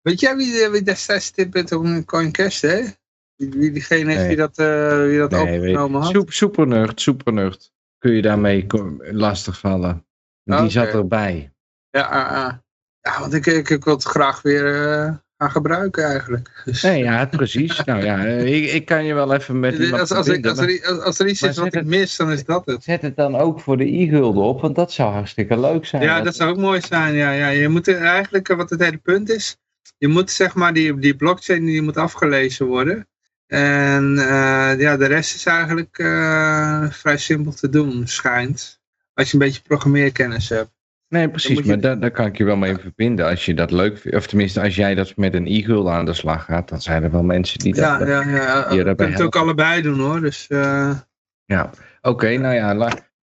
Weet 0.00 0.20
jij 0.20 0.36
wie, 0.36 0.68
wie 0.68 0.82
destijds 0.82 1.32
dit 1.32 1.50
Bitcoin 1.50 2.04
Coin 2.04 2.32
Cash 2.32 2.60
deed? 2.60 2.98
Wie, 3.36 3.70
diegene 3.72 4.12
is 4.12 4.18
Nee. 4.18 4.28
die 4.28 4.36
dat, 4.36 4.58
eh 4.58 5.04
wie 5.04 5.18
dat 5.18 5.30
Nee, 5.30 5.58
opgenomen 5.58 6.00
had? 6.00 6.10
Soep, 6.10 6.32
supernerd, 6.32 7.00
supernerd. 7.00 7.72
Kun 7.98 8.12
je 8.12 8.22
daarmee 8.22 8.66
ko- 8.66 8.96
lastigvallen. 8.98 10.06
Die 10.44 10.54
Oké. 10.56 10.68
zat 10.68 10.88
erbij. 10.88 11.52
Ja, 11.90 12.02
ah, 12.02 12.44
ah. 12.44 12.52
ja 13.00 13.20
want 13.20 13.32
ik, 13.34 13.46
ik, 13.46 13.70
ik 13.70 13.84
wil 13.84 13.94
het 13.94 14.02
graag 14.04 14.42
weer 14.42 14.82
eh, 14.82 15.14
gaan 15.38 15.50
gebruiken 15.50 16.04
eigenlijk. 16.04 16.62
Dus, 16.64 16.82
Nee, 16.82 17.02
ja, 17.02 17.26
precies. 17.26 17.84
nou 17.84 18.04
ja, 18.04 18.18
ik, 18.24 18.72
ik 18.72 18.84
kan 18.84 19.04
je 19.04 19.14
wel 19.14 19.34
even 19.34 19.60
met 19.60 19.78
iemand 19.78 20.00
als, 20.00 20.10
als, 20.10 20.28
ik, 20.28 20.46
als, 20.46 20.58
er, 20.58 20.86
als, 20.88 21.00
als 21.00 21.18
er 21.18 21.28
iets 21.28 21.40
Maar 21.40 21.50
is 21.50 21.56
wat 21.56 21.74
ik 21.74 21.84
mis, 21.84 22.16
dan 22.16 22.30
is 22.30 22.44
dat 22.44 22.66
het. 22.66 22.82
Zet 22.84 23.02
het 23.02 23.16
dan 23.16 23.36
ook 23.36 23.60
voor 23.60 23.76
de 23.76 23.86
i-gulden 23.86 24.42
op, 24.42 24.60
want 24.60 24.74
dat 24.74 24.92
zou 24.92 25.12
hartstikke 25.12 25.60
leuk 25.60 25.86
zijn. 25.86 26.02
Ja, 26.02 26.20
dat 26.20 26.34
zou 26.34 26.50
ook 26.50 26.56
mooi 26.56 26.80
zijn. 26.80 27.14
Ja, 27.14 27.30
ja. 27.30 27.48
Je 27.48 27.68
moet 27.68 27.88
er 27.88 28.02
eigenlijk, 28.02 28.48
eh, 28.48 28.56
wat 28.56 28.70
het 28.70 28.80
hele 28.80 28.96
punt 28.98 29.28
is, 29.30 29.56
je 29.98 30.08
moet 30.08 30.30
zeg 30.30 30.54
maar 30.54 30.72
die, 30.72 30.98
die 30.98 31.16
blockchain 31.16 31.64
die 31.64 31.82
moet 31.82 31.96
afgelezen 31.96 32.66
worden. 32.66 33.08
En 33.46 34.18
eh, 34.18 34.78
ja, 34.80 34.96
de 34.96 35.06
rest 35.06 35.34
is 35.34 35.46
eigenlijk 35.46 35.98
eh, 35.98 36.90
vrij 36.90 37.16
simpel 37.16 37.52
te 37.52 37.68
doen, 37.68 38.06
schijnt. 38.06 38.80
Als 39.14 39.26
je 39.30 39.32
een 39.32 39.38
beetje 39.46 39.62
programmeerkennis 39.62 40.48
hebt. 40.48 40.70
Nee, 41.08 41.28
precies, 41.30 41.58
je- 41.58 41.64
maar 41.66 41.80
daar, 41.80 42.00
daar 42.00 42.10
kan 42.10 42.26
ik 42.26 42.36
je 42.36 42.44
wel 42.44 42.56
mee 42.56 42.76
verbinden. 42.76 43.26
Als 43.26 43.44
je 43.44 43.54
dat 43.54 43.70
leuk 43.70 43.98
vindt, 43.98 44.16
of 44.16 44.26
tenminste 44.26 44.60
als 44.60 44.74
jij 44.76 44.94
dat 44.94 45.16
met 45.16 45.34
een 45.34 45.46
e-gul 45.46 45.90
aan 45.92 46.04
de 46.04 46.12
slag 46.12 46.44
gaat, 46.44 46.68
dan 46.68 46.80
zijn 46.80 47.02
er 47.02 47.10
wel 47.10 47.22
mensen 47.22 47.58
die 47.58 47.74
dat... 47.74 47.82
Ja, 48.00 48.06
ja, 48.06 48.22
ja. 48.30 48.72
Je 48.72 48.94
kunt 48.94 49.12
het 49.12 49.22
ook 49.22 49.36
allebei 49.36 49.82
doen 49.82 49.98
hoor. 50.00 50.20
Dus 50.20 50.46
eh, 50.46 50.98
Ja, 51.44 51.70
oké, 52.02 52.36
nou 52.36 52.54
ja, 52.54 52.74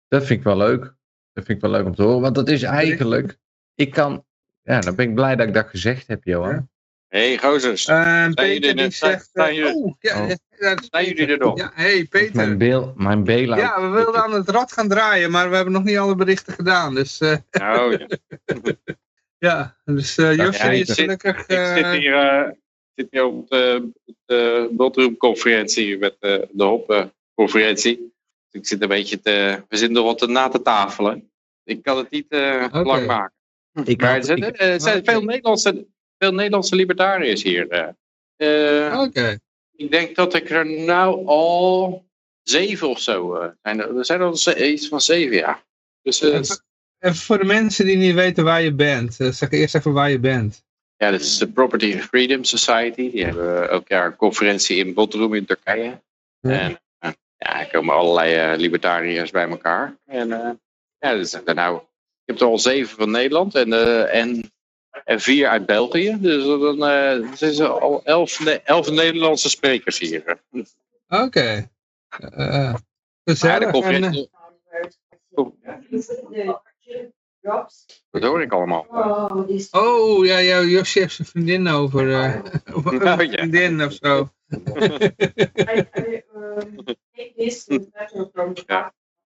dat 0.08 0.24
vind 0.26 0.38
ik 0.38 0.42
wel 0.42 0.56
leuk. 0.56 0.82
Dat 1.32 1.44
vind 1.44 1.48
ik 1.48 1.60
wel 1.60 1.70
leuk 1.70 1.84
om 1.86 1.94
te 1.94 2.02
horen, 2.02 2.20
want 2.20 2.34
dat 2.34 2.48
is 2.48 2.62
eigenlijk, 2.62 3.38
ik 3.74 3.90
kan, 3.90 4.24
ja, 4.62 4.80
dan 4.80 4.94
ben 4.94 5.08
ik 5.08 5.14
blij 5.14 5.36
dat 5.36 5.46
ik 5.46 5.54
dat 5.54 5.68
gezegd 5.68 6.06
heb, 6.06 6.24
Johan. 6.24 6.69
Hé, 7.10 7.38
gozers. 7.38 7.86
eh, 7.86 8.20
jullie 8.20 8.34
Peter 8.34 8.68
er- 8.68 8.76
die 8.76 8.90
zijn- 8.90 9.10
zegt... 9.12 9.30
zijn 9.32 9.48
eh, 9.48 9.54
jullie- 9.56 9.74
oh, 9.74 9.94
ja, 10.00 10.22
Oh. 10.22 10.28
ja, 10.58 10.76
Zijn 10.90 11.04
jullie 11.06 11.26
er 11.26 11.38
nog? 11.38 11.58
Ja, 11.58 11.70
hey 11.74 12.04
Peter. 12.10 12.36
Mijn, 12.36 12.58
beel, 12.58 12.92
mijn 12.96 13.24
bailout. 13.24 13.60
Ja, 13.60 13.80
we 13.80 13.88
wilden 13.88 14.22
aan 14.22 14.32
het 14.32 14.48
rad 14.48 14.72
gaan 14.72 14.88
draaien, 14.88 15.30
maar 15.30 15.48
we 15.50 15.54
hebben 15.56 15.72
nog 15.72 15.84
niet 15.84 15.96
alle 15.98 16.14
berichten 16.14 16.52
gedaan. 16.52 16.94
Dus 16.94 17.20
eh, 17.20 17.36
Nou, 17.50 17.98
ja. 17.98 18.06
ja, 19.48 19.76
dus 19.84 20.18
eh 20.18 20.36
Josje 20.36 20.64
ja, 20.64 20.70
die 20.70 20.80
ik 20.80 20.88
is 20.88 20.94
zit- 20.94 21.04
gelukkig... 21.04 21.38
Ik 21.38 21.44
zit 21.48 21.84
eh, 21.84 21.90
hier, 21.90 22.14
eh, 22.14 22.50
zit 22.94 23.22
op 23.22 23.48
de, 23.48 23.90
de 24.26 24.68
Botroom-conferentie 24.72 25.98
met 25.98 26.16
de, 26.20 26.48
de 26.50 26.64
Hop-conferentie. 26.64 27.96
Dus 28.50 28.60
ik 28.60 28.66
zit 28.66 28.82
een 28.82 28.88
beetje 28.88 29.20
te... 29.20 29.62
We 29.68 29.76
zitten 29.76 29.96
nog 29.96 30.04
wat 30.04 30.18
te 30.18 30.26
na 30.26 30.48
te 30.48 30.62
tafelen. 30.62 31.30
Ik 31.64 31.82
kan 31.82 31.96
het 31.98 32.10
niet 32.10 32.26
eh, 32.28 32.62
Oké. 32.66 32.82
lang 32.82 33.06
maken. 33.06 33.34
Ik 33.84 34.00
Maar 34.00 34.08
had- 34.10 34.18
er 34.18 34.24
zijn, 34.24 34.42
ik- 34.42 34.56
eh, 34.56 34.72
er 34.72 34.80
zijn 34.80 35.04
veel, 35.04 35.22
Nederlandse, 35.22 35.86
veel 36.20 36.32
Nederlandse 36.32 36.74
libertariërs 36.74 37.42
hier. 37.42 37.68
eh. 37.68 37.88
Eh, 38.36 39.00
Oké. 39.00 39.38
Ik 39.76 39.90
denk 39.90 40.16
dat 40.16 40.34
ik 40.34 40.50
er 40.50 40.66
nou 40.66 41.26
al 41.26 42.04
zeven 42.42 42.88
of 42.88 43.00
zo 43.00 43.34
eh, 43.34 43.48
zijn. 43.62 43.80
Er 43.80 43.96
Er 43.96 44.04
zijn 44.04 44.20
al 44.20 44.36
iets 44.56 44.88
van 44.88 45.00
zeven, 45.00 45.36
ja. 45.36 45.62
Dus 46.02 46.20
even 46.22 47.16
voor 47.16 47.38
de 47.38 47.44
mensen 47.44 47.84
die 47.84 47.96
niet 47.96 48.14
weten 48.14 48.44
waar 48.44 48.62
je 48.62 48.72
bent. 48.72 49.14
zeg 49.14 49.50
eerst 49.50 49.74
even 49.74 49.92
waar 49.92 50.10
je 50.10 50.18
bent. 50.18 50.64
ja, 50.96 51.10
dit 51.10 51.20
is 51.20 51.38
de 51.38 51.48
Property 51.48 51.98
Freedom 51.98 52.44
Society. 52.44 53.10
Die 53.10 53.24
hebben 53.24 53.70
elk 53.70 53.88
jaar 53.88 54.06
een 54.06 54.16
conferentie 54.16 54.76
in 54.76 54.94
Bodrum 54.94 55.34
in 55.34 55.44
Turkije. 55.44 56.00
Ja. 56.40 56.50
En 56.50 56.78
ja, 57.36 57.60
er 57.60 57.70
komen 57.70 57.94
allerlei 57.94 58.56
libertariërs 58.56 59.30
bij 59.30 59.48
elkaar. 59.48 59.96
En 60.06 60.32
eh, 60.32 60.50
ja, 60.98 61.14
dus, 61.14 61.32
er 61.44 61.54
nou, 61.54 61.76
ik 61.76 61.82
heb 62.24 62.40
er 62.40 62.46
al 62.46 62.58
zeven 62.58 62.96
van 62.96 63.10
Nederland 63.10 63.54
en, 63.54 63.72
en, 64.10 64.52
en 65.04 65.20
vier 65.20 65.48
uit 65.48 65.66
België. 65.66 66.16
Dus 66.20 66.44
dan 66.44 66.84
eh, 66.84 67.32
zijn 67.34 67.54
er 67.54 67.68
al 67.80 68.04
elf, 68.04 68.40
Ne- 68.40 68.60
elf 68.64 68.90
Nederlandse 68.90 69.48
sprekers 69.48 69.98
hier. 69.98 70.40
Oké. 71.08 71.70
Eh, 72.08 72.74
gezellig. 73.24 73.58
En, 73.58 73.66
eh, 73.66 73.72
conferentie, 73.72 74.30
dat 78.10 78.22
hoor 78.22 78.42
ik 78.42 78.52
allemaal. 78.52 78.86
oh, 79.70 80.26
ja, 80.26 80.38
ja, 80.38 80.60
Josje 80.62 80.98
heeft 81.00 81.14
zijn 81.14 81.28
vriendin 81.28 81.68
over. 81.68 82.12
eh 82.12 82.40
over 82.76 82.94
Oh, 82.94 83.02
een 83.18 83.30
ja. 83.30 83.36
vriendin 83.36 83.84
of 83.84 83.92
zo. 83.92 84.28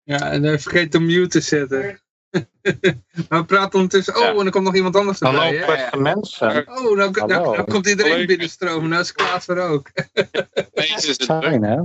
Ja, 0.03 0.31
en 0.31 0.43
hij 0.43 0.59
vergeet 0.59 0.95
om 0.95 1.05
mute 1.05 1.27
te 1.27 1.41
zetten. 1.41 2.01
maar 3.29 3.39
we 3.39 3.45
praten 3.45 3.73
ondertussen. 3.79 4.15
Oh, 4.15 4.21
Ja. 4.21 4.33
en 4.39 4.45
er 4.45 4.51
komt 4.51 4.63
nog 4.65 4.75
iemand 4.75 4.95
anders 4.95 5.19
Hallo 5.19 5.41
erbij. 5.41 5.57
hè? 5.57 5.65
beste 5.65 5.97
mensen. 5.97 6.67
Oh, 6.67 6.83
nou, 6.83 6.95
nou, 6.95 7.31
Hallo. 7.31 7.53
nou 7.55 7.71
komt 7.71 7.87
iedereen 7.87 8.17
Leuk. 8.17 8.27
binnenstromen. 8.27 8.89
Nou 8.89 9.01
is 9.01 9.11
Klaas 9.11 9.47
er 9.47 9.59
ook. 9.61 9.89
Deze 10.73 10.95
is 10.95 11.07
het 11.07 11.19
druk. 11.19 11.41
Fijn 11.43 11.63
hè? 11.63 11.77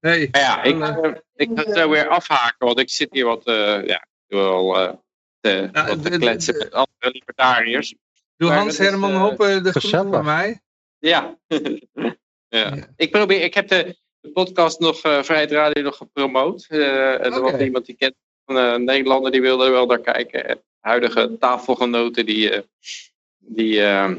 Hey. 0.00 0.28
Maar 0.30 0.40
ja, 0.40 0.62
ik, 0.62 0.78
Hallo. 0.80 1.02
eh, 1.02 1.12
ik 1.34 1.50
ga 1.54 1.72
zo 1.74 1.88
weer 1.90 2.08
afhaken, 2.08 2.66
want 2.66 2.78
ik 2.78 2.90
zit 2.90 3.08
hier 3.12 3.24
wat, 3.24 3.44
eh, 3.46 3.86
ja, 3.86 4.06
wel, 4.26 4.78
eh, 4.78 4.92
te, 5.40 5.68
Ja, 5.72 5.86
wat 5.86 6.02
te 6.02 6.10
de- 6.10 6.18
kletsen 6.18 6.56
met 6.58 6.72
andere 6.72 7.10
libertariërs. 7.12 7.94
Doe 8.36 8.48
Maar 8.48 8.58
Hans 8.58 8.76
dat 8.76 8.86
is, 8.86 8.90
Herman 8.90 9.10
eh, 9.12 9.20
Hoppen 9.20 9.62
de 9.62 9.72
gezellig. 9.72 10.12
van 10.12 10.24
mij. 10.24 10.60
Ja. 10.98 11.38
ja. 11.48 12.16
Ja. 12.48 12.74
Ik 12.96 13.10
probeer, 13.10 13.40
ik 13.42 13.54
heb 13.54 13.68
de, 13.68 13.96
de 14.20 14.30
podcast 14.30 14.80
nog, 14.80 15.02
eh 15.02 15.22
Vrijheid 15.22 15.50
Radio 15.50 15.82
nog 15.82 15.96
gepromoot. 15.96 16.66
Eh, 16.68 17.12
en 17.12 17.32
er 17.32 17.40
was 17.40 17.60
iemand 17.60 17.86
die 17.86 17.96
kent, 17.96 18.14
eh, 18.46 18.74
Nederlander, 18.74 19.30
die 19.30 19.40
wilde 19.40 19.70
wel 19.70 19.86
naar 19.86 20.00
kijken. 20.00 20.48
En 20.48 20.62
huidige 20.80 21.36
tafelgenoten, 21.38 22.26
die, 22.26 22.50
eh, 22.50 22.62
die 23.38 23.82
eh, 23.82 24.10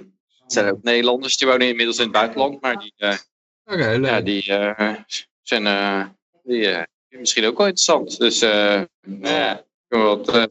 zijn 0.48 0.72
ook 0.72 0.84
Nederlanders, 0.84 1.38
die 1.38 1.48
wonen 1.48 1.68
inmiddels 1.68 1.98
in 1.98 2.04
het 2.04 2.12
buitenland, 2.12 2.62
maar 2.62 2.80
die, 2.80 2.94
eh, 2.98 3.18
leuk. 3.64 4.06
ja, 4.06 4.22
die 4.22 4.54
eh, 4.54 4.96
zijn 5.42 5.68
eh, 5.68 6.06
die, 6.44 6.78
misschien 7.10 7.46
ook 7.46 7.58
wel 7.58 7.68
interessant. 7.68 8.20
Dus 8.20 8.42
eh, 8.42 8.82
ja, 9.22 9.64
wat, 9.88 10.30
eh, 10.30 10.44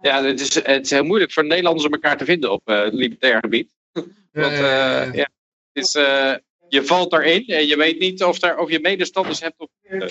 ja, 0.00 0.24
het 0.24 0.40
is, 0.40 0.54
het 0.54 0.84
is 0.84 0.90
heel 0.90 1.04
moeilijk 1.04 1.32
voor 1.32 1.44
Nederlanders 1.44 1.86
om 1.86 1.92
elkaar 1.92 2.16
te 2.16 2.24
vinden 2.24 2.52
op 2.52 2.68
eh 2.68 2.86
libertair 2.90 3.38
gebied. 3.40 3.70
Want 3.92 4.52
ja, 4.52 5.02
ja, 5.02 5.12
eh, 5.12 5.24
het 5.72 5.84
is, 5.84 5.94
eh, 5.94 6.34
je 6.68 6.84
valt 6.84 7.12
erin 7.12 7.46
en 7.46 7.66
je 7.66 7.76
weet 7.76 7.98
niet 7.98 8.22
of, 8.22 8.38
daar, 8.38 8.58
of 8.58 8.70
je 8.70 8.80
medestanders 8.80 9.40
hebt. 9.40 9.54
Of, 9.58 9.68
ja, 9.80 10.08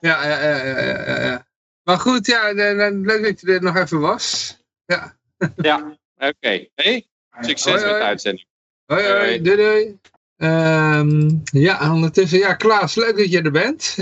ja, 0.00 0.24
ja, 0.24 0.64
ja, 0.64 1.22
ja. 1.22 1.46
Maar 1.84 1.98
goed, 1.98 2.26
ja, 2.26 2.48
de- 2.48 2.54
de- 2.76 3.00
leuk 3.02 3.22
dat 3.22 3.40
je 3.40 3.52
er 3.52 3.62
nog 3.62 3.76
even 3.76 4.00
was. 4.00 4.56
Ja. 4.86 5.16
ja, 5.56 5.96
oké. 6.16 6.66
Hey, 6.74 7.06
succes 7.40 7.72
Hoi, 7.72 7.84
met 7.84 7.94
de 8.00 8.04
uitzending. 8.04 8.46
Hoi, 8.86 9.02
hoi, 9.04 9.18
Hoi. 9.18 9.40
doei, 9.42 9.56
doei. 9.56 9.98
Ehm, 10.36 11.30
ja, 11.44 11.92
ondertussen, 11.92 12.38
ja, 12.38 12.54
Klaas, 12.54 12.94
leuk 12.94 13.16
dat 13.16 13.30
je 13.30 13.42
er 13.42 13.50
bent. 13.50 13.96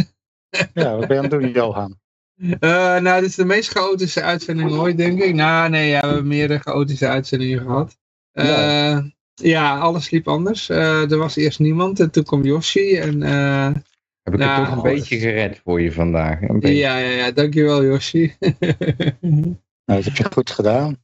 Ja, 0.74 0.97
wat 0.97 1.07
ben 1.07 1.16
je 1.16 1.16
aan 1.16 1.31
het 1.31 1.41
doen 1.41 1.51
Johan? 1.51 1.99
Eh, 2.61 2.97
nou, 2.99 3.20
dit 3.20 3.28
is 3.28 3.35
de 3.35 3.45
meest 3.45 3.70
chaotische 3.70 4.22
uitzending 4.22 4.70
ooit, 4.72 4.97
denk 4.97 5.22
ik. 5.22 5.35
Nou, 5.35 5.68
nee, 5.70 5.89
ja, 5.89 6.01
we 6.01 6.07
hebben 6.07 6.26
meerdere 6.26 6.61
chaotische 6.61 7.07
uitzendingen 7.09 7.61
gehad. 7.61 7.97
Eh, 8.33 8.47
Ja. 8.47 9.11
ja, 9.35 9.78
alles 9.78 10.11
liep 10.11 10.28
anders. 10.28 10.68
Eh, 10.68 11.11
er 11.11 11.16
was 11.18 11.37
eerst 11.37 11.59
niemand 11.59 12.01
en 12.01 12.11
toen 12.11 12.24
kwam 12.24 12.45
Yoshi. 12.45 12.97
En, 12.97 13.22
eh, 13.22 13.70
Heb 14.23 14.35
ik 14.35 14.41
Nou, 14.41 14.61
het 14.61 14.68
toch 14.68 14.77
een 14.77 14.83
beetje 14.95 15.18
gered 15.18 15.61
voor 15.64 15.81
je 15.81 15.93
vandaag. 15.93 16.41
Een 16.41 16.61
beetje. 16.61 16.77
ja, 16.77 16.97
ja, 16.97 17.09
ja, 17.11 17.31
dankjewel 17.31 17.85
Yoshi. 17.85 18.37
Nou, 19.85 20.03
dat 20.03 20.05
heb 20.05 20.16
je 20.16 20.33
goed 20.33 20.51
gedaan. 20.51 20.97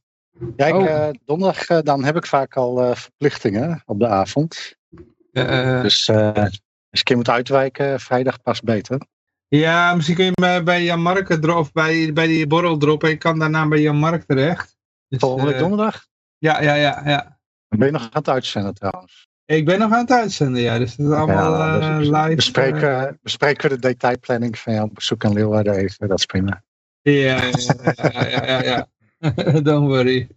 Ik, 0.55 0.73
Oh. 0.73 0.85
eh, 0.87 1.09
donderdag 1.25 1.67
eh, 1.67 1.79
dan 1.81 2.03
heb 2.03 2.15
ik 2.15 2.25
vaak 2.25 2.55
al 2.55 2.81
eh, 2.83 2.95
verplichtingen 2.95 3.81
op 3.85 3.99
de 3.99 4.07
avond. 4.07 4.75
Eh, 5.31 5.81
Dus 5.81 6.07
eh, 6.07 6.33
als 6.33 6.53
ik 6.53 6.61
een 6.89 7.03
keer 7.03 7.15
moet 7.15 7.29
uitwijken, 7.29 7.99
vrijdag 7.99 8.41
past 8.41 8.63
beter. 8.63 9.01
ja, 9.47 9.95
misschien 9.95 10.15
kun 10.15 10.25
je 10.25 10.31
me 10.41 10.63
bij 10.63 10.83
Jan 10.83 11.01
Mark 11.01 11.29
of 11.47 11.71
bij, 11.71 12.13
bij 12.13 12.27
die 12.27 12.47
borrel 12.47 12.77
droppen. 12.77 13.09
Ik 13.09 13.19
kan 13.19 13.39
daarna 13.39 13.67
bij 13.67 13.81
Jan 13.81 13.95
Mark 13.97 14.23
terecht. 14.23 14.77
Dus, 15.07 15.19
Volgende 15.19 15.51
week 15.51 15.59
donderdag? 15.59 16.07
Ja, 16.37 16.61
ja, 16.61 16.73
ja, 16.73 17.01
ja. 17.05 17.39
Dan 17.67 17.79
ben 17.79 17.87
je 17.87 17.93
nog 17.93 18.01
aan 18.01 18.09
het 18.11 18.29
uitzenden 18.29 18.73
trouwens. 18.73 19.27
Ik 19.47 19.65
ben 19.65 19.79
nog 19.79 19.91
aan 19.91 19.99
het 19.99 20.11
uitzenden, 20.11 20.61
ja. 20.61 20.77
Dus 20.77 20.91
het 20.91 20.99
is 20.99 21.11
allemaal 21.13 21.53
Ja, 21.53 21.79
eh, 21.79 21.97
dus 21.97 22.07
live. 22.07 22.35
bespreken, 22.35 23.19
bespreken 23.21 23.69
we 23.69 23.75
de 23.75 23.81
detailplanning 23.87 24.57
van 24.59 24.73
jouw 24.73 24.89
bezoek 24.93 25.25
aan 25.25 25.33
Leeuwarden 25.33 25.73
even. 25.73 26.07
Dat 26.07 26.17
is 26.19 26.25
prima. 26.25 26.63
eh, 27.01 27.23
ja, 27.23 27.41
ja, 28.29 28.45
ja, 28.45 28.63
ja. 28.63 28.87
Don't 29.61 29.87
worry. 29.87 30.27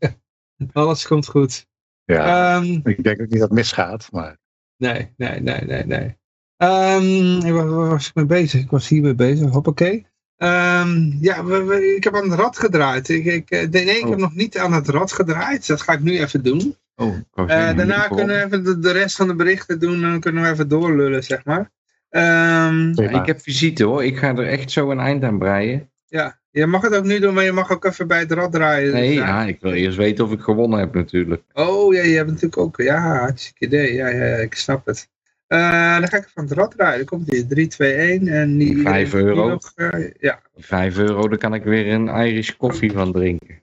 Alles 0.73 1.07
komt 1.07 1.27
goed. 1.27 1.67
Ja, 2.05 2.57
Ehm, 2.57 2.81
ik 2.85 3.03
denk 3.05 3.21
ook 3.21 3.29
niet 3.29 3.39
dat 3.39 3.49
het 3.49 3.59
misgaat. 3.59 4.09
Maar 4.13 4.37
nee, 4.77 5.13
nee, 5.17 5.41
nee, 5.41 5.61
nee, 5.61 5.85
nee. 5.87 6.17
Ehm, 6.57 7.53
waar, 7.53 7.69
waar 7.69 7.89
was 7.89 8.09
ik 8.09 8.15
mee 8.15 8.27
bezig? 8.27 8.61
Ik 8.61 8.71
was 8.71 8.89
hiermee 8.89 9.15
bezig, 9.15 9.51
hoppakee. 9.51 10.07
Ehm, 10.37 11.13
ja, 11.21 11.45
we, 11.45 11.63
we- 11.65 11.95
ik 11.97 12.05
heb 12.05 12.15
aan 12.15 12.31
het 12.31 12.41
rad 12.41 12.59
gedraaid. 12.59 13.09
Ik, 13.09 13.25
ik, 13.25 13.51
eh, 13.51 13.69
nee, 13.69 13.85
ik 13.99 14.05
Oh. 14.05 14.11
heb 14.11 14.19
nog 14.19 14.35
niet 14.35 14.59
aan 14.59 14.73
het 14.73 14.89
rad 14.89 15.13
gedraaid. 15.13 15.67
Dat 15.67 15.81
ga 15.81 15.93
ik 15.93 16.01
nu 16.01 16.19
even 16.21 16.43
doen. 16.43 16.77
Oh, 17.01 17.16
Eh, 17.34 17.46
daarna 17.76 18.09
kunnen 18.09 18.36
we 18.36 18.44
even 18.44 18.64
de, 18.64 18.78
de 18.78 18.90
rest 18.92 19.16
van 19.16 19.26
de 19.28 19.34
berichten 19.34 19.78
doen. 19.80 19.94
En 19.94 20.11
dan 20.11 20.20
kunnen 20.20 20.42
we 20.42 20.48
even 20.48 20.68
doorlullen, 20.68 21.24
zeg 21.24 21.44
maar. 21.44 21.70
Ehm. 22.11 22.88
Ik 23.01 23.26
heb 23.26 23.40
visite 23.40 23.84
hoor. 23.84 24.05
Ik 24.05 24.18
ga 24.18 24.28
er 24.36 24.46
echt 24.46 24.70
zo 24.70 24.90
een 24.90 24.98
eind 25.01 25.24
aan 25.24 25.38
breien. 25.38 25.90
ja, 26.07 26.38
je 26.51 26.66
mag 26.66 26.82
het 26.82 26.94
ook 26.96 27.05
nu 27.05 27.18
doen, 27.18 27.34
maar 27.34 27.44
je 27.44 27.53
mag 27.53 27.70
ook 27.72 27.84
even 27.84 28.07
bij 28.09 28.18
het 28.18 28.32
rad 28.32 28.53
draaien. 28.53 28.92
Nee, 28.92 29.09
Dus, 29.09 29.24
ja, 29.24 29.42
ik 29.44 29.61
wil 29.61 29.72
eerst 29.72 29.96
weten 29.96 30.24
of 30.24 30.32
ik 30.32 30.40
gewonnen 30.40 30.78
heb 30.78 30.94
natuurlijk. 30.94 31.42
Oh, 31.53 31.94
ja, 31.94 32.03
je 32.03 32.16
hebt 32.16 32.26
natuurlijk 32.28 32.59
ook... 32.59 32.76
Ja, 32.80 33.18
hartstikke 33.18 33.64
idee. 33.66 33.94
Ja, 33.94 34.09
ja, 34.09 34.24
ja, 34.24 34.36
ik 34.36 34.55
snap 34.55 34.86
het. 34.86 35.09
Eh, 35.46 35.98
dan 35.98 36.09
ga 36.09 36.16
ik 36.16 36.24
even 36.24 36.30
aan 36.34 36.44
het 36.44 36.53
rad 36.53 36.70
draaien. 36.76 36.96
Dan 36.96 37.07
komt 37.07 37.30
hier 37.30 37.46
3, 37.46 37.66
2, 37.66 37.92
1. 37.92 38.28
En 38.28 38.57
die, 38.59 38.82
Vijf 38.82 39.11
die 39.11 39.20
euro. 39.20 39.48
nog, 39.48 39.72
eh, 39.74 40.11
ja. 40.20 40.40
Vijf 40.57 40.98
euro, 40.98 41.28
daar 41.28 41.38
kan 41.38 41.55
ik 41.55 41.64
weer 41.64 41.92
een 41.92 42.09
Irish 42.09 42.51
koffie 42.57 42.92
van 42.92 43.12
drinken. 43.12 43.60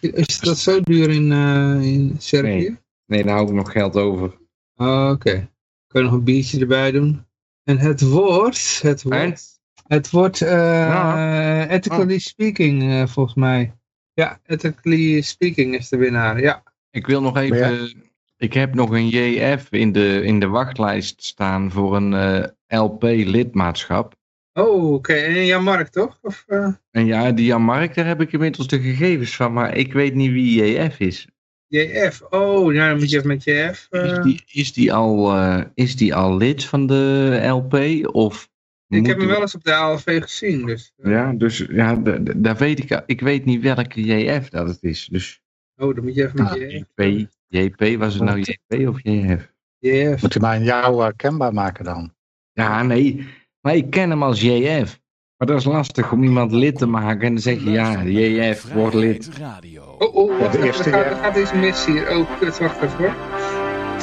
Is 0.00 0.40
dat 0.40 0.58
zo 0.58 0.80
duur 0.80 1.10
in, 1.10 1.32
eh, 1.32 1.82
in 1.82 2.14
Servië? 2.18 2.48
Nee. 2.48 2.78
Nee, 3.06 3.24
daar 3.24 3.34
hou 3.34 3.48
ik 3.48 3.54
nog 3.54 3.72
geld 3.72 3.96
over. 3.96 4.38
Oh, 4.74 5.10
Oké. 5.12 5.50
Kun 5.86 6.00
je 6.00 6.06
nog 6.06 6.12
een 6.12 6.24
biertje 6.24 6.60
erbij 6.60 6.90
doen? 6.90 7.26
En 7.64 7.78
het 7.78 8.00
woord... 8.00 8.82
Het 8.82 9.02
woord, 9.02 9.42
het 9.86 10.10
woord 10.10 10.42
eh, 10.42 10.50
Ja. 10.50 11.68
ethically 11.68 12.18
speaking, 12.18 12.82
eh, 12.82 13.06
volgens 13.06 13.34
mij. 13.34 13.72
Ja, 14.12 14.40
ethically 14.46 15.20
speaking 15.20 15.74
is 15.74 15.88
de 15.88 15.96
winnaar. 15.96 16.40
Ja. 16.40 16.62
Ik 16.90 17.06
wil 17.06 17.20
nog 17.20 17.36
even 17.36 17.92
Ik 18.36 18.52
heb 18.52 18.74
nog 18.74 18.90
een 18.90 19.08
JF 19.08 19.66
in 19.70 19.92
de, 19.92 20.22
in 20.24 20.40
de 20.40 20.46
wachtlijst 20.46 21.24
staan 21.24 21.70
voor 21.70 21.96
een 21.96 22.14
eh, 22.14 22.80
LP-lidmaatschap. 22.80 24.16
Oh, 24.58 24.92
oké. 24.92 25.12
En 25.12 25.44
Jan 25.46 25.62
Mark, 25.62 25.88
toch? 25.88 26.18
Of, 26.22 26.44
eh, 26.46 26.68
En 26.90 27.06
ja, 27.06 27.32
die 27.32 27.46
Jan 27.46 27.62
Mark, 27.62 27.94
daar 27.94 28.06
heb 28.06 28.20
ik 28.20 28.32
inmiddels 28.32 28.66
de 28.68 28.80
gegevens 28.80 29.36
van, 29.36 29.52
maar 29.52 29.76
ik 29.76 29.92
weet 29.92 30.14
niet 30.14 30.30
wie 30.30 30.62
JF 30.64 31.00
is. 31.00 31.26
JF. 31.66 32.22
Oh, 32.30 32.72
ja, 32.74 32.88
dan 32.88 32.98
moet 32.98 33.10
je 33.10 33.16
even 33.16 33.28
met 33.28 33.44
JF. 33.44 33.86
eh, 33.90 34.04
Is 34.04 34.18
die, 34.22 34.42
is 34.52 34.72
die, 34.72 34.92
al, 34.92 35.32
eh, 35.36 35.60
is 35.74 35.96
die 35.96 36.14
al 36.14 36.36
lid 36.36 36.64
van 36.64 36.86
de 36.86 37.38
LP? 37.48 37.74
Of 38.14 38.48
ik 38.88 39.06
heb 39.06 39.16
hem 39.18 39.26
we- 39.26 39.32
wel 39.32 39.40
eens 39.40 39.54
op 39.54 39.64
de 39.64 39.74
ALV 39.74 40.22
gezien. 40.22 40.66
Dus, 40.66 40.92
Ja, 40.96 41.32
dus 41.32 41.66
ja, 41.70 41.94
da- 41.94 42.16
da- 42.18 42.32
daar 42.36 42.56
weet 42.56 42.78
ik, 42.78 43.02
ik 43.06 43.20
weet 43.20 43.44
niet 43.44 43.62
welke 43.62 44.04
JF 44.04 44.48
dat 44.48 44.68
het 44.68 44.82
is. 44.82 45.08
Dus 45.10 45.42
Oh, 45.76 45.94
dan 45.94 46.04
moet 46.04 46.14
je 46.14 46.24
even 46.24 46.42
met 46.42 46.52
Ah, 46.52 46.56
JF. 46.60 46.84
JP, 46.94 47.28
JP, 47.48 47.98
was 47.98 48.14
het 48.14 48.22
nou 48.22 48.40
JP 48.40 48.88
of 48.88 48.98
JF? 49.02 49.52
JF. 49.78 50.22
Moet 50.22 50.40
mij 50.40 50.50
aan 50.56 50.64
jou 50.64 51.12
kenbaar 51.16 51.52
maken 51.54 51.84
dan? 51.84 52.14
Ja, 52.52 52.82
nee, 52.82 53.26
maar 53.68 53.76
ik 53.76 53.90
ken 53.90 54.10
hem 54.10 54.22
als 54.22 54.40
JF. 54.40 55.00
Maar 55.36 55.48
dat 55.48 55.58
is 55.58 55.64
lastig 55.64 56.12
om 56.12 56.22
iemand 56.22 56.52
lid 56.52 56.78
te 56.78 56.86
maken 56.86 57.20
en 57.20 57.32
dan 57.32 57.42
zeg 57.42 57.64
je 57.64 57.70
ja, 57.70 58.02
JF, 58.02 58.72
wordt 58.72 58.94
lid. 58.94 59.28
Radio. 59.28 59.82
Oh, 59.98 60.14
oh, 60.14 60.38
wacht 60.38 60.52
de 60.52 60.58
even, 60.58 60.66
eerste, 60.66 60.90
er 60.90 60.92
gaat, 60.92 61.04
ja. 61.04 61.10
er 61.10 61.16
gaat 61.16 61.36
iets 61.36 61.52
mis 61.52 61.86
hier. 61.86 62.16
Oh, 62.16 62.38
kut, 62.38 62.58
wacht 62.58 62.82
even 62.82 62.96
hoor. 62.98 63.14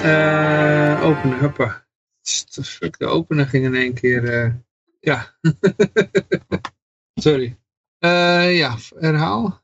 Eh 0.04 1.04
openen, 1.04 1.40
hoppa. 1.40 1.88
Tst, 2.22 2.60
Fuck, 2.68 2.98
de 2.98 3.06
openen 3.06 3.48
ging 3.48 3.66
in 3.66 3.76
één 3.76 3.94
keer... 3.94 4.34
eh, 4.34 4.54
ja. 5.00 5.38
Sorry. 7.24 7.58
Eh, 7.98 8.58
ja, 8.58 8.76
herhaal. 9.00 9.62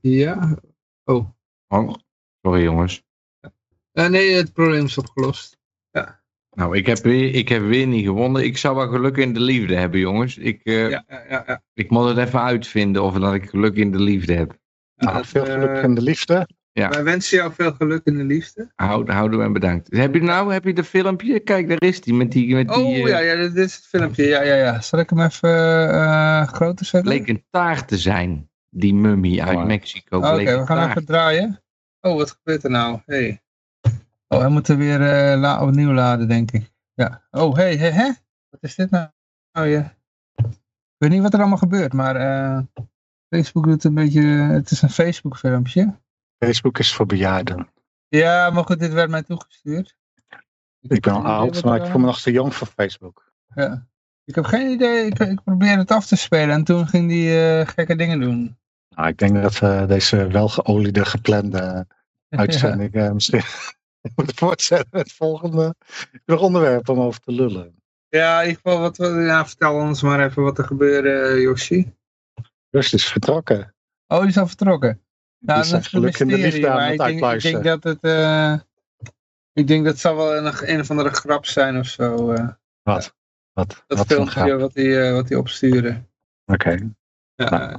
Ja. 0.00 0.58
Oh. 1.04 1.28
Oh, 1.68 1.94
sorry 2.42 2.62
jongens. 2.62 3.02
Eh, 3.92 4.08
nee, 4.08 4.34
het 4.34 4.52
probleem 4.52 4.84
is 4.84 4.98
opgelost. 4.98 5.58
Nou, 6.56 6.76
ik 6.76 6.86
heb, 6.86 6.98
weer, 6.98 7.34
ik 7.34 7.48
heb 7.48 7.62
weer 7.62 7.86
niet 7.86 8.04
gewonnen. 8.04 8.44
Ik 8.44 8.56
zou 8.56 8.76
wel 8.76 8.88
geluk 8.88 9.16
in 9.16 9.32
de 9.34 9.40
liefde 9.40 9.74
hebben, 9.74 10.00
jongens. 10.00 10.38
Ik, 10.38 10.60
eh, 10.64 10.90
Ja, 10.90 11.04
ja, 11.08 11.44
ja. 11.46 11.62
ik 11.74 11.90
moet 11.90 12.08
het 12.08 12.18
even 12.18 12.40
uitvinden 12.42 13.02
of 13.02 13.14
dat 13.14 13.34
ik 13.34 13.48
geluk 13.48 13.74
in 13.76 13.90
de 13.92 13.98
liefde 14.00 14.32
heb. 14.34 14.58
Nou, 14.96 15.16
dat, 15.16 15.26
veel 15.26 15.46
eh, 15.46 15.52
geluk 15.52 15.82
in 15.84 15.94
de 15.94 16.02
liefde. 16.02 16.48
Ja. 16.72 16.88
Wij 16.88 17.04
wensen 17.04 17.36
jou 17.36 17.52
veel 17.52 17.72
geluk 17.72 18.00
in 18.04 18.16
de 18.16 18.24
liefde. 18.24 18.70
Houd, 18.74 19.08
houden 19.08 19.40
en 19.42 19.52
bedankt. 19.52 19.96
Heb 19.96 20.14
je 20.14 20.22
nou, 20.22 20.52
heb 20.52 20.64
je 20.64 20.72
de 20.72 20.84
filmpje? 20.84 21.40
Kijk, 21.40 21.68
daar 21.68 21.82
is 21.82 22.00
die 22.00 22.14
met 22.14 22.32
die, 22.32 22.54
met 22.54 22.68
die 22.68 22.76
Oh 22.84 22.96
eh, 22.96 23.06
ja, 23.06 23.18
ja, 23.18 23.36
dit 23.36 23.56
is 23.56 23.74
het 23.74 23.84
filmpje. 23.86 24.24
Ja, 24.26 24.42
ja, 24.42 24.54
ja. 24.54 24.80
Zal 24.80 24.98
ik 24.98 25.10
hem 25.10 25.20
even 25.20 25.50
eh, 25.92 26.46
groter 26.46 26.86
zetten? 26.86 27.10
bleek 27.12 27.28
een 27.28 27.44
taart 27.50 27.88
te 27.88 27.98
zijn. 27.98 28.50
Die 28.70 28.94
mummie 28.94 29.42
uit 29.42 29.56
Oh. 29.58 29.64
Mexico. 29.66 30.16
Oké, 30.16 30.28
een 30.28 30.44
we 30.44 30.50
gaan 30.50 30.66
taart. 30.66 30.90
even 30.90 31.04
draaien. 31.04 31.62
Oh, 32.00 32.16
wat 32.16 32.30
gebeurt 32.30 32.64
er 32.64 32.70
nou? 32.70 32.98
Hey. 33.06 33.40
Oh, 34.28 34.40
hij 34.40 34.48
moet 34.48 34.68
er 34.68 34.76
weer 34.76 35.02
eh, 35.02 35.40
la 35.40 35.62
opnieuw 35.62 35.92
laden, 35.92 36.28
denk 36.28 36.50
ik. 36.50 36.72
Ja. 36.94 37.22
Oh, 37.30 37.54
hey, 37.54 37.76
hey, 37.76 37.90
hè? 37.90 38.12
Wat 38.50 38.62
is 38.62 38.74
dit 38.74 38.90
nou? 38.90 39.08
Oh, 39.52 39.68
ja. 39.68 39.94
Ik 40.34 41.04
weet 41.04 41.10
niet 41.10 41.22
wat 41.22 41.32
er 41.32 41.40
allemaal 41.40 41.58
gebeurt, 41.58 41.92
maar 41.92 42.16
eh, 42.16 42.60
Facebook 43.28 43.64
doet 43.64 43.84
een 43.84 43.94
beetje... 43.94 44.22
Het 44.22 44.70
is 44.70 44.82
een 44.82 44.90
Facebook 44.90 45.36
filmpje. 45.36 45.98
Facebook 46.38 46.78
is 46.78 46.94
voor 46.94 47.06
bejaarden. 47.06 47.68
Ja, 48.08 48.50
maar 48.50 48.64
goed, 48.64 48.78
dit 48.78 48.92
werd 48.92 49.10
mij 49.10 49.22
toegestuurd. 49.22 49.96
Ik 50.80 51.00
ben 51.00 51.12
al 51.12 51.24
oud, 51.24 51.64
maar 51.64 51.76
ik 51.76 51.90
voel 51.90 52.00
me 52.00 52.06
nog 52.06 52.20
te 52.20 52.32
jong 52.32 52.54
voor 52.54 52.66
Facebook. 52.66 53.32
Ja. 53.54 53.86
Ik 54.24 54.34
heb 54.34 54.44
geen 54.44 54.70
idee. 54.70 55.06
Ik, 55.06 55.18
ik 55.18 55.42
probeerde 55.44 55.80
het 55.80 55.90
af 55.90 56.06
te 56.06 56.16
spelen 56.16 56.54
en 56.54 56.64
toen 56.64 56.88
ging 56.88 57.08
die 57.08 57.40
eh, 57.40 57.66
gekke 57.66 57.96
dingen 57.96 58.20
doen. 58.20 58.58
Nou, 58.88 59.08
ik 59.08 59.18
denk 59.18 59.42
dat 59.42 59.58
we 59.58 59.84
deze 59.88 60.26
welgeoliede, 60.26 61.04
geplande 61.04 61.86
uitzending 62.28 62.94
eh, 62.94 63.10
misschien 63.10 63.42
moeten 64.16 64.36
voortzetten 64.36 64.88
met 64.90 65.02
het 65.02 65.12
volgende 65.12 65.74
nog 66.24 66.40
onderwerp 66.40 66.88
om 66.88 67.00
over 67.00 67.20
te 67.20 67.32
lullen. 67.32 67.74
Ja, 68.08 68.40
in 68.40 68.48
ieder 68.48 68.60
geval, 68.62 68.80
wat, 68.80 68.96
ja, 69.26 69.46
vertel 69.46 69.74
ons 69.74 70.02
maar 70.02 70.24
even 70.26 70.42
wat 70.42 70.58
er 70.58 70.64
gebeurde, 70.64 71.10
eh, 71.10 71.40
Yoshi. 71.42 71.94
Dus 72.70 72.90
het 72.90 73.00
is 73.00 73.06
vertrokken. 73.06 73.74
Oh, 74.06 74.20
die 74.20 74.28
is 74.28 74.38
al 74.38 74.46
vertrokken. 74.46 75.00
Nou, 75.38 75.58
dat 75.58 75.66
is 75.66 75.72
een 75.72 75.84
geluk 75.84 76.18
in 76.18 76.28
de 76.28 76.36
liefde 76.38 76.68
aan 76.70 76.80
het 76.82 76.90
ik 76.92 76.98
denk, 77.20 77.32
ik 77.34 77.42
denk 77.42 77.64
dat 77.64 77.82
het... 77.84 77.98
eh, 78.00 78.54
ik 79.52 79.66
denk 79.66 79.84
dat 79.84 79.92
het 79.92 80.02
zal 80.02 80.16
wel 80.16 80.36
een, 80.36 80.70
een 80.70 80.80
of 80.80 80.90
andere 80.90 81.10
grap 81.10 81.46
zijn 81.46 81.78
of 81.78 81.86
zo. 81.86 82.30
eh, 82.32 82.48
Wat? 82.82 83.14
Wat? 83.52 83.84
dat 83.86 83.98
wat 83.98 84.06
filmpje 84.06 84.56
wat 84.56 84.74
hij, 84.74 85.06
eh, 85.08 85.12
wat 85.12 85.28
hij 85.28 85.38
opstuurde. 85.38 86.02
Oké. 86.44 86.70
Ja, 87.34 87.50
Nou. 87.50 87.78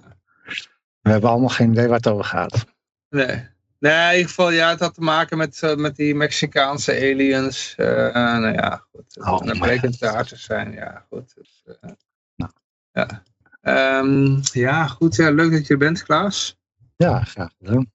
We 1.02 1.10
hebben 1.10 1.30
allemaal 1.30 1.50
geen 1.50 1.72
idee 1.72 1.88
waar 1.88 1.98
het 1.98 2.08
over 2.08 2.26
gaat. 2.26 2.66
nee. 3.10 3.56
Nee, 3.80 4.08
in 4.10 4.16
ieder 4.16 4.28
geval, 4.28 4.52
ja, 4.52 4.70
het 4.70 4.80
had 4.80 4.94
te 4.94 5.02
maken 5.02 5.38
met, 5.38 5.62
eh, 5.64 5.76
met 5.76 5.96
die 5.96 6.16
Mexicaanse 6.16 6.92
aliens. 6.92 7.74
eh, 7.76 8.14
nou 8.14 8.54
ja, 8.54 8.86
goed. 8.92 9.04
Het 9.08 9.26
Oh, 9.26 9.42
man. 9.42 9.60
bleek 9.60 9.84
een 9.84 9.92
te 9.92 10.36
zijn, 10.36 10.72
ja, 10.72 11.06
goed. 11.10 11.36
Dus, 11.36 11.64
eh, 11.82 11.90
Nou. 12.36 12.52
ja. 12.92 13.24
Ehm, 13.62 14.38
ja, 14.42 14.88
goed. 14.88 15.16
Ja, 15.16 15.30
leuk 15.30 15.52
dat 15.52 15.68
je 15.68 15.74
er 15.74 15.80
bent, 15.80 16.04
Klaas. 16.04 16.58
Ja, 16.96 17.24
graag 17.24 17.52
gedaan. 17.58 17.92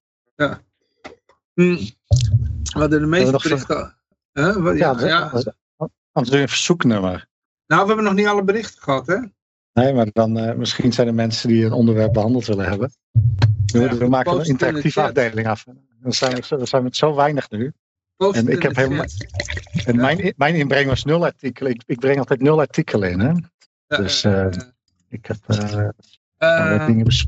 Hm. 1.54 1.74
We 2.62 2.78
hadden 2.78 3.00
de 3.00 3.06
meeste 3.06 3.38
berichten... 3.42 3.96
Huh? 4.32 4.56
Wat, 4.56 4.78
ja, 4.78 4.94
Ja, 4.98 5.06
ja. 5.06 5.30
Anders 6.12 6.28
doe 6.28 6.36
je 6.36 6.42
een 6.42 6.48
verzoeknummer. 6.48 7.26
Nou, 7.66 7.80
we 7.82 7.86
hebben 7.86 8.04
nog 8.04 8.14
niet 8.14 8.26
alle 8.26 8.44
berichten 8.44 8.82
gehad, 8.82 9.06
hè? 9.06 9.16
Nee, 9.72 9.92
maar 9.92 10.06
dan 10.12 10.58
misschien 10.58 10.92
zijn 10.92 11.06
er 11.06 11.14
mensen 11.14 11.48
die 11.48 11.64
een 11.64 11.72
onderwerp 11.72 12.12
behandeld 12.12 12.46
willen 12.46 12.68
hebben. 12.68 12.92
We, 13.72 13.78
Ja, 13.80 13.96
we 13.96 14.08
maken 14.08 14.32
een 14.32 14.38
de 14.42 14.48
interactieve 14.48 15.00
afdeling 15.02 15.46
af. 15.46 15.64
Dan 16.00 16.12
zijn 16.12 16.34
we, 16.34 16.46
dan 16.48 16.66
zijn 16.66 16.82
we 16.82 16.88
met 16.88 16.96
zo 16.96 17.14
weinig 17.14 17.50
nu. 17.50 17.72
En 18.36 18.48
ik 18.48 18.62
heb 18.62 18.74
de 18.74 18.80
helemaal-. 18.80 19.06
En 19.84 19.96
mijn, 19.96 20.32
mijn 20.36 20.54
inbreng 20.54 20.88
was 20.88 21.04
nul 21.04 21.24
artikelen. 21.24 21.72
Ik, 21.72 21.82
ik 21.86 21.98
breng 21.98 22.18
altijd 22.18 22.40
nul 22.40 22.60
artikelen 22.60 23.10
in. 23.10 23.20
Hè? 23.20 23.32
Dus, 23.86 24.24
eh, 24.24 24.46
Ik 25.08 25.26
heb 25.26 25.36
allerlei 26.38 26.86
dingen 26.86 27.04
bes- 27.04 27.26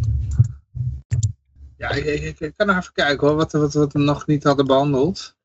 ja, 1.76 1.90
ik, 1.90 2.05
ik- 2.05 2.40
ik 2.40 2.53
kan 2.57 2.66
nog 2.66 2.76
even 2.76 2.92
kijken 2.92 3.26
hoor, 3.26 3.36
wat, 3.36 3.53
wat, 3.53 3.72
wat 3.74 3.92
we 3.92 3.99
nog 3.99 4.26
niet 4.26 4.42
hadden 4.45 4.66
behandeld. 4.66 5.36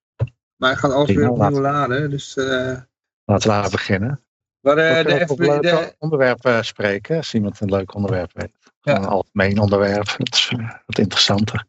Maar 0.55 0.69
hij 0.69 0.79
gaat 0.79 0.91
alles 0.91 1.07
weer 1.15 1.29
opnieuw 1.29 1.61
laden. 1.61 2.09
Dus, 2.09 2.37
eh 2.37 2.77
Laten 3.25 3.63
we 3.63 3.69
beginnen. 3.71 4.23
eh, 4.89 4.93
kunnen 5.03 5.27
de 5.27 5.35
leuke 5.45 5.61
de, 5.67 5.95
onderwerpen 5.97 6.65
spreken. 6.65 7.17
Als 7.17 7.33
iemand 7.33 7.59
een 7.61 7.69
leuk 7.69 7.93
onderwerp 7.93 8.31
heeft. 8.33 8.68
Een 8.83 9.05
algemeen 9.05 9.59
onderwerp. 9.59 10.15
Dat 10.17 10.33
is 10.33 10.51
eh, 10.57 10.69
wat 10.85 10.97
interessanter. 10.97 11.65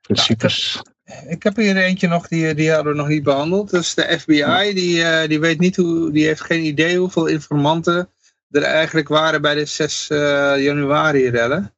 Principes. 0.00 0.82
ik 1.28 1.42
heb 1.42 1.56
hier 1.56 1.76
eentje 1.76 2.08
nog, 2.08 2.28
die, 2.28 2.54
die 2.54 2.72
hadden 2.72 2.92
we 2.92 2.98
nog 2.98 3.08
niet 3.08 3.22
behandeld. 3.22 3.70
Dus 3.70 3.94
de 3.94 4.18
FBI, 4.20 4.74
die, 4.74 5.02
eh, 5.02 5.28
die 5.28 5.40
weet 5.40 5.58
niet 5.58 5.76
hoe, 5.76 6.12
die 6.12 6.26
heeft 6.26 6.40
geen 6.40 6.64
idee 6.64 6.98
hoeveel 6.98 7.26
informanten 7.26 8.10
er 8.50 8.62
eigenlijk 8.62 9.08
waren 9.08 9.42
bij 9.42 9.54
de 9.54 9.64
6 9.64 10.10
eh, 10.10 10.18
januari 10.58 11.28
rellen. 11.28 11.74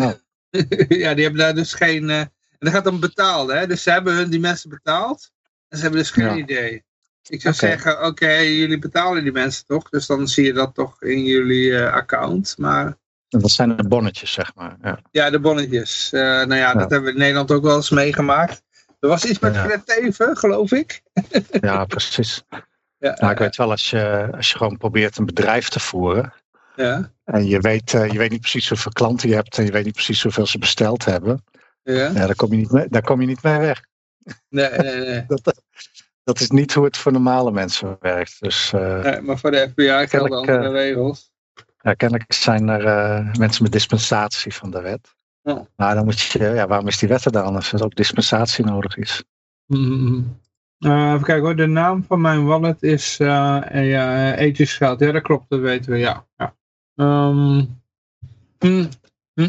Oh. 0.00 0.12
ja, 0.88 1.14
die 1.14 1.22
hebben 1.24 1.36
daar 1.36 1.54
dus 1.54 1.74
geen, 1.74 2.10
eh, 2.10 2.20
en 2.20 2.30
dat 2.58 2.72
gaat 2.72 2.84
dan 2.84 3.00
betaald, 3.00 3.50
hè. 3.50 3.66
Dus 3.66 3.82
ze 3.82 3.90
hebben 3.90 4.14
hun, 4.14 4.30
die 4.30 4.40
mensen 4.40 4.70
betaald. 4.70 5.30
En 5.68 5.76
ze 5.76 5.82
hebben 5.82 6.00
dus 6.00 6.10
geen 6.10 6.24
Ja. 6.24 6.36
idee. 6.36 6.84
Ik 7.28 7.40
zou 7.40 7.54
zeggen, 7.54 8.04
oké, 8.04 8.32
jullie 8.32 8.78
betalen 8.78 9.22
die 9.22 9.32
mensen 9.32 9.66
toch? 9.66 9.88
Dus 9.88 10.06
dan 10.06 10.28
zie 10.28 10.44
je 10.44 10.52
dat 10.52 10.74
toch 10.74 11.02
in 11.02 11.24
jullie 11.24 11.76
eh, 11.76 11.92
account. 11.92 12.54
Maar 12.58 12.96
dat 13.28 13.50
zijn 13.50 13.76
de 13.76 13.88
bonnetjes, 13.88 14.32
zeg 14.32 14.54
maar. 14.54 14.76
Ja. 14.82 14.98
ja, 15.10 15.30
de 15.30 15.40
bonnetjes. 15.40 16.12
Eh, 16.12 16.20
nou 16.20 16.54
ja, 16.54 16.72
dat 16.72 16.90
hebben 16.90 17.02
we 17.02 17.10
in 17.10 17.18
Nederland 17.18 17.50
ook 17.50 17.62
wel 17.62 17.76
eens 17.76 17.90
meegemaakt. 17.90 18.62
Er 19.00 19.08
was 19.08 19.24
iets 19.24 19.38
met 19.38 19.54
Ja. 19.54 19.64
Fred 19.64 19.86
Teven, 19.86 20.36
geloof 20.36 20.72
ik. 20.72 21.02
ja, 21.60 21.84
precies. 21.84 22.44
Ja, 22.98 23.16
Nou, 23.20 23.32
ik 23.32 23.38
weet 23.38 23.56
wel, 23.56 23.70
als 23.70 23.90
je, 23.90 24.28
als 24.36 24.50
je 24.50 24.56
gewoon 24.56 24.76
probeert 24.76 25.18
een 25.18 25.26
bedrijf 25.26 25.68
te 25.68 25.80
voeren. 25.80 26.32
ja, 26.76 27.12
En 27.24 27.46
je 27.46 27.60
weet, 27.60 27.94
eh, 27.94 28.10
je 28.10 28.18
weet 28.18 28.30
niet 28.30 28.40
precies 28.40 28.68
hoeveel 28.68 28.92
klanten 28.92 29.28
je 29.28 29.34
hebt. 29.34 29.58
En 29.58 29.64
je 29.64 29.72
weet 29.72 29.84
niet 29.84 29.94
precies 29.94 30.22
hoeveel 30.22 30.46
ze 30.46 30.58
besteld 30.58 31.04
hebben. 31.04 31.44
ja. 31.82 31.92
Ja, 31.94 32.12
daar, 32.12 32.34
kom 32.34 32.50
je 32.50 32.56
niet 32.56 32.70
mee, 32.70 32.86
daar 32.88 33.02
kom 33.02 33.20
je 33.20 33.26
niet 33.26 33.42
mee 33.42 33.58
weg. 33.58 33.84
Nee, 34.48 34.70
nee, 34.70 34.96
nee. 35.06 35.24
Dat, 35.42 35.62
dat 36.24 36.40
is 36.40 36.50
niet 36.50 36.74
hoe 36.74 36.84
het 36.84 36.96
voor 36.96 37.12
normale 37.12 37.50
mensen 37.50 37.96
werkt. 38.00 38.36
Dus 38.40 38.72
eh, 38.72 39.02
Nee, 39.02 39.20
maar 39.20 39.38
voor 39.38 39.50
de 39.50 39.68
FBI 39.70 40.06
gelden 40.08 40.38
andere 40.38 40.70
regels. 40.70 41.30
Ja, 41.86 41.94
kennelijk 41.94 42.32
zijn 42.32 42.68
er 42.68 42.84
eh, 42.84 43.34
mensen 43.34 43.62
met 43.62 43.72
dispensatie 43.72 44.54
van 44.54 44.70
de 44.70 44.80
wet. 44.80 45.14
Ja. 45.42 45.66
Nou, 45.76 45.94
dan 45.94 46.04
moet 46.04 46.20
je, 46.20 46.38
ja, 46.38 46.66
waarom 46.66 46.88
is 46.88 46.98
die 46.98 47.08
wet 47.08 47.24
er 47.24 47.32
dan 47.32 47.54
als 47.54 47.72
er 47.72 47.84
ook 47.84 47.94
dispensatie 47.94 48.64
nodig 48.64 48.96
is? 48.96 49.24
Mhm. 49.66 50.22
Eh, 50.78 51.12
even 51.12 51.24
kijken 51.24 51.44
hoor, 51.44 51.56
de 51.56 51.66
naam 51.66 52.04
van 52.04 52.20
mijn 52.20 52.44
wallet 52.44 52.82
is 52.82 53.18
eh 53.20 53.26
ja, 53.90 54.36
Aegis 54.36 54.76
Geld. 54.76 55.00
Ja, 55.00 55.12
dat 55.12 55.22
klopt, 55.22 55.44
dat 55.48 55.60
weten 55.60 55.92
we, 55.92 55.98
ja. 55.98 56.26
Ja, 56.36 56.54
Ehm, 56.96 57.64
hm, 58.58 58.86
hm. 59.34 59.48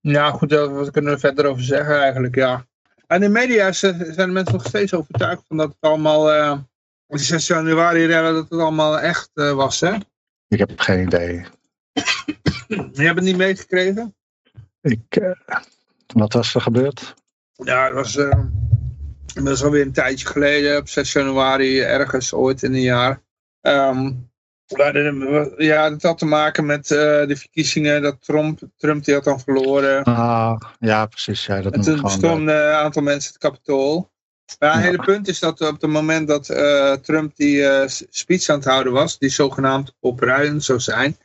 ja 0.00 0.30
goed, 0.30 0.52
wat 0.52 0.90
kunnen 0.90 1.12
we 1.12 1.18
verder 1.18 1.46
over 1.46 1.62
zeggen 1.62 2.00
eigenlijk, 2.00 2.34
ja. 2.34 2.66
En 3.06 3.16
in 3.16 3.20
de 3.20 3.28
media 3.28 3.72
zijn 3.72 3.98
de 4.16 4.26
mensen 4.26 4.54
nog 4.54 4.66
steeds 4.66 4.94
overtuigd 4.94 5.42
van 5.48 5.56
dat 5.56 5.68
het 5.68 5.76
allemaal, 5.80 6.32
eh, 6.32 6.58
op 7.06 7.18
6 7.18 7.46
januari 7.46 8.06
dat 8.06 8.34
het 8.34 8.60
allemaal 8.60 9.00
echt 9.00 9.30
eh, 9.34 9.52
was, 9.52 9.80
hè? 9.80 9.94
Ik 10.48 10.58
heb 10.58 10.80
geen 10.80 11.02
idee. 11.02 11.44
Je 12.92 13.02
hebt 13.02 13.16
het 13.16 13.24
niet 13.24 13.36
meegekregen? 13.36 14.14
Ik, 14.80 15.00
eh, 15.08 15.30
wat 16.06 16.32
was 16.32 16.54
er 16.54 16.60
gebeurd? 16.60 17.14
Ja, 17.52 17.84
het 17.84 17.94
was, 17.94 18.16
eh, 18.16 18.40
dat 19.34 19.48
is 19.48 19.62
alweer 19.62 19.82
een 19.82 19.92
tijdje 19.92 20.26
geleden, 20.26 20.78
op 20.78 20.88
6 20.88 21.12
januari, 21.12 21.80
ergens 21.80 22.32
ooit 22.32 22.62
in 22.62 22.74
een 22.74 22.80
jaar. 22.80 23.22
Ehm, 23.60 24.12
ja, 25.56 25.90
dat 25.90 26.02
had 26.02 26.18
te 26.18 26.24
maken 26.24 26.66
met 26.66 26.90
uh, 26.90 26.98
de 26.98 27.36
verkiezingen 27.36 28.02
dat 28.02 28.16
Trump, 28.20 28.60
Trump 28.76 29.04
die 29.04 29.14
had 29.14 29.24
dan 29.24 29.40
verloren. 29.40 30.04
Ah, 30.04 30.60
ja, 30.78 31.06
precies. 31.06 31.46
Ja, 31.46 31.60
dat 31.60 31.72
en 31.72 31.80
toen 31.80 32.00
bestormden 32.00 32.68
een 32.68 32.74
aantal 32.74 33.02
mensen 33.02 33.32
het 33.32 33.40
kapitool. 33.40 34.12
Maar 34.58 34.74
het 34.74 34.82
hele 34.82 35.02
punt 35.02 35.28
is 35.28 35.38
dat 35.38 35.60
op 35.60 35.80
het 35.80 35.90
moment 35.90 36.28
dat 36.28 36.44
Trump 37.04 37.36
die 37.36 37.64
speech 38.10 38.48
aan 38.48 38.56
het 38.56 38.64
houden 38.64 38.92
was, 38.92 39.18
die 39.18 39.28
zogenaamd 39.28 39.94
opruiend 40.00 40.64
zou 40.64 40.80
zijn, 40.80 41.16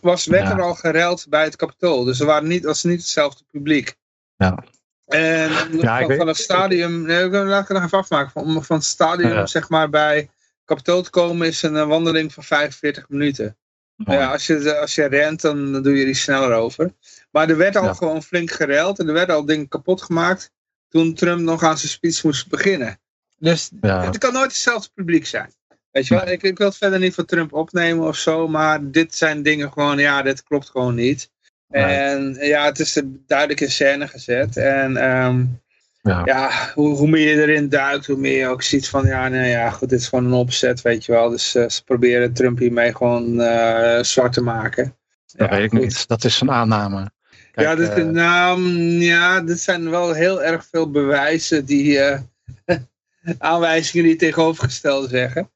was, 0.00 0.26
werd 0.26 0.50
er 0.50 0.62
al 0.62 0.74
gereld 0.74 1.26
bij 1.28 1.44
het 1.44 1.56
kapitool. 1.56 2.04
Dus 2.04 2.20
er 2.20 2.26
waren 2.26 2.48
niet, 2.48 2.64
was 2.64 2.82
niet 2.82 3.00
hetzelfde 3.00 3.44
publiek. 3.50 3.96
Ja. 4.36 4.64
En 5.04 5.50
ja, 5.78 6.00
van, 6.00 6.16
van, 6.16 6.26
het 6.26 6.36
stadium, 6.36 7.02
nee, 7.02 7.28
laat 7.28 7.62
ik 7.62 7.68
het 7.68 7.76
nog 7.76 7.86
even 7.86 7.98
afmaken, 7.98 8.30
van, 8.30 8.64
van 8.64 8.76
het 8.76 8.84
stadium 8.84 9.46
zeg 9.46 9.68
maar 9.68 9.90
bij 9.90 10.28
kapitool 10.64 11.02
te 11.02 11.10
komen 11.10 11.46
is 11.46 11.62
een 11.62 11.88
wandeling 11.88 12.32
van 12.32 12.42
45 12.42 13.08
minuten. 13.08 13.56
Ja, 13.96 14.32
als, 14.32 14.46
je, 14.46 14.76
als 14.76 14.94
je 14.94 15.04
rent, 15.04 15.40
dan 15.40 15.82
doe 15.82 15.96
je 15.96 16.04
die 16.04 16.14
sneller 16.14 16.52
over. 16.52 16.92
Maar 17.30 17.48
er 17.48 17.56
werd 17.56 17.76
al 17.76 17.94
gewoon 17.94 18.22
flink 18.22 18.50
gereld 18.50 18.98
en 18.98 19.06
er 19.06 19.12
werden 19.12 19.34
al 19.34 19.44
dingen 19.44 19.68
kapot 19.68 20.02
gemaakt 20.02 20.50
toen 20.88 21.14
Trump 21.14 21.40
nog 21.40 21.62
aan 21.62 21.78
zijn 21.78 21.92
speech 21.92 22.24
moest 22.24 22.48
beginnen. 22.48 23.00
Dus 23.38 23.70
het 23.80 24.18
kan 24.18 24.32
nooit 24.32 24.50
hetzelfde 24.50 24.90
publiek 24.94 25.26
zijn. 25.26 25.52
Weet 25.94 26.06
je 26.06 26.14
wel, 26.14 26.28
ik, 26.28 26.42
ik 26.42 26.58
wil 26.58 26.66
het 26.66 26.76
verder 26.76 26.98
niet 26.98 27.14
van 27.14 27.24
Trump 27.24 27.52
opnemen 27.52 28.06
of 28.06 28.16
zo, 28.16 28.48
maar 28.48 28.90
dit 28.90 29.14
zijn 29.14 29.42
dingen 29.42 29.72
gewoon, 29.72 29.98
ja, 29.98 30.22
dit 30.22 30.42
klopt 30.42 30.70
gewoon 30.70 30.94
niet. 30.94 31.30
En 31.68 32.36
ja, 32.40 32.64
het 32.64 32.78
is 32.78 33.02
duidelijk 33.26 33.60
in 33.60 33.70
scène 33.70 34.08
gezet. 34.08 34.56
En 34.56 35.10
um, 35.10 35.62
ja, 36.02 36.22
ja 36.24 36.50
hoe, 36.74 36.96
hoe, 36.96 37.08
meer 37.08 37.36
je 37.36 37.42
erin 37.42 37.68
duikt, 37.68 38.06
hoe 38.06 38.16
meer 38.16 38.38
je 38.38 38.46
ook 38.46 38.62
ziet 38.62 38.88
van, 38.88 39.06
ja, 39.06 39.28
nee, 39.28 39.50
ja, 39.50 39.70
goed, 39.70 39.88
dit 39.88 40.00
is 40.00 40.08
gewoon 40.08 40.24
een 40.24 40.32
opzet, 40.32 40.82
weet 40.82 41.04
je 41.04 41.12
wel. 41.12 41.30
Dus 41.30 41.54
uh, 41.54 41.68
ze 41.68 41.84
proberen 41.84 42.32
Trump 42.32 42.58
hiermee 42.58 42.94
gewoon 42.94 43.40
uh, 43.40 44.02
zwart 44.02 44.32
te 44.32 44.42
maken. 44.42 44.96
Dat 45.36 45.50
weet 45.50 45.72
ik 45.72 45.72
niet, 45.72 46.08
dat 46.08 46.24
is 46.24 46.40
een 46.40 46.50
aanname. 46.50 47.10
Kijk, 47.52 47.66
ja, 47.66 47.74
dit, 47.74 47.98
uh, 47.98 48.04
nou, 48.04 48.60
ja, 49.00 49.40
dit 49.40 49.60
zijn 49.60 49.90
wel 49.90 50.12
heel 50.12 50.42
erg 50.42 50.66
veel 50.70 50.90
bewijzen 50.90 51.64
die, 51.64 52.00
aanwijzingen 53.38 54.06
die 54.06 54.16
tegenovergesteld 54.16 55.10
zeggen. 55.10 55.48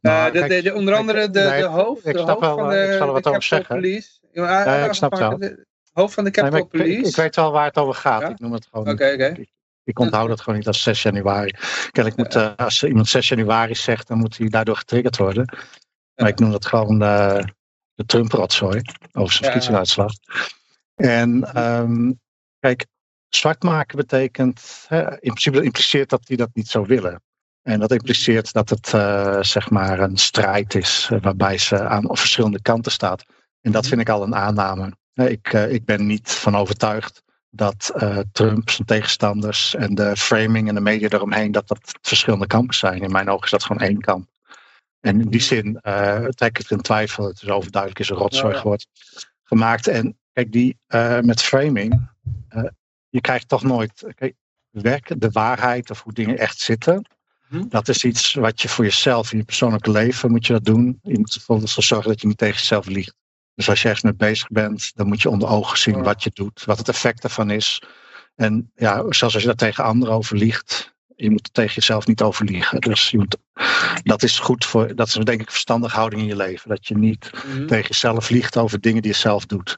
Nou, 0.00 0.32
de, 0.32 0.46
de, 0.46 0.62
de, 0.62 0.74
onder 0.74 0.94
andere 0.94 1.30
de, 1.30 1.30
de 1.30 1.64
hoofd, 1.64 2.04
de 2.04 2.18
hoofd 2.18 2.40
wel, 2.40 2.56
van 2.58 2.68
de, 2.68 2.84
ik 2.84 2.92
zal 2.92 3.06
er 3.06 3.12
wat 3.12 3.26
over 3.26 3.42
zeggen. 3.42 3.74
Police. 3.74 4.10
Ja, 4.32 4.84
ik 4.84 4.92
snap 4.92 5.10
het 5.10 5.20
wel. 5.20 5.56
hoofd 5.92 6.14
van 6.14 6.24
de 6.24 6.30
Capitol 6.30 6.58
nee, 6.58 6.66
Police. 6.66 6.98
Ik, 6.98 7.06
ik, 7.06 7.16
weet 7.16 7.36
wel 7.36 7.52
waar 7.52 7.66
het 7.66 7.78
over 7.78 7.94
gaat. 7.94 8.20
Ja? 8.20 8.28
Ik 8.28 8.38
noem 8.38 8.52
het 8.52 8.66
gewoon. 8.70 8.88
Oké, 8.88 9.12
oké. 9.12 9.26
Ik, 9.26 9.50
ik 9.84 9.98
onthoud 9.98 10.28
het 10.28 10.40
gewoon 10.40 10.58
niet 10.58 10.66
als 10.66 10.82
6 10.82 11.02
januari. 11.02 11.54
Kennelijk 11.90 12.16
moet, 12.16 12.34
uh, 12.34 12.56
als 12.56 12.82
iemand 12.82 13.08
6 13.08 13.28
januari 13.28 13.74
zegt, 13.74 14.08
dan 14.08 14.18
moet 14.18 14.38
hij 14.38 14.48
daardoor 14.48 14.76
getriggerd 14.76 15.16
worden. 15.16 15.56
Maar 16.14 16.28
ik 16.28 16.38
noem 16.38 16.50
dat 16.50 16.66
gewoon 16.66 16.98
de, 16.98 17.44
de 17.94 18.04
Trump-rotzooi 18.04 18.80
over 19.12 19.32
zijn 19.32 19.44
verkiezingsuitslag. 19.44 20.12
En 20.94 21.60
um, 21.62 22.20
kijk, 22.58 22.86
zwart 23.28 23.62
maken 23.62 23.96
betekent, 23.96 24.84
hè, 24.88 25.10
in 25.10 25.18
principe 25.18 25.62
impliceert 25.62 26.10
dat 26.10 26.28
hij 26.28 26.36
dat 26.36 26.50
niet 26.52 26.68
zou 26.68 26.86
willen. 26.86 27.22
En 27.62 27.80
dat 27.80 27.92
impliceert 27.92 28.52
dat 28.52 28.70
het 28.70 28.92
uh, 28.94 29.42
zeg 29.42 29.70
maar 29.70 30.00
een 30.00 30.16
strijd 30.16 30.74
is 30.74 31.08
uh, 31.12 31.20
waarbij 31.20 31.58
ze 31.58 31.88
aan 31.88 32.16
verschillende 32.16 32.62
kanten 32.62 32.92
staat. 32.92 33.24
En 33.60 33.72
dat 33.72 33.86
vind 33.86 34.00
ik 34.00 34.08
al 34.08 34.22
een 34.22 34.34
aanname. 34.34 34.92
Ik, 35.14 35.52
uh, 35.52 35.72
ik 35.72 35.84
ben 35.84 36.06
niet 36.06 36.30
van 36.30 36.56
overtuigd 36.56 37.22
dat 37.50 37.92
Trump, 38.32 38.70
zijn 38.70 38.86
tegenstanders 38.86 39.74
en 39.74 39.94
de 39.94 40.16
framing 40.16 40.68
en 40.68 40.74
de 40.74 40.80
media 40.80 41.08
eromheen, 41.08 41.52
dat 41.52 41.68
dat 41.68 41.92
verschillende 42.02 42.46
kampen 42.46 42.74
zijn. 42.74 43.02
In 43.02 43.10
mijn 43.10 43.28
ogen 43.28 43.44
is 43.44 43.50
dat 43.50 43.64
gewoon 43.64 43.82
één 43.82 44.00
kamp. 44.00 44.28
En 45.00 45.20
in 45.20 45.28
die 45.28 45.40
zin 45.40 45.78
trek 46.34 46.50
ik 46.50 46.56
het 46.56 46.70
in 46.70 46.80
twijfel. 46.80 47.26
Het 47.26 47.42
is 47.42 47.48
overduidelijk 47.48 48.00
is 48.00 48.08
een 48.08 48.16
rotzooi 48.16 48.54
ja. 48.54 48.76
gemaakt. 49.44 49.86
En 49.86 50.18
kijk, 50.32 50.52
die 50.52 50.78
met 51.20 51.42
framing, 51.42 52.10
je 53.08 53.20
krijgt 53.20 53.48
toch 53.48 53.62
nooit 53.62 54.04
kijk, 54.14 54.34
werk, 54.70 55.20
de 55.20 55.30
waarheid 55.30 55.90
of 55.90 56.02
hoe 56.02 56.12
dingen 56.12 56.38
echt 56.38 56.58
zitten. 56.58 57.06
Dat 57.68 57.88
is 57.88 58.04
iets 58.04 58.34
wat 58.34 58.62
je 58.62 58.68
voor 58.68 58.84
jezelf 58.84 59.32
in 59.32 59.38
je 59.38 59.44
persoonlijke 59.44 59.90
leven 59.90 60.30
moet 60.30 60.46
je 60.46 60.52
dat 60.52 60.64
doen. 60.64 60.98
Je 61.02 61.18
moet 61.18 61.34
bijvoorbeeld 61.34 61.70
zorgen 61.70 62.10
dat 62.10 62.20
je 62.20 62.26
niet 62.26 62.38
tegen 62.38 62.58
jezelf 62.58 62.86
liegt. 62.86 63.14
Dus 63.54 63.68
als 63.68 63.82
je 63.82 63.88
ergens 63.88 64.04
mee 64.04 64.28
bezig 64.30 64.48
bent, 64.48 64.92
dan 64.94 65.06
moet 65.06 65.22
je 65.22 65.30
onder 65.30 65.48
ogen 65.48 65.78
zien 65.78 66.02
wat 66.02 66.22
je 66.22 66.30
doet, 66.34 66.64
wat 66.64 66.78
het 66.78 66.88
effect 66.88 67.24
ervan 67.24 67.50
is. 67.50 67.82
En 68.34 68.70
ja, 68.74 68.94
zelfs 68.96 69.22
als 69.22 69.40
je 69.40 69.44
daar 69.44 69.54
tegen 69.54 69.84
anderen 69.84 70.14
over 70.14 70.36
liegt, 70.36 70.94
je 71.16 71.30
moet 71.30 71.46
er 71.46 71.52
tegen 71.52 71.74
jezelf 71.74 72.06
niet 72.06 72.22
over 72.22 72.44
liegen. 72.44 72.80
Dus 72.80 73.10
je 73.10 73.18
moet, 73.18 73.36
dat 74.02 74.22
is 74.22 74.38
goed 74.38 74.64
voor, 74.64 74.94
dat 74.94 75.06
is 75.06 75.14
denk 75.14 75.40
ik 75.40 75.50
verstandige 75.50 75.96
houding 75.96 76.22
in 76.22 76.28
je 76.28 76.36
leven. 76.36 76.68
Dat 76.68 76.86
je 76.86 76.96
niet 76.96 77.30
mm-hmm. 77.34 77.66
tegen 77.66 77.88
jezelf 77.88 78.28
liegt 78.28 78.56
over 78.56 78.80
dingen 78.80 79.02
die 79.02 79.10
je 79.10 79.16
zelf 79.16 79.46
doet. 79.46 79.76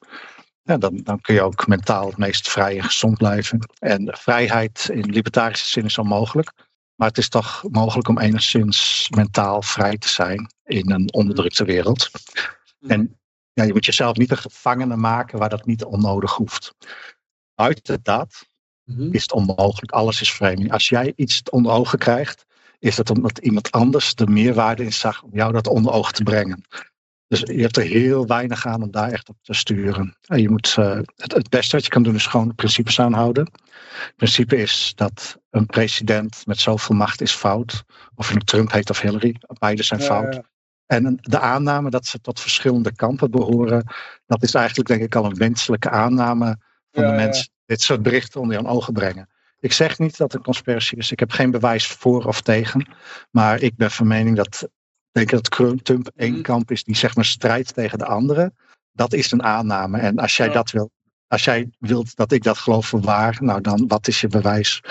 Ja, 0.63 0.79
dan, 0.79 1.01
dan 1.03 1.21
kun 1.21 1.35
je 1.35 1.43
ook 1.43 1.67
mentaal 1.67 2.07
het 2.07 2.17
meest 2.17 2.49
vrij 2.49 2.77
en 2.77 2.85
gezond 2.85 3.19
blijven. 3.19 3.59
En 3.79 4.17
vrijheid 4.21 4.89
in 4.93 5.11
libertarische 5.11 5.67
zin 5.67 5.85
is 5.85 5.99
onmogelijk. 5.99 6.53
Maar 6.95 7.09
het 7.09 7.19
is 7.19 7.29
toch 7.29 7.65
mogelijk 7.71 8.09
om 8.09 8.19
enigszins 8.19 9.09
mentaal 9.15 9.63
vrij 9.63 9.99
te 9.99 10.09
zijn 10.09 10.53
in 10.65 10.91
een 10.91 11.13
onderdrukte 11.13 11.65
wereld. 11.65 12.11
En 12.87 13.19
ja, 13.53 13.65
je 13.65 13.73
moet 13.73 13.85
jezelf 13.85 14.17
niet 14.17 14.31
een 14.31 14.37
gevangene 14.37 14.97
maken 14.97 15.39
waar 15.39 15.49
dat 15.49 15.67
niet 15.67 15.85
onnodig 15.85 16.33
hoeft. 16.33 16.75
Buiten 17.55 18.01
dat 18.03 18.47
mm-hmm. 18.85 19.13
is 19.13 19.23
het 19.23 19.33
onmogelijk. 19.33 19.93
Alles 19.93 20.21
is 20.21 20.31
framing. 20.31 20.73
Als 20.73 20.89
jij 20.89 21.13
iets 21.17 21.43
onder 21.51 21.73
ogen 21.73 21.99
krijgt, 21.99 22.45
is 22.79 22.97
dat 22.97 23.11
omdat 23.11 23.39
iemand 23.39 23.71
anders 23.71 24.15
de 24.15 24.27
meerwaarde 24.27 24.85
in 24.85 24.93
zag 24.93 25.23
om 25.23 25.31
jou 25.33 25.53
dat 25.53 25.67
onder 25.67 25.93
ogen 25.93 26.15
te 26.15 26.23
brengen. 26.23 26.65
Dus 27.29 27.41
je 27.41 27.61
hebt 27.61 27.77
er 27.77 27.83
heel 27.83 28.27
weinig 28.27 28.67
aan 28.67 28.83
om 28.83 28.91
daar 28.91 29.11
echt 29.11 29.29
op 29.29 29.37
te 29.43 29.55
sturen. 29.55 30.17
En 30.27 30.43
je 30.43 30.49
moet, 30.49 30.77
uh, 30.79 30.99
het, 31.17 31.33
het, 31.33 31.49
beste 31.49 31.77
wat 31.77 31.85
je 31.85 31.91
kan 31.91 32.03
doen 32.03 32.15
is 32.15 32.27
gewoon 32.27 32.49
de 32.49 32.55
principes 32.55 33.01
aanhouden. 33.01 33.51
Het 33.83 34.17
principe 34.17 34.57
is 34.57 34.93
dat 34.97 35.39
een 35.51 35.67
president 35.67 36.43
met 36.47 36.61
zoveel 36.61 36.97
macht 36.97 37.21
is 37.21 37.33
fout. 37.33 37.85
Of 38.15 38.29
je 38.29 38.35
nu 38.35 38.41
Trump 38.41 38.73
heet 38.73 38.91
of 38.91 39.01
Hillary, 39.01 39.37
beide 39.59 39.83
zijn 39.83 40.01
ja, 40.01 40.07
fout. 40.07 40.35
Ja. 40.35 40.43
En 40.87 41.19
de 41.21 41.39
aanname 41.39 41.91
dat 41.91 42.07
ze 42.07 42.21
tot 42.21 42.41
verschillende 42.41 42.93
kampen 42.93 43.31
behoren, 43.31 43.93
dat 44.27 44.43
is 44.43 44.55
eigenlijk 44.55 44.89
denk 44.89 45.03
ik 45.03 45.15
al 45.15 45.25
een 45.25 45.35
wenselijke 45.35 45.91
aanname 45.91 46.57
van 46.91 47.03
ja, 47.03 47.11
de 47.11 47.17
mensen 47.17 47.45
die 47.45 47.63
dit 47.67 47.83
soort 47.83 48.03
berichten 48.03 48.41
onder 48.41 48.57
hun 48.57 48.67
ogen 48.67 48.93
brengen. 48.93 49.29
Ik 49.61 49.73
zeg 49.73 49.99
niet 49.99 50.17
dat 50.17 50.27
het 50.27 50.35
een 50.35 50.47
conspiratie 50.47 50.99
is. 50.99 51.13
Ik 51.13 51.19
heb 51.19 51.31
geen 51.31 51.51
bewijs 51.51 51.87
voor 51.87 52.25
of 52.25 52.41
tegen. 52.41 52.89
Maar 53.31 53.61
ik 53.63 53.77
ben 53.77 53.91
van 53.91 54.07
mening 54.07 54.37
dat 54.37 54.69
denk 55.15 55.31
dat 55.31 55.51
Trump 55.85 56.11
één 56.17 56.43
kamp 56.43 56.71
is 56.71 56.85
die 56.85 56.97
zeg 56.97 57.15
maar 57.15 57.25
strijdt 57.25 57.75
tegen 57.75 57.99
de 57.99 58.07
andere. 58.07 58.53
Dat 58.93 59.13
is 59.13 59.33
een 59.33 59.43
aanname. 59.43 59.99
En 59.99 60.19
als 60.19 60.37
jij 60.37 60.49
dat 60.49 60.71
wil, 60.71 60.91
als 61.27 61.45
jij 61.45 61.71
wilt 61.79 62.17
dat 62.17 62.33
ik 62.33 62.43
dat 62.43 62.59
geloof 62.59 62.87
voor 62.87 63.01
waar, 63.01 63.39
nou 63.41 63.61
dan 63.61 63.87
wat 63.87 64.09
is 64.09 64.21
je 64.21 64.29
bewijs? 64.29 64.83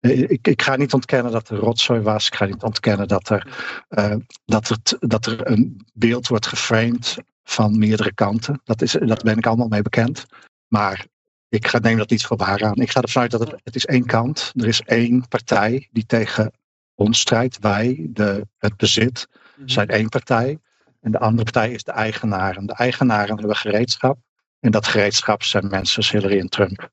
Ik, 0.00 0.46
ik 0.46 0.62
ga 0.62 0.76
niet 0.76 0.92
ontkennen 0.92 1.32
dat 1.32 1.48
er 1.48 1.56
rotzooi 1.56 2.00
was. 2.00 2.26
Ik 2.26 2.34
ga 2.34 2.44
niet 2.44 2.62
ontkennen 2.62 3.08
dat 3.08 3.28
er, 3.28 3.46
uh, 3.88 4.16
dat 4.44 4.68
er, 4.68 4.78
dat 5.08 5.26
er 5.26 5.50
een 5.50 5.86
beeld 5.92 6.28
wordt 6.28 6.46
geframed 6.46 7.16
van 7.44 7.78
meerdere 7.78 8.14
kanten. 8.14 8.60
Dat, 8.64 8.82
is, 8.82 8.92
dat 8.92 9.22
ben 9.22 9.38
ik 9.38 9.46
allemaal 9.46 9.68
mee 9.68 9.82
bekend. 9.82 10.26
Maar 10.66 11.06
ik 11.48 11.66
ga, 11.66 11.78
neem 11.78 11.96
dat 11.98 12.10
niet 12.10 12.26
voor 12.26 12.36
waar 12.36 12.64
aan. 12.64 12.74
Ik 12.74 12.90
ga 12.90 13.00
ervan 13.00 13.22
uit 13.22 13.30
dat 13.30 13.40
het, 13.40 13.60
het 13.64 13.76
is 13.76 13.84
één 13.84 14.06
kant. 14.06 14.52
Er 14.54 14.66
is 14.66 14.80
één 14.80 15.28
partij 15.28 15.88
die 15.90 16.06
tegen 16.06 16.52
ons 16.94 17.20
strijdt. 17.20 17.58
Wij, 17.58 18.06
de, 18.10 18.46
het 18.58 18.76
bezit 18.76 19.28
zijn 19.64 19.88
één 19.88 20.08
partij. 20.08 20.58
En 21.00 21.10
de 21.10 21.18
andere 21.18 21.44
partij 21.44 21.70
is 21.70 21.84
de 21.84 21.92
eigenaren. 21.92 22.66
De 22.66 22.74
eigenaren 22.74 23.36
hebben 23.36 23.56
gereedschap. 23.56 24.18
En 24.60 24.70
dat 24.70 24.86
gereedschap 24.86 25.42
zijn 25.42 25.68
mensen 25.68 25.96
als 25.96 26.10
Hillary 26.10 26.38
en 26.38 26.48
Trump. 26.48 26.90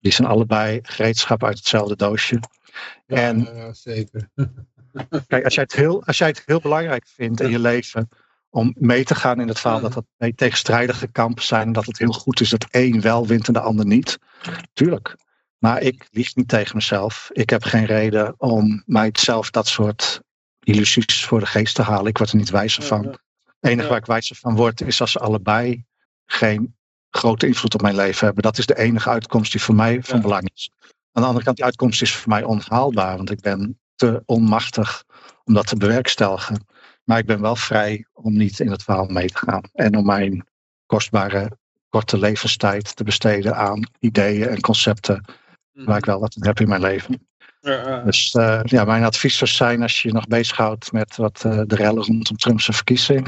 Die 0.00 0.12
zijn 0.12 0.28
allebei 0.28 0.78
gereedschap 0.82 1.44
uit 1.44 1.56
hetzelfde 1.56 1.96
doosje. 1.96 2.40
Ja, 3.06 3.16
en, 3.16 3.48
ja, 3.54 3.72
zeker. 3.72 4.30
kijk, 5.26 5.44
als 5.44 5.54
jij, 5.54 5.62
het 5.62 5.72
heel, 5.72 6.04
als 6.04 6.18
jij 6.18 6.28
het 6.28 6.42
heel 6.46 6.60
belangrijk 6.60 7.06
vindt 7.06 7.40
in 7.40 7.50
je 7.50 7.58
leven 7.58 8.08
om 8.50 8.74
mee 8.78 9.04
te 9.04 9.14
gaan 9.14 9.40
in 9.40 9.48
het 9.48 9.60
verhaal 9.60 9.80
dat 9.80 9.92
dat 9.92 10.04
twee 10.16 10.34
tegenstrijdige 10.34 11.06
kampen 11.06 11.44
zijn. 11.44 11.66
En 11.66 11.72
dat 11.72 11.86
het 11.86 11.98
heel 11.98 12.12
goed 12.12 12.40
is 12.40 12.50
dat 12.50 12.66
één 12.70 13.00
wel 13.00 13.26
wint 13.26 13.46
en 13.46 13.52
de 13.52 13.60
ander 13.60 13.86
niet. 13.86 14.18
Tuurlijk. 14.72 15.16
Maar 15.58 15.80
ik 15.80 16.08
lieg 16.10 16.34
niet 16.34 16.48
tegen 16.48 16.76
mezelf. 16.76 17.30
Ik 17.32 17.50
heb 17.50 17.62
geen 17.62 17.84
reden 17.84 18.34
om 18.36 18.82
mijzelf 18.86 19.50
dat 19.50 19.66
soort 19.66 20.22
illusies 20.64 21.24
voor 21.24 21.40
de 21.40 21.46
geest 21.46 21.74
te 21.74 21.82
halen. 21.82 22.06
Ik 22.06 22.18
word 22.18 22.30
er 22.30 22.36
niet 22.36 22.50
wijzer 22.50 22.82
van. 22.82 23.04
Het 23.06 23.70
enige 23.70 23.88
waar 23.88 23.98
ik 23.98 24.06
wijzer 24.06 24.36
van 24.36 24.56
word 24.56 24.80
is 24.80 25.00
als 25.00 25.12
ze 25.12 25.18
allebei 25.18 25.84
geen 26.26 26.76
grote 27.10 27.46
invloed 27.46 27.74
op 27.74 27.82
mijn 27.82 27.94
leven 27.94 28.24
hebben. 28.24 28.42
Dat 28.42 28.58
is 28.58 28.66
de 28.66 28.78
enige 28.78 29.08
uitkomst 29.08 29.52
die 29.52 29.62
voor 29.62 29.74
mij 29.74 30.02
van 30.02 30.20
belang 30.20 30.50
is. 30.54 30.70
Aan 31.12 31.22
de 31.22 31.28
andere 31.28 31.44
kant, 31.44 31.56
die 31.56 31.64
uitkomst 31.64 32.02
is 32.02 32.14
voor 32.14 32.28
mij 32.28 32.42
onhaalbaar, 32.42 33.16
want 33.16 33.30
ik 33.30 33.40
ben 33.40 33.80
te 33.94 34.22
onmachtig 34.26 35.04
om 35.44 35.54
dat 35.54 35.66
te 35.66 35.76
bewerkstelligen. 35.76 36.66
Maar 37.04 37.18
ik 37.18 37.26
ben 37.26 37.40
wel 37.40 37.56
vrij 37.56 38.06
om 38.12 38.36
niet 38.36 38.60
in 38.60 38.70
het 38.70 38.82
verhaal 38.82 39.06
mee 39.06 39.28
te 39.28 39.38
gaan. 39.38 39.62
En 39.72 39.96
om 39.96 40.04
mijn 40.04 40.46
kostbare 40.86 41.58
korte 41.88 42.18
levenstijd 42.18 42.96
te 42.96 43.04
besteden 43.04 43.56
aan 43.56 43.86
ideeën 43.98 44.48
en 44.48 44.60
concepten 44.60 45.24
waar 45.72 45.98
ik 45.98 46.04
wel 46.04 46.20
wat 46.20 46.36
heb 46.38 46.60
in 46.60 46.68
mijn 46.68 46.80
leven. 46.80 47.26
Ja, 47.62 48.02
Dus 48.04 48.34
uh, 48.34 48.60
ja, 48.64 48.84
mijn 48.84 49.04
advies 49.04 49.36
zou 49.36 49.50
zijn 49.50 49.82
als 49.82 50.02
je 50.02 50.08
je 50.08 50.14
nog 50.14 50.26
bezighoudt 50.26 50.92
met 50.92 51.16
wat 51.16 51.42
uh, 51.46 51.60
de 51.66 51.74
rellen 51.74 52.04
rondom 52.04 52.36
Trump's 52.36 52.64
verkiezing. 52.64 53.26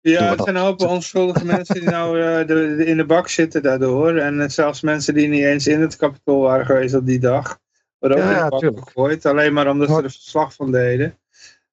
Ja, 0.00 0.30
het 0.30 0.42
zijn 0.42 0.56
een 0.56 0.62
hoop 0.62 0.80
onschuldige 0.80 1.44
mensen 1.44 1.74
die 1.74 1.90
nou 1.90 2.18
uh, 2.18 2.36
de, 2.38 2.74
de, 2.76 2.84
in 2.86 2.96
de 2.96 3.04
bak 3.04 3.28
zitten 3.28 3.62
daardoor. 3.62 4.16
En 4.16 4.50
zelfs 4.50 4.80
mensen 4.80 5.14
die 5.14 5.28
niet 5.28 5.44
eens 5.44 5.66
in 5.66 5.80
het 5.80 5.96
kapitool 5.96 6.40
waren 6.40 6.66
geweest 6.66 6.94
op 6.94 7.06
die 7.06 7.18
dag. 7.18 7.58
Worden 7.98 8.18
ook 8.18 8.24
ja, 8.24 8.30
in 8.30 8.44
de 8.44 8.50
bak 8.50 8.60
tuurlijk. 8.60 8.84
gegooid. 8.84 9.26
Alleen 9.26 9.52
maar 9.52 9.70
omdat 9.70 9.88
ze 9.88 9.94
er 9.94 10.10
verslag 10.10 10.54
van 10.54 10.72
deden. 10.72 11.18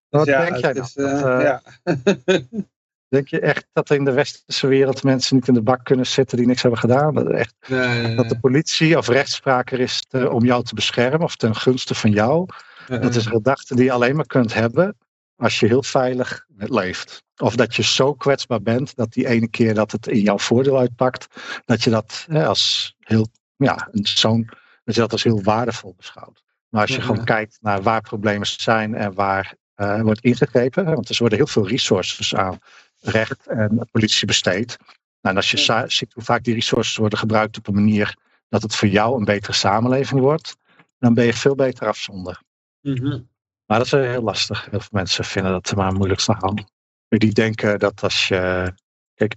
Wat 0.09 0.25
dus 0.25 0.33
ja, 0.33 0.45
denk 0.45 0.55
jij 0.55 0.73
is, 0.73 0.93
nou? 0.93 1.21
Dat, 1.21 1.41
ja. 1.41 1.61
Denk 3.13 3.27
je 3.27 3.39
echt 3.39 3.65
dat 3.73 3.89
in 3.89 4.03
de 4.03 4.11
westerse 4.11 4.67
wereld 4.67 5.03
mensen 5.03 5.35
niet 5.35 5.47
in 5.47 5.53
de 5.53 5.61
bak 5.61 5.83
kunnen 5.83 6.05
zitten 6.05 6.37
die 6.37 6.47
niks 6.47 6.61
hebben 6.61 6.79
gedaan? 6.79 7.13
Dat, 7.13 7.29
echt, 7.29 7.55
nee, 7.67 8.15
dat 8.15 8.29
de 8.29 8.39
politie 8.39 8.97
of 8.97 9.07
rechtspraak 9.07 9.71
er 9.71 9.79
is 9.79 10.05
te, 10.07 10.29
om 10.29 10.45
jou 10.45 10.63
te 10.63 10.75
beschermen 10.75 11.21
of 11.21 11.35
ten 11.35 11.55
gunste 11.55 11.95
van 11.95 12.11
jou. 12.11 12.47
Dat 12.87 13.15
is 13.15 13.25
een 13.25 13.31
gedachte 13.31 13.75
die 13.75 13.83
je 13.83 13.91
alleen 13.91 14.15
maar 14.15 14.25
kunt 14.25 14.53
hebben 14.53 14.97
als 15.35 15.59
je 15.59 15.67
heel 15.67 15.83
veilig 15.83 16.45
leeft. 16.57 17.23
Of 17.37 17.55
dat 17.55 17.75
je 17.75 17.83
zo 17.83 18.13
kwetsbaar 18.13 18.61
bent 18.61 18.95
dat 18.95 19.13
die 19.13 19.27
ene 19.27 19.47
keer 19.47 19.73
dat 19.73 19.91
het 19.91 20.07
in 20.07 20.21
jouw 20.21 20.39
voordeel 20.39 20.79
uitpakt, 20.79 21.27
dat 21.65 21.83
je 21.83 21.89
dat 21.89 22.25
hè, 22.29 22.47
als 22.47 22.95
heel, 22.99 23.27
ja, 23.55 23.89
zo'n, 23.91 24.49
dat 24.83 24.95
je 24.95 25.01
dat 25.01 25.11
als 25.11 25.23
heel 25.23 25.41
waardevol 25.41 25.93
beschouwt. 25.97 26.43
Maar 26.69 26.81
als 26.81 26.95
je 26.95 27.01
gewoon 27.01 27.25
kijkt 27.25 27.57
naar 27.61 27.81
waar 27.81 28.01
problemen 28.01 28.47
zijn 28.47 28.95
en 28.95 29.13
waar 29.13 29.55
uh, 29.75 30.01
wordt 30.01 30.21
ingegrepen, 30.21 30.85
want 30.85 31.09
er 31.09 31.15
worden 31.19 31.37
heel 31.37 31.47
veel 31.47 31.67
resources 31.67 32.35
aan 32.35 32.59
recht 33.03 33.47
en 33.47 33.87
politie 33.91 34.27
besteedt. 34.27 34.77
Nou, 35.21 35.35
en 35.35 35.35
als 35.35 35.51
je 35.51 35.85
ziet 35.87 36.13
hoe 36.13 36.23
vaak 36.23 36.43
die 36.43 36.53
resources 36.53 36.95
worden 36.95 37.19
gebruikt 37.19 37.57
op 37.57 37.67
een 37.67 37.73
manier 37.73 38.15
dat 38.49 38.61
het 38.61 38.75
voor 38.75 38.87
jou 38.87 39.17
een 39.17 39.25
betere 39.25 39.53
samenleving 39.53 40.21
wordt, 40.21 40.55
dan 40.99 41.13
ben 41.13 41.25
je 41.25 41.33
veel 41.33 41.55
beter 41.55 41.87
af 41.87 41.97
zonder. 41.97 42.41
Mm 42.81 43.29
Maar 43.65 43.77
dat 43.77 43.85
is 43.85 43.91
heel 43.91 44.21
lastig. 44.21 44.65
Heel 44.69 44.79
veel 44.79 44.89
mensen 44.91 45.25
vinden 45.25 45.51
dat 45.51 45.75
maar 45.75 45.93
moeilijk 45.93 46.21
gaan. 46.21 46.65
Die 47.07 47.33
denken 47.33 47.79
dat 47.79 48.03
als 48.03 48.27
je. 48.27 48.73
Kijk, 49.13 49.35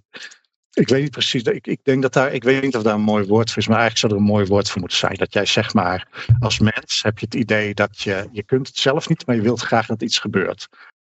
ik 0.72 0.88
weet 0.88 1.02
niet 1.02 1.10
precies. 1.10 1.42
Ik, 1.42 1.66
ik 1.66 1.80
denk 1.82 2.02
dat 2.02 2.12
daar. 2.12 2.32
Ik 2.32 2.44
weet 2.44 2.62
niet 2.62 2.76
of 2.76 2.82
daar 2.82 2.94
een 2.94 3.00
mooi 3.00 3.26
woord 3.26 3.50
voor 3.50 3.62
is, 3.62 3.68
maar 3.68 3.78
eigenlijk 3.78 4.06
zou 4.06 4.12
er 4.12 4.18
een 4.18 4.34
mooi 4.34 4.46
woord 4.46 4.70
voor 4.70 4.80
moeten 4.80 4.98
zijn. 4.98 5.14
Dat 5.14 5.32
jij 5.32 5.46
zeg 5.46 5.74
maar, 5.74 6.26
als 6.40 6.58
mens 6.58 7.02
heb 7.02 7.18
je 7.18 7.24
het 7.24 7.34
idee 7.34 7.74
dat 7.74 8.00
je. 8.00 8.28
Je 8.32 8.42
kunt 8.42 8.66
het 8.66 8.76
zelf 8.76 9.08
niet, 9.08 9.26
maar 9.26 9.36
je 9.36 9.42
wilt 9.42 9.60
graag 9.60 9.86
dat 9.86 10.02
iets 10.02 10.18
gebeurt. 10.18 10.68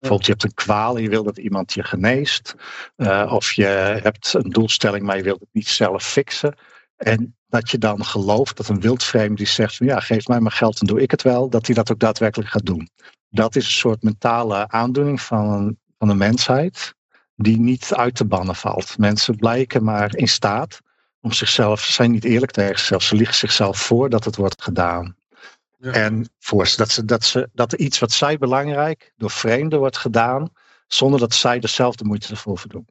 Bijvoorbeeld, 0.07 0.25
je 0.25 0.31
hebt 0.31 0.43
een 0.43 0.65
kwaal 0.65 0.95
en 0.95 1.03
je 1.03 1.09
wil 1.09 1.23
dat 1.23 1.37
iemand 1.37 1.73
je 1.73 1.83
geneest. 1.83 2.55
Uh, 2.97 3.31
of 3.33 3.51
je 3.51 3.65
hebt 4.01 4.33
een 4.33 4.49
doelstelling, 4.49 5.03
maar 5.05 5.17
je 5.17 5.23
wilt 5.23 5.39
het 5.39 5.49
niet 5.51 5.67
zelf 5.67 6.03
fixen. 6.03 6.55
En 6.95 7.35
dat 7.47 7.71
je 7.71 7.77
dan 7.77 8.05
gelooft 8.05 8.57
dat 8.57 8.67
een 8.67 8.81
wildvreemde 8.81 9.35
die 9.35 9.47
zegt 9.47 9.75
van 9.75 9.85
ja, 9.85 9.99
geef 9.99 10.27
mij 10.27 10.39
maar 10.39 10.51
geld 10.51 10.79
en 10.79 10.87
doe 10.87 11.01
ik 11.01 11.11
het 11.11 11.21
wel, 11.21 11.49
dat 11.49 11.65
hij 11.65 11.75
dat 11.75 11.91
ook 11.91 11.99
daadwerkelijk 11.99 12.49
gaat 12.49 12.65
doen. 12.65 12.89
Dat 13.29 13.55
is 13.55 13.65
een 13.65 13.71
soort 13.71 14.03
mentale 14.03 14.67
aandoening 14.67 15.21
van, 15.21 15.77
van 15.97 16.07
de 16.07 16.15
mensheid 16.15 16.93
die 17.35 17.59
niet 17.59 17.93
uit 17.93 18.15
te 18.15 18.25
bannen 18.25 18.55
valt. 18.55 18.97
Mensen 18.97 19.35
blijken 19.35 19.83
maar 19.83 20.15
in 20.15 20.27
staat 20.27 20.79
om 21.21 21.31
zichzelf, 21.31 21.81
ze 21.81 21.91
zijn 21.91 22.11
niet 22.11 22.23
eerlijk 22.23 22.51
tegen 22.51 22.77
zichzelf, 22.77 23.03
ze 23.03 23.15
liegen 23.15 23.35
zichzelf 23.35 23.77
voor 23.77 24.09
dat 24.09 24.25
het 24.25 24.35
wordt 24.35 24.63
gedaan. 24.63 25.15
En 25.91 26.29
voor 26.39 26.73
dat, 26.75 26.89
ze, 26.89 27.05
dat, 27.05 27.23
ze, 27.23 27.49
dat 27.53 27.71
er 27.71 27.79
iets 27.79 27.99
wat 27.99 28.11
zij 28.11 28.37
belangrijk 28.37 29.13
door 29.15 29.31
vreemden 29.31 29.79
wordt 29.79 29.97
gedaan, 29.97 30.49
zonder 30.87 31.19
dat 31.19 31.33
zij 31.33 31.59
dezelfde 31.59 32.03
moeite 32.03 32.29
ervoor 32.29 32.63
doen. 32.67 32.87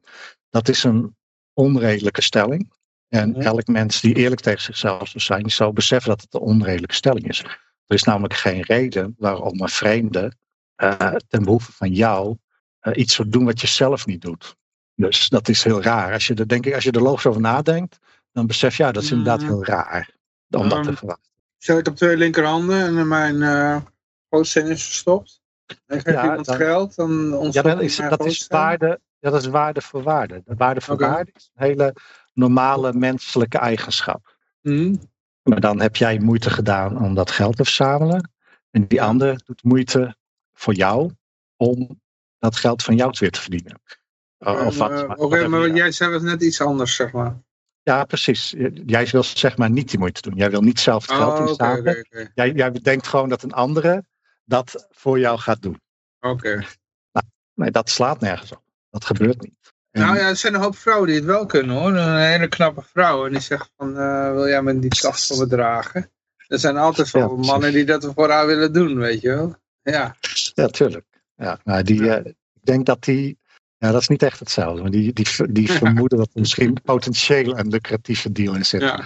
Dat 0.49 0.69
is 0.69 0.83
een 0.83 1.15
onredelijke 1.53 2.21
stelling. 2.21 2.73
En 3.07 3.35
elk 3.35 3.67
mens 3.67 4.01
die 4.01 4.15
eerlijk 4.15 4.41
tegen 4.41 4.61
zichzelf 4.61 5.07
zou 5.07 5.23
zijn, 5.23 5.51
zou 5.51 5.73
beseffen 5.73 6.09
dat 6.09 6.21
het 6.21 6.33
een 6.33 6.39
onredelijke 6.39 6.95
stelling 6.95 7.27
is. 7.27 7.39
Er 7.85 7.95
is 7.95 8.03
namelijk 8.03 8.33
geen 8.33 8.61
reden 8.61 9.15
waarom 9.17 9.61
een 9.61 9.69
vreemde 9.69 10.33
uh, 10.83 11.15
ten 11.27 11.43
behoeve 11.43 11.71
van 11.71 11.91
jou 11.91 12.37
uh, 12.81 12.97
iets 12.97 13.15
zou 13.15 13.29
doen 13.29 13.45
wat 13.45 13.61
je 13.61 13.67
zelf 13.67 14.05
niet 14.05 14.21
doet. 14.21 14.55
Dus 14.95 15.29
dat 15.29 15.47
is 15.47 15.63
heel 15.63 15.81
raar. 15.81 16.13
Als 16.13 16.27
je 16.27 16.33
er, 16.33 16.47
denk 16.47 16.65
ik, 16.65 16.73
als 16.73 16.83
je 16.83 16.91
er 16.91 17.01
logisch 17.01 17.25
over 17.25 17.41
nadenkt, 17.41 17.97
dan 18.31 18.47
besef 18.47 18.77
je, 18.77 18.83
ja, 18.83 18.91
dat 18.91 19.03
is 19.03 19.11
inderdaad 19.11 19.41
heel 19.41 19.65
raar 19.65 20.09
om 20.49 20.69
dat 20.69 20.83
te 20.83 20.95
verwachten. 20.95 21.34
Zet 21.65 21.77
ik 21.77 21.87
op 21.87 21.95
twee 21.95 22.17
linkerhanden 22.17 22.97
en 22.97 23.07
mijn 23.07 23.35
uh, 23.35 23.81
is 24.29 24.83
verstopt. 24.83 25.41
En 25.85 26.01
geef 26.01 26.13
ja, 26.13 26.23
iemand 26.23 26.45
dan, 26.45 26.55
geld, 26.55 26.95
dan 26.95 27.49
Ja, 27.51 27.61
dat 27.61 27.81
is, 27.81 27.95
dat 27.95 28.25
is, 28.25 28.47
waarde, 28.47 28.99
ja, 29.19 29.29
dat 29.29 29.41
is 29.41 29.47
waarde 29.47 29.81
voor 29.81 30.03
waarde. 30.03 30.41
De 30.45 30.55
waarde 30.55 30.81
voor 30.81 30.93
okay. 30.93 31.09
waarde 31.09 31.31
is 31.33 31.51
een 31.53 31.65
hele 31.65 31.95
normale 32.33 32.93
menselijke 32.93 33.57
eigenschap. 33.57 34.37
Mm. 34.61 35.01
Maar 35.41 35.59
dan 35.59 35.81
heb 35.81 35.95
jij 35.95 36.19
moeite 36.19 36.49
gedaan 36.49 37.01
om 37.01 37.13
dat 37.13 37.31
geld 37.31 37.55
te 37.55 37.63
verzamelen. 37.63 38.31
En 38.71 38.87
die 38.87 39.01
ander 39.01 39.41
doet 39.45 39.63
moeite 39.63 40.15
voor 40.53 40.73
jou 40.73 41.11
om 41.55 42.01
dat 42.39 42.55
geld 42.55 42.83
van 42.83 42.95
jou 42.95 43.15
weer 43.19 43.31
te 43.31 43.41
verdienen. 43.41 43.81
Of 44.37 44.77
wat, 44.77 44.91
uh, 44.91 45.01
Oké, 45.01 45.21
okay, 45.21 45.45
maar 45.45 45.69
jij 45.69 45.91
zei 45.91 46.11
was 46.11 46.21
net 46.21 46.41
iets 46.41 46.61
anders, 46.61 46.95
zeg 46.95 47.11
maar. 47.11 47.43
Ja, 47.85 48.03
precies. 48.03 48.55
Jij 48.85 49.05
wil 49.05 49.23
zeg 49.23 49.57
maar 49.57 49.69
niet 49.69 49.89
die 49.89 49.99
moeite 49.99 50.21
doen. 50.21 50.35
Jij 50.35 50.49
wil 50.49 50.61
niet 50.61 50.79
zelf 50.79 51.07
het 51.07 51.17
geld 51.17 51.39
oh. 51.39 51.49
Okay, 51.49 51.79
okay. 51.79 52.31
Jij, 52.33 52.51
jij 52.51 52.71
denkt 52.71 53.07
gewoon 53.07 53.29
dat 53.29 53.43
een 53.43 53.53
andere 53.53 54.03
dat 54.45 54.87
voor 54.91 55.19
jou 55.19 55.39
gaat 55.39 55.61
doen. 55.61 55.81
Oké. 56.19 56.55
Nou, 57.11 57.25
nee, 57.53 57.71
dat 57.71 57.89
slaat 57.89 58.19
nergens 58.19 58.51
op. 58.51 58.61
Dat 58.89 59.05
gebeurt 59.05 59.41
niet. 59.41 59.73
En... 59.91 60.01
Nou 60.01 60.17
ja, 60.17 60.27
er 60.27 60.35
zijn 60.35 60.53
een 60.53 60.61
hoop 60.61 60.75
vrouwen 60.75 61.07
die 61.07 61.15
het 61.15 61.25
wel 61.25 61.45
kunnen 61.45 61.75
hoor. 61.75 61.95
Een 61.95 62.17
hele 62.17 62.47
knappe 62.47 62.81
vrouw. 62.81 63.25
En 63.25 63.31
die 63.31 63.41
zegt 63.41 63.71
van, 63.77 63.89
uh, 63.89 64.31
wil 64.31 64.47
jij 64.47 64.61
me 64.61 64.79
die 64.79 64.89
tas 64.89 65.27
voor 65.27 65.37
me 65.37 65.47
dragen? 65.47 66.11
Er 66.47 66.59
zijn 66.59 66.77
altijd 66.77 67.09
ja, 67.09 67.27
mannen 67.27 67.73
die 67.73 67.85
dat 67.85 68.11
voor 68.15 68.29
haar 68.29 68.47
willen 68.47 68.73
doen, 68.73 68.97
weet 68.97 69.21
je 69.21 69.29
wel. 69.29 69.55
Ja, 69.81 70.15
ja 70.53 70.67
tuurlijk. 70.67 71.05
Ja, 71.35 71.59
nou, 71.63 71.83
die, 71.83 72.01
uh, 72.01 72.25
ik 72.25 72.63
denk 72.63 72.85
dat 72.85 73.03
die 73.03 73.37
ja, 73.85 73.91
dat 73.91 74.01
is 74.01 74.07
niet 74.07 74.23
echt 74.23 74.39
hetzelfde. 74.39 74.81
Maar 74.81 74.91
die, 74.91 75.13
die, 75.13 75.27
die 75.49 75.71
vermoeden 75.71 76.17
dat 76.17 76.29
er 76.33 76.39
misschien 76.39 76.77
potentieel 76.83 77.57
een 77.57 77.67
lucratieve 77.67 78.31
deal 78.31 78.55
in 78.55 78.65
zit. 78.65 78.81
Ja. 78.81 79.05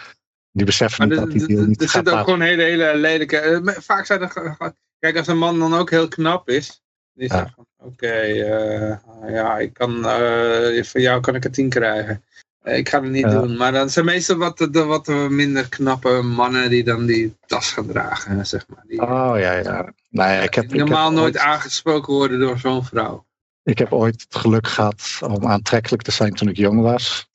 Die 0.51 0.65
beseffen 0.65 1.10
niet 1.10 1.18
dat 1.18 1.31
die 1.31 1.47
deal 1.47 1.65
niet 1.65 1.81
Er 1.81 1.89
zitten 1.89 2.18
ook 2.18 2.23
gewoon 2.23 2.41
hele, 2.41 2.64
hele 2.64 2.95
lelijke... 2.95 3.38
Eh, 3.38 3.76
vaak 3.77 4.06
zijn 4.06 4.22
er... 4.22 4.57
Kijk, 4.99 5.18
als 5.18 5.27
een 5.27 5.38
man 5.38 5.60
dan 5.60 5.73
ook 5.73 5.89
heel 5.89 6.07
knap 6.07 6.49
is. 6.49 6.81
Die 7.14 7.30
zegt 7.30 7.53
van, 7.56 7.65
oké, 7.77 8.26
uh, 8.27 8.95
ja, 9.34 9.57
ik 9.57 9.73
kan, 9.73 9.97
uh, 9.97 10.84
van 10.84 11.01
jou 11.01 11.22
kan 11.22 11.35
ik 11.35 11.43
er 11.43 11.51
tien 11.51 11.69
krijgen. 11.69 12.23
ik 12.64 12.89
ga 12.89 13.01
het 13.01 13.11
niet 13.11 13.30
doen. 13.30 13.57
Maar 13.57 13.72
dan 13.72 13.89
zijn 13.89 14.06
meestal 14.06 14.38
wat, 14.38 14.57
de, 14.57 14.84
wat 14.84 15.07
minder 15.30 15.69
knappe 15.69 16.22
mannen 16.22 16.69
die 16.69 16.84
dan 16.84 17.06
die 17.06 17.35
tas 17.45 17.72
gaan 17.72 17.88
dragen, 17.88 18.45
zeg 18.45 18.68
maar. 18.68 18.84
Die, 18.88 19.01
oh, 19.01 19.34
ja, 19.35 19.53
ja. 19.53 19.93
Nee, 20.10 20.43
ik 20.43 20.53
heb, 20.53 20.73
normaal 20.73 21.10
ik 21.10 21.15
heb 21.15 21.23
nooit 21.23 21.38
aangesproken 21.38 22.14
worden 22.14 22.39
door 22.39 22.60
zo'n 22.60 22.85
vrouw. 22.85 23.26
Ik 23.69 23.77
heb 23.77 23.93
ooit 23.93 24.21
het 24.21 24.35
geluk 24.35 24.67
gehad 24.67 25.19
om 25.21 25.47
aantrekkelijk 25.47 26.03
te 26.03 26.11
zijn 26.11 26.33
toen 26.33 26.49
ik 26.49 26.57
jong 26.57 26.81
was. 26.81 27.29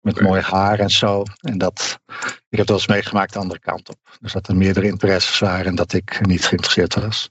Met 0.00 0.20
mooi 0.20 0.40
haar 0.40 0.78
en 0.78 0.90
zo. 0.90 1.22
En 1.40 1.58
dat, 1.58 1.98
ik 2.48 2.58
heb 2.58 2.66
dat 2.66 2.76
eens 2.76 2.86
meegemaakt 2.86 3.32
de 3.32 3.38
andere 3.38 3.60
kant 3.60 3.88
op. 3.88 4.18
Dus 4.20 4.32
dat 4.32 4.48
er 4.48 4.56
meerdere 4.56 4.86
interesses 4.86 5.38
waren 5.38 5.66
en 5.66 5.74
dat 5.74 5.92
ik 5.92 6.26
niet 6.26 6.44
geïnteresseerd 6.44 6.94
was. 6.94 7.28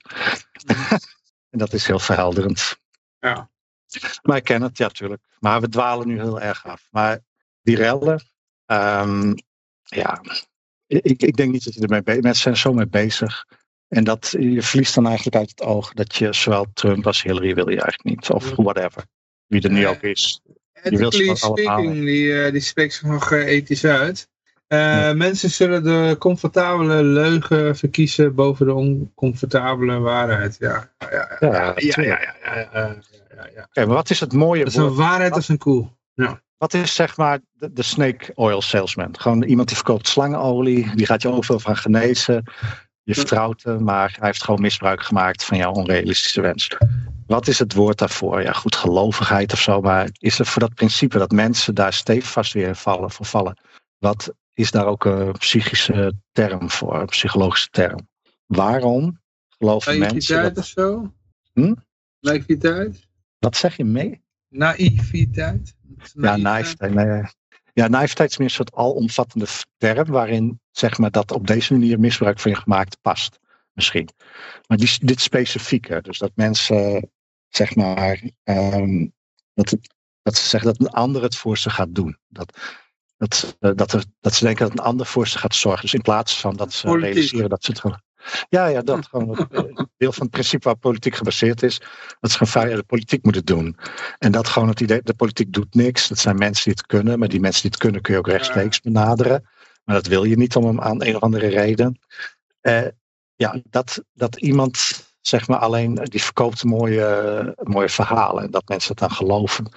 en 1.53 1.57
dat 1.57 1.73
is 1.73 1.87
heel 1.87 1.99
verhelderend. 1.99 2.77
Ja. 3.19 3.49
Maar 4.21 4.37
ik 4.37 4.43
ken 4.43 4.61
het, 4.61 4.77
ja, 4.77 4.87
natuurlijk. 4.87 5.21
Maar 5.39 5.61
we 5.61 5.69
dwalen 5.69 6.07
nu 6.07 6.19
heel 6.19 6.41
erg 6.41 6.65
af. 6.65 6.87
Maar 6.91 7.19
die 7.61 7.75
rellen, 7.75 8.23
um, 8.65 9.35
ja, 9.83 10.21
ik, 10.87 11.21
ik 11.21 11.35
denk 11.35 11.51
niet 11.51 11.63
dat 11.63 11.73
je 11.73 11.81
ermee 11.81 12.03
bezig 12.03 12.21
Mensen 12.21 12.43
zijn 12.43 12.57
zo 12.57 12.73
mee 12.73 12.87
bezig. 12.87 13.45
En 13.93 14.03
dat 14.03 14.35
je 14.39 14.61
verliest 14.61 14.95
dan 14.95 15.05
eigenlijk 15.05 15.35
uit 15.35 15.49
het 15.49 15.61
oog 15.61 15.93
dat 15.93 16.15
je 16.15 16.33
zowel 16.33 16.65
Trump 16.73 17.07
als 17.07 17.23
Hillary 17.23 17.53
wil 17.53 17.69
je 17.69 17.81
eigenlijk 17.81 18.03
niet. 18.03 18.29
Of 18.29 18.55
whatever. 18.55 19.03
Wie 19.47 19.61
er 19.61 19.71
nu 19.71 19.87
ook 19.87 20.01
is. 20.01 20.41
Je 20.83 20.97
wil 20.97 21.11
speaking, 21.11 21.93
die, 21.93 22.25
uh, 22.25 22.51
die 22.51 22.61
spreekt 22.61 22.93
zich 22.93 23.03
nog 23.03 23.31
uh, 23.31 23.47
ethisch 23.47 23.85
uit. 23.85 24.27
Uh, 24.67 24.79
ja. 24.79 25.13
Mensen 25.13 25.49
zullen 25.49 25.83
de 25.83 26.15
comfortabele 26.19 27.03
leugen 27.03 27.75
verkiezen 27.75 28.35
boven 28.35 28.65
de 28.65 28.73
oncomfortabele 28.73 29.99
waarheid. 29.99 30.55
Ja, 30.59 30.91
ja, 30.99 31.37
ja. 31.39 31.49
ja, 31.49 31.73
ja, 31.75 32.01
ja, 32.01 32.19
ja, 32.43 32.69
ja, 32.73 33.49
ja 33.55 33.65
okay, 33.69 33.85
maar 33.85 33.95
wat 33.95 34.09
is 34.09 34.19
het 34.19 34.33
mooie 34.33 34.63
Dat 34.63 34.73
is 34.73 34.79
een 34.79 34.95
waarheid 34.95 35.33
als 35.33 35.49
een 35.49 35.57
koe. 35.57 35.87
Ja. 36.13 36.41
Wat 36.57 36.73
is 36.73 36.95
zeg 36.95 37.17
maar 37.17 37.39
de, 37.51 37.73
de, 37.73 37.83
snake 37.83 38.31
oil 38.35 38.61
salesman? 38.61 39.19
Gewoon 39.19 39.43
iemand 39.43 39.67
die 39.67 39.77
verkoopt 39.77 40.07
slangenolie, 40.07 40.95
die 40.95 41.05
gaat 41.05 41.21
je 41.21 41.31
overal 41.31 41.59
van 41.59 41.77
genezen. 41.77 42.43
Je 43.03 43.13
vertrouwt 43.13 43.63
hem, 43.63 43.83
maar 43.83 44.15
hij 44.19 44.27
heeft 44.27 44.43
gewoon 44.43 44.61
misbruik 44.61 45.03
gemaakt 45.03 45.43
van 45.43 45.57
jouw 45.57 45.71
onrealistische 45.71 46.41
wens. 46.41 46.77
Wat 47.27 47.47
is 47.47 47.59
het 47.59 47.73
woord 47.73 47.97
daarvoor? 47.97 48.41
Ja, 48.41 48.51
goed, 48.51 48.75
gelovigheid 48.75 49.53
of 49.53 49.61
zo, 49.61 49.81
maar 49.81 50.09
is 50.19 50.39
er 50.39 50.45
voor 50.45 50.61
dat 50.61 50.73
principe 50.73 51.17
dat 51.17 51.31
mensen 51.31 51.75
daar 51.75 51.93
stevast 51.93 52.53
weer 52.53 52.75
vallen, 52.75 53.11
voor 53.11 53.25
vallen? 53.25 53.57
Wat 53.97 54.33
is 54.53 54.71
daar 54.71 54.85
ook 54.85 55.05
een 55.05 55.31
psychische 55.31 56.13
term 56.31 56.69
voor, 56.69 56.99
een 56.99 57.05
psychologische 57.05 57.69
term? 57.69 58.07
Waarom 58.45 59.19
geloven 59.49 59.99
mensen 59.99 60.43
dat... 60.43 60.57
of 60.57 60.65
zo? 60.65 61.13
Hm? 61.53 61.73
Naïviteit? 62.19 63.07
Wat 63.39 63.57
zeg 63.57 63.77
je 63.77 63.83
mee? 63.83 64.21
Naïviteit? 64.49 65.75
Ja, 66.13 66.35
naïviteit. 66.35 66.93
Nee, 66.93 67.23
ja, 67.73 67.87
naïviteit 67.87 68.29
is 68.29 68.37
meer 68.37 68.47
een 68.47 68.53
soort 68.53 68.75
alomvattende 68.75 69.47
term 69.77 70.11
waarin 70.11 70.61
zeg 70.73 70.97
maar 70.97 71.11
dat 71.11 71.31
op 71.31 71.47
deze 71.47 71.73
manier 71.73 71.99
misbruik 71.99 72.39
van 72.39 72.51
je 72.51 72.57
gemaakt 72.57 72.97
past. 73.01 73.39
misschien. 73.73 74.09
Maar 74.67 74.77
die, 74.77 74.97
dit 75.01 75.21
specifieke, 75.21 76.01
dus 76.01 76.17
dat 76.17 76.31
mensen, 76.35 77.11
zeg 77.47 77.75
maar, 77.75 78.21
ehm, 78.43 79.07
dat, 79.53 79.69
het, 79.69 79.95
dat 80.21 80.37
ze 80.37 80.47
zeggen 80.47 80.71
dat 80.71 80.87
een 80.87 80.93
ander 80.93 81.21
het 81.21 81.35
voor 81.35 81.57
ze 81.57 81.69
gaat 81.69 81.95
doen. 81.95 82.17
Dat, 82.27 82.57
dat, 83.17 83.57
eh, 83.59 83.71
dat, 83.75 83.93
er, 83.93 84.03
dat 84.19 84.33
ze 84.33 84.45
denken 84.45 84.65
dat 84.67 84.77
een 84.77 84.85
ander 84.85 85.05
voor 85.05 85.27
ze 85.27 85.37
gaat 85.37 85.55
zorgen. 85.55 85.81
Dus 85.81 85.93
in 85.93 86.01
plaats 86.01 86.39
van 86.39 86.55
dat 86.55 86.73
ze 86.73 86.85
Politiek. 86.85 87.13
realiseren 87.13 87.49
dat 87.49 87.63
ze 87.63 87.71
het 87.71 87.79
gewoon. 87.79 88.01
Ja, 88.49 88.65
ja, 88.65 88.81
dat 88.81 89.07
gewoon 89.09 89.47
een 89.51 89.89
deel 89.97 90.11
van 90.11 90.21
het 90.21 90.31
principe 90.31 90.63
waar 90.67 90.77
politiek 90.77 91.15
gebaseerd 91.15 91.63
is. 91.63 91.81
Dat 92.19 92.31
ze 92.31 92.45
gewoon 92.45 92.75
de 92.75 92.83
politiek 92.83 93.23
moeten 93.23 93.45
doen. 93.45 93.77
En 94.17 94.31
dat 94.31 94.47
gewoon 94.47 94.69
het 94.69 94.79
idee, 94.79 95.01
de 95.03 95.13
politiek 95.13 95.53
doet 95.53 95.73
niks. 95.73 96.07
Dat 96.07 96.19
zijn 96.19 96.37
mensen 96.37 96.63
die 96.63 96.73
het 96.73 96.85
kunnen. 96.85 97.19
Maar 97.19 97.27
die 97.27 97.39
mensen 97.39 97.61
die 97.61 97.71
het 97.71 97.79
kunnen 97.79 98.01
kun 98.01 98.13
je 98.13 98.19
ook 98.19 98.27
rechtstreeks 98.27 98.79
benaderen. 98.79 99.49
Maar 99.83 99.95
dat 99.95 100.07
wil 100.07 100.23
je 100.23 100.37
niet 100.37 100.55
om 100.55 100.65
een, 100.65 100.81
aan 100.81 101.03
een 101.03 101.15
of 101.15 101.21
andere 101.21 101.47
reden. 101.47 101.99
Eh, 102.61 102.87
ja, 103.35 103.61
dat, 103.69 104.03
dat 104.13 104.35
iemand 104.35 105.03
zeg 105.21 105.47
maar 105.47 105.57
alleen, 105.57 105.95
die 105.95 106.23
verkoopt 106.23 106.63
mooie, 106.63 107.55
mooie 107.63 107.89
verhalen. 107.89 108.43
En 108.43 108.51
dat 108.51 108.67
mensen 108.67 108.89
het 108.89 108.99
dan 108.99 109.11
geloven. 109.11 109.71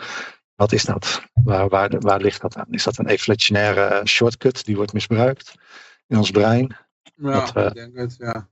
Wat 0.54 0.72
is 0.72 0.84
dat? 0.84 1.22
Waar, 1.32 1.68
waar, 1.68 1.98
waar 1.98 2.20
ligt 2.20 2.40
dat 2.40 2.56
aan? 2.56 2.66
Is 2.70 2.84
dat 2.84 2.98
een 2.98 3.08
evolutionaire 3.08 4.06
shortcut 4.06 4.64
die 4.64 4.76
wordt 4.76 4.92
misbruikt 4.92 5.54
in 6.06 6.16
ons 6.16 6.30
brein? 6.30 6.76
Ja, 7.14 7.30
Dat, 7.30 7.56
eh, 7.56 7.66
ik 7.66 7.74
denk 7.74 7.96
het, 7.96 8.16
ja. 8.18 8.48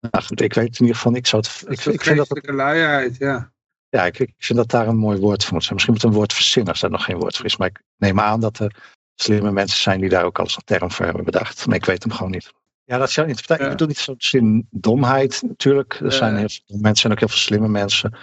Nou 0.00 0.24
goed, 0.24 0.40
ik 0.40 0.54
weet 0.54 0.74
in 0.74 0.80
ieder 0.80 0.96
geval, 0.96 1.14
ik 1.14 1.26
zou 1.26 1.42
het. 1.42 1.60
Dat 1.60 1.72
Ik, 1.72 1.78
ik, 1.78 2.00
vind 2.02 2.16
dat, 2.16 2.26
geestelijke 2.26 2.52
luiheid, 2.52 3.16
ja. 3.16 3.52
ja, 3.88 4.06
ik, 4.06 4.18
ik 4.18 4.34
vind 4.38 4.58
dat 4.58 4.70
daar 4.70 4.88
een 4.88 4.96
mooi 4.96 5.18
woord 5.18 5.44
voor 5.44 5.52
moet 5.52 5.62
zijn. 5.62 5.74
Misschien 5.74 5.94
moet 5.94 6.02
een 6.02 6.12
woord 6.12 6.32
verzinnen 6.32 6.72
als 6.72 6.80
daar 6.80 6.90
nog 6.90 7.04
geen 7.04 7.18
woord 7.18 7.36
voor 7.36 7.44
is. 7.44 7.56
Maar 7.56 7.68
ik 7.68 7.82
neem 7.96 8.20
aan 8.20 8.40
dat 8.40 8.58
er 8.58 8.94
slimme 9.14 9.52
mensen 9.52 9.80
zijn 9.80 10.00
die 10.00 10.08
daar 10.08 10.24
ook 10.24 10.38
al 10.38 10.44
eens 10.44 10.56
een 10.56 10.62
term 10.64 10.90
voor 10.90 11.04
hebben 11.04 11.24
bedacht. 11.24 11.66
Maar 11.66 11.76
ik 11.76 11.84
weet 11.84 12.02
hem 12.02 12.12
gewoon 12.12 12.30
niet. 12.30 12.52
Ja, 12.84 12.98
dat 12.98 13.08
is 13.08 13.14
jouw 13.14 13.26
interpretatie. 13.26 13.64
Ja. 13.64 13.70
Ik 13.70 13.76
bedoel 13.78 13.94
niet 13.94 14.04
zo'n 14.04 14.14
zin 14.18 14.66
domheid 14.70 15.42
natuurlijk. 15.46 16.00
Er 16.00 16.12
zijn 16.12 16.32
Ja. 16.32 16.38
heel 16.38 16.48
veel 16.66 16.78
mensen 16.78 17.04
en 17.06 17.12
ook 17.12 17.18
heel 17.18 17.28
veel 17.28 17.36
slimme 17.38 17.68
mensen. 17.68 18.16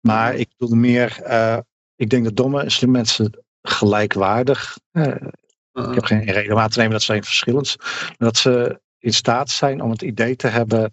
Maar 0.00 0.34
ik 0.34 0.48
bedoel 0.56 0.76
meer, 0.76 1.22
eh, 1.22 1.58
ik 1.96 2.10
denk 2.10 2.24
dat 2.24 2.36
domme 2.36 2.62
en 2.62 2.70
slimme 2.70 2.96
mensen 2.96 3.44
gelijkwaardig. 3.62 4.78
eh, 4.92 5.06
ik 5.72 5.94
heb 5.94 6.04
geen 6.04 6.24
reden 6.24 6.52
om 6.52 6.58
aan 6.60 6.68
te 6.68 6.78
nemen 6.78 6.92
dat 6.92 7.02
ze 7.02 7.14
een 7.14 7.24
verschillend. 7.24 7.76
Maar 7.78 8.14
dat 8.18 8.36
ze 8.36 8.80
in 8.98 9.12
staat 9.14 9.50
zijn 9.50 9.80
om 9.82 9.90
het 9.90 10.02
idee 10.02 10.36
te 10.36 10.46
hebben 10.46 10.92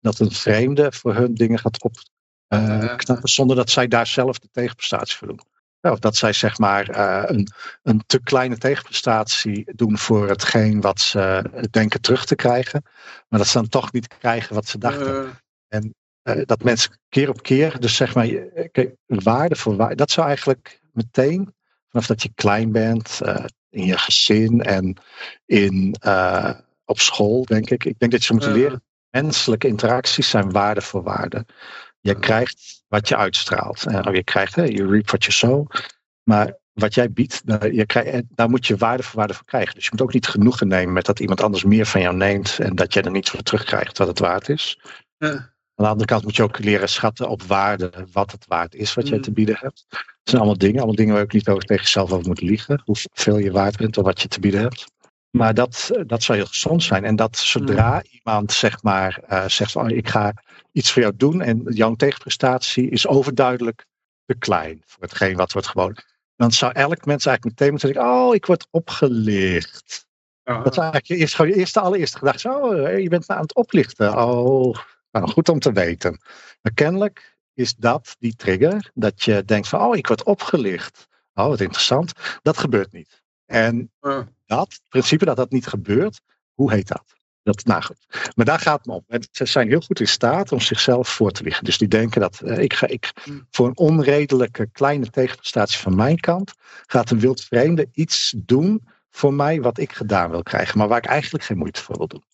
dat 0.00 0.18
een 0.18 0.30
vreemde 0.32 0.92
voor 0.92 1.14
hun 1.14 1.34
dingen 1.34 1.58
gaat 1.58 1.82
opknappen. 1.82 2.96
knappen 2.96 3.28
zonder 3.28 3.56
dat 3.56 3.70
zij 3.70 3.88
daar 3.88 4.06
zelf 4.06 4.38
de 4.38 4.48
tegenprestatie 4.52 5.16
voor 5.16 5.26
doen. 5.28 5.40
Of 5.80 5.98
dat 5.98 6.16
zij 6.16 6.32
zeg 6.32 6.58
maar 6.58 6.88
eh, 6.88 7.22
een, 7.26 7.48
een 7.82 8.02
te 8.06 8.22
kleine 8.22 8.58
tegenprestatie 8.58 9.72
doen 9.74 9.98
voor 9.98 10.28
hetgeen 10.28 10.80
wat 10.80 11.00
ze 11.00 11.44
denken 11.70 12.00
terug 12.00 12.24
te 12.24 12.34
krijgen. 12.34 12.82
Maar 13.28 13.38
dat 13.38 13.48
ze 13.48 13.58
dan 13.58 13.68
toch 13.68 13.92
niet 13.92 14.18
krijgen 14.18 14.54
wat 14.54 14.68
ze 14.68 14.78
dachten. 14.78 15.24
Eh, 15.68 15.80
Eh, 16.22 16.42
dat 16.44 16.62
mensen 16.62 16.98
keer 17.08 17.28
op 17.28 17.42
keer, 17.42 17.80
dus 17.80 17.96
zeg 17.96 18.14
maar, 18.14 18.28
kijk, 18.72 18.94
waarde 19.06 19.56
voor 19.56 19.76
waarde, 19.76 19.94
dat 19.94 20.10
zou 20.10 20.26
eigenlijk 20.26 20.80
meteen, 20.92 21.54
vanaf 21.88 22.06
dat 22.06 22.22
je 22.22 22.30
klein 22.34 22.72
bent, 22.72 23.20
in 23.70 23.84
je 23.84 23.98
gezin 23.98 24.62
en 24.62 24.96
in, 25.46 25.96
op 26.84 27.00
school, 27.00 27.44
denk 27.44 27.70
ik. 27.70 27.84
Ik 27.84 27.98
denk 27.98 28.12
dat 28.12 28.24
je 28.24 28.32
moet 28.34 28.46
leren, 28.46 28.82
menselijke 29.10 29.68
interacties 29.68 30.28
zijn 30.28 30.50
waarde 30.50 30.80
voor 30.80 31.02
waarde. 31.02 31.46
Je 32.00 32.18
krijgt 32.18 32.77
wat 32.88 33.08
je 33.08 33.16
uitstraalt. 33.16 33.86
En 33.86 34.12
je 34.14 34.24
krijgt, 34.24 34.54
hè, 34.54 34.62
je 34.62 34.86
reap 34.86 35.06
what 35.08 35.24
you 35.24 35.32
sow. 35.32 35.66
Maar 36.22 36.56
wat 36.72 36.94
jij 36.94 37.10
biedt, 37.12 37.46
daar, 37.46 37.72
je 37.72 37.86
krijgt, 37.86 38.10
en 38.10 38.28
daar 38.34 38.50
moet 38.50 38.66
je 38.66 38.76
waarde 38.76 39.02
voor 39.02 39.18
waarde 39.18 39.34
voor 39.34 39.44
krijgen. 39.44 39.74
Dus 39.74 39.84
je 39.84 39.90
moet 39.92 40.02
ook 40.02 40.12
niet 40.12 40.26
genoegen 40.28 40.68
nemen 40.68 40.92
met 40.92 41.06
dat 41.06 41.20
iemand 41.20 41.40
anders 41.42 41.64
meer 41.64 41.86
van 41.86 42.00
jou 42.00 42.16
neemt 42.16 42.58
en 42.58 42.74
dat 42.74 42.92
jij 42.92 43.02
er 43.02 43.10
niet 43.10 43.30
voor 43.30 43.42
terugkrijgt 43.42 43.98
wat 43.98 44.08
het 44.08 44.18
waard 44.18 44.48
is. 44.48 44.80
ja. 45.18 45.56
Aan 45.74 45.84
de 45.84 45.90
andere 45.90 46.08
kant 46.08 46.24
moet 46.24 46.36
je 46.36 46.42
ook 46.42 46.58
leren 46.58 46.88
schatten 46.88 47.28
op 47.28 47.42
waarde 47.42 47.92
wat 48.12 48.32
het 48.32 48.44
waard 48.46 48.74
is 48.74 48.94
wat 48.94 49.08
jij 49.08 49.16
Mm. 49.16 49.22
te 49.22 49.32
bieden 49.32 49.56
hebt. 49.60 49.84
Het 49.88 50.00
zijn 50.22 50.36
allemaal 50.40 50.58
dingen, 50.58 50.76
allemaal 50.76 50.94
dingen 50.94 51.10
waar 51.12 51.20
je 51.20 51.26
ook 51.26 51.32
niet 51.34 51.48
over 51.48 51.64
tegen 51.64 51.82
jezelf 51.82 52.12
over 52.12 52.26
moet 52.26 52.40
liegen. 52.40 52.82
Hoeveel 52.84 53.38
je 53.38 53.50
waard 53.52 53.76
bent 53.76 53.98
of 53.98 54.04
wat 54.04 54.20
je 54.20 54.28
te 54.28 54.40
bieden 54.40 54.60
hebt. 54.60 54.84
Maar 55.30 55.54
dat, 55.54 55.90
eh, 55.94 56.02
dat 56.06 56.22
zou 56.22 56.38
heel 56.38 56.46
gezond 56.46 56.82
zijn. 56.82 57.04
En 57.04 57.16
dat 57.16 57.36
zodra 57.36 58.02
iemand 58.10 58.52
zeg 58.52 58.82
maar 58.82 59.20
eh, 59.26 59.48
zegt 59.48 59.72
van 59.72 59.90
"Oh, 59.90 59.96
ik 59.96 60.08
ga 60.08 60.32
iets 60.78 60.92
voor 60.92 61.02
jou 61.02 61.16
doen 61.16 61.40
en 61.40 61.62
jouw 61.68 61.94
tegenprestatie 61.94 62.90
is 62.90 63.06
overduidelijk 63.06 63.86
te 64.26 64.34
klein 64.34 64.82
voor 64.86 65.02
hetgeen 65.02 65.36
wat 65.36 65.52
wordt 65.52 65.68
geboden. 65.68 66.04
Dan 66.36 66.52
zou 66.52 66.72
elk 66.72 67.04
mens 67.04 67.26
eigenlijk 67.26 67.44
meteen 67.44 67.70
moeten 67.70 67.92
denken, 67.92 68.12
oh 68.12 68.34
ik 68.34 68.46
word 68.46 68.66
opgelicht. 68.70 70.06
Dat 70.44 70.72
is 70.72 70.76
eigenlijk 70.76 71.06
je 71.06 71.16
eerste, 71.16 71.36
gewoon 71.36 71.50
je 71.50 71.56
eerste 71.56 71.80
allereerste 71.80 72.18
gedachte. 72.18 72.48
Oh, 72.48 72.98
je 72.98 73.08
bent 73.08 73.28
aan 73.28 73.40
het 73.40 73.54
oplichten. 73.54 74.18
Oh, 74.18 74.76
nou, 75.10 75.28
goed 75.28 75.48
om 75.48 75.58
te 75.58 75.72
weten. 75.72 76.20
Maar 76.62 76.72
kennelijk 76.72 77.38
is 77.54 77.74
dat 77.74 78.16
die 78.18 78.34
trigger. 78.34 78.90
Dat 78.94 79.22
je 79.22 79.44
denkt 79.44 79.68
van, 79.68 79.80
oh, 79.80 79.96
ik 79.96 80.06
word 80.06 80.22
opgelicht. 80.22 81.08
Oh, 81.34 81.46
wat 81.46 81.60
interessant. 81.60 82.12
Dat 82.42 82.58
gebeurt 82.58 82.92
niet. 82.92 83.22
En 83.46 83.92
dat 84.46 84.80
principe 84.88 85.24
dat 85.24 85.36
dat 85.36 85.50
niet 85.50 85.66
gebeurt, 85.66 86.20
hoe 86.54 86.72
heet 86.72 86.88
dat? 86.88 87.17
Dat, 87.42 87.64
nou 87.64 87.82
goed. 87.82 88.32
Maar 88.34 88.44
daar 88.44 88.58
gaat 88.58 88.78
het 88.78 88.88
om. 88.88 89.04
En 89.06 89.28
Ze 89.30 89.46
zijn 89.46 89.68
heel 89.68 89.80
goed 89.80 90.00
in 90.00 90.08
staat 90.08 90.52
om 90.52 90.60
zichzelf 90.60 91.08
voor 91.08 91.30
te 91.30 91.42
liggen. 91.42 91.64
Dus 91.64 91.78
die 91.78 91.88
denken 91.88 92.20
dat 92.20 92.40
eh, 92.40 92.58
ik 92.58 92.72
ga, 92.72 92.86
ik, 92.86 93.12
Hmm. 93.24 93.46
voor 93.50 93.66
een 93.66 93.76
onredelijke 93.76 94.68
kleine 94.72 95.10
tegenprestatie 95.10 95.78
van 95.78 95.94
mijn 95.94 96.20
kant, 96.20 96.52
gaat 96.86 97.10
een 97.10 97.20
wildvreemde 97.20 97.88
iets 97.92 98.34
doen 98.36 98.88
voor 99.10 99.34
mij 99.34 99.60
wat 99.60 99.78
ik 99.78 99.92
gedaan 99.92 100.30
wil 100.30 100.42
krijgen, 100.42 100.78
maar 100.78 100.88
waar 100.88 100.98
ik 100.98 101.06
eigenlijk 101.06 101.44
geen 101.44 101.58
moeite 101.58 101.82
voor 101.82 101.96
wil 101.96 102.06
doen. 102.06 102.24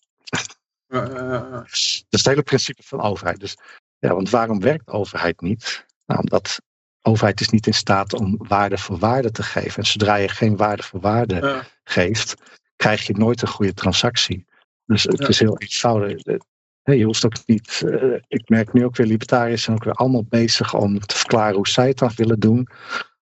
Dat 0.87 1.65
is 1.71 2.05
het 2.09 2.25
hele 2.25 2.43
principe 2.43 2.83
van 2.83 3.01
overheid. 3.01 3.39
Dus 3.39 3.57
ja, 3.99 4.13
want 4.13 4.29
waarom 4.29 4.59
werkt 4.59 4.87
overheid 4.89 5.41
niet? 5.41 5.85
Nou, 6.05 6.19
omdat 6.19 6.61
overheid 7.01 7.41
is 7.41 7.49
niet 7.49 7.67
in 7.67 7.73
staat 7.73 8.13
om 8.13 8.35
waarde 8.37 8.77
voor 8.77 8.97
waarde 8.97 9.31
te 9.31 9.43
geven. 9.43 9.77
En 9.83 9.89
zodra 9.89 10.15
je 10.15 10.27
geen 10.29 10.57
waarde 10.57 10.83
voor 10.83 10.99
waarde 10.99 11.35
Ja. 11.35 11.63
geeft, 11.83 12.33
krijg 12.75 13.07
je 13.07 13.13
nooit 13.13 13.41
een 13.41 13.47
goede 13.47 13.73
transactie. 13.73 14.45
Dus 14.85 15.03
het 15.03 15.19
Ja. 15.19 15.27
is 15.27 15.39
heel 15.39 15.57
eenvoudig. 15.57 16.21
Eh, 16.23 16.97
Je 16.97 17.03
hoeft 17.03 17.25
ook 17.25 17.35
niet. 17.45 17.81
eh, 17.85 18.13
ik 18.27 18.49
merk 18.49 18.73
nu 18.73 18.85
ook 18.85 18.95
weer 18.95 19.07
libertariërs 19.07 19.63
zijn 19.63 19.75
ook 19.75 19.83
weer 19.83 19.93
allemaal 19.93 20.23
bezig 20.23 20.73
om 20.73 20.99
te 20.99 21.15
verklaren 21.17 21.55
hoe 21.55 21.67
zij 21.67 21.87
het 21.87 21.97
dan 21.97 22.11
willen 22.15 22.39
doen. 22.39 22.67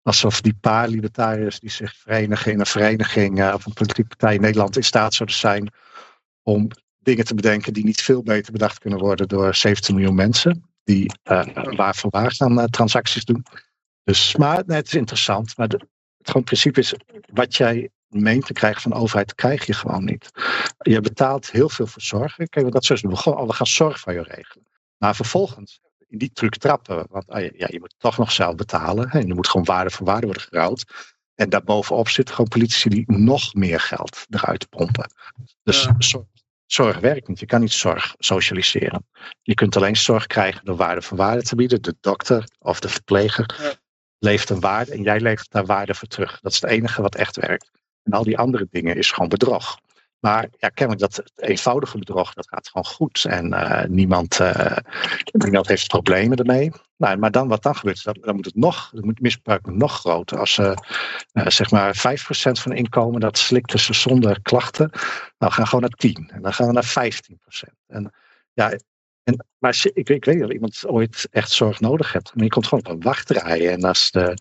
Alsof 0.01 0.41
die 0.41 0.57
paar 0.61 0.87
libertariërs 0.87 1.59
die 1.59 1.69
zich 1.69 1.95
verenigen 1.95 2.51
in 2.51 2.59
een 2.59 2.65
vereniging 2.65 3.39
eh, 3.39 3.51
of 3.53 3.65
een 3.65 3.73
politieke 3.73 4.07
partij 4.09 4.35
in 4.35 4.41
Nederland 4.41 4.75
in 4.75 4.83
staat 4.83 5.13
zouden 5.13 5.37
zijn 5.37 5.73
om 6.41 6.67
dingen 6.99 7.25
te 7.25 7.33
bedenken 7.35 7.73
die 7.73 7.83
niet 7.83 8.01
veel 8.01 8.23
beter 8.23 8.51
bedacht 8.51 8.79
kunnen 8.79 8.99
worden 8.99 9.27
door 9.27 9.55
17 9.55 9.95
miljoen 9.95 10.15
mensen. 10.15 10.63
Die 10.83 11.13
eh, 11.23 11.45
waar 11.75 11.95
voor 11.95 12.09
waar 12.09 12.31
gaan 12.31 12.59
eh, 12.59 12.65
transacties 12.65 13.25
doen. 13.25 13.45
Dus, 14.03 14.35
maar 14.35 14.63
nee, 14.65 14.77
het 14.77 14.87
is 14.87 14.93
interessant. 14.93 15.57
Maar 15.57 15.67
de, 15.67 15.77
het 16.17 16.27
gewoon 16.27 16.43
principe 16.43 16.79
is, 16.79 16.93
wat 17.33 17.55
jij 17.55 17.89
meent 18.13 18.45
te 18.45 18.53
krijgen 18.53 18.81
van 18.81 18.91
de 18.91 18.97
overheid, 18.97 19.35
krijg 19.35 19.65
je 19.65 19.73
gewoon 19.73 20.05
niet. 20.05 20.31
Je 20.77 21.01
betaalt 21.01 21.51
heel 21.51 21.69
veel 21.69 21.87
voor 21.87 22.01
zorg. 22.01 22.35
Kijk, 22.35 22.71
dat 22.71 22.89
is 22.89 23.01
we 23.01 23.15
gewoon, 23.15 23.39
oh, 23.39 23.47
we 23.47 23.53
gaan 23.53 23.67
zorg 23.67 23.99
voor 23.99 24.13
je 24.13 24.21
regelen. 24.23 24.67
Maar 24.97 25.15
vervolgens, 25.15 25.79
in 26.07 26.17
die 26.17 26.31
truc 26.31 26.57
trappen, 26.57 27.05
want 27.09 27.27
ah, 27.27 27.41
ja, 27.57 27.67
je 27.69 27.79
moet 27.79 27.95
toch 27.97 28.17
nog 28.17 28.31
zelf 28.31 28.55
betalen. 28.55 29.09
Hè, 29.09 29.19
en 29.19 29.29
er 29.29 29.35
moet 29.35 29.47
gewoon 29.47 29.65
waarde 29.65 29.89
voor 29.89 30.05
waarde 30.05 30.25
worden 30.25 30.43
geruild. 30.43 30.83
En 31.35 31.49
daarbovenop 31.49 32.09
zitten 32.09 32.35
gewoon 32.35 32.49
politici 32.49 32.89
die 32.89 33.03
nog 33.07 33.53
meer 33.53 33.79
geld 33.79 34.25
eruit 34.29 34.69
pompen. 34.69 35.11
Dus 35.63 35.83
Ja. 35.83 35.95
zorg, 35.97 36.25
zorg 36.65 36.99
werkt 36.99 37.27
niet. 37.27 37.39
Je 37.39 37.45
kan 37.45 37.59
niet 37.59 37.71
zorg 37.71 38.15
socialiseren. 38.17 39.07
Je 39.41 39.53
kunt 39.53 39.75
alleen 39.75 39.95
zorg 39.97 40.27
krijgen 40.27 40.65
door 40.65 40.75
waarde 40.75 41.01
voor 41.01 41.17
waarde 41.17 41.43
te 41.43 41.55
bieden. 41.55 41.81
De 41.81 41.95
dokter 41.99 42.43
of 42.59 42.79
de 42.79 42.89
verpleger 42.89 43.55
Ja. 43.61 43.73
levert 44.19 44.49
een 44.49 44.59
waarde 44.59 44.91
en 44.91 45.01
jij 45.01 45.19
levert 45.19 45.51
daar 45.51 45.65
waarde 45.65 45.95
voor 45.95 46.07
terug. 46.07 46.39
Dat 46.39 46.51
is 46.51 46.61
het 46.61 46.69
enige 46.69 47.01
wat 47.01 47.15
echt 47.15 47.35
werkt. 47.35 47.71
En 48.03 48.11
al 48.11 48.23
die 48.23 48.37
andere 48.37 48.67
dingen 48.69 48.95
is 48.95 49.11
gewoon 49.11 49.29
bedrog. 49.29 49.77
Maar 50.23 50.47
ja, 50.57 50.69
kennelijk 50.69 51.13
dat 51.13 51.31
eenvoudige 51.35 51.97
bedrog, 51.97 52.33
dat 52.33 52.47
gaat 52.47 52.67
gewoon 52.67 52.85
goed. 52.85 53.25
En 53.25 53.53
eh, 53.53 53.89
niemand, 53.89 54.39
eh, 54.39 54.77
niemand 55.31 55.67
heeft 55.67 55.87
problemen 55.87 56.37
ermee. 56.37 56.71
Nou, 56.97 57.17
maar 57.17 57.31
dan, 57.31 57.47
wat 57.47 57.63
dan 57.63 57.75
gebeurt, 57.75 58.03
dan, 58.03 58.17
dan 58.21 58.35
moet 58.35 58.45
het 58.45 58.55
nog, 58.55 58.91
moet 58.93 59.21
misbruik 59.21 59.65
nog 59.65 59.99
groter. 59.99 60.39
Als 60.39 60.57
eh, 60.57 60.75
zeg 61.33 61.71
maar 61.71 61.95
5% 61.95 62.51
van 62.51 62.73
inkomen, 62.73 63.19
dat 63.19 63.37
slikten 63.37 63.79
ze 63.79 63.93
zonder 63.93 64.41
klachten. 64.41 64.89
Nou, 65.37 65.51
gaan 65.51 65.67
gewoon 65.67 65.81
naar 65.81 65.89
10. 65.89 66.29
En 66.33 66.41
dan 66.41 66.53
gaan 66.53 66.67
we 66.67 66.73
naar 66.73 67.11
15%. 67.11 67.73
En 67.87 68.13
ja, 68.53 68.73
en, 69.23 69.45
maar 69.57 69.79
ik, 69.93 70.09
ik 70.09 70.25
weet 70.25 70.43
of 70.43 70.51
iemand 70.51 70.87
ooit 70.87 71.27
echt 71.31 71.51
zorg 71.51 71.79
nodig 71.79 72.13
hebt. 72.13 72.35
Maar 72.35 72.43
je 72.43 72.49
komt 72.49 72.67
gewoon 72.67 72.85
op 72.85 72.91
een 72.91 73.01
wachtrij. 73.01 73.69
En 73.69 73.83
als, 73.83 74.11
de, 74.11 74.37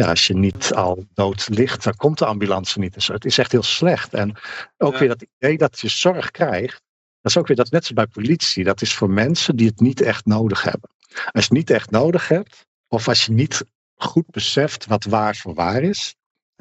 ja, 0.00 0.08
als 0.08 0.26
je 0.26 0.34
niet 0.34 0.74
al 0.74 1.06
dood 1.14 1.48
ligt, 1.48 1.84
dan 1.84 1.96
komt 1.96 2.18
de 2.18 2.24
ambulance 2.26 2.78
niet. 2.78 2.94
Dus 2.94 3.06
het 3.06 3.24
is 3.24 3.38
echt 3.38 3.52
heel 3.52 3.62
slecht. 3.62 4.14
En 4.14 4.36
ook 4.78 4.92
Ja. 4.92 4.98
weer 4.98 5.08
dat 5.08 5.24
idee 5.38 5.58
dat 5.58 5.80
je 5.80 5.88
zorg 5.88 6.30
krijgt. 6.30 6.82
Dat 7.20 7.30
is 7.32 7.36
ook 7.36 7.46
weer 7.46 7.56
dat 7.56 7.70
net 7.70 7.84
zoals 7.84 8.04
bij 8.04 8.22
politie. 8.22 8.64
Dat 8.64 8.82
is 8.82 8.94
voor 8.94 9.10
mensen 9.10 9.56
die 9.56 9.66
het 9.66 9.80
niet 9.80 10.00
echt 10.00 10.26
nodig 10.26 10.62
hebben. 10.62 10.90
Als 11.10 11.24
je 11.32 11.40
het 11.40 11.50
niet 11.50 11.70
echt 11.70 11.90
nodig 11.90 12.28
hebt, 12.28 12.66
of 12.88 13.08
als 13.08 13.24
je 13.24 13.32
niet 13.32 13.64
goed 13.94 14.26
beseft 14.30 14.86
wat 14.86 15.04
waar 15.04 15.36
voor 15.36 15.54
waar 15.54 15.82
is. 15.82 16.14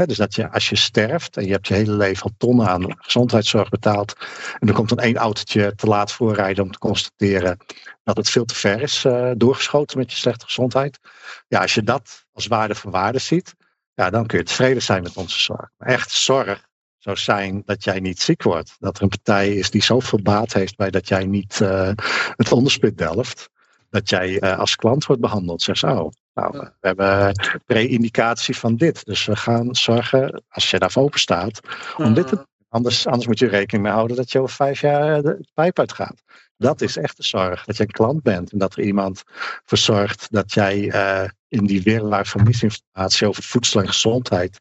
Dus 0.08 0.18
dat 0.18 0.36
je 0.36 0.52
als 0.52 0.70
je 0.70 0.76
sterft 0.76 1.38
en 1.38 1.46
je 1.46 1.52
hebt 1.52 1.68
je 1.68 1.74
hele 1.74 1.92
leven 1.92 2.24
al 2.24 2.32
tonnen 2.38 2.68
aan 2.68 2.96
gezondheidszorg 2.98 3.70
betaald. 3.70 4.16
En 4.60 4.68
er 4.68 4.74
komt 4.74 4.90
dan 4.90 5.00
één 5.00 5.18
autootje 5.18 5.76
te 5.76 5.88
laat 5.88 6.12
voorrijden 6.12 6.64
om 6.64 6.72
te 6.72 6.80
constateren 6.80 7.58
dat 8.04 8.18
het 8.18 8.30
veel 8.30 8.46
te 8.46 8.56
ver 8.56 8.82
is 8.82 9.06
uh, 9.06 9.32
doorgeschoten 9.38 9.98
met 9.98 10.12
je 10.12 10.18
slechte 10.18 10.46
gezondheid. 10.46 11.00
Ja, 11.48 11.62
als 11.62 11.74
je 11.74 11.84
dat 11.84 12.26
als 12.32 12.48
waarde 12.48 12.76
voor 12.76 12.92
waarde 12.92 13.20
ziet, 13.20 13.56
ja, 13.94 14.10
dan 14.10 14.26
kun 14.26 14.38
je 14.38 14.44
tevreden 14.44 14.82
zijn 14.82 15.04
met 15.04 15.18
onze 15.18 15.40
zorg. 15.40 15.70
Maar 15.78 15.88
echt 15.88 16.12
zorg 16.12 16.68
zou 16.98 17.18
zijn 17.18 17.62
dat 17.66 17.84
jij 17.84 18.00
niet 18.00 18.22
ziek 18.22 18.44
wordt. 18.44 18.76
Dat 18.80 18.98
er 18.98 19.04
een 19.04 19.10
partij 19.10 19.56
is 19.56 19.70
die 19.70 19.84
zoveel 19.84 20.22
baat 20.22 20.54
heeft 20.54 20.76
bij 20.76 20.90
dat 20.90 21.08
jij 21.08 21.26
niet 21.26 21.60
uh, 21.60 21.92
het 22.36 22.52
onderspit 22.52 22.98
delft. 22.98 23.50
Dat 23.90 24.10
jij 24.10 24.42
uh, 24.42 24.60
als 24.60 24.76
klant 24.76 25.06
wordt 25.06 25.22
behandeld. 25.22 25.62
Zeg 25.62 25.84
oh, 25.84 26.12
nou, 26.40 26.58
we 26.58 26.88
hebben 26.88 27.34
pre-indicatie 27.66 28.58
van 28.58 28.76
dit. 28.76 29.06
Dus 29.06 29.26
we 29.26 29.36
gaan 29.36 29.76
zorgen, 29.76 30.44
als 30.50 30.70
je 30.72 30.80
daarvoor 30.80 31.04
open 31.04 31.20
staat, 31.20 31.60
om 31.98 32.14
dit 32.14 32.28
te 32.28 32.48
Anders, 32.70 33.08
anders 33.08 33.28
moet 33.28 33.40
je 33.40 33.48
rekening 33.48 33.84
mee 33.84 33.94
houden 33.94 34.18
dat 34.18 34.32
je 34.32 34.40
over 34.40 34.56
vijf 34.56 34.82
jaar 34.82 35.22
de 35.22 35.48
pijp 35.54 35.80
uitgaat. 35.80 36.24
Dat 36.58 36.82
is 36.82 36.98
echt 36.98 37.18
de 37.18 37.24
zorg. 37.24 37.66
Dat 37.66 37.78
je 37.78 37.84
een 37.84 37.92
klant 37.92 38.24
bent 38.24 38.52
en 38.52 38.58
dat 38.58 38.76
er 38.76 38.84
iemand 38.84 39.24
voor 39.66 39.78
zorgt 39.78 40.28
dat 40.32 40.54
jij 40.54 40.78
uh, 40.78 41.30
in 41.48 41.66
die 41.66 41.82
wereld 41.82 42.28
van 42.28 42.44
misinformatie 42.44 43.28
over 43.28 43.44
voedsel 43.44 43.82
en 43.82 43.88
gezondheid 43.88 44.58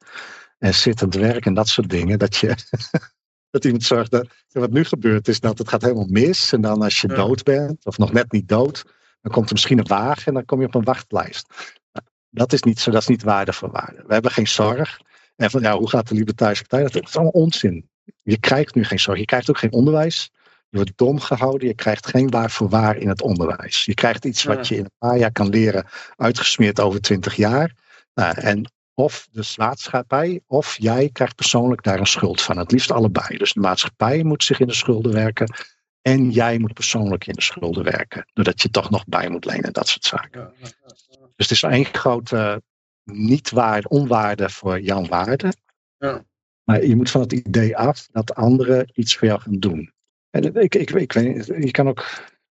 en 0.58 0.74
zittend 0.74 1.14
werk 1.14 1.46
en 1.46 1.54
dat 1.54 1.68
soort 1.68 1.90
dingen, 1.90 2.18
dat 2.18 2.36
je. 2.36 2.54
dat 3.50 3.64
iemand 3.64 3.82
zorgt 3.82 4.10
dat. 4.10 4.26
Wat 4.48 4.70
nu 4.70 4.84
gebeurt 4.84 5.28
is 5.28 5.40
dat 5.40 5.58
het 5.58 5.68
gaat 5.68 5.82
helemaal 5.82 6.08
mis. 6.08 6.52
En 6.52 6.60
dan 6.60 6.82
als 6.82 7.00
je 7.00 7.08
dood 7.08 7.42
bent, 7.42 7.86
of 7.86 7.98
nog 7.98 8.12
net 8.12 8.32
niet 8.32 8.48
dood, 8.48 8.84
dan 9.20 9.32
komt 9.32 9.46
er 9.46 9.52
misschien 9.52 9.78
een 9.78 9.86
wagen 9.86 10.26
en 10.26 10.34
dan 10.34 10.44
kom 10.44 10.60
je 10.60 10.66
op 10.66 10.74
een 10.74 10.84
wachtlijst. 10.84 11.76
Dat 12.30 12.52
is 12.52 12.62
niet 12.62 12.80
zo, 12.80 12.90
dat 12.90 13.00
is 13.00 13.06
niet 13.06 13.22
waarde 13.22 13.52
voor 13.52 13.70
waarde. 13.70 14.04
We 14.06 14.12
hebben 14.12 14.30
geen 14.30 14.48
zorg. 14.48 15.00
En 15.36 15.50
van 15.50 15.62
ja, 15.62 15.76
hoe 15.76 15.88
gaat 15.88 16.08
de 16.08 16.14
Libertarische 16.14 16.64
Partij? 16.64 16.90
Dat 16.90 17.08
is 17.08 17.16
allemaal 17.16 17.32
onzin. 17.32 17.88
Je 18.22 18.38
krijgt 18.38 18.74
nu 18.74 18.84
geen 18.84 19.00
zorg. 19.00 19.18
Je 19.18 19.24
krijgt 19.24 19.50
ook 19.50 19.58
geen 19.58 19.72
onderwijs. 19.72 20.30
Je 20.68 20.76
wordt 20.76 20.92
dom 20.96 21.20
gehouden. 21.20 21.68
Je 21.68 21.74
krijgt 21.74 22.06
geen 22.06 22.30
waar 22.30 22.50
voor 22.50 22.68
waar 22.68 22.96
in 22.96 23.08
het 23.08 23.22
onderwijs. 23.22 23.84
Je 23.84 23.94
krijgt 23.94 24.24
iets 24.24 24.44
wat 24.44 24.68
je 24.68 24.76
in 24.76 24.84
een 24.84 24.90
paar 24.98 25.18
jaar 25.18 25.32
kan 25.32 25.48
leren, 25.48 25.86
uitgesmeerd 26.16 26.80
over 26.80 27.00
twintig 27.00 27.34
jaar. 27.34 27.74
Nou, 28.14 28.40
en 28.40 28.70
of 28.94 29.28
de 29.30 29.52
maatschappij 29.56 30.40
of 30.46 30.76
jij 30.78 31.10
krijgt 31.12 31.34
persoonlijk 31.34 31.82
daar 31.82 31.98
een 31.98 32.06
schuld 32.06 32.40
van. 32.40 32.58
Het 32.58 32.72
liefst 32.72 32.90
allebei. 32.90 33.38
Dus 33.38 33.52
de 33.52 33.60
maatschappij 33.60 34.22
moet 34.22 34.44
zich 34.44 34.60
in 34.60 34.66
de 34.66 34.74
schulden 34.74 35.12
werken. 35.12 35.54
En 36.02 36.30
jij 36.30 36.58
moet 36.58 36.72
persoonlijk 36.72 37.26
in 37.26 37.32
de 37.32 37.42
schulden 37.42 37.84
werken. 37.84 38.26
Doordat 38.32 38.62
je 38.62 38.70
toch 38.70 38.90
nog 38.90 39.04
bij 39.06 39.28
moet 39.28 39.44
lenen, 39.44 39.72
dat 39.72 39.88
soort 39.88 40.04
zaken. 40.04 40.52
Dus 41.36 41.48
het 41.48 41.50
is 41.50 41.62
één 41.62 41.84
grote 41.84 42.62
niet 43.04 43.50
waarde, 43.50 43.88
onwaarde 43.88 44.50
voor 44.50 44.80
jouw 44.80 45.04
waarde. 45.04 45.52
Ja. 45.98 46.24
Maar 46.64 46.84
je 46.84 46.96
moet 46.96 47.10
van 47.10 47.20
het 47.20 47.32
idee 47.32 47.76
af 47.76 48.08
dat 48.12 48.34
anderen 48.34 48.90
iets 48.92 49.16
voor 49.16 49.28
jou 49.28 49.40
gaan 49.40 49.58
doen. 49.58 49.92
En 50.30 50.54
ik, 50.54 50.74
ik, 50.74 50.90
ik 50.90 51.12
weet 51.12 51.34
niet, 51.34 51.46
je 51.46 51.70
kan 51.70 51.88
ook, 51.88 52.06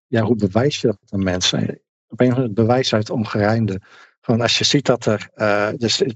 ja, 0.06 0.22
hoe 0.22 0.36
bewijs 0.36 0.80
je 0.80 0.86
dat 0.86 0.98
aan 1.08 1.22
mensen? 1.22 1.80
Op 2.08 2.20
een 2.20 2.34
het 2.34 2.54
bewijs 2.54 2.94
uit 2.94 3.10
ongerijmde. 3.10 3.80
Gewoon 4.20 4.40
als 4.40 4.58
je 4.58 4.64
ziet 4.64 4.86
dat 4.86 5.06
er, 5.06 5.28
uh, 5.36 5.68
dus 5.76 5.96
de, 5.96 6.14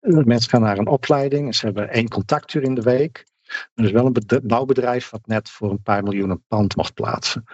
de, 0.00 0.24
mensen 0.24 0.50
gaan 0.50 0.60
naar 0.60 0.78
een 0.78 0.86
opleiding 0.86 1.46
en 1.46 1.54
ze 1.54 1.64
hebben 1.64 1.90
één 1.90 2.08
contactuur 2.08 2.62
in 2.62 2.74
de 2.74 2.82
week. 2.82 3.26
Er 3.74 3.84
is 3.84 3.90
wel 3.90 4.06
een 4.06 4.40
bouwbedrijf 4.42 5.10
wat 5.10 5.26
net 5.26 5.50
voor 5.50 5.70
een 5.70 5.82
paar 5.82 6.02
miljoen 6.02 6.30
een 6.30 6.44
pand 6.48 6.76
mocht 6.76 6.94
plaatsen. 6.94 7.44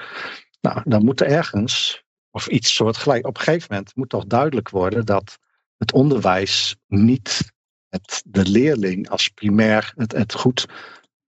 Nou, 0.60 0.82
dan 0.84 1.04
moet 1.04 1.20
er 1.20 1.26
ergens, 1.26 2.04
of 2.30 2.46
iets 2.46 2.74
soortgelijk, 2.74 3.26
op 3.26 3.36
een 3.36 3.42
gegeven 3.42 3.66
moment 3.70 3.96
moet 3.96 4.08
toch 4.08 4.24
duidelijk 4.26 4.68
worden 4.68 5.06
dat 5.06 5.38
het 5.76 5.92
onderwijs 5.92 6.76
niet 6.86 7.54
het, 7.88 8.22
de 8.26 8.48
leerling 8.48 9.08
als 9.08 9.28
primair, 9.28 9.92
het, 9.96 10.12
het 10.12 10.34
goed 10.34 10.66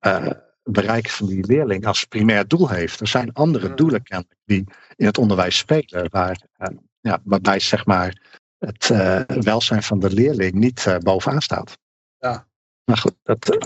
uh, 0.07 0.31
bereiken 0.63 1.13
van 1.13 1.27
die 1.27 1.47
leerling 1.47 1.87
als 1.87 2.05
primair 2.05 2.49
doel 2.49 2.69
heeft. 2.69 3.01
Er 3.01 3.07
zijn 3.07 3.33
andere 3.33 3.75
doelen 3.75 4.03
kennelijk 4.03 4.41
die 4.45 4.65
in 4.97 5.07
het 5.07 5.19
onderwijs 5.19 5.57
spelen, 5.57 6.11
waar, 6.11 6.47
uh, 6.59 6.79
ja, 7.01 7.21
waarbij 7.25 7.61
zeg 7.61 7.87
maar 7.87 8.41
het 8.59 8.89
uh, 8.89 9.21
welzijn 9.27 9.83
van 9.83 9.99
de 9.99 10.11
leerling 10.11 10.53
niet 10.53 10.99
bovenaan 11.03 11.43
staat. 11.43 11.79
Ja. 12.19 12.48
Maar 12.89 12.97
goed, 12.97 13.15
dat, 13.23 13.57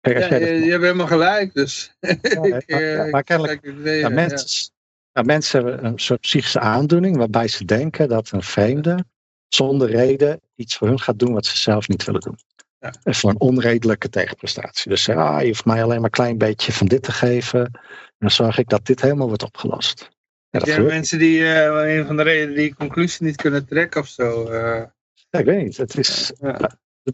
kijk, 0.00 0.18
ja, 0.18 0.36
je, 0.36 0.46
je, 0.64 0.70
hebt 0.70 0.82
helemaal 0.82 1.06
gelijk. 1.06 1.54
Dus. 1.54 1.94
Ja, 2.00 2.42
ik, 2.42 2.62
ja, 2.66 3.06
maar 3.10 3.22
kennelijk, 3.22 3.74
mensen, 4.10 4.72
mensen 5.12 5.64
hebben 5.64 5.84
een 5.84 5.98
soort 5.98 6.20
psychische 6.20 6.60
aandoening 6.60 7.16
waarbij 7.16 7.48
ze 7.48 7.64
denken 7.64 8.08
dat 8.08 8.30
een 8.30 8.42
vreemde 8.42 9.04
zonder 9.48 9.90
reden 9.90 10.40
iets 10.54 10.76
voor 10.76 10.88
hun 10.88 11.00
gaat 11.00 11.18
doen 11.18 11.32
wat 11.32 11.46
ze 11.46 11.58
zelf 11.58 11.88
niet 11.88 12.04
willen 12.04 12.20
doen. 12.20 12.38
Ja. 12.78 12.92
Voor 13.02 13.30
een 13.30 13.40
onredelijke 13.40 14.08
tegenprestatie. 14.08 14.90
Dus 14.90 15.08
ah, 15.08 15.40
je 15.40 15.46
hoeft 15.46 15.64
mij 15.64 15.82
alleen 15.82 15.96
maar 15.96 16.04
een 16.04 16.10
klein 16.10 16.38
beetje 16.38 16.72
van 16.72 16.86
dit 16.86 17.02
te 17.02 17.12
geven. 17.12 17.60
En 17.60 17.80
dan 18.18 18.30
zorg 18.30 18.58
ik 18.58 18.68
dat 18.68 18.86
dit 18.86 19.00
helemaal 19.00 19.28
wordt 19.28 19.42
opgelost. 19.42 20.08
Ja, 20.50 20.58
dat 20.58 20.78
mensen 20.78 21.18
die 21.18 21.38
uh, 21.38 21.96
een 21.96 22.06
van 22.06 22.16
de 22.16 22.22
redenen 22.22 22.54
die 22.54 22.74
conclusie 22.74 23.26
niet 23.26 23.36
kunnen 23.36 23.66
trekken 23.66 24.00
of 24.00 24.06
zo. 24.06 24.52
Uh... 24.52 24.82
Ja, 25.30 25.38
ik 25.38 25.44
weet 25.44 25.64
niet. 25.64 25.76
Het 25.76 25.98
is. 25.98 26.32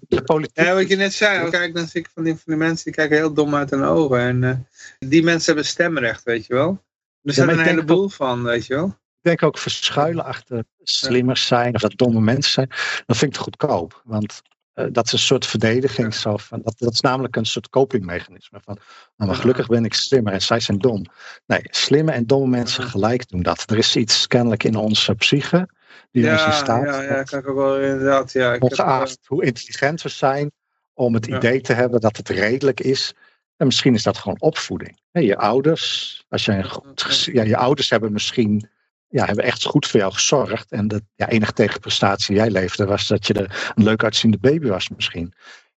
De, 0.00 0.16
de 0.16 0.22
politiek... 0.22 0.64
Ja, 0.64 0.74
wat 0.74 0.88
je 0.88 0.96
net 0.96 1.12
zei, 1.12 1.50
kijk, 1.50 1.74
dan 1.74 1.86
zie 1.86 2.00
ik 2.00 2.10
van 2.14 2.24
die, 2.24 2.32
van 2.32 2.42
die 2.44 2.56
mensen 2.56 2.84
die 2.84 2.94
kijken 2.94 3.16
heel 3.16 3.34
dom 3.34 3.54
uit 3.54 3.70
hun 3.70 3.82
ogen. 3.82 4.18
En 4.18 4.42
uh, 4.42 5.08
die 5.10 5.22
mensen 5.22 5.46
hebben 5.46 5.70
stemrecht, 5.70 6.22
weet 6.22 6.46
je 6.46 6.54
wel. 6.54 6.84
Er 7.22 7.32
zijn 7.32 7.48
er 7.48 7.58
een 7.58 7.64
heleboel 7.64 8.08
van, 8.08 8.42
weet 8.42 8.66
je 8.66 8.74
wel 8.74 8.96
denk 9.24 9.42
ook 9.42 9.58
verschuilen 9.58 10.24
achter 10.24 10.64
slimmers 10.82 11.46
zijn 11.46 11.74
of 11.74 11.80
dat 11.80 11.96
domme 11.96 12.20
mensen 12.20 12.52
zijn. 12.52 12.68
Dat 13.06 13.16
vind 13.16 13.30
ik 13.30 13.36
te 13.36 13.42
goedkoop. 13.42 14.02
Want 14.04 14.42
uh, 14.74 14.86
dat 14.92 15.06
is 15.06 15.12
een 15.12 15.18
soort 15.18 15.46
verdediging. 15.46 16.14
Zo 16.14 16.36
van, 16.36 16.60
dat, 16.62 16.74
dat 16.78 16.92
is 16.92 17.00
namelijk 17.00 17.36
een 17.36 17.46
soort 17.46 17.68
copingmechanisme. 17.68 18.60
Van, 18.64 18.78
nou, 19.16 19.30
maar 19.30 19.40
gelukkig 19.40 19.66
ben 19.66 19.84
ik 19.84 19.94
slimmer 19.94 20.32
en 20.32 20.42
zij 20.42 20.60
zijn 20.60 20.78
dom. 20.78 21.04
Nee, 21.46 21.60
slimme 21.62 22.12
en 22.12 22.26
domme 22.26 22.48
mensen 22.48 22.84
gelijk 22.84 23.28
doen 23.28 23.42
dat. 23.42 23.70
Er 23.70 23.78
is 23.78 23.96
iets 23.96 24.26
kennelijk 24.26 24.64
in 24.64 24.76
onze 24.76 25.14
psyche. 25.14 25.68
Die 26.10 26.24
ja, 26.24 26.46
in 26.46 26.52
staat. 26.52 26.84
Ja, 26.84 27.02
ja, 27.02 27.22
kan 27.22 27.38
ik 27.38 27.48
ook 27.48 27.56
wel 27.56 27.80
inderdaad. 27.80 28.32
Ja, 28.32 28.52
ik 28.52 28.62
ongeacht 28.62 29.10
heb, 29.10 29.26
hoe 29.26 29.44
intelligent 29.44 30.02
we 30.02 30.08
zijn. 30.08 30.50
Om 30.94 31.14
het 31.14 31.26
idee 31.26 31.60
te 31.60 31.72
hebben 31.72 32.00
dat 32.00 32.16
het 32.16 32.28
redelijk 32.28 32.80
is. 32.80 33.14
En 33.56 33.66
misschien 33.66 33.94
is 33.94 34.02
dat 34.02 34.18
gewoon 34.18 34.40
opvoeding. 34.40 35.00
Je 35.10 35.36
ouders, 35.36 36.24
als 36.28 36.44
jij 36.44 36.58
een 36.58 36.70
goed, 36.70 37.28
ja, 37.32 37.42
je 37.42 37.56
ouders 37.56 37.90
hebben 37.90 38.12
misschien 38.12 38.68
ja, 39.08 39.24
hebben 39.24 39.44
echt 39.44 39.64
goed 39.64 39.86
voor 39.86 40.00
jou 40.00 40.12
gezorgd. 40.12 40.70
En 40.70 40.88
de 40.88 41.02
ja, 41.14 41.28
enige 41.28 41.52
tegenprestatie 41.52 42.34
jij 42.34 42.50
leefde 42.50 42.84
was 42.84 43.08
dat 43.08 43.26
je 43.26 43.32
de, 43.32 43.48
een 43.74 43.84
leuk 43.84 44.04
uitziende 44.04 44.38
baby 44.38 44.68
was 44.68 44.88
misschien. 44.88 45.32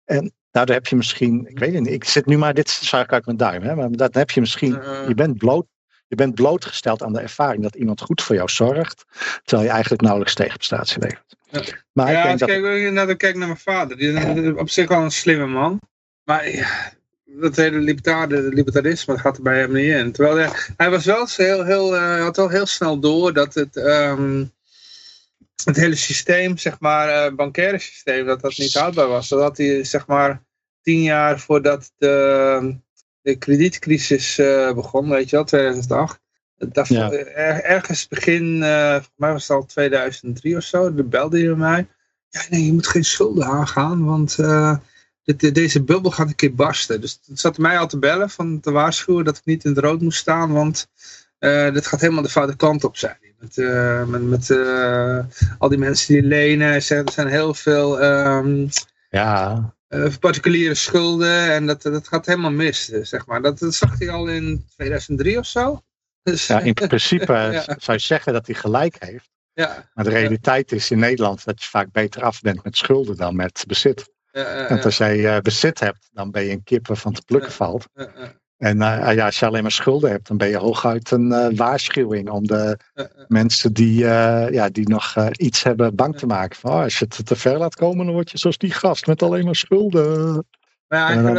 En 0.05 0.33
daardoor 0.51 0.75
heb 0.75 0.87
je 0.87 0.97
misschien, 0.97 1.47
ik 1.49 1.59
weet 1.59 1.73
niet, 1.73 1.87
ik 1.87 2.05
zit 2.05 2.27
nu 2.27 2.39
maar 2.39 2.55
dit 2.55 2.71
zaak 2.71 3.13
uit 3.13 3.27
mijn 3.27 3.37
duim, 3.37 3.63
hè, 3.63 3.75
maar 3.75 3.91
dat 3.91 4.15
heb 4.15 4.31
je 4.31 4.41
misschien, 4.41 4.73
je 5.09 5.15
bent 5.15 5.39
bloot. 5.39 5.67
Je 6.09 6.17
bent 6.17 6.35
blootgesteld 6.35 7.03
aan 7.03 7.13
de 7.13 7.21
ervaring 7.21 7.63
dat 7.63 7.75
iemand 7.75 8.01
goed 8.01 8.23
voor 8.23 8.37
jou 8.37 8.49
zorgt, 8.49 9.05
terwijl 9.45 9.69
je 9.69 9.75
eigenlijk 9.75 10.03
nauwelijks 10.03 10.35
tegenprestatie 10.35 10.99
levert. 10.99 11.37
Ja, 11.51 11.63
maar 11.93 12.13
ja, 12.13 12.19
ik 12.19 12.39
denk 12.39 12.51
kijk, 12.51 12.95
dat... 12.95 13.17
Kijk 13.17 13.37
naar 13.37 13.47
mijn 13.47 13.59
vader. 13.59 13.97
Die 13.97 14.13
is 14.13 14.55
op 14.55 14.71
zich 14.71 14.89
wel 14.89 15.03
een 15.03 15.11
slimme 15.11 15.47
man. 15.47 15.81
Maar 16.25 16.49
ja, 16.51 16.93
dat 17.25 17.57
hele 17.57 17.79
libertarisme 18.51 19.15
dat 19.15 19.23
gaat 19.23 19.37
er 19.37 19.43
bij 19.43 19.59
hem 19.59 19.73
niet 19.73 19.93
in. 19.93 20.13
Terwijl 20.13 20.37
hij, 20.37 20.51
hij 20.77 20.91
was 20.91 21.05
wel 21.05 21.27
heel, 21.37 21.65
heel, 21.65 21.95
uh, 21.95 22.21
had 22.21 22.37
wel 22.37 22.49
heel 22.49 22.67
snel 22.67 22.99
door 23.01 23.33
dat 23.33 23.55
het, 23.55 23.77
um, 23.77 24.53
het 25.65 25.77
hele 25.77 25.95
systeem, 25.95 26.59
zeg 26.59 26.81
maar, 26.81 27.09
uh, 27.09 27.37
bankaire 27.37 27.79
systeem, 27.79 28.27
dat 28.27 28.41
dat 28.41 28.59
niet 28.59 28.75
houdbaar 28.75 29.09
was. 29.09 29.29
Zodat 29.29 29.57
hij, 29.57 29.85
zeg 29.85 30.07
maar, 30.07 30.43
tien 30.83 31.03
jaar 31.03 31.39
voordat 31.41 31.93
de, 31.97 32.77
de 33.27 33.37
kredietcrisis 33.37 34.39
uh, 34.39 34.73
begon, 34.73 35.09
weet 35.09 35.31
je 35.31 35.37
wel, 35.37 35.45
2008. 35.45 36.21
Dat, 36.57 36.89
ja. 36.89 37.11
er, 37.11 37.63
ergens 37.63 38.09
begin, 38.09 38.63
volgens 38.63 39.11
mij 39.17 39.33
was 39.33 39.49
het 39.49 39.57
al 39.57 39.65
2003 39.65 40.57
of 40.57 40.63
zo, 40.63 40.95
de 40.95 41.05
belde 41.05 41.45
hij 41.45 41.55
mij. 41.55 41.89
Ja, 42.29 42.41
nee, 42.51 42.67
je 42.67 42.73
moet 42.73 42.87
geen 42.87 43.05
schulden 43.05 43.45
aangaan, 43.45 44.05
want 44.05 44.37
dit, 45.35 45.55
deze 45.55 45.83
bubbel 45.83 46.11
gaat 46.11 46.29
een 46.29 46.35
keer 46.35 46.55
barsten. 46.55 47.01
Dus 47.01 47.21
het 47.27 47.41
zat 47.41 47.59
mij 47.59 47.79
al 47.79 47.87
te 47.87 47.99
bellen, 47.99 48.31
van 48.31 48.61
te 48.61 48.71
waarschuwen 48.71 49.25
dat 49.25 49.37
ik 49.37 49.45
niet 49.45 49.65
in 49.65 49.71
het 49.71 49.85
rood 49.85 50.01
moest 50.01 50.19
staan, 50.19 50.53
want 50.53 50.89
uh, 51.41 51.73
dit 51.73 51.87
gaat 51.87 52.01
helemaal 52.01 52.23
de 52.23 52.29
foute 52.29 52.57
kant 52.57 52.85
op 52.85 52.97
zijn. 52.97 53.19
Met, 53.39 53.57
uh, 53.57 54.05
met, 54.05 54.23
met 54.23 54.49
uh, 54.49 55.19
al 55.59 55.69
die 55.69 55.79
mensen 55.79 56.15
die 56.15 56.23
lenen, 56.23 56.73
er 56.73 56.83
zijn 56.83 57.27
heel 57.27 57.55
veel 57.55 58.05
um, 58.05 58.69
ja. 59.11 59.75
Particuliere 60.21 60.75
schulden 60.75 61.53
en 61.53 61.67
dat, 61.67 61.83
dat 61.83 62.09
gaat 62.09 62.27
helemaal 62.27 62.51
mis, 62.51 62.85
zeg 62.85 63.27
maar. 63.27 63.43
Dat, 63.43 63.59
dat 63.59 63.75
zag 63.75 63.99
hij 63.99 64.11
al 64.11 64.27
in 64.27 64.67
2003 64.69 65.39
of 65.39 65.47
zo. 65.47 65.81
Dus, 66.23 66.47
ja, 66.47 66.61
in 66.61 66.75
principe 66.75 67.33
ja. 67.53 67.63
zou 67.63 67.97
je 67.97 67.99
zeggen 67.99 68.33
dat 68.33 68.47
hij 68.47 68.55
gelijk 68.55 68.97
heeft. 68.99 69.31
Ja. 69.53 69.91
Maar 69.95 70.05
de 70.05 70.11
realiteit 70.11 70.73
is 70.73 70.91
in 70.91 70.99
Nederland 70.99 71.45
dat 71.45 71.63
je 71.63 71.69
vaak 71.69 71.93
beter 71.93 72.23
af 72.23 72.41
bent 72.41 72.65
met 72.65 72.77
schulden 72.77 73.17
dan 73.17 73.37
met 73.37 73.65
bezit. 73.67 74.15
Want 74.69 74.85
als 74.85 74.97
jij 74.97 75.41
bezit 75.41 75.81
hebt, 75.81 76.09
dan 76.13 76.31
ben 76.31 76.45
je 76.45 76.51
een 76.51 76.63
kip 76.63 76.87
waarvan 76.87 77.13
te 77.13 77.23
plukken 77.23 77.53
valt. 77.53 77.87
En 78.57 78.77
uh, 78.77 79.15
ja, 79.15 79.25
als 79.25 79.39
je 79.39 79.47
alleen 79.47 79.63
maar 79.63 79.71
schulden 79.71 80.11
hebt, 80.11 80.29
dan 80.29 80.37
ben 80.37 80.49
je 80.49 80.57
hooguit 80.57 81.11
een 81.11 81.27
uh, 81.27 81.47
waarschuwing 81.57 82.31
om 82.31 82.47
de 82.47 82.79
mensen 83.29 83.73
die, 83.73 84.03
uh, 84.03 84.51
ja, 84.51 84.69
die 84.69 84.89
nog 84.89 85.31
iets 85.31 85.63
hebben 85.63 85.95
bang 85.95 86.19
te 86.19 86.27
maken. 86.27 86.57
Van, 86.57 86.71
oh, 86.71 86.83
als 86.83 86.99
je 86.99 87.07
het 87.09 87.27
te 87.27 87.37
ver 87.37 87.59
laat 87.59 87.75
komen, 87.75 88.05
dan 88.05 88.15
word 88.15 88.31
je 88.31 88.39
zoals 88.39 88.59
die 88.59 88.73
gast 88.73 89.07
met 89.07 89.23
alleen 89.23 89.45
maar 89.45 89.57
schulden. 89.57 90.47
Maar 90.89 91.15
ja, 91.15 91.35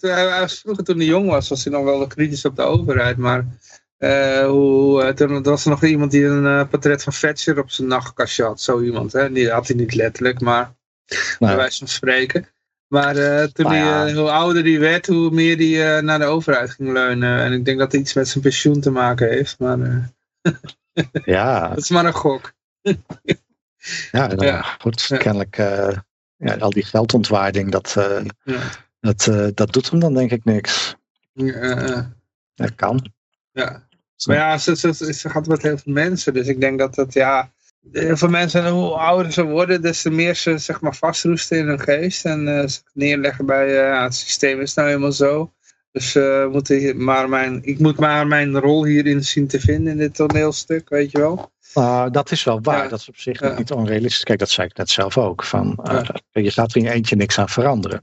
hij 0.00 0.40
was 0.40 0.58
vroeger 0.58 0.84
toen 0.84 0.96
hij 0.96 1.06
jong 1.06 1.28
was, 1.28 1.48
was 1.48 1.64
hij 1.64 1.72
nog 1.72 1.84
wel 1.84 2.06
kritisch 2.06 2.44
op 2.44 2.56
de 2.56 2.62
overheid. 2.62 3.16
Maar 3.16 3.46
hoe, 4.46 5.12
toen 5.14 5.42
was 5.42 5.64
er 5.64 5.70
nog 5.70 5.84
iemand 5.84 6.10
die 6.10 6.24
een 6.24 6.68
portret 6.68 7.02
van 7.02 7.12
Thatcher 7.12 7.58
op 7.58 7.70
zijn 7.70 7.88
nachtkastje 7.88 8.44
had. 8.44 8.60
Zo 8.60 8.80
iemand, 8.80 9.12
hè? 9.12 9.32
Die 9.32 9.50
had 9.50 9.66
hij 9.66 9.76
niet 9.76 9.94
letterlijk, 9.94 10.40
maar 10.40 10.74
bij 11.38 11.56
wijze 11.56 11.78
van 11.78 11.88
spreken. 11.88 12.48
Maar 12.90 13.16
uh, 13.16 13.42
toen 13.44 13.64
nou 13.64 13.76
ja. 13.76 14.04
die, 14.04 14.14
uh, 14.14 14.20
hoe 14.20 14.30
ouder 14.30 14.62
die 14.62 14.78
werd, 14.78 15.06
hoe 15.06 15.30
meer 15.30 15.56
die 15.56 15.76
uh, 15.76 15.98
naar 15.98 16.18
de 16.18 16.24
overheid 16.24 16.70
ging 16.70 16.92
leunen. 16.92 17.38
En 17.38 17.52
ik 17.52 17.64
denk 17.64 17.78
dat 17.78 17.92
het 17.92 18.00
iets 18.00 18.14
met 18.14 18.28
zijn 18.28 18.42
pensioen 18.42 18.80
te 18.80 18.90
maken 18.90 19.28
heeft. 19.28 19.58
Maar 19.58 19.78
ja. 21.24 21.68
dat 21.68 21.78
is 21.78 21.90
maar 21.90 22.04
een 22.04 22.12
gok. 22.12 22.52
ja, 24.12 24.26
nou, 24.26 24.44
ja, 24.44 24.62
goed. 24.62 25.02
Ja. 25.02 25.16
Kennelijk 25.16 25.56
ja, 26.36 26.54
al 26.58 26.70
die 26.70 26.84
geldontwaarding, 26.84 27.70
dat, 27.70 27.96
dat, 29.00 29.30
dat 29.54 29.72
doet 29.72 29.90
hem 29.90 30.00
dan 30.00 30.14
denk 30.14 30.30
ik 30.30 30.44
niks. 30.44 30.96
dat 32.54 32.74
kan. 32.74 33.12
Ja. 33.52 33.88
Maar 34.26 34.36
ja, 34.36 34.58
ze, 34.58 34.76
ze, 34.76 35.12
ze 35.14 35.28
gaat 35.28 35.46
met 35.46 35.62
heel 35.62 35.78
veel 35.78 35.92
mensen. 35.92 36.34
Dus 36.34 36.46
ik 36.46 36.60
denk 36.60 36.78
dat 36.78 36.94
dat, 36.94 37.12
ja, 37.12 37.50
heel 37.92 38.16
veel 38.16 38.28
mensen, 38.28 38.68
hoe 38.68 38.90
ouder 38.90 39.32
ze 39.32 39.44
worden, 39.44 39.82
des 39.82 40.02
te 40.02 40.10
meer 40.10 40.34
ze 40.34 40.58
zeg 40.58 40.80
maar, 40.80 40.94
vastroesten 40.94 41.58
in 41.58 41.66
hun 41.66 41.80
geest. 41.80 42.24
En 42.24 42.46
uh, 42.46 42.64
neerleggen 42.92 43.46
bij 43.46 43.90
uh, 43.90 44.02
het 44.02 44.14
systeem 44.14 44.60
is 44.60 44.74
nou 44.74 44.88
helemaal 44.88 45.12
zo. 45.12 45.52
Dus 45.92 46.14
uh, 46.14 46.46
moet 46.46 46.94
maar 46.94 47.28
mijn, 47.28 47.58
ik 47.62 47.78
moet 47.78 47.98
maar 47.98 48.26
mijn 48.26 48.58
rol 48.58 48.84
hierin 48.84 49.24
zien 49.24 49.46
te 49.46 49.60
vinden 49.60 49.92
in 49.92 49.98
dit 49.98 50.14
toneelstuk, 50.14 50.88
weet 50.88 51.10
je 51.10 51.18
wel. 51.18 51.52
Uh, 51.74 52.06
dat 52.10 52.30
is 52.30 52.44
wel 52.44 52.60
waar, 52.62 52.88
dat 52.88 53.00
is 53.00 53.08
op 53.08 53.16
zich 53.16 53.56
niet 53.56 53.70
onrealistisch. 53.72 54.22
Kijk, 54.22 54.38
dat 54.38 54.50
zei 54.50 54.66
ik 54.66 54.76
net 54.76 54.90
zelf 54.90 55.18
ook. 55.18 55.44
Van, 55.44 55.78
ja. 55.82 56.04
Je 56.30 56.50
gaat 56.50 56.70
er 56.70 56.76
in 56.76 56.82
je 56.82 56.90
eentje 56.90 57.16
niks 57.16 57.38
aan 57.38 57.48
veranderen. 57.48 58.00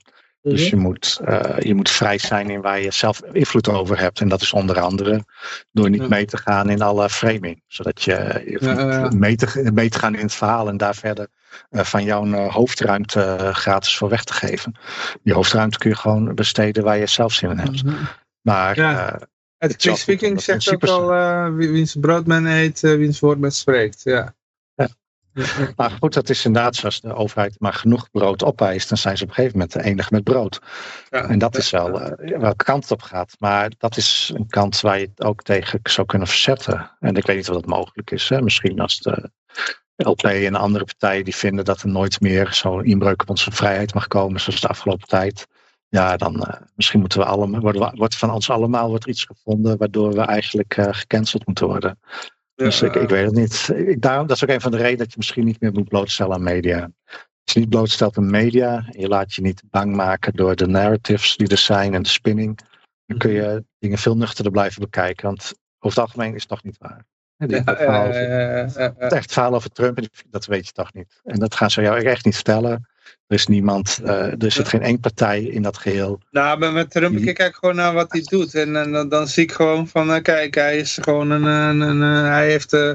Dus 0.49 0.61
mhm. 0.61 0.76
je 0.76 0.82
moet, 0.82 1.19
uh, 1.28 1.60
je 1.60 1.76
moet 1.76 1.90
vrij 1.90 2.18
zijn 2.18 2.49
in 2.49 2.61
waar 2.61 2.82
je 2.82 2.91
zelf 2.91 3.22
invloed 3.32 3.69
over 3.69 3.99
hebt. 3.99 4.19
En 4.19 4.30
dat 4.30 4.41
is 4.41 4.53
onder 4.53 4.80
andere 4.80 5.26
door 5.72 5.90
niet 5.90 6.10
mee 6.10 6.26
te 6.26 6.38
gaan 6.38 6.69
in 6.69 6.82
alle 6.82 7.10
framing. 7.10 7.61
Zodat 7.68 8.02
je, 8.02 8.44
je 8.45 9.10
mee, 9.15 9.36
te, 9.36 9.69
mee 9.74 9.90
te 9.90 9.99
gaan 9.99 10.15
in 10.15 10.22
het 10.22 10.34
verhaal 10.34 10.68
en 10.68 10.78
daar 10.78 10.95
verder 10.95 11.28
uh, 11.69 11.82
van 11.82 12.03
jouw 12.03 12.26
uh, 12.26 12.53
hoofdruimte 12.53 13.49
gratis 13.52 13.98
voor 13.98 14.10
weg 14.10 14.24
te 14.24 14.34
geven. 14.34 14.76
Die 15.24 15.34
hoofdruimte 15.34 15.78
kun 15.78 15.90
je 15.90 15.95
gewoon 15.95 16.36
besteden 16.36 16.84
waar 16.84 16.98
je 16.98 17.07
zelf 17.07 17.34
zin 17.34 17.49
in 17.49 17.57
hebt. 17.57 17.84
Mm 17.84 17.90
-hmm. 17.90 18.07
Maar 18.41 18.76
ja. 18.76 19.19
Het 19.57 19.91
speaking 19.94 20.41
zegt 20.41 20.74
ook 20.74 20.84
al 20.84 21.07
wiens 21.53 21.95
broodman 21.99 22.45
eet, 22.45 22.80
wiens 22.80 23.19
woord 23.19 23.40
men 23.40 23.52
spreekt. 23.52 24.02
Ja. 24.03 24.36
Maar 25.76 25.91
goed, 25.91 26.14
dat 26.14 26.30
is 26.30 26.45
inderdaad 26.45 26.84
als 26.84 27.01
de 27.01 27.14
overheid 27.14 27.55
maar 27.59 27.73
genoeg 27.73 28.11
brood 28.11 28.43
opeist, 28.43 28.89
dan 28.89 28.97
zijn 28.97 29.18
ze 29.18 29.23
op 29.23 29.30
een 29.30 29.35
gegeven 29.35 29.57
moment 29.57 29.76
de 29.76 29.84
enige 29.84 30.14
met 30.14 30.23
brood. 30.23 30.61
Ja, 31.09 31.23
en 31.23 31.39
dat 31.39 31.57
is 31.57 31.69
wel 31.69 32.01
uh, 32.01 32.39
welke 32.39 32.64
kant 32.64 32.84
het 32.84 32.91
op 32.91 33.01
gaat. 33.01 33.35
Maar 33.39 33.72
dat 33.77 33.97
is 33.97 34.31
een 34.35 34.47
kant 34.47 34.81
waar 34.81 34.99
je 34.99 35.09
het 35.15 35.23
ook 35.23 35.43
tegen 35.43 35.80
zou 35.84 36.07
kunnen 36.07 36.27
verzetten. 36.27 36.91
En 36.99 37.15
ik 37.15 37.26
weet 37.26 37.35
niet 37.35 37.49
of 37.49 37.55
dat 37.55 37.65
mogelijk 37.65 38.11
is. 38.11 38.30
Hè? 38.30 38.41
Misschien 38.41 38.80
als 38.80 38.99
de 38.99 39.31
LP 39.95 40.23
en 40.23 40.55
andere 40.55 40.85
partijen 40.85 41.23
die 41.23 41.35
vinden 41.35 41.65
dat 41.65 41.81
er 41.81 41.89
nooit 41.89 42.22
meer 42.22 42.53
zo'n 42.53 42.85
inbreuk 42.85 43.22
op 43.22 43.30
onze 43.30 43.51
vrijheid 43.51 43.93
mag 43.93 44.07
komen, 44.07 44.39
zoals 44.39 44.61
de 44.61 44.68
afgelopen 44.68 45.07
tijd. 45.07 45.47
Ja, 45.89 46.18
dan 46.18 46.35
uh, 46.35 46.61
misschien 46.76 46.99
moeten 46.99 47.19
we 47.19 47.26
allemaal, 47.26 47.61
worden, 47.61 47.95
wordt 47.95 48.15
van 48.15 48.31
ons 48.31 48.49
allemaal 48.49 48.89
wordt 48.89 49.07
iets 49.07 49.23
gevonden 49.23 49.77
waardoor 49.77 50.14
we 50.14 50.22
eigenlijk 50.22 50.77
uh, 50.77 50.88
gecanceld 50.91 51.45
moeten 51.45 51.68
worden. 51.68 51.99
Dus 52.58 52.82
ik, 52.82 52.96
ik 52.96 53.10
weet 53.10 53.26
het 53.26 53.36
niet. 53.36 53.70
Ik, 53.88 54.02
daarom, 54.02 54.28
dat 54.28 54.36
is 54.36 54.44
ook 54.44 54.50
een 54.50 54.62
van 54.62 54.72
de 54.72 54.78
redenen 54.78 54.98
dat 54.98 55.10
je 55.10 55.18
misschien 55.18 55.46
niet 55.46 55.62
meer 55.62 55.72
moet 55.72 55.88
blootstellen 55.88 56.36
aan 56.36 56.44
media. 56.44 56.90
Als 57.44 57.54
je 57.54 57.60
niet 57.60 57.70
blootstelt 57.70 58.18
aan 58.18 58.30
media, 58.30 58.86
je 58.90 59.08
laat 59.08 59.34
je 59.34 59.42
niet 59.42 59.64
bang 59.70 59.96
maken 59.96 60.34
door 60.34 60.56
de 60.56 60.68
narratives 60.68 61.36
die 61.36 61.48
er 61.48 61.58
zijn 61.58 61.94
en 61.94 62.02
de 62.02 62.10
spinning, 62.10 62.60
dan 63.06 63.18
kun 63.18 63.32
je 63.32 63.64
dingen 63.80 63.98
veel 63.98 64.18
nuchterder 64.18 64.52
blijven 64.52 64.82
bekijken. 64.82 65.26
Want 65.26 65.54
over 65.80 66.00
het 66.00 66.08
algemeen 66.08 66.34
is 66.34 66.40
het 66.40 66.50
toch 66.50 66.64
niet 66.64 66.78
waar. 66.78 67.06
Het, 67.38 67.52
ja, 67.52 67.64
verhaal 67.64 68.08
over, 68.08 68.20
het 68.98 69.14
echt 69.14 69.34
verhaal 69.34 69.54
over 69.54 69.70
Trump, 69.70 70.00
dat 70.28 70.46
weet 70.46 70.66
je 70.68 70.72
toch 70.72 70.94
niet. 70.94 71.20
En 71.24 71.40
dat 71.40 71.56
gaan 71.56 71.72
ze 71.72 71.82
jou 71.82 72.04
echt 72.04 72.26
niet 72.26 72.36
vertellen. 72.36 72.88
Er 73.28 73.36
is 73.36 73.48
niemand, 73.48 74.00
uh, 74.04 74.42
er 74.44 74.52
zit 74.52 74.68
geen 74.68 74.82
één 74.82 75.00
partij 75.00 75.44
in 75.44 75.62
dat 75.62 75.78
geheel. 75.78 76.22
Nou, 76.32 76.60
maar 76.60 76.72
met 76.72 76.92
Trump, 76.92 77.18
ik 77.18 77.36
kijk 77.36 77.56
gewoon 77.56 77.76
naar 77.76 77.94
wat 77.94 78.12
hij 78.12 78.22
doet. 78.22 78.54
En, 78.54 78.76
en 78.76 78.92
dan, 78.92 79.10
dan, 79.10 79.28
zie 79.28 79.44
ik 79.44 79.52
gewoon 79.52 79.88
van, 79.88 80.10
uh, 80.10 80.22
kijk, 80.22 80.56
hij 80.56 80.78
is 80.78 80.98
gewoon 81.02 81.30
een, 81.30 81.44
een, 81.44 81.80
een 81.80 82.02
hij 82.26 82.50
heeft, 82.50 82.74
uh, 82.74 82.94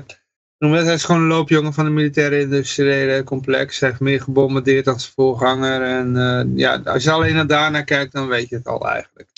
hij 0.59 0.95
is 0.95 1.05
gewoon 1.05 1.21
een 1.21 1.27
loopjongen 1.27 1.73
van 1.73 1.85
de 1.85 1.91
militaire 1.91 2.41
industriële 2.41 3.25
complex. 3.25 3.81
Hij 3.81 3.89
heeft 3.89 4.01
meer 4.01 4.21
gebombardeerd 4.21 4.85
dan 4.85 5.01
zijn 5.01 5.13
voorganger. 5.15 5.83
En 5.83 6.53
ja, 6.57 6.81
als 6.85 7.05
je 7.05 7.11
alleen 7.11 7.35
naar 7.35 7.47
daarna 7.47 7.83
kijkt, 7.83 8.13
dan 8.13 8.29
weet 8.29 8.49
je 8.49 8.57
het 8.57 8.67
al 8.67 8.89
eigenlijk. 8.89 9.29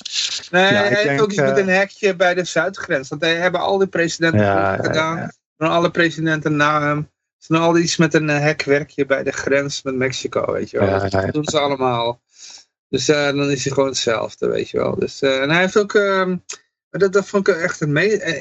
Nee, 0.50 0.62
ja, 0.62 0.68
hij 0.68 0.88
heeft 0.88 1.02
denk, 1.02 1.22
ook 1.22 1.32
iets 1.32 1.40
met 1.40 1.58
een 1.58 1.68
hekje 1.68 2.16
bij 2.16 2.34
de 2.34 2.44
zuidgrens. 2.44 3.08
Want 3.08 3.22
hij 3.22 3.34
hebben 3.34 3.60
al 3.60 3.78
die 3.78 3.88
presidenten 3.88 4.40
ja, 4.40 4.76
gedaan. 4.76 5.16
Ja, 5.56 5.66
alle 5.66 5.90
presidenten 5.90 6.56
na 6.56 6.80
hem 6.80 7.08
is 7.48 7.56
al 7.58 7.78
iets 7.78 7.96
met 7.96 8.14
een 8.14 8.28
hekwerkje 8.28 9.06
bij 9.06 9.22
de 9.22 9.32
grens 9.32 9.82
met 9.82 9.94
Mexico, 9.94 10.52
weet 10.52 10.70
je 10.70 10.78
wel. 10.78 10.88
Ja, 10.88 11.08
dat 11.08 11.32
doen 11.32 11.44
ze 11.44 11.58
allemaal. 11.58 12.22
Dus 12.88 13.08
uh, 13.08 13.24
dan 13.24 13.50
is 13.50 13.64
hij 13.64 13.72
gewoon 13.72 13.88
hetzelfde, 13.88 14.48
weet 14.48 14.70
je 14.70 14.78
wel. 14.78 14.94
Dus, 14.98 15.22
uh, 15.22 15.42
en 15.42 15.50
hij 15.50 15.60
heeft 15.60 15.76
ook, 15.76 15.94
uh, 15.94 16.34
dat, 16.90 17.12
dat 17.12 17.28
vond 17.28 17.48
ik 17.48 17.54
echt 17.54 17.80
een, 17.80 17.96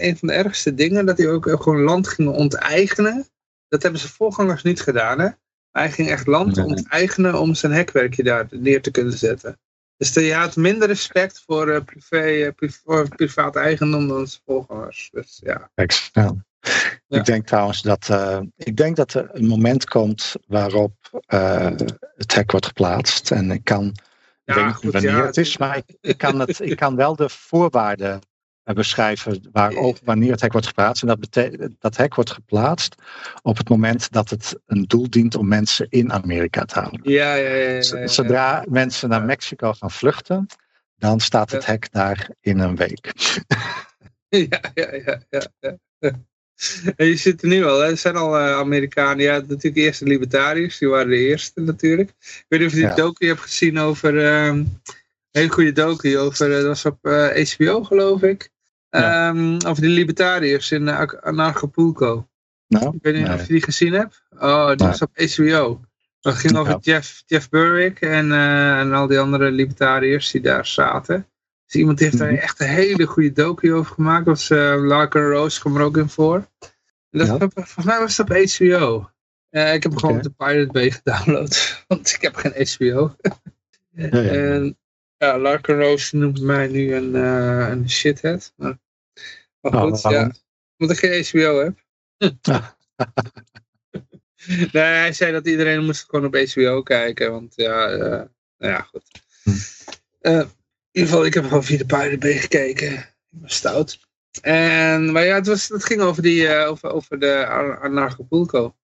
een 0.06 0.18
van 0.18 0.28
de 0.28 0.34
ergste 0.34 0.74
dingen, 0.74 1.06
dat 1.06 1.18
hij 1.18 1.30
ook 1.30 1.64
gewoon 1.64 1.82
land 1.82 2.08
ging 2.08 2.30
onteigenen. 2.30 3.28
Dat 3.68 3.82
hebben 3.82 4.00
zijn 4.00 4.14
voorgangers 4.14 4.64
niet 4.64 4.82
gedaan, 4.82 5.20
hè. 5.20 5.30
Hij 5.72 5.92
ging 5.92 6.10
echt 6.10 6.28
land 6.28 6.56
nee. 6.56 6.66
onteigenen 6.66 7.40
om 7.40 7.56
zijn 7.56 7.72
hekwerkje 7.72 8.24
daar 8.24 8.48
neer 8.50 8.82
te 8.82 8.92
kunnen 8.92 9.18
zetten. 9.18 9.60
Dus 9.98 10.14
je 10.14 10.34
had 10.34 10.56
minder 10.56 10.88
respect 10.88 11.44
voor, 11.46 11.84
privé, 11.84 12.54
privé, 12.56 13.08
privaat 13.08 13.56
eigendom 13.56 14.08
dan 14.08 14.28
zijn 14.28 14.42
voorgangers. 14.46 15.10
Dus 15.12 15.40
ja. 15.44 15.72
Excellent. 15.76 16.44
Ja. 17.08 17.20
Ik 17.20 17.26
denk 17.26 17.48
trouwens 17.48 17.82
dat, 17.82 18.08
uh, 18.12 18.40
ik 18.58 18.78
denk 18.78 18.96
dat 18.96 19.14
er 19.14 19.30
een 19.32 19.48
moment 19.48 19.86
komt 19.86 20.36
waarop 20.48 20.94
uh, 21.28 21.72
het 22.16 22.34
hek 22.34 22.52
wordt 22.52 22.66
geplaatst. 22.66 23.32
En 23.32 23.52
ik 23.52 23.64
kan, 23.64 23.96
ja, 24.44 24.66
niet 24.66 24.92
wanneer 24.92 25.12
ja, 25.12 25.26
het 25.26 25.38
is, 25.38 25.58
maar 25.58 25.78
ik, 25.78 25.98
ik, 26.02 26.18
kan 26.18 26.40
het, 26.40 26.60
ik 26.60 26.76
kan 26.76 26.96
wel 26.96 27.16
de 27.16 27.30
voorwaarden 27.30 28.22
beschrijven 28.64 29.50
waarop, 29.52 30.00
wanneer 30.04 30.32
het 30.32 30.42
hek 30.42 30.52
wordt 30.52 30.68
geplaatst. 30.68 31.02
En 31.02 31.08
dat, 31.08 31.20
betekent, 31.20 31.76
dat 31.80 31.98
hek 31.98 32.16
wordt 32.16 32.32
geplaatst 32.32 32.96
op 33.42 33.58
het 33.58 33.70
moment 33.70 34.12
dat 34.12 34.30
het 34.30 34.60
een 34.66 34.84
doel 34.84 35.10
dient 35.10 35.36
om 35.36 35.48
mensen 35.48 35.88
in 35.90 36.12
Amerika 36.12 36.66
te 36.66 36.80
houden. 36.80 37.12
Ja, 37.12 37.34
ja, 37.34 37.50
ja, 37.50 37.70
ja 37.70 38.08
Zodra 38.08 38.64
mensen 38.70 39.10
naar 39.10 39.24
Mexico 39.24 39.74
gaan 39.74 39.92
vluchten, 39.92 40.46
dan 40.96 41.20
staat 41.20 41.52
het 41.52 41.66
hek 41.66 41.92
daar 41.92 42.30
in 42.40 42.60
een 42.60 42.76
week. 42.76 43.12
Ja, 44.34 44.60
ja, 44.74 44.94
ja, 44.94 45.22
ja. 46.00 46.12
En 46.96 47.06
je 47.06 47.16
zit 47.16 47.42
er 47.42 47.48
nu 47.48 47.66
al, 47.66 47.80
hè? 47.80 47.90
er 47.90 47.98
zijn 47.98 48.16
al 48.16 48.40
uh, 48.40 48.52
Amerikanen, 48.52 49.24
ja, 49.24 49.34
natuurlijk 49.34 49.76
eerst 49.76 50.00
de 50.00 50.06
libertariërs, 50.06 50.78
die 50.78 50.90
waren 50.90 51.10
de 51.10 51.18
eerste 51.18 51.62
natuurlijk. 51.62 52.10
Ik 52.20 52.46
weet 52.48 52.60
niet 52.60 52.70
of 52.70 52.76
je 52.76 52.80
die 52.80 52.90
ja. 52.90 52.96
docu 52.96 53.28
hebt 53.28 53.40
gezien 53.40 53.80
over, 53.80 54.14
uh, 54.14 54.46
een 54.46 54.82
hele 55.32 55.50
goede 55.50 55.72
docu 55.72 56.18
over, 56.18 56.50
uh, 56.50 56.56
dat 56.56 56.66
was 56.66 56.86
op 56.86 56.98
HBO 57.02 57.84
geloof 57.84 58.22
ik, 58.22 58.50
ja. 58.90 59.28
um, 59.28 59.58
over 59.66 59.82
de 59.82 59.88
libertariërs 59.88 60.72
in 60.72 60.90
Acapulco. 61.40 62.28
Nou, 62.68 62.96
ik 62.96 63.04
weet 63.04 63.16
niet 63.16 63.28
nee. 63.28 63.34
of 63.34 63.42
je 63.42 63.54
die 63.54 63.64
gezien 63.64 63.94
hebt. 63.94 64.24
Oh, 64.30 64.68
dat 64.68 64.80
nee. 64.80 64.88
was 64.88 65.02
op 65.02 65.12
HBO. 65.36 65.82
Dat 66.20 66.36
ging 66.36 66.58
over 66.58 66.78
Jeff, 66.82 67.24
Jeff 67.26 67.50
Berwick 67.50 68.00
en, 68.00 68.32
en 68.32 68.94
al 68.94 69.08
die 69.08 69.20
andere 69.20 69.52
libertariërs 69.52 70.32
die 70.32 70.42
daar 70.42 70.66
zaten. 70.66 71.28
Dus 71.74 71.82
iemand 71.82 72.00
heeft 72.00 72.18
daar 72.18 72.34
echt 72.34 72.60
een 72.60 72.68
hele 72.68 73.06
goede 73.06 73.32
docu 73.32 73.74
over 73.74 73.94
gemaakt. 73.94 74.26
Dat 74.26 74.38
was 74.38 74.50
uh, 74.50 74.86
Larkin 74.86 75.22
Rose, 75.22 75.60
kwam 75.60 75.76
er 75.76 75.84
ook 75.84 75.98
in 75.98 76.10
voor. 76.10 76.48
En 77.10 77.20
dat, 77.20 77.28
ja. 77.28 77.38
Volgens 77.38 77.86
mij 77.86 78.00
was 78.00 78.18
het 78.18 78.30
op 78.30 78.36
HBO. 78.36 79.10
Uh, 79.52 79.74
ik 79.74 79.84
heb 79.84 79.92
okay. 79.92 80.10
gewoon 80.10 80.22
de 80.22 80.30
Pirate 80.30 80.72
Bay 80.72 80.92
gedownload. 80.92 81.74
Want 81.88 82.14
ik 82.14 82.22
heb 82.22 82.36
geen 82.36 82.68
HBO. 82.68 83.16
ja, 83.92 84.08
ja. 84.12 84.30
En 84.54 84.78
ja, 85.18 85.40
Larkin 85.40 85.80
Rose 85.80 86.18
noemt 86.18 86.42
mij 86.42 86.68
nu 86.68 86.96
een, 86.96 87.16
uh, 87.16 87.70
een 87.70 87.90
shithead. 87.90 88.54
Maar, 88.56 88.78
maar 89.60 89.72
goed, 89.72 90.06
oh, 90.06 90.12
ja. 90.12 90.32
Omdat 90.78 90.98
ik 90.98 91.10
geen 91.10 91.26
HBO 91.26 91.60
heb. 91.60 91.84
nee, 94.72 94.84
hij 94.84 95.14
zei 95.14 95.32
dat 95.32 95.48
iedereen 95.48 95.86
moest 95.86 96.06
gewoon 96.10 96.26
op 96.26 96.36
HBO 96.36 96.82
kijken. 96.82 97.32
Want 97.32 97.54
ja, 97.56 97.92
uh, 97.92 98.00
nou 98.58 98.74
ja, 98.74 98.82
goed. 98.82 99.04
In 100.22 100.50
ieder 100.94 101.10
geval, 101.10 101.26
ik 101.26 101.34
heb 101.34 101.44
gewoon 101.44 101.64
via 101.64 101.78
de 101.78 101.86
Pirate 101.86 102.34
gekeken. 102.34 102.94
Ik 102.94 103.08
ben 103.30 103.50
stout. 103.50 104.00
En, 104.42 105.12
maar 105.12 105.26
ja, 105.26 105.36
het, 105.36 105.48
was, 105.48 105.68
het 105.68 105.86
ging 105.86 106.02
over, 106.02 106.22
die, 106.24 106.42
uh, 106.42 106.70
over, 106.70 106.92
over 106.92 107.20
de 107.20 107.46
Anarchapulco. 107.82 108.76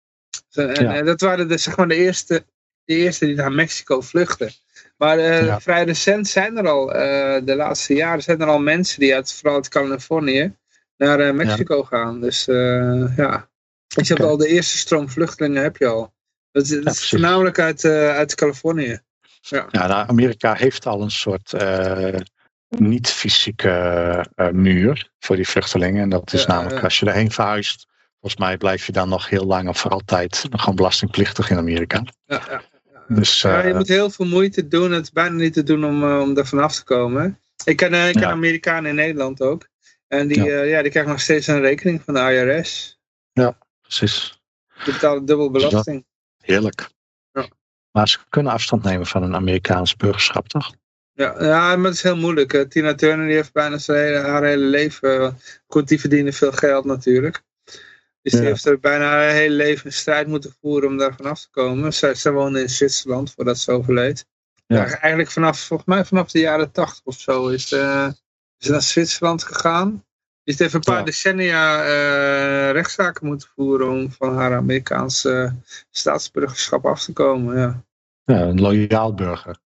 En, 0.52 0.84
ja. 0.84 0.94
en, 0.94 1.04
dat 1.04 1.20
waren 1.20 1.48
de, 1.48 1.56
zeg 1.58 1.76
maar 1.76 1.88
de 1.88 1.94
eerste, 1.94 2.44
de 2.84 2.94
eerste 2.94 3.26
die 3.26 3.34
naar 3.34 3.52
Mexico 3.52 4.00
vluchten. 4.00 4.50
Maar 4.96 5.18
eh, 5.18 5.46
Ja. 5.46 5.60
vrij 5.60 5.84
recent 5.84 6.28
zijn 6.28 6.56
er 6.56 6.68
al, 6.68 6.94
eh, 6.94 7.44
de 7.44 7.56
laatste 7.56 7.94
jaren 7.94 8.22
zijn 8.22 8.40
er 8.40 8.46
al 8.46 8.58
mensen 8.58 9.00
die 9.00 9.14
uit, 9.14 9.32
vooral 9.32 9.54
uit 9.54 9.68
Californië 9.68 10.56
naar 10.98 11.20
eh, 11.20 11.32
Mexico 11.32 11.82
gaan. 11.82 12.20
Dus 12.20 12.48
eh, 12.48 13.16
ja, 13.16 13.48
dus 13.86 14.08
je 14.08 14.14
hebt 14.14 14.28
al 14.28 14.36
de 14.36 14.48
eerste 14.48 14.78
stroom 14.78 15.08
vluchtelingen 15.08 15.62
heb 15.62 15.76
je 15.76 15.86
al. 15.86 16.12
Dat 16.50 16.62
is, 16.62 16.82
dat 16.82 16.94
is 16.94 17.08
voornamelijk 17.08 17.58
uit, 17.58 17.84
eh, 17.84 18.08
uit 18.08 18.34
Californië. 18.34 19.00
Ja, 19.50 19.86
nou, 19.86 20.08
Amerika 20.08 20.54
heeft 20.54 20.86
al 20.86 21.02
een 21.02 21.10
soort 21.10 21.52
eh, 21.52 22.14
niet-fysieke 22.68 23.70
eh, 24.34 24.48
muur 24.48 25.10
voor 25.18 25.36
die 25.36 25.48
vluchtelingen. 25.48 26.02
En 26.02 26.08
dat 26.08 26.32
is 26.32 26.40
Ja, 26.42 26.46
namelijk 26.48 26.76
ja. 26.76 26.82
als 26.82 26.98
je 26.98 27.06
erheen 27.06 27.30
verhuist, 27.30 27.86
volgens 28.20 28.40
mij 28.40 28.56
blijf 28.56 28.86
je 28.86 28.92
dan 28.92 29.08
nog 29.08 29.28
heel 29.28 29.44
lang 29.44 29.68
of 29.68 29.78
voor 29.78 29.90
altijd 29.90 30.44
gewoon 30.50 30.74
belastingplichtig 30.74 31.50
in 31.50 31.56
Amerika. 31.56 32.02
Ja, 32.26 32.42
ja. 32.48 32.62
Dus 33.08 33.40
Ja, 33.40 33.62
je 33.62 33.70
eh, 33.70 33.76
moet 33.76 33.88
heel 33.88 34.10
veel 34.10 34.26
moeite 34.26 34.68
doen. 34.68 34.92
Het 34.92 35.02
is 35.02 35.12
bijna 35.12 35.34
niet 35.34 35.52
te 35.52 35.62
doen 35.62 35.84
om, 35.84 36.20
om 36.20 36.34
daar 36.34 36.46
vanaf 36.46 36.74
te 36.74 36.84
komen. 36.84 37.40
Ik 37.64 37.76
ken, 37.76 37.92
ik 38.08 38.12
ken 38.12 38.20
Ja. 38.22 38.30
Amerikanen 38.30 38.90
in 38.90 38.96
Nederland 38.96 39.40
ook. 39.40 39.68
En 40.08 40.28
die, 40.28 40.42
Ja. 40.42 40.54
ja. 40.56 40.62
ja, 40.62 40.82
die 40.82 40.90
krijgen 40.90 41.12
nog 41.12 41.20
steeds 41.20 41.46
een 41.46 41.60
rekening 41.60 42.02
van 42.04 42.14
de 42.14 42.20
IRS. 42.20 42.98
precies 43.82 44.40
Die 44.84 44.92
betalen 44.92 45.24
dubbel 45.24 45.50
belasting. 45.50 46.04
heerlijk. 46.40 46.88
Maar 47.98 48.08
ze 48.08 48.18
kunnen 48.28 48.52
afstand 48.52 48.82
nemen 48.82 49.06
van 49.06 49.22
een 49.22 49.34
Amerikaans 49.34 49.96
burgerschap, 49.96 50.48
toch? 50.48 50.72
Ja, 51.12 51.34
ja, 51.44 51.76
maar 51.76 51.84
het 51.84 51.94
is 51.94 52.02
heel 52.02 52.16
moeilijk. 52.16 52.52
Eh, 52.52 52.60
Tina 52.60 52.94
Turner 52.94 53.26
die 53.26 53.34
heeft 53.34 53.52
bijna 53.52 53.78
zijn 53.78 53.98
hele, 54.04 54.18
haar 54.18 54.42
hele 54.42 54.64
leven. 54.64 55.20
eh, 55.22 55.32
Goed, 55.66 55.88
die 55.88 56.00
verdienen 56.00 56.32
veel 56.32 56.52
geld 56.52 56.84
natuurlijk. 56.84 57.42
Dus 58.22 58.32
die 58.32 58.40
Ja. 58.42 58.46
heeft 58.48 58.66
er 58.66 58.80
bijna 58.80 59.04
haar 59.04 59.30
hele 59.30 59.54
leven 59.54 59.86
een 59.86 59.92
strijd 59.92 60.26
moeten 60.26 60.56
voeren 60.60 60.88
om 60.88 60.96
daar 60.96 61.14
vanaf 61.16 61.40
te 61.40 61.48
komen. 61.50 61.94
Zij, 61.94 62.14
zij 62.14 62.32
woonde 62.32 62.60
in 62.60 62.68
Zwitserland 62.68 63.32
voordat 63.34 63.58
ze 63.58 63.72
overleed. 63.72 64.26
Ja. 64.66 64.76
Ja. 64.76 64.84
eigenlijk 64.98 65.30
vanaf, 65.30 65.60
volgens 65.60 65.88
mij 65.88 66.04
vanaf 66.04 66.30
de 66.30 66.38
jaren 66.38 66.70
tachtig 66.72 67.04
of 67.04 67.18
zo 67.20 67.48
is, 67.48 67.72
eh, 67.72 68.08
is 68.58 68.66
ze 68.66 68.70
naar 68.72 68.82
Zwitserland 68.82 69.42
gegaan. 69.42 69.90
Die 69.90 70.56
heeft 70.56 70.60
even 70.60 70.74
een 70.74 70.92
paar 70.92 70.98
Ja. 70.98 71.04
decennia 71.04 71.84
eh, 71.84 72.70
rechtszaken 72.70 73.26
moeten 73.26 73.48
voeren 73.54 73.88
om 73.88 74.12
van 74.12 74.36
haar 74.36 74.54
Amerikaanse 74.56 75.54
staatsburgerschap 75.90 76.86
af 76.86 77.04
te 77.04 77.12
komen. 77.12 77.58
Ja. 77.58 77.86
Ja, 78.28 78.40
een 78.42 78.60
loyaal 78.60 79.14
burger. 79.14 79.58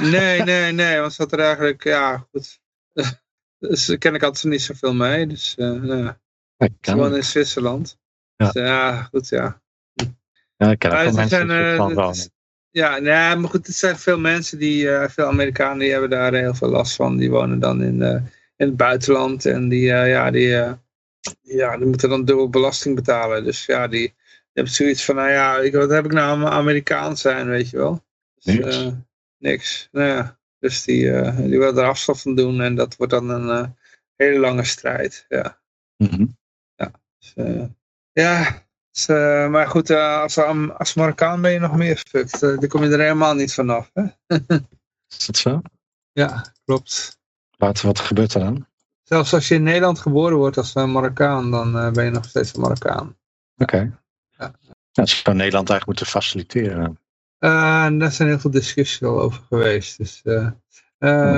Nee, 0.00 0.42
nee, 0.50 0.72
nee, 0.72 1.00
want 1.00 1.12
ze 1.12 1.22
had 1.22 1.32
er 1.32 1.38
eigenlijk, 1.40 1.84
ja, 1.84 2.26
goed. 2.30 2.60
Dus 3.58 3.96
ken 3.98 4.14
ik 4.14 4.22
altijd 4.22 4.44
niet 4.44 4.62
zoveel 4.62 4.94
mee. 4.94 5.26
Dus 5.26 5.54
eh 5.56 6.08
ja, 6.80 6.96
woont 6.96 7.14
in 7.14 7.24
Zwitserland. 7.24 7.98
Ja. 8.36 8.50
Dus, 8.50 8.62
ja, 8.62 9.02
goed, 9.02 9.28
ja. 9.28 9.62
ja, 10.56 10.70
ik 10.70 10.78
ken 10.78 10.90
ook 10.90 10.96
wel 10.96 11.12
mensen 11.12 11.28
zijn, 11.28 11.50
eh, 11.50 11.76
van 11.76 12.10
is- 12.10 12.28
Ja, 12.70 12.98
nee, 12.98 13.36
maar 13.36 13.50
goed, 13.50 13.66
er 13.66 13.72
zijn 13.72 13.98
veel 13.98 14.18
mensen 14.18 14.58
die, 14.58 14.90
eh, 14.90 15.08
veel 15.08 15.26
Amerikanen, 15.26 15.78
die 15.78 15.90
hebben 15.90 16.10
daar 16.10 16.34
heel 16.34 16.54
veel 16.54 16.68
last 16.68 16.96
van. 16.96 17.16
Die 17.16 17.30
wonen 17.30 17.58
dan 17.58 17.82
in, 17.82 18.02
in 18.56 18.66
het 18.66 18.76
buitenland 18.76 19.46
en 19.46 19.68
die, 19.68 19.84
ja, 19.84 20.30
die, 20.30 20.48
ja, 21.42 21.76
die 21.76 21.86
moeten 21.86 22.08
dan 22.08 22.24
dubbel 22.24 22.48
belasting 22.50 22.94
betalen. 22.94 23.44
Dus 23.44 23.66
ja, 23.66 23.88
die, 23.88 24.14
die 24.52 24.62
hebben 24.62 24.72
zoiets 24.72 25.04
van, 25.04 25.14
nou 25.14 25.30
ja, 25.30 25.56
ik, 25.58 25.74
wat 25.74 25.90
heb 25.90 26.04
ik 26.04 26.12
nou 26.12 26.30
aan 26.42 26.52
Amerikaan 26.52 27.16
zijn, 27.16 27.46
weet 27.48 27.70
je 27.70 27.76
wel. 27.76 28.04
Dus, 28.34 28.54
Niks. 28.54 28.76
eh, 28.82 28.92
niks. 29.38 29.88
Nou 29.92 30.06
ja, 30.08 30.38
dus 30.58 30.84
die, 30.84 31.12
eh, 31.12 31.36
die 31.36 31.58
wil 31.58 31.76
er 31.76 31.84
afstand 31.86 32.20
van 32.20 32.34
doen 32.34 32.60
en 32.60 32.74
dat 32.74 32.96
wordt 32.96 33.12
dan 33.12 33.28
een 33.28 33.64
eh, 33.64 33.70
hele 34.16 34.38
lange 34.38 34.64
strijd. 34.64 35.24
Ja, 35.28 35.60
Mhm. 35.96 36.26
dus, 37.18 37.32
eh, 37.34 37.64
ja 38.12 38.62
dus, 38.90 39.06
maar 39.50 39.68
goed, 39.68 39.90
als, 39.90 40.38
als 40.38 40.94
Marokkaan 40.94 41.40
ben 41.40 41.52
je 41.52 41.58
nog 41.58 41.76
meer 41.76 41.96
fucked. 42.08 42.40
Daar 42.40 42.66
kom 42.66 42.84
je 42.84 42.90
er 42.90 43.00
helemaal 43.00 43.34
niet 43.34 43.54
vanaf. 43.54 43.90
Hè? 43.94 44.02
Is 45.18 45.26
dat 45.26 45.36
zo? 45.36 45.62
Ja, 46.12 46.52
klopt. 46.64 47.20
Laten 47.56 47.86
wat 47.86 47.98
gebeurt 48.00 48.34
er 48.34 48.40
dan? 48.40 48.66
Zelfs 49.02 49.34
als 49.34 49.48
je 49.48 49.54
in 49.54 49.62
Nederland 49.62 49.98
geboren 49.98 50.36
wordt 50.36 50.56
als 50.56 50.74
een 50.74 50.92
Marokkaan, 50.92 51.50
dan 51.50 51.92
ben 51.92 52.04
je 52.04 52.10
nog 52.10 52.24
steeds 52.24 52.54
een 52.54 52.60
Marokkaan. 52.60 53.16
Oké. 53.56 53.76
Ja. 53.76 54.01
Ja, 54.92 55.06
zou 55.06 55.36
Nederland 55.36 55.70
eigenlijk 55.70 55.86
moeten 55.86 56.06
faciliteren. 56.06 56.98
En 57.38 57.98
daar 57.98 58.12
zijn 58.12 58.28
heel 58.28 58.38
veel 58.38 58.50
discussies 58.50 59.02
al 59.02 59.20
over 59.20 59.40
geweest. 59.48 59.98
Dus, 59.98 60.20
eh, 60.24 60.42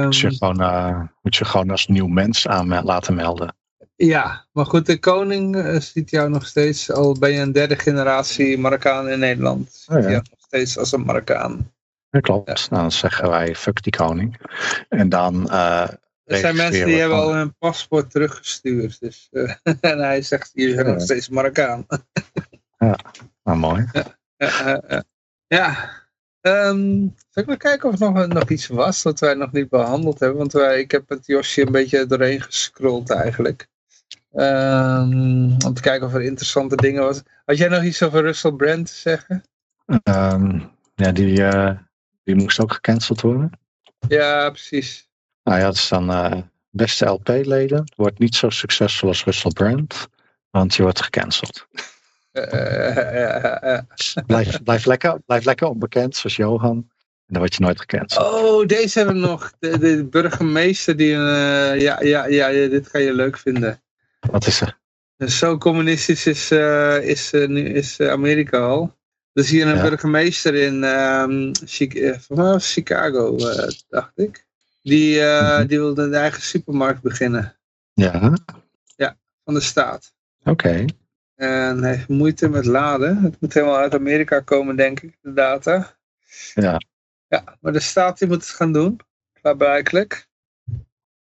moet, 0.05 0.17
je 0.17 0.27
ehm, 0.27 0.37
gewoon, 0.37 0.61
eh, 0.61 1.01
moet 1.23 1.37
je 1.37 1.45
gewoon 1.45 1.71
als 1.71 1.87
nieuw 1.87 2.07
mens 2.07 2.49
aan 2.49 2.83
laten 2.85 3.15
melden. 3.15 3.55
Ja, 3.97 4.47
maar 4.53 4.67
goed, 4.67 4.87
de 4.87 4.99
koning 4.99 5.77
ziet 5.83 6.11
jou 6.11 6.31
nog 6.31 6.47
steeds, 6.47 6.91
al 6.91 7.19
ben 7.19 7.31
je 7.33 7.41
een 7.41 7.53
derde 7.53 7.79
generatie 7.79 8.59
Marokkaan 8.59 9.09
in 9.09 9.19
Nederland, 9.19 9.73
ziet 9.73 9.97
Oh 9.97 10.03
ja. 10.03 10.11
jou 10.11 10.23
nog 10.31 10.41
steeds 10.41 10.79
als 10.79 10.93
een 10.93 11.05
Marokkaan. 11.05 11.73
Dat 12.11 12.23
klopt. 12.23 12.71
Nou, 12.71 12.83
dan 12.83 12.93
zeggen 12.93 13.29
wij 13.31 13.55
fuck 13.55 13.83
die 13.83 13.93
koning. 13.93 14.37
En 14.89 15.09
dan 15.09 15.51
Er 15.51 15.99
zijn 16.25 16.57
mensen 16.57 16.87
die 16.87 16.99
hebben 16.99 17.19
al 17.19 17.35
hun 17.35 17.57
paspoort 17.59 18.11
teruggestuurd. 18.11 19.01
Dus, 19.01 19.29
en 19.81 19.99
hij 19.99 20.23
zegt, 20.23 20.51
jullie 20.55 20.75
zijn 20.75 20.87
Ja. 20.87 20.93
nog 20.93 21.03
steeds 21.03 21.29
Marokkaan. 21.29 21.87
Nou, 23.45 23.59
mooi. 23.59 23.87
Ja, 24.37 25.05
ja. 25.47 25.91
Ehm, 26.41 27.09
zal 27.31 27.43
ik 27.43 27.47
maar 27.47 27.57
kijken 27.57 27.89
of 27.89 28.01
er 28.01 28.13
nog, 28.13 28.27
nog 28.27 28.49
iets 28.49 28.67
was 28.67 29.03
dat 29.03 29.21
wij 29.21 29.35
nog 29.35 29.53
niet 29.53 29.69
behandeld 29.69 30.21
hebben. 30.21 30.39
Want 30.39 30.53
wij, 30.53 30.81
ik 30.81 30.91
heb 30.91 31.09
het 31.09 31.27
Josje 31.27 31.67
een 31.67 31.73
beetje 31.73 32.07
doorheen 32.07 32.41
gescrolld 32.41 33.11
eigenlijk. 33.11 33.69
Ehm, 34.33 35.53
om 35.67 35.75
te 35.75 35.81
kijken 35.81 36.07
of 36.07 36.15
er 36.15 36.23
interessante 36.23 36.77
dingen 36.77 37.03
was. 37.03 37.23
Had 37.45 37.57
jij 37.57 37.69
nog 37.69 37.83
iets 37.83 38.03
over 38.03 38.23
Russell 38.23 38.53
Brand 38.53 38.87
te 38.87 38.95
zeggen? 38.95 39.43
Ehm, 40.03 40.61
ja, 40.95 41.13
die, 41.13 41.45
eh, 41.45 41.79
die 42.23 42.35
moest 42.35 42.61
ook 42.61 42.73
gecanceld 42.73 43.21
worden. 43.21 43.51
Ja, 44.09 44.51
precies. 44.51 45.09
Nou 45.43 45.59
ja, 45.59 45.65
dat 45.65 45.75
is 45.75 45.89
dan 45.89 46.11
eh, 46.11 46.41
beste 46.71 47.07
LP-leden. 47.07 47.93
Wordt 47.97 48.19
niet 48.19 48.35
zo 48.35 48.51
succesvol 48.51 49.09
als 49.09 49.25
Russell 49.25 49.53
Brand. 49.53 50.09
Want 50.51 50.75
je 50.75 50.83
wordt 50.83 51.03
gecanceld. 51.03 51.67
Blijf, 54.27 54.63
blijf, 54.63 54.85
lekker, 54.85 55.21
blijf 55.27 55.45
lekker 55.45 55.67
onbekend, 55.69 56.17
zoals 56.17 56.37
Johan. 56.37 56.77
En 56.77 57.33
dan 57.33 57.39
word 57.39 57.55
je 57.55 57.63
nooit 57.63 57.81
gecanceld. 57.81 58.25
Oh, 58.35 58.67
deze 58.67 58.99
hebben 58.99 59.21
we 59.21 59.27
nog. 59.27 59.53
De, 59.59 59.79
de 59.79 60.05
burgemeester 60.05 60.97
die 60.97 61.13
een... 61.13 61.29
eh, 61.29 61.81
ja, 61.81 62.01
ja, 62.03 62.27
ja, 62.27 62.47
ja, 62.47 62.69
dit 62.69 62.89
ga 62.89 62.99
je 62.99 63.13
leuk 63.15 63.39
vinden. 63.39 63.83
Wat 64.31 64.47
is 64.47 64.61
er? 64.61 64.79
Zo 65.29 65.59
communistisch 65.59 66.27
is, 66.27 66.51
eh, 66.51 66.99
is, 67.09 67.33
eh, 67.33 67.49
nu 67.49 67.69
is 67.69 68.01
Amerika 68.01 68.59
al. 68.59 68.97
Er 69.33 69.43
is 69.43 69.51
hier 69.51 69.67
een 69.67 69.77
Ja. 69.77 69.83
burgemeester 69.83 70.55
in 70.55 70.85
ehm, 70.85 71.53
eh, 72.29 72.55
Chicago, 72.59 73.37
dacht 73.89 74.13
ik. 74.15 74.47
Die, 74.83 75.21
Mhm. 75.21 75.67
die 75.67 75.79
wilde 75.79 76.03
een 76.03 76.15
eigen 76.15 76.43
supermarkt 76.43 77.03
beginnen 77.03 77.57
Ja, 77.95 78.21
van 79.45 79.55
de 79.55 79.61
staat. 79.61 80.13
oké. 80.45 80.85
En 81.35 81.83
hij 81.83 81.95
heeft 81.95 82.09
moeite 82.09 82.49
met 82.49 82.65
laden. 82.65 83.23
Het 83.23 83.41
moet 83.41 83.55
helemaal 83.55 83.77
uit 83.77 83.95
Amerika 83.95 84.41
komen, 84.41 84.77
denk 84.77 85.01
ik, 85.01 85.19
de 85.21 85.33
data. 85.33 85.97
Ja. 86.55 86.81
Ja, 87.29 87.57
maar 87.61 87.73
de 87.73 87.81
staat 87.81 88.19
die 88.19 88.29
moet 88.29 88.47
het 88.47 88.55
gaan 88.55 88.73
doen, 88.73 89.01
klaarblijkelijk. 89.33 90.29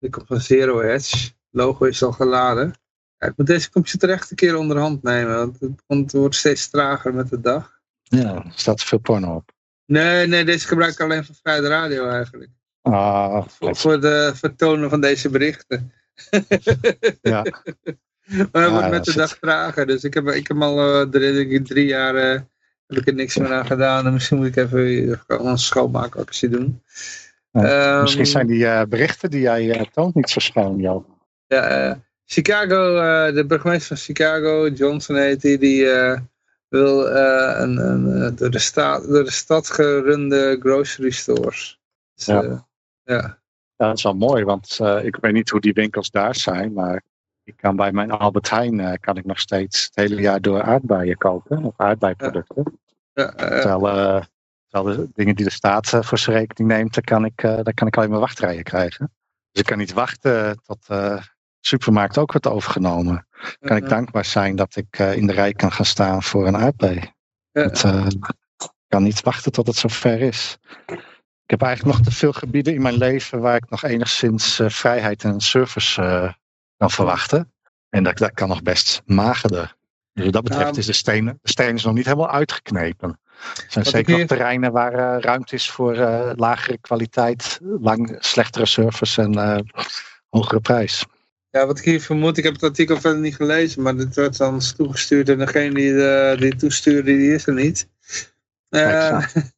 Ik 0.00 0.16
op 0.16 0.30
een 0.30 0.40
Zero 0.40 0.80
Hedge. 0.80 1.30
Logo 1.50 1.84
is 1.84 2.02
al 2.02 2.12
geladen. 2.12 2.74
Ja, 3.18 3.26
ik 3.26 3.36
moet 3.36 3.46
deze 3.46 3.70
computer 3.70 4.10
echt 4.10 4.30
een 4.30 4.36
keer 4.36 4.56
onder 4.56 4.76
de 4.76 4.82
hand 4.82 5.02
nemen, 5.02 5.36
want 5.36 5.60
het, 5.60 5.82
want 5.86 6.12
het 6.12 6.20
wordt 6.20 6.34
steeds 6.34 6.70
trager 6.70 7.14
met 7.14 7.28
de 7.28 7.40
dag. 7.40 7.80
Ja, 8.02 8.34
er 8.34 8.52
staat 8.54 8.82
veel 8.82 8.98
porno 8.98 9.34
op. 9.34 9.52
Nee, 9.86 10.26
nee, 10.26 10.44
deze 10.44 10.66
gebruik 10.66 10.92
ik 10.92 11.00
alleen 11.00 11.24
voor 11.24 11.34
vrij 11.34 11.60
de 11.60 11.68
radio 11.68 12.08
eigenlijk. 12.08 12.50
Ah, 12.82 13.46
Voor, 13.48 13.76
voor 13.76 14.00
de 14.00 14.32
vertonen 14.34 14.90
van 14.90 15.00
deze 15.00 15.30
berichten. 15.30 15.92
ja. 17.22 17.44
Maar 18.28 18.48
hij 18.52 18.62
Ja, 18.62 18.70
wordt 18.70 18.90
met 18.90 19.04
de 19.04 19.14
dag 19.14 19.38
trager. 19.38 19.86
Dus 19.86 20.04
ik 20.04 20.14
heb, 20.14 20.28
ik 20.28 20.48
heb 20.48 20.62
al 20.62 21.00
eh, 21.00 21.08
drie, 21.08 21.62
drie 21.62 21.86
jaar 21.86 22.14
eh, 22.14 22.40
heb 22.86 22.98
ik 22.98 23.06
er 23.06 23.14
niks 23.14 23.36
meer 23.36 23.52
aan 23.52 23.66
gedaan. 23.66 24.06
En 24.06 24.12
misschien 24.12 24.36
moet 24.36 24.46
ik 24.46 24.56
even 24.56 25.20
een 25.26 25.58
schoonmaakactie 25.58 26.48
doen. 26.48 26.82
Ehm, 27.52 28.00
Misschien 28.00 28.26
zijn 28.26 28.46
die 28.46 28.66
eh, 28.66 28.82
berichten 28.88 29.30
die 29.30 29.40
jij 29.40 29.70
eh, 29.70 29.84
toont 29.92 30.14
niet 30.14 30.30
zo 30.30 30.40
schoon. 30.40 30.78
Ja, 31.46 31.68
eh, 31.90 31.94
Chicago, 32.24 32.96
eh, 32.96 33.34
de 33.34 33.46
burgemeester 33.46 33.86
van 33.96 33.96
Chicago, 33.96 34.68
Johnson 34.68 35.16
heet 35.16 35.40
die, 35.40 35.58
die 35.58 35.90
eh, 35.90 36.18
wil 36.68 37.08
eh, 37.08 37.60
een, 37.60 37.76
een 37.76 38.22
eh, 38.22 38.36
door, 38.36 38.50
de 38.50 38.58
staat, 38.58 39.08
door 39.08 39.24
de 39.24 39.30
stad 39.30 39.70
gerunde 39.70 40.56
grocery 40.60 41.10
stores. 41.10 41.80
Dus, 42.14 42.26
Ja. 42.26 42.42
eh, 42.42 42.58
ja. 43.04 43.38
Ja, 43.76 43.86
dat 43.86 43.96
is 43.96 44.02
wel 44.02 44.14
mooi, 44.14 44.44
want 44.44 44.78
eh, 44.80 45.04
ik 45.04 45.16
weet 45.20 45.32
niet 45.32 45.50
hoe 45.50 45.60
die 45.60 45.72
winkels 45.72 46.10
daar 46.10 46.34
zijn, 46.34 46.72
maar 46.72 47.02
ik 47.48 47.56
kan 47.56 47.76
bij 47.76 47.92
mijn 47.92 48.10
Albert 48.10 48.50
Heijn 48.50 48.80
eh, 48.80 48.92
kan 49.00 49.16
ik 49.16 49.24
nog 49.24 49.38
steeds 49.40 49.84
het 49.84 49.94
hele 49.94 50.20
jaar 50.20 50.40
door 50.40 50.62
aardbeien 50.62 51.16
kopen, 51.16 51.64
of 51.64 51.74
aardbeiproducten. 51.76 52.78
Ja, 53.12 53.32
eh, 53.32 53.60
Terwijl, 53.60 54.22
terwijl 54.68 54.96
de 54.96 55.08
dingen 55.14 55.36
die 55.36 55.44
de 55.44 55.50
staat 55.50 55.92
eh, 55.92 56.02
voor 56.02 56.18
zijn 56.18 56.36
rekening 56.36 56.70
neemt, 56.70 56.94
daar 56.94 57.04
kan, 57.04 57.24
ik, 57.24 57.40
daar 57.40 57.74
kan 57.74 57.86
ik 57.86 57.96
alleen 57.96 58.10
maar 58.10 58.18
wachtrijen 58.18 58.62
krijgen. 58.62 59.12
Dus 59.50 59.60
ik 59.62 59.66
kan 59.66 59.78
niet 59.78 59.92
wachten 59.92 60.60
tot 60.62 60.86
de 60.86 61.20
supermarkt 61.60 62.18
ook 62.18 62.32
wordt 62.32 62.46
overgenomen. 62.46 63.26
Kan 63.60 63.76
ik 63.76 63.88
dankbaar 63.88 64.24
zijn 64.24 64.56
dat 64.56 64.76
ik 64.76 64.98
in 64.98 65.26
de 65.26 65.32
rij 65.32 65.52
kan 65.52 65.72
gaan 65.72 65.84
staan 65.84 66.22
voor 66.22 66.46
een 66.46 66.56
aardbei. 66.56 67.12
Het, 67.52 67.82
ik 67.82 68.72
kan 68.88 69.02
niet 69.02 69.22
wachten 69.22 69.52
tot 69.52 69.66
het 69.66 69.76
zover 69.76 70.20
is. 70.20 70.58
Ik 71.44 71.50
heb 71.50 71.62
eigenlijk 71.62 71.96
nog 71.96 72.06
te 72.06 72.12
veel 72.12 72.32
gebieden 72.32 72.74
in 72.74 72.82
mijn 72.82 72.96
leven 72.96 73.40
waar 73.40 73.56
ik 73.56 73.70
nog 73.70 73.82
enigszins 73.82 74.60
vrijheid 74.64 75.24
en 75.24 75.40
service 75.40 76.36
kan 76.78 76.90
verwachten. 76.90 77.52
En 77.88 78.02
dat, 78.02 78.18
dat 78.18 78.32
kan 78.32 78.48
nog 78.48 78.62
best 78.62 79.02
magerder. 79.04 79.76
Dus 80.12 80.24
wat 80.24 80.32
dat 80.32 80.44
betreft 80.44 80.76
is 80.76 80.86
de 80.86 80.92
steen, 80.92 81.24
de 81.24 81.38
steen 81.42 81.74
is 81.74 81.84
nog 81.84 81.94
niet 81.94 82.04
helemaal 82.04 82.30
uitgeknepen. 82.30 83.20
Er 83.54 83.66
zijn 83.68 83.84
zeker 83.84 84.18
nog 84.18 84.26
terreinen 84.26 84.72
waar 84.72 84.92
uh, 84.94 85.20
ruimte 85.20 85.54
is 85.54 85.70
voor 85.70 85.96
lagere 86.36 86.78
kwaliteit, 86.80 87.58
lang 87.80 88.16
slechtere 88.18 88.66
service 88.66 89.22
en 89.22 89.64
hogere 90.28 90.60
prijs. 90.60 91.06
Ja, 91.50 91.66
wat 91.66 91.78
ik 91.78 91.84
hier 91.84 92.00
vermoed, 92.00 92.38
ik 92.38 92.44
heb 92.44 92.52
het 92.52 92.62
artikel 92.62 93.00
verder 93.00 93.20
niet 93.20 93.34
gelezen, 93.34 93.82
maar 93.82 93.96
dit 93.96 94.14
werd 94.14 94.36
dan 94.36 94.60
toegestuurd 94.76 95.28
en 95.28 95.38
degene 95.38 95.74
die, 95.74 95.92
de, 95.92 96.36
die 96.38 96.56
toestuurde, 96.56 97.16
die 97.16 97.34
is 97.34 97.46
er 97.46 97.54
niet. 97.54 97.88
Uh, 98.70 99.26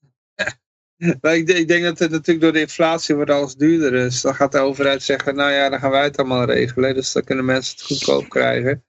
maar 1.20 1.36
ik, 1.36 1.48
ik, 1.48 1.68
denk 1.68 1.84
dat 1.84 1.98
het 1.98 2.10
natuurlijk 2.10 2.40
door 2.40 2.52
de 2.52 2.60
inflatie 2.60 3.14
wordt 3.14 3.30
alles 3.30 3.54
duurder 3.54 3.94
is. 3.94 4.20
Dan 4.20 4.34
gaat 4.34 4.52
de 4.52 4.58
overheid 4.58 5.02
zeggen, 5.02 5.34
nou 5.34 5.50
ja, 5.50 5.68
dan 5.68 5.78
gaan 5.78 5.90
wij 5.90 6.04
het 6.04 6.16
allemaal 6.16 6.44
regelen. 6.44 6.94
Dus 6.94 7.12
dan 7.12 7.24
kunnen 7.24 7.44
mensen 7.44 7.74
het 7.76 7.86
goedkoop 7.86 8.28
krijgen. 8.28 8.84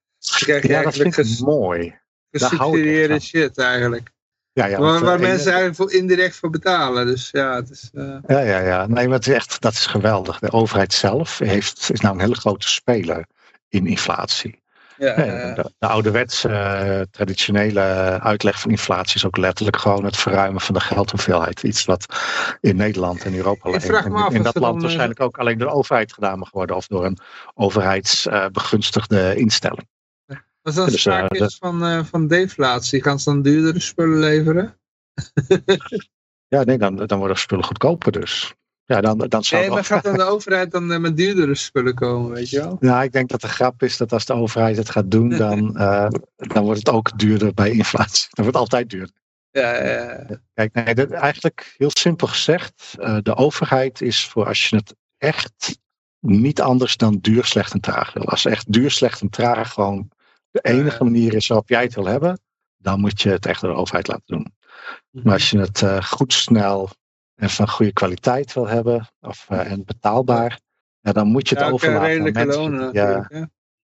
Dan 0.45 0.59
ja, 0.61 0.81
dat 0.81 0.95
vind 0.95 1.17
ik 1.17 1.39
mooi. 1.39 1.99
Gesubsidieerde 2.31 3.19
shit 3.19 3.57
eigenlijk. 3.57 4.11
Ja, 4.53 4.65
ja, 4.65 4.79
waar, 4.79 4.99
waar 4.99 5.19
mensen 5.19 5.53
eigenlijk 5.53 5.91
indirect 5.91 6.35
voor 6.35 6.49
betalen. 6.49 7.05
Dus 7.05 7.29
ja, 7.31 7.55
het 7.55 7.69
is, 7.69 7.89
uh... 7.93 8.17
ja, 8.27 8.39
ja, 8.39 8.59
ja. 8.59 8.87
Nee, 8.87 9.07
maar 9.07 9.17
het 9.17 9.27
is 9.27 9.33
echt, 9.33 9.61
dat 9.61 9.73
is 9.73 9.85
geweldig. 9.85 10.39
De 10.39 10.51
overheid 10.51 10.93
zelf 10.93 11.39
heeft, 11.39 11.89
is 11.93 11.99
nou 11.99 12.15
een 12.15 12.21
hele 12.21 12.35
grote 12.35 12.67
speler 12.67 13.25
in 13.69 13.87
inflatie. 13.87 14.60
Ja, 15.01 15.15
de, 15.15 15.71
de 15.79 15.87
ouderwetse 15.87 16.49
uh, 16.49 17.01
traditionele 17.11 17.81
uitleg 18.19 18.59
van 18.59 18.71
inflatie 18.71 19.15
is 19.15 19.25
ook 19.25 19.37
letterlijk 19.37 19.77
gewoon 19.77 20.05
het 20.05 20.17
verruimen 20.17 20.61
van 20.61 20.73
de 20.73 20.79
geldhoeveelheid. 20.79 21.63
Iets 21.63 21.85
wat 21.85 22.05
in 22.59 22.75
Nederland 22.75 23.23
en 23.23 23.35
Europa 23.35 23.69
alleen, 23.69 23.81
in, 23.81 24.35
in 24.35 24.43
dat 24.43 24.55
land 24.55 24.73
dan, 24.73 24.81
waarschijnlijk 24.81 25.19
ook 25.19 25.37
alleen 25.37 25.57
door 25.57 25.67
de 25.67 25.73
overheid 25.73 26.13
gedaan 26.13 26.39
mag 26.39 26.51
worden 26.51 26.75
of 26.75 26.87
door 26.87 27.05
een 27.05 27.17
overheidsbegunstigde 27.53 29.19
uh, 29.19 29.37
instelling. 29.37 29.87
Als 30.61 30.75
dan 30.75 30.85
dus, 30.85 31.01
sprake 31.01 31.45
is 31.45 31.57
van, 31.57 31.85
uh, 31.85 32.03
van 32.03 32.27
deflatie, 32.27 33.03
gaan 33.03 33.19
ze 33.19 33.29
dan 33.29 33.41
duurdere 33.41 33.79
spullen 33.79 34.19
leveren? 34.19 34.79
ja, 36.47 36.63
nee, 36.63 36.77
dan, 36.77 36.95
dan 36.95 37.19
worden 37.19 37.37
spullen 37.37 37.65
goedkoper 37.65 38.11
dus. 38.11 38.53
Ja, 38.91 39.01
dan, 39.01 39.17
dan 39.17 39.43
zou 39.43 39.61
nee, 39.61 39.69
maar 39.69 39.83
gaat 39.83 40.03
dan 40.03 40.17
de 40.17 40.23
overheid 40.35 40.71
dan 40.71 40.91
uh, 40.91 40.97
met 40.97 41.17
duurdere 41.17 41.55
spullen 41.55 41.95
komen, 41.95 42.31
weet 42.31 42.49
je 42.49 42.59
wel? 42.59 42.77
Nou, 42.79 43.03
ik 43.03 43.11
denk 43.11 43.29
dat 43.29 43.41
de 43.41 43.47
grap 43.47 43.83
is 43.83 43.97
dat 43.97 44.13
als 44.13 44.25
de 44.25 44.33
overheid 44.33 44.77
het 44.77 44.89
gaat 44.89 45.11
doen, 45.11 45.29
dan, 45.29 45.77
uh, 45.77 46.07
dan 46.53 46.63
wordt 46.63 46.79
het 46.79 46.89
ook 46.89 47.17
duurder 47.19 47.53
bij 47.53 47.71
inflatie. 47.71 48.27
Dan 48.35 48.45
wordt 48.45 48.59
het 48.59 48.69
altijd 48.71 48.89
duurder. 48.89 49.15
Ja, 49.51 49.85
ja. 49.85 50.25
Kijk, 50.53 50.73
nee, 50.73 50.95
dat, 50.95 51.11
eigenlijk 51.11 51.73
heel 51.77 51.91
simpel 51.93 52.27
gezegd, 52.27 52.95
de 53.21 53.35
overheid 53.35 54.01
is 54.01 54.27
voor 54.27 54.45
als 54.47 54.69
je 54.69 54.75
het 54.75 54.95
echt 55.17 55.79
niet 56.19 56.61
anders 56.61 56.97
dan 56.97 57.17
duur, 57.21 57.45
slecht 57.45 57.73
en 57.73 57.79
traag 57.79 58.13
wil. 58.13 58.25
Als 58.25 58.45
echt 58.45 58.71
duur, 58.71 58.91
slecht 58.91 59.21
en 59.21 59.29
traag 59.29 59.73
gewoon 59.73 60.09
de 60.51 60.61
enige 60.61 61.03
manier 61.03 61.33
is 61.33 61.47
waarop 61.47 61.69
jij 61.69 61.83
het 61.83 61.95
wil 61.95 62.05
hebben, 62.05 62.39
dan 62.77 62.99
moet 62.99 63.21
je 63.21 63.29
het 63.29 63.45
echt 63.45 63.61
door 63.61 63.73
de 63.73 63.79
overheid 63.79 64.07
laten 64.07 64.23
doen. 64.25 64.53
Mhm. 65.11 65.25
Maar 65.25 65.33
als 65.33 65.49
je 65.49 65.59
het 65.59 65.81
uh, 65.81 66.03
goed, 66.03 66.33
snel 66.33 66.89
en 67.41 67.49
van 67.49 67.69
goede 67.69 67.93
kwaliteit 67.93 68.53
wil 68.53 68.67
hebben, 68.67 69.09
of, 69.21 69.47
uh, 69.51 69.71
en 69.71 69.85
betaalbaar, 69.85 70.59
ja, 70.99 71.11
dan 71.11 71.27
moet 71.27 71.49
je 71.49 71.55
het 71.55 71.63
ja, 71.63 71.71
overlaten 71.71 72.25
aan 72.25 72.31
mensen 72.31 72.61
lonen, 72.61 72.93
ja, 72.93 73.29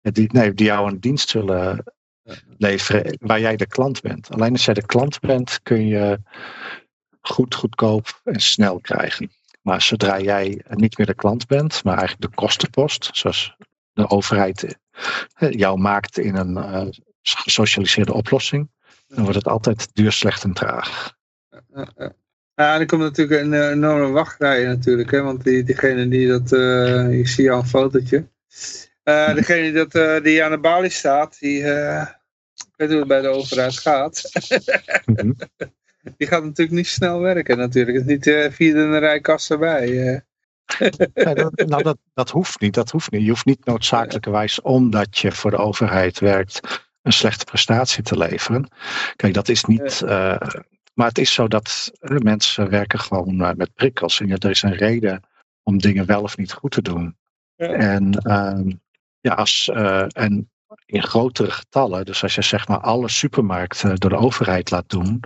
die, 0.02 0.30
nee, 0.32 0.54
die 0.54 0.66
jou 0.66 0.92
een 0.92 1.00
dienst 1.00 1.30
zullen 1.30 1.84
leveren 2.58 3.18
waar 3.20 3.40
jij 3.40 3.56
de 3.56 3.68
klant 3.68 4.02
bent. 4.02 4.32
Alleen 4.32 4.52
als 4.52 4.66
jij 4.66 4.74
de 4.74 4.86
klant 4.86 5.20
bent, 5.20 5.60
kun 5.64 5.88
je 5.88 6.20
goed, 7.22 7.56
goedkoop 7.56 8.22
en 8.24 8.40
snel 8.40 8.80
krijgen. 8.80 9.32
Maar 9.62 9.82
zodra 9.82 10.20
jij 10.20 10.64
niet 10.70 10.98
meer 10.98 11.08
de 11.08 11.16
klant 11.16 11.48
bent, 11.48 11.84
maar 11.84 11.98
eigenlijk 11.98 12.32
de 12.32 12.42
kostenpost, 12.42 13.10
zoals 13.14 13.56
de 13.94 14.10
overheid 14.10 14.78
jou 15.38 15.80
maakt 15.80 16.18
in 16.18 16.36
een 16.36 16.58
uh, 16.58 16.88
gesocialiseerde 17.22 18.14
oplossing, 18.14 18.70
dan 19.08 19.24
wordt 19.24 19.38
het 19.38 19.48
altijd 19.48 19.90
duur, 19.94 20.12
slecht 20.12 20.44
en 20.44 20.54
traag. 20.54 21.14
Ja, 22.56 22.80
er 22.80 22.86
komt 22.86 23.02
natuurlijk 23.02 23.42
een 23.42 23.72
enorme 23.72 24.10
wachtrij 24.10 24.66
natuurlijk, 24.66 25.12
hè, 25.12 25.22
want 25.22 25.44
die, 25.44 25.64
diegene 25.64 26.08
die 26.08 26.28
dat, 26.28 26.52
uh, 26.52 27.20
ik 27.20 27.28
zie 27.28 27.52
al 27.52 27.60
een 27.60 27.68
fotootje. 27.68 28.28
Uh, 29.04 29.34
degene 29.34 29.62
die, 29.62 29.88
dat, 29.88 30.24
die 30.24 30.44
aan 30.44 30.52
de 30.52 30.60
balie 30.60 30.90
staat, 30.90 31.40
die, 31.40 31.58
ik 31.60 32.74
weet 32.76 32.90
hoe 32.90 33.00
het 33.00 33.08
bij 33.08 33.22
de 33.22 33.28
overheid 33.28 33.78
gaat. 33.78 34.30
Mhm. 35.06 35.32
die 36.18 36.28
gaat 36.28 36.44
natuurlijk 36.44 36.78
niet 36.78 36.88
snel 36.88 37.20
werken 37.20 37.58
natuurlijk. 37.58 37.98
Het 37.98 38.08
is 38.08 38.14
niet 38.14 38.54
vierde 38.54 38.82
in 38.82 38.92
de 38.92 38.98
rij 38.98 39.20
kast 39.20 39.52
erbij 39.52 40.24
dat, 40.80 41.64
nou, 41.66 41.84
dat, 41.84 41.98
dat 42.14 42.30
hoeft 42.30 42.60
niet. 42.60 42.74
Dat 42.74 42.92
hoeft 42.92 43.12
niet. 43.12 43.22
Je 43.22 43.30
hoeft 43.30 43.46
niet 43.46 43.66
noodzakelijkerwijs, 43.66 44.62
omdat 44.62 45.18
je 45.18 45.32
voor 45.32 45.52
de 45.52 45.58
overheid 45.58 46.20
werkt, 46.20 46.90
een 47.02 47.14
slechte 47.14 47.46
prestatie 47.46 48.04
te 48.04 48.18
leveren. 48.18 48.68
Kijk, 49.16 49.34
dat 49.34 49.50
is 49.50 49.64
niet. 49.64 50.02
Uh, 50.06 50.38
maar 50.94 51.08
het 51.08 51.18
is 51.18 51.34
zo 51.34 51.48
dat 51.48 51.92
mensen 52.02 52.70
werken 52.70 53.00
gewoon 53.00 53.42
uh, 53.42 53.52
met 53.56 53.74
prikkels. 53.74 54.20
En 54.20 54.28
ja, 54.28 54.36
er 54.40 54.50
is 54.50 54.62
een 54.62 54.76
reden 54.76 55.24
om 55.64 55.78
dingen 55.78 56.06
wel 56.06 56.22
of 56.22 56.38
niet 56.38 56.54
goed 56.54 56.72
te 56.72 56.82
doen. 56.82 57.18
Ja. 57.56 57.68
En, 57.68 58.14
ehm, 58.14 58.72
ja, 59.20 59.34
als, 59.34 59.70
en 60.10 60.52
in 60.86 61.04
grotere 61.04 61.52
getallen, 61.52 62.06
dus 62.06 62.24
als 62.24 62.36
je 62.36 62.42
zeg 62.42 62.68
maar 62.68 62.80
alle 62.80 63.10
supermarkten 63.10 63.96
door 63.96 64.10
de 64.10 64.18
overheid 64.18 64.72
laat 64.72 64.90
doen, 64.90 65.24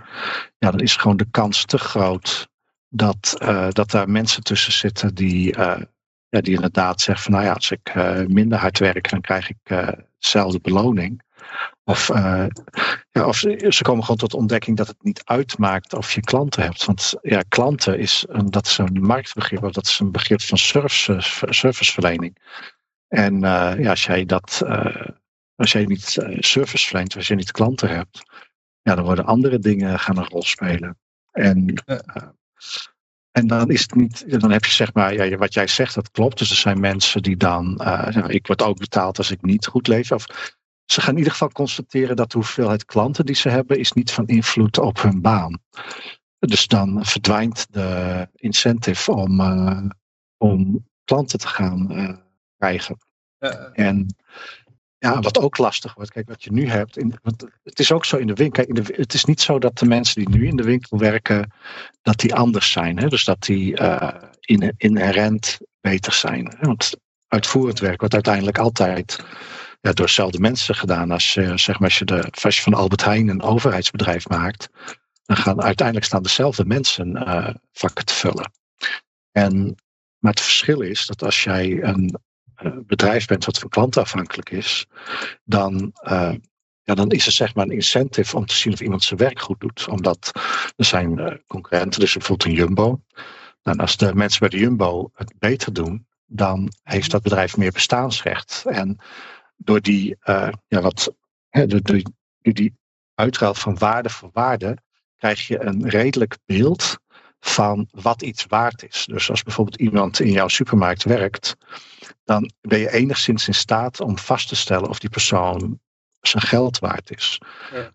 ja, 0.58 0.70
dan 0.70 0.80
is 0.80 0.96
gewoon 0.96 1.16
de 1.16 1.30
kans 1.30 1.64
te 1.64 1.78
groot 1.78 2.48
dat, 2.88 3.36
uh, 3.42 3.68
dat 3.70 3.90
daar 3.90 4.10
mensen 4.10 4.42
tussen 4.42 4.72
zitten 4.72 5.14
die, 5.14 5.56
uh, 5.56 5.80
ja, 6.28 6.40
die 6.40 6.54
inderdaad 6.54 7.00
zeggen 7.00 7.24
van 7.24 7.32
nou 7.32 7.44
ja, 7.44 7.52
als 7.52 7.70
ik 7.70 7.94
minder 8.28 8.58
hard 8.58 8.78
werk, 8.78 9.10
dan 9.10 9.20
krijg 9.20 9.50
ik 9.50 9.86
dezelfde 10.18 10.60
beloning. 10.60 11.22
Of, 11.84 12.08
ja, 13.10 13.26
of 13.26 13.36
ze 13.36 13.78
komen 13.82 14.02
gewoon 14.02 14.16
tot 14.16 14.34
ontdekking 14.34 14.76
dat 14.76 14.86
het 14.86 15.02
niet 15.02 15.24
uitmaakt 15.24 15.94
of 15.94 16.12
je 16.12 16.20
klanten 16.20 16.62
hebt. 16.62 16.84
Want 16.84 17.14
ja, 17.22 17.42
klanten 17.48 17.98
is 17.98 18.24
een, 18.28 18.50
dat 18.50 18.66
is 18.66 18.78
een 18.78 19.00
marktbegrip, 19.00 19.62
of 19.62 19.72
dat 19.72 19.86
is 19.86 19.98
een 19.98 20.12
begrip 20.12 20.42
van 20.42 20.58
service, 20.58 21.16
serviceverlening. 21.48 22.36
En 23.08 23.40
ja, 23.40 23.90
als 23.90 24.04
jij 24.04 24.24
dat, 24.24 24.62
als 25.56 25.72
jij 25.72 25.84
niet 25.84 26.16
service 26.38 26.86
verleent, 26.86 27.16
als 27.16 27.28
je 27.28 27.34
niet 27.34 27.52
klanten 27.52 27.88
hebt, 27.88 28.22
ja, 28.82 28.94
dan 28.94 29.04
worden 29.04 29.24
andere 29.24 29.58
dingen 29.58 29.98
gaan 29.98 30.16
een 30.16 30.28
rol 30.28 30.42
spelen. 30.42 30.98
En 31.30 31.74
en 33.36 33.46
dan 33.46 33.70
is 33.70 33.80
het 33.80 33.94
niet, 33.94 34.40
dan 34.40 34.50
heb 34.50 34.64
je 34.64 34.70
zeg 34.70 34.92
maar, 34.92 35.14
ja, 35.14 35.36
wat 35.36 35.54
jij 35.54 35.66
zegt, 35.66 35.94
dat 35.94 36.10
klopt. 36.10 36.38
Dus 36.38 36.50
er 36.50 36.56
zijn 36.56 36.80
mensen 36.80 37.22
die 37.22 37.36
dan, 37.36 37.80
uh, 37.84 38.24
ik 38.26 38.46
word 38.46 38.62
ook 38.62 38.78
betaald 38.78 39.18
als 39.18 39.30
ik 39.30 39.42
niet 39.42 39.66
goed 39.66 39.86
leef. 39.86 40.12
Of 40.12 40.26
ze 40.86 41.00
gaan 41.00 41.12
in 41.12 41.18
ieder 41.18 41.32
geval 41.32 41.50
constateren 41.50 42.16
dat 42.16 42.30
de 42.30 42.38
hoeveelheid 42.38 42.84
klanten 42.84 43.26
die 43.26 43.34
ze 43.34 43.48
hebben, 43.48 43.78
is 43.78 43.92
niet 43.92 44.12
van 44.12 44.26
invloed 44.26 44.78
op 44.78 45.02
hun 45.02 45.20
baan. 45.20 45.58
Dus 46.38 46.66
dan 46.66 47.04
verdwijnt 47.04 47.66
de 47.70 48.28
incentive 48.34 49.12
om, 49.12 49.40
uh, 49.40 49.88
om 50.36 50.86
klanten 51.04 51.38
te 51.38 51.48
gaan 51.48 51.92
uh, 51.92 52.16
krijgen. 52.58 52.98
En 53.72 54.16
ja, 54.98 55.20
wat 55.20 55.38
ook 55.38 55.58
lastig 55.58 55.94
wordt, 55.94 56.10
kijk 56.10 56.28
wat 56.28 56.44
je 56.44 56.52
nu 56.52 56.68
hebt. 56.68 56.96
In, 56.96 57.18
want 57.22 57.46
het 57.62 57.78
is 57.78 57.92
ook 57.92 58.04
zo 58.04 58.16
in 58.16 58.26
de 58.26 58.34
winkel. 58.34 58.64
Kijk, 58.64 58.78
in 58.78 58.84
de, 58.84 58.94
het 58.96 59.14
is 59.14 59.24
niet 59.24 59.40
zo 59.40 59.58
dat 59.58 59.78
de 59.78 59.86
mensen 59.86 60.24
die 60.24 60.38
nu 60.38 60.46
in 60.46 60.56
de 60.56 60.62
winkel 60.62 60.98
werken, 60.98 61.52
dat 62.02 62.18
die 62.18 62.34
anders 62.34 62.72
zijn. 62.72 62.98
Hè? 62.98 63.08
Dus 63.08 63.24
dat 63.24 63.42
die 63.42 63.80
uh, 63.80 64.08
in, 64.40 64.74
inherent 64.76 65.58
beter 65.80 66.12
zijn. 66.12 66.54
Hè? 66.58 66.66
Want 66.66 66.96
uitvoerend 67.28 67.78
werk 67.78 67.98
wordt 68.00 68.14
uiteindelijk 68.14 68.58
altijd 68.58 69.24
ja, 69.86 69.92
door 69.92 70.06
dezelfde 70.06 70.40
mensen 70.40 70.74
gedaan. 70.74 71.10
Als 71.10 71.34
je, 71.34 71.58
zeg 71.58 71.78
maar, 71.78 71.88
als 71.88 71.98
je, 71.98 72.04
de, 72.04 72.32
als 72.42 72.62
van 72.62 72.74
Albert 72.74 73.04
Heijn 73.04 73.28
een 73.28 73.42
overheidsbedrijf 73.42 74.28
maakt, 74.28 74.68
dan 75.24 75.36
gaan 75.36 75.62
uiteindelijk 75.62 76.06
staan 76.06 76.22
dezelfde 76.22 76.64
mensen 76.64 77.16
uh, 77.16 77.48
vakken 77.72 78.04
te 78.04 78.14
vullen. 78.14 78.52
En, 79.32 79.74
maar 80.18 80.32
het 80.32 80.40
verschil 80.40 80.80
is 80.80 81.06
dat 81.06 81.22
als 81.22 81.44
jij 81.44 81.82
een 81.82 82.18
eh, 82.54 82.72
bedrijf 82.86 83.26
bent 83.26 83.44
wat 83.44 83.58
van 83.58 83.68
klanten 83.68 84.02
afhankelijk 84.02 84.50
is, 84.50 84.86
dan, 85.44 85.92
ja, 86.82 86.94
dan 86.94 87.10
is 87.10 87.26
er 87.26 87.32
zeg 87.32 87.54
maar 87.54 87.64
een 87.64 87.70
incentive 87.70 88.36
om 88.36 88.46
te 88.46 88.54
zien 88.54 88.72
of 88.72 88.80
iemand 88.80 89.02
zijn 89.02 89.20
werk 89.20 89.40
goed 89.40 89.60
doet. 89.60 89.88
Omdat 89.88 90.30
er 90.76 90.84
zijn 90.84 91.42
concurrenten, 91.46 92.00
dus 92.00 92.12
bijvoorbeeld 92.12 92.48
een 92.48 92.56
Jumbo. 92.56 93.00
En 93.62 93.76
als 93.76 93.96
de 93.96 94.14
mensen 94.14 94.40
bij 94.40 94.48
de 94.48 94.58
Jumbo 94.58 95.10
het 95.14 95.32
beter 95.38 95.72
doen, 95.72 96.06
dan 96.26 96.72
heeft 96.82 97.10
dat 97.10 97.22
bedrijf 97.22 97.56
meer 97.56 97.72
bestaansrecht. 97.72 98.64
En 98.66 99.00
door 99.56 99.80
die, 99.80 100.16
ja, 100.68 100.80
wat, 100.80 101.14
hè, 101.48 101.66
door, 101.66 101.82
door 101.82 102.02
die 102.40 102.74
uitruil 103.14 103.54
van 103.54 103.78
waarde 103.78 104.10
voor 104.10 104.30
waarde, 104.32 104.78
krijg 105.16 105.46
je 105.46 105.62
een 105.62 105.88
redelijk 105.88 106.38
beeld 106.44 106.98
van 107.40 107.88
wat 107.90 108.22
iets 108.22 108.46
waard 108.46 108.82
is. 108.88 109.06
Dus 109.10 109.30
als 109.30 109.42
bijvoorbeeld 109.42 109.80
iemand 109.80 110.20
in 110.20 110.30
jouw 110.30 110.48
supermarkt 110.48 111.04
werkt, 111.04 111.56
dan 112.24 112.50
ben 112.60 112.78
je 112.78 112.92
enigszins 112.92 113.46
in 113.46 113.54
staat 113.54 114.00
om 114.00 114.18
vast 114.18 114.48
te 114.48 114.56
stellen 114.56 114.88
of 114.88 114.98
die 114.98 115.10
persoon 115.10 115.80
zijn 116.20 116.42
geld 116.42 116.78
waard 116.78 117.16
is. 117.16 117.40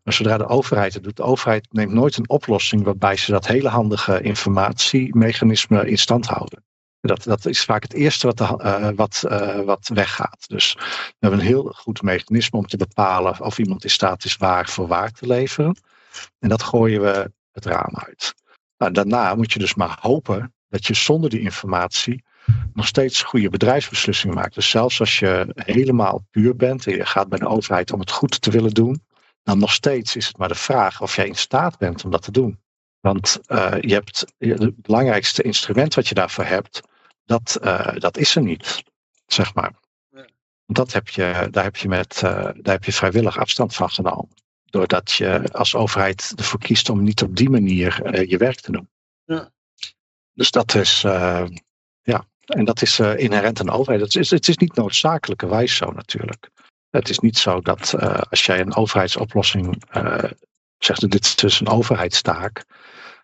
Maar 0.03 0.13
zodra 0.13 0.37
de 0.37 0.47
overheid 0.47 0.93
het 0.93 1.03
doet, 1.03 1.15
de 1.15 1.23
overheid 1.23 1.67
neemt 1.71 1.91
nooit 1.91 2.17
een 2.17 2.29
oplossing 2.29 2.83
waarbij 2.83 3.17
ze 3.17 3.31
dat 3.31 3.47
hele 3.47 3.69
handige 3.69 4.21
informatiemechanisme 4.21 5.89
in 5.89 5.97
stand 5.97 6.25
houden. 6.25 6.63
Dat, 7.01 7.23
dat 7.23 7.45
is 7.45 7.63
vaak 7.63 7.83
het 7.83 7.93
eerste 7.93 8.27
wat, 8.27 8.37
de, 8.37 8.93
wat, 8.95 9.25
wat 9.65 9.89
weggaat. 9.93 10.45
Dus 10.47 10.73
we 10.73 11.15
hebben 11.19 11.39
een 11.39 11.45
heel 11.45 11.63
goed 11.63 12.01
mechanisme 12.01 12.59
om 12.59 12.67
te 12.67 12.77
bepalen 12.77 13.41
of 13.41 13.57
iemand 13.57 13.83
in 13.83 13.89
staat 13.89 14.25
is 14.25 14.37
waar 14.37 14.69
voor 14.69 14.87
waar 14.87 15.11
te 15.11 15.27
leveren. 15.27 15.77
En 16.39 16.49
dat 16.49 16.63
gooien 16.63 17.01
we 17.01 17.31
het 17.51 17.65
raam 17.65 17.95
uit. 17.95 18.33
Nou, 18.77 18.91
daarna 18.91 19.35
moet 19.35 19.53
je 19.53 19.59
dus 19.59 19.75
maar 19.75 19.97
hopen 20.01 20.53
dat 20.69 20.85
je 20.85 20.93
zonder 20.93 21.29
die 21.29 21.39
informatie 21.39 22.23
nog 22.73 22.87
steeds 22.87 23.21
goede 23.23 23.49
bedrijfsbeslissingen 23.49 24.35
maakt. 24.35 24.55
Dus 24.55 24.69
zelfs 24.69 24.99
als 24.99 25.19
je 25.19 25.51
helemaal 25.55 26.25
puur 26.29 26.55
bent 26.55 26.87
en 26.87 26.95
je 26.95 27.05
gaat 27.05 27.29
bij 27.29 27.39
de 27.39 27.47
overheid 27.47 27.91
om 27.93 27.99
het 27.99 28.11
goed 28.11 28.41
te 28.41 28.51
willen 28.51 28.73
doen, 28.73 29.03
dan 29.43 29.59
nog 29.59 29.71
steeds 29.71 30.15
is 30.15 30.27
het 30.27 30.37
maar 30.37 30.47
de 30.47 30.55
vraag 30.55 31.01
of 31.01 31.15
jij 31.15 31.27
in 31.27 31.35
staat 31.35 31.77
bent 31.77 32.03
om 32.03 32.11
dat 32.11 32.21
te 32.21 32.31
doen. 32.31 32.59
Want 32.99 33.39
uh, 33.47 33.73
je 33.79 33.93
hebt 33.93 34.33
het 34.37 34.81
belangrijkste 34.81 35.41
instrument 35.41 35.93
wat 35.93 36.07
je 36.07 36.15
daarvoor 36.15 36.43
hebt, 36.43 36.81
dat, 37.25 37.59
uh, 37.63 37.95
dat 37.95 38.17
is 38.17 38.35
er 38.35 38.41
niet, 38.41 38.83
zeg 39.25 39.53
maar. 39.53 39.73
Ja. 40.09 40.25
Dat 40.65 40.93
heb 40.93 41.09
je, 41.09 41.47
daar, 41.51 41.63
heb 41.63 41.75
je 41.75 41.87
met, 41.87 42.15
uh, 42.15 42.31
daar 42.31 42.73
heb 42.73 42.83
je 42.83 42.93
vrijwillig 42.93 43.37
afstand 43.37 43.75
van 43.75 43.89
genomen. 43.89 44.29
Doordat 44.65 45.11
je 45.11 45.51
als 45.51 45.75
overheid 45.75 46.33
ervoor 46.35 46.59
kiest 46.59 46.89
om 46.89 47.03
niet 47.03 47.21
op 47.21 47.35
die 47.35 47.49
manier 47.49 48.19
je 48.27 48.37
werk 48.37 48.59
te 48.59 48.71
doen. 48.71 48.89
Ja. 49.23 49.51
Dus 50.33 50.51
dat 50.51 50.75
is, 50.75 51.01
ja, 52.01 52.25
en 52.45 52.65
dat 52.65 52.81
is 52.81 52.99
inherent 52.99 53.59
aan 53.59 53.65
de 53.65 53.71
overheid. 53.71 54.01
Het 54.01 54.15
is, 54.15 54.29
het 54.29 54.47
is 54.47 54.57
niet 54.57 54.75
noodzakelijkerwijs 54.75 55.75
zo 55.75 55.91
natuurlijk. 55.91 56.49
Het 56.89 57.09
is 57.09 57.19
niet 57.19 57.37
zo 57.37 57.61
dat 57.61 57.95
als 58.29 58.45
jij 58.45 58.59
een 58.59 58.75
overheidsoplossing 58.75 59.83
zegt, 60.77 61.11
dit 61.11 61.25
is 61.25 61.35
dus 61.35 61.59
een 61.59 61.67
overheidstaak, 61.67 62.65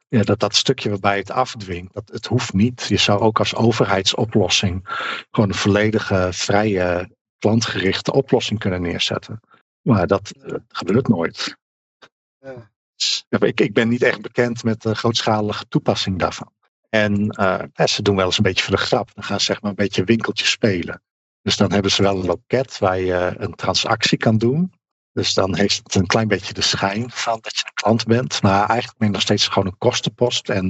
ja, 0.08 0.22
dat 0.22 0.40
dat 0.40 0.56
stukje 0.56 0.90
waarbij 0.90 1.18
het 1.18 1.32
afdwingt, 1.32 1.94
dat 1.94 2.10
het 2.12 2.26
hoeft 2.26 2.54
niet. 2.54 2.86
Je 2.88 2.98
zou 2.98 3.20
ook 3.20 3.40
als 3.40 3.56
overheidsoplossing 3.56 4.82
gewoon 5.32 5.50
een 5.50 5.56
volledige, 5.56 6.30
vrije, 6.32 7.16
klantgerichte 7.38 8.14
oplossing 8.14 8.60
kunnen 8.60 8.82
neerzetten. 8.82 9.40
Maar 9.82 10.08
dat 10.08 10.32
gebeurt 10.68 11.08
nooit. 11.08 11.58
Ja. 12.40 12.72
Ik, 13.40 13.60
ik 13.60 13.74
ben 13.74 13.88
niet 13.88 14.04
echt 14.04 14.22
bekend 14.22 14.64
met 14.64 14.82
de 14.82 14.96
grootschalige 14.96 15.68
toepassing 15.68 16.20
daarvan. 16.20 16.52
En 16.90 17.36
uh, 17.40 17.86
ze 17.86 18.02
doen 18.02 18.16
wel 18.16 18.26
eens 18.26 18.38
een 18.38 18.44
beetje 18.44 18.64
voor 18.64 18.76
de 18.76 18.82
grap. 18.82 19.14
Dan 19.14 19.24
gaan 19.24 19.40
ze 19.40 19.46
zeg 19.46 19.62
maar 19.62 19.70
een 19.70 19.78
beetje 19.78 20.04
winkeltjes 20.04 20.50
spelen. 20.50 21.02
Dus 21.42 21.58
dan 21.58 21.72
hebben 21.72 21.92
ze 21.92 22.02
wel 22.02 22.20
een 22.20 22.26
loket 22.26 22.78
waar 22.78 23.00
je 23.00 23.34
een 23.38 23.56
transactie 23.56 24.18
kan 24.18 24.38
doen. 24.38 24.74
Dus 25.18 25.34
dan 25.34 25.56
heeft 25.56 25.82
het 25.84 25.96
een 25.96 26.06
klein 26.06 26.28
beetje 26.28 26.54
de 26.54 26.62
schijn 26.62 27.10
van 27.10 27.40
dat 27.42 27.58
je 27.58 27.64
een 27.66 27.74
klant 27.74 28.06
bent. 28.06 28.42
Maar 28.42 28.70
eigenlijk 28.70 28.98
ben 28.98 29.08
je 29.08 29.14
nog 29.14 29.22
steeds 29.22 29.48
gewoon 29.48 29.68
een 29.68 29.78
kostenpost. 29.78 30.50
En 30.50 30.66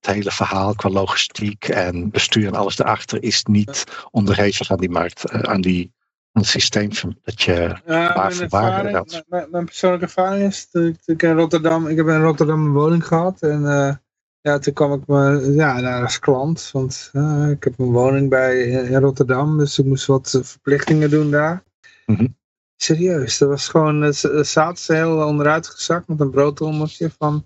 het 0.00 0.14
hele 0.14 0.30
verhaal 0.30 0.74
qua 0.74 0.90
logistiek 0.90 1.68
en 1.68 2.10
bestuur 2.10 2.46
en 2.46 2.54
alles 2.54 2.78
erachter 2.78 3.22
is 3.22 3.44
niet 3.44 3.84
onderhevig 4.10 4.70
aan 4.70 4.78
die 4.78 4.90
markt, 4.90 5.32
uh, 5.32 5.40
aan 5.40 5.60
die 5.60 5.92
aan 6.32 6.42
het 6.42 6.50
systeem 6.50 6.90
dat 7.22 7.42
je 7.42 7.52
ja, 7.52 8.14
waar 8.14 8.28
mijn, 8.28 8.40
ervaring, 8.40 9.24
mijn, 9.28 9.50
mijn, 9.50 9.64
persoonlijke 9.64 10.04
ervaring 10.04 10.46
is 10.46 10.68
ik 11.04 11.22
in 11.22 11.36
Rotterdam, 11.36 11.86
ik 11.86 11.96
heb 11.96 12.06
in 12.06 12.22
Rotterdam 12.22 12.64
een 12.64 12.72
woning 12.72 13.06
gehad 13.06 13.42
en 13.42 13.62
uh, 13.62 13.94
ja, 14.40 14.58
toen 14.58 14.72
kwam 14.72 14.92
ik 14.92 15.06
me 15.06 15.52
ja, 15.54 15.80
daar 15.80 16.02
als 16.02 16.18
klant, 16.18 16.70
want 16.72 17.10
uh, 17.12 17.50
ik 17.50 17.64
heb 17.64 17.78
een 17.78 17.92
woning 17.92 18.28
bij 18.28 18.62
in 18.66 19.00
Rotterdam, 19.00 19.58
dus 19.58 19.78
ik 19.78 19.84
moest 19.84 20.06
wat 20.06 20.38
verplichtingen 20.42 21.10
doen 21.10 21.30
daar. 21.30 21.62
Mm 22.06 22.16
-hmm. 22.16 22.37
Serieus, 22.80 23.38
dat 23.38 23.48
was 23.48 23.68
gewoon, 23.68 24.04
uh, 24.04 24.12
zaten 24.42 24.84
ze 24.84 24.94
heel 24.94 25.26
onderuit 25.26 25.66
gezakt 25.66 26.08
met 26.08 26.20
een 26.20 26.30
broodrommeltje 26.30 27.10
van, 27.18 27.44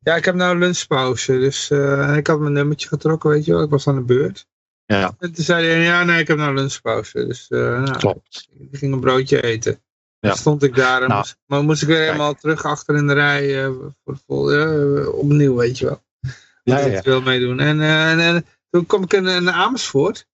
ja, 0.00 0.16
ik 0.16 0.24
heb 0.24 0.34
nou 0.34 0.58
lunchpauze, 0.58 1.32
dus 1.32 1.70
uh, 1.70 2.16
ik 2.16 2.26
had 2.26 2.40
mijn 2.40 2.52
nummertje 2.52 2.88
getrokken, 2.88 3.30
weet 3.30 3.44
je 3.44 3.52
wel, 3.52 3.62
ik 3.62 3.70
was 3.70 3.88
aan 3.88 3.94
de 3.94 4.02
beurt. 4.02 4.46
Ja. 4.84 5.14
En 5.18 5.32
toen 5.32 5.44
zei 5.44 5.66
hij, 5.66 5.82
ja, 5.82 6.04
nee, 6.04 6.20
ik 6.20 6.28
heb 6.28 6.36
nou 6.36 6.54
lunchpauze, 6.54 7.26
dus 7.26 7.46
nou, 7.48 7.98
Klopt. 7.98 8.48
ik 8.70 8.78
ging 8.78 8.92
een 8.92 9.00
broodje 9.00 9.42
eten. 9.42 9.72
Ja. 10.20 10.28
Dan 10.28 10.38
stond 10.38 10.62
ik 10.62 10.74
daar 10.74 11.02
en 11.02 11.08
nou, 11.08 11.20
moest, 11.20 11.36
maar 11.46 11.62
moest 11.62 11.82
ik 11.82 11.88
weer 11.88 12.00
helemaal 12.00 12.34
terug 12.34 12.64
achter 12.64 12.96
in 12.96 13.06
de 13.06 13.12
rij, 13.12 13.70
voor, 14.04 14.18
voor, 14.26 15.06
opnieuw, 15.06 15.54
weet 15.54 15.78
je 15.78 15.84
wel 15.84 16.02
ja, 16.68 16.86
ja. 16.86 17.02
wil 17.02 17.20
meedoen. 17.20 17.60
En, 17.60 17.80
en, 17.80 18.20
en, 18.20 18.46
toen 18.70 18.86
kom 18.86 19.02
ik 19.02 19.12
in, 19.12 19.26
in 19.26 19.50
Amersfoort 19.50 20.26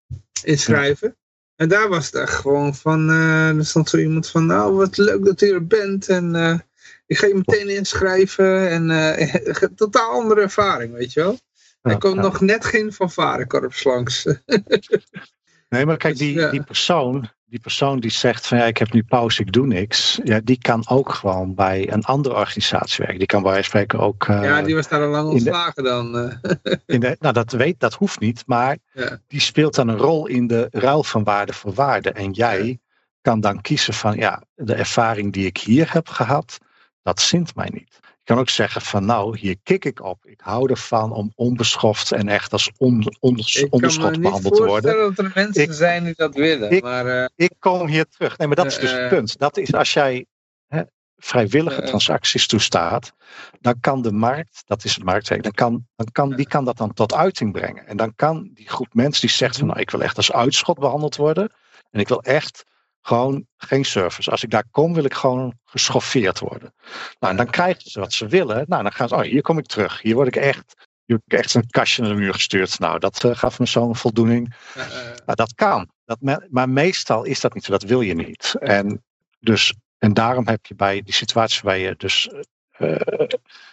inschrijven. 0.42 1.08
Ja. 1.08 1.23
En 1.56 1.68
daar 1.68 1.88
was 1.88 2.06
het 2.06 2.14
echt 2.14 2.34
gewoon 2.34 2.74
van, 2.74 3.10
uh, 3.10 3.56
er 3.56 3.66
stond 3.66 3.88
zo 3.88 3.96
iemand 3.96 4.30
van, 4.30 4.46
nou 4.46 4.74
wat 4.74 4.96
leuk 4.96 5.24
dat 5.24 5.40
u 5.40 5.52
er 5.52 5.66
bent. 5.66 6.08
En 6.08 6.34
uh, 6.34 6.58
ik 7.06 7.18
ga 7.18 7.26
je 7.26 7.34
meteen 7.34 7.68
inschrijven. 7.68 8.70
En 8.70 9.16
totaal 9.76 10.10
andere 10.10 10.40
ervaring, 10.40 10.92
weet 10.92 11.12
je 11.12 11.20
wel. 11.20 11.38
Ja, 11.82 11.90
er 11.90 11.98
komt 11.98 12.16
nog 12.16 12.40
net 12.40 12.64
geen 12.64 12.92
fanfarekorps 12.92 13.84
langs. 13.84 14.24
nee, 15.68 15.86
maar 15.86 15.96
kijk, 15.96 16.16
die, 16.16 16.50
die 16.50 16.62
persoon, 16.62 17.30
die 17.46 17.60
persoon 17.60 18.00
die 18.00 18.10
zegt 18.10 18.46
van 18.46 18.58
ja, 18.58 18.64
ik 18.64 18.78
heb 18.78 18.92
nu 18.92 19.02
pauze, 19.02 19.42
ik 19.42 19.52
doe 19.52 19.66
niks. 19.66 20.20
Ja, 20.24 20.40
die 20.44 20.58
kan 20.58 20.88
ook 20.88 21.12
gewoon 21.12 21.54
bij 21.54 21.92
een 21.92 22.04
andere 22.04 22.34
organisatie 22.34 22.98
werken. 22.98 23.18
Die 23.18 23.26
kan 23.26 23.42
bij 23.42 23.50
wijze 23.50 23.68
spreken 23.68 23.98
ook. 23.98 24.26
Uh, 24.26 24.42
ja, 24.42 24.62
die 24.62 24.74
was 24.74 24.88
daar 24.88 25.02
al 25.02 25.08
lang 25.08 25.28
ontslagen 25.28 25.82
de, 25.82 25.88
dan. 25.88 26.16
Uh. 26.16 26.52
in 26.94 27.00
de, 27.00 27.16
nou, 27.20 27.34
dat 27.34 27.52
weet, 27.52 27.80
dat 27.80 27.94
hoeft 27.94 28.20
niet. 28.20 28.42
Maar 28.46 28.76
ja. 28.92 29.18
die 29.26 29.40
speelt 29.40 29.74
dan 29.74 29.88
een 29.88 29.96
rol 29.96 30.26
in 30.26 30.46
de 30.46 30.68
ruil 30.70 31.04
van 31.04 31.24
waarde 31.24 31.52
voor 31.52 31.72
waarde. 31.72 32.12
En 32.12 32.30
jij 32.30 32.66
ja. 32.66 32.76
kan 33.20 33.40
dan 33.40 33.60
kiezen 33.60 33.94
van 33.94 34.16
ja, 34.16 34.42
de 34.54 34.74
ervaring 34.74 35.32
die 35.32 35.46
ik 35.46 35.58
hier 35.58 35.92
heb 35.92 36.08
gehad, 36.08 36.58
dat 37.02 37.20
zint 37.20 37.54
mij 37.54 37.68
niet. 37.72 38.00
Je 38.24 38.32
kan 38.32 38.38
ook 38.38 38.48
zeggen 38.48 38.80
van 38.80 39.04
nou, 39.04 39.38
hier 39.38 39.56
kik 39.62 39.84
ik 39.84 40.02
op. 40.02 40.26
Ik 40.26 40.40
hou 40.40 40.70
ervan 40.70 41.12
om 41.12 41.32
onbeschoft 41.34 42.12
en 42.12 42.28
echt 42.28 42.52
als 42.52 42.70
on, 42.76 43.16
on, 43.20 43.38
onbeschoft 43.70 44.20
behandeld 44.20 44.54
te 44.54 44.64
worden. 44.64 44.90
Ik 44.90 44.96
kan 44.96 45.14
dat 45.14 45.24
er 45.24 45.32
mensen 45.34 45.62
ik, 45.62 45.72
zijn 45.72 46.04
die 46.04 46.14
dat 46.16 46.34
willen. 46.34 46.70
Ik, 46.70 46.82
maar, 46.82 47.06
uh, 47.06 47.26
ik 47.36 47.52
kom 47.58 47.86
hier 47.86 48.06
terug. 48.08 48.38
Nee, 48.38 48.46
maar 48.46 48.56
dat 48.56 48.66
is 48.66 48.78
dus 48.78 48.92
het 48.92 49.08
punt. 49.08 49.38
Dat 49.38 49.56
is 49.56 49.74
als 49.74 49.92
jij 49.92 50.26
hè, 50.66 50.82
vrijwillige 51.16 51.82
transacties 51.82 52.46
toestaat, 52.46 53.12
dan 53.60 53.80
kan 53.80 54.02
de 54.02 54.12
markt, 54.12 54.62
dat 54.66 54.84
is 54.84 54.94
het 54.94 55.04
marktwerk, 55.04 55.42
dan 55.42 55.52
kan, 55.52 55.86
dan 55.96 56.08
kan, 56.12 56.36
die 56.36 56.48
kan 56.48 56.64
dat 56.64 56.76
dan 56.76 56.92
tot 56.92 57.14
uiting 57.14 57.52
brengen. 57.52 57.86
En 57.86 57.96
dan 57.96 58.14
kan 58.16 58.50
die 58.54 58.68
groep 58.68 58.94
mensen 58.94 59.20
die 59.20 59.36
zegt 59.36 59.56
van 59.56 59.66
nou, 59.66 59.80
ik 59.80 59.90
wil 59.90 60.02
echt 60.02 60.16
als 60.16 60.32
uitschot 60.32 60.78
behandeld 60.78 61.16
worden. 61.16 61.52
En 61.90 62.00
ik 62.00 62.08
wil 62.08 62.22
echt 62.22 62.64
gewoon 63.06 63.46
geen 63.56 63.84
service. 63.84 64.30
Als 64.30 64.42
ik 64.42 64.50
daar 64.50 64.64
kom, 64.70 64.94
wil 64.94 65.04
ik 65.04 65.14
gewoon 65.14 65.58
geschoffeerd 65.64 66.38
worden. 66.38 66.74
Nou, 67.18 67.32
en 67.32 67.36
dan 67.36 67.50
krijgen 67.50 67.90
ze 67.90 68.00
wat 68.00 68.12
ze 68.12 68.26
willen. 68.26 68.64
Nou, 68.68 68.82
dan 68.82 68.92
gaan 68.92 69.08
ze, 69.08 69.14
oh, 69.14 69.20
hier 69.20 69.42
kom 69.42 69.58
ik 69.58 69.66
terug. 69.66 70.00
Hier 70.02 70.14
word 70.14 70.28
ik 70.28 70.36
echt, 70.36 70.74
hier 71.04 71.16
word 71.16 71.22
ik 71.24 71.38
echt 71.38 71.54
een 71.54 71.70
kastje 71.70 72.02
naar 72.02 72.10
de 72.10 72.16
muur 72.16 72.34
gestuurd. 72.34 72.78
Nou, 72.78 72.98
dat 72.98 73.24
uh, 73.24 73.36
gaf 73.36 73.58
me 73.58 73.66
zo'n 73.66 73.96
voldoening. 73.96 74.54
Uh, 74.76 74.86
uh. 74.86 74.92
Nou, 74.92 75.34
dat 75.34 75.54
kan. 75.54 75.90
Dat 76.04 76.20
me, 76.20 76.46
maar 76.50 76.68
meestal 76.68 77.24
is 77.24 77.40
dat 77.40 77.54
niet 77.54 77.64
zo. 77.64 77.72
Dat 77.72 77.82
wil 77.82 78.00
je 78.00 78.14
niet. 78.14 78.54
En, 78.58 79.04
dus, 79.40 79.74
en 79.98 80.14
daarom 80.14 80.46
heb 80.46 80.66
je 80.66 80.74
bij 80.74 81.02
die 81.02 81.14
situatie 81.14 81.60
waar 81.62 81.78
je 81.78 81.94
dus 81.96 82.30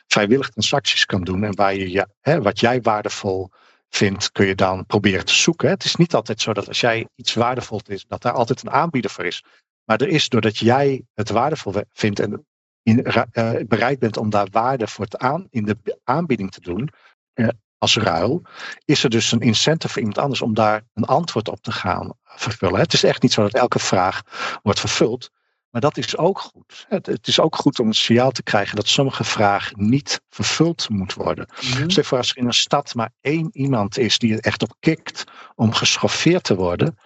vrijwillig 0.07 0.49
transacties 0.49 1.05
kan 1.05 1.23
doen. 1.23 1.43
En 1.43 1.55
waar 1.55 1.75
je, 1.75 1.91
ja, 1.91 2.07
hè, 2.21 2.41
wat 2.41 2.59
jij 2.59 2.81
waardevol 2.81 3.51
vindt, 3.95 4.31
kun 4.31 4.45
je 4.45 4.55
dan 4.55 4.85
proberen 4.85 5.26
te 5.26 5.34
zoeken. 5.34 5.69
Het 5.69 5.84
is 5.84 5.95
niet 5.95 6.13
altijd 6.13 6.41
zo 6.41 6.53
dat 6.53 6.68
als 6.68 6.80
jij 6.80 7.07
iets 7.15 7.34
waardevol 7.34 7.81
is, 7.85 8.05
dat 8.07 8.22
daar 8.22 8.34
altijd 8.34 8.61
een 8.61 8.72
aanbieder 8.72 9.11
voor 9.11 9.26
is. 9.26 9.43
Maar 9.84 10.01
er 10.01 10.07
is, 10.07 10.30
doordat 10.30 10.57
jij 10.57 11.03
het 11.13 11.30
waardevol 11.30 11.73
vindt 11.93 12.19
en 12.19 12.45
in, 12.84 13.05
uh, 13.34 13.53
bereid 13.68 13.99
bent 13.99 14.18
om 14.18 14.30
daar 14.30 14.47
waarde 14.51 14.88
voor 14.88 15.05
te 15.05 15.18
aan, 15.18 15.47
in 15.49 15.65
de 15.65 15.99
aanbieding 16.03 16.51
te 16.51 16.61
doen, 16.61 16.89
uh, 17.34 17.47
als 17.77 17.97
ruil, 17.97 18.41
is 18.85 19.03
er 19.03 19.09
dus 19.09 19.31
een 19.31 19.39
incentive 19.39 19.93
voor 19.93 20.01
iemand 20.01 20.18
anders 20.18 20.41
om 20.41 20.53
daar 20.53 20.81
een 20.93 21.05
antwoord 21.05 21.49
op 21.49 21.61
te 21.61 21.72
gaan 21.72 22.13
vervullen. 22.23 22.80
Het 22.80 22.93
is 22.93 23.03
echt 23.03 23.22
niet 23.22 23.34
zo 23.34 23.41
dat 23.41 23.53
elke 23.53 23.80
vraag 23.80 24.22
wordt 24.63 24.80
vervuld. 24.80 25.30
Maar 25.72 25.81
dat 25.81 25.98
is 25.98 26.18
ook 26.18 26.39
goed. 26.39 26.85
Het, 26.89 27.06
het, 27.06 27.27
is 27.27 27.39
ook 27.39 27.56
goed 27.56 27.80
om 27.80 27.88
een 27.88 27.93
signaal 27.93 28.31
te 28.31 28.43
krijgen 28.43 28.76
dat 28.76 28.88
sommige 28.88 29.23
vragen 29.23 29.89
niet 29.89 30.22
vervuld 30.30 30.89
moet 30.89 31.14
worden. 31.14 31.48
Stel 31.88 32.03
voor 32.03 32.18
als 32.18 32.30
er 32.30 32.38
in 32.38 32.45
een 32.45 32.53
stad 32.53 32.95
maar 32.95 33.11
één 33.22 33.49
iemand 33.53 33.98
is 33.98 34.18
die 34.18 34.34
er 34.34 34.39
echt 34.39 34.64
op 34.64 34.76
kikt 34.80 35.23
om 35.56 35.73
geschoffeerd 35.73 36.43
te 36.43 36.56
worden. 36.56 36.98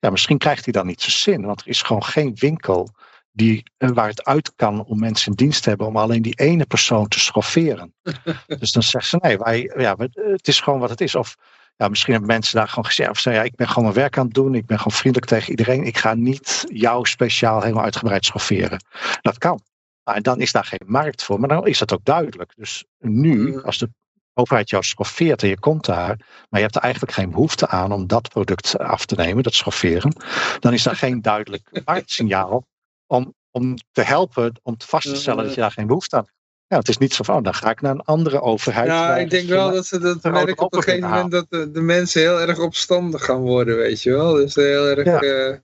Ja, 0.00 0.10
misschien 0.10 0.38
krijgt 0.38 0.64
hij 0.64 0.72
dan 0.72 0.86
niet 0.86 1.00
zijn 1.00 1.16
zin, 1.16 1.46
want 1.46 1.60
er 1.60 1.68
is 1.68 1.82
gewoon 1.82 2.04
geen 2.04 2.34
winkel 2.34 2.90
die, 3.32 3.62
waar 3.78 4.08
het 4.08 4.24
uit 4.24 4.52
kan 4.56 4.84
om 4.84 4.98
mensen 4.98 5.30
in 5.30 5.36
dienst 5.36 5.62
te 5.62 5.68
hebben 5.68 5.86
om 5.86 5.96
alleen 5.96 6.22
die 6.22 6.38
ene 6.38 6.66
persoon 6.66 7.08
te 7.08 7.20
schofferen. 7.20 7.94
dus 8.58 8.72
dan 8.72 8.82
zeggen 8.82 9.10
ze 9.10 9.26
nee, 9.26 9.38
wij, 9.38 9.72
ja, 9.76 9.96
het 10.12 10.48
is 10.48 10.60
gewoon 10.60 10.80
wat 10.80 10.90
het 10.90 11.00
is. 11.00 11.14
Of 11.14 11.36
ja, 11.76 11.88
misschien 11.88 12.12
hebben 12.12 12.30
mensen 12.30 12.56
daar 12.56 12.68
gewoon 12.68 12.86
gezegd, 12.86 13.20
zei, 13.20 13.36
ja, 13.36 13.42
ik 13.42 13.54
ben 13.54 13.68
gewoon 13.68 13.84
mijn 13.84 13.96
werk 13.96 14.18
aan 14.18 14.24
het 14.24 14.34
doen, 14.34 14.54
ik 14.54 14.66
ben 14.66 14.78
gewoon 14.78 14.98
vriendelijk 14.98 15.30
tegen 15.30 15.50
iedereen, 15.50 15.84
ik 15.84 15.98
ga 15.98 16.14
niet 16.14 16.64
jou 16.66 17.06
speciaal 17.06 17.60
helemaal 17.60 17.84
uitgebreid 17.84 18.24
schofferen. 18.24 18.84
Dat 19.20 19.38
kan. 19.38 19.60
Nou, 20.04 20.16
en 20.16 20.22
dan 20.22 20.40
is 20.40 20.52
daar 20.52 20.64
geen 20.64 20.86
markt 20.86 21.22
voor, 21.22 21.40
maar 21.40 21.48
dan 21.48 21.66
is 21.66 21.78
dat 21.78 21.92
ook 21.92 22.04
duidelijk. 22.04 22.52
Dus 22.56 22.84
nu, 22.98 23.62
als 23.62 23.78
de 23.78 23.90
overheid 24.34 24.70
jou 24.70 24.82
schoffeert 24.82 25.42
en 25.42 25.48
je 25.48 25.58
komt 25.58 25.84
daar, 25.84 26.16
maar 26.18 26.60
je 26.60 26.66
hebt 26.66 26.76
er 26.76 26.82
eigenlijk 26.82 27.12
geen 27.12 27.30
behoefte 27.30 27.68
aan 27.68 27.92
om 27.92 28.06
dat 28.06 28.28
product 28.28 28.78
af 28.78 29.06
te 29.06 29.14
nemen, 29.14 29.42
dat 29.42 29.54
schofferen, 29.54 30.16
dan 30.58 30.72
is 30.72 30.82
daar 30.82 30.96
geen 30.96 31.22
duidelijk 31.22 31.70
marktsignaal 31.84 32.66
om 33.06 33.34
om 33.52 33.76
te 33.92 34.02
helpen 34.02 34.60
om 34.62 34.76
te 34.76 34.86
vast 34.86 35.08
te 35.08 35.16
stellen 35.16 35.44
dat 35.44 35.54
je 35.54 35.60
daar 35.60 35.70
geen 35.70 35.86
behoefte 35.86 36.16
aan 36.16 36.22
hebt. 36.24 36.41
Ja, 36.72 36.78
het 36.78 36.88
is 36.88 36.98
niet 36.98 37.14
zo 37.14 37.22
van, 37.24 37.36
oh, 37.36 37.42
dan 37.42 37.54
ga 37.54 37.70
ik 37.70 37.80
naar 37.80 37.90
een 37.92 38.00
andere 38.00 38.40
overheid. 38.40 38.86
Ja, 38.86 39.16
ik 39.16 39.30
denk 39.30 39.42
ze 39.48 39.54
wel 39.54 39.70
dat 39.72 39.86
ze 39.86 39.98
dat 39.98 40.24
er 40.24 40.32
merken 40.32 40.58
op 40.64 40.74
een 40.74 40.82
gegeven 40.82 41.08
moment 41.08 41.30
dat 41.30 41.46
de, 41.48 41.70
de 41.70 41.80
mensen 41.80 42.20
heel 42.20 42.40
erg 42.40 42.58
opstandig 42.58 43.24
gaan 43.24 43.40
worden, 43.40 43.76
weet 43.76 44.02
je 44.02 44.10
wel. 44.10 44.32
Dus 44.34 44.54
heel 44.54 44.86
erg, 44.86 45.04
Ja. 45.04 45.22
ja. 45.24 45.62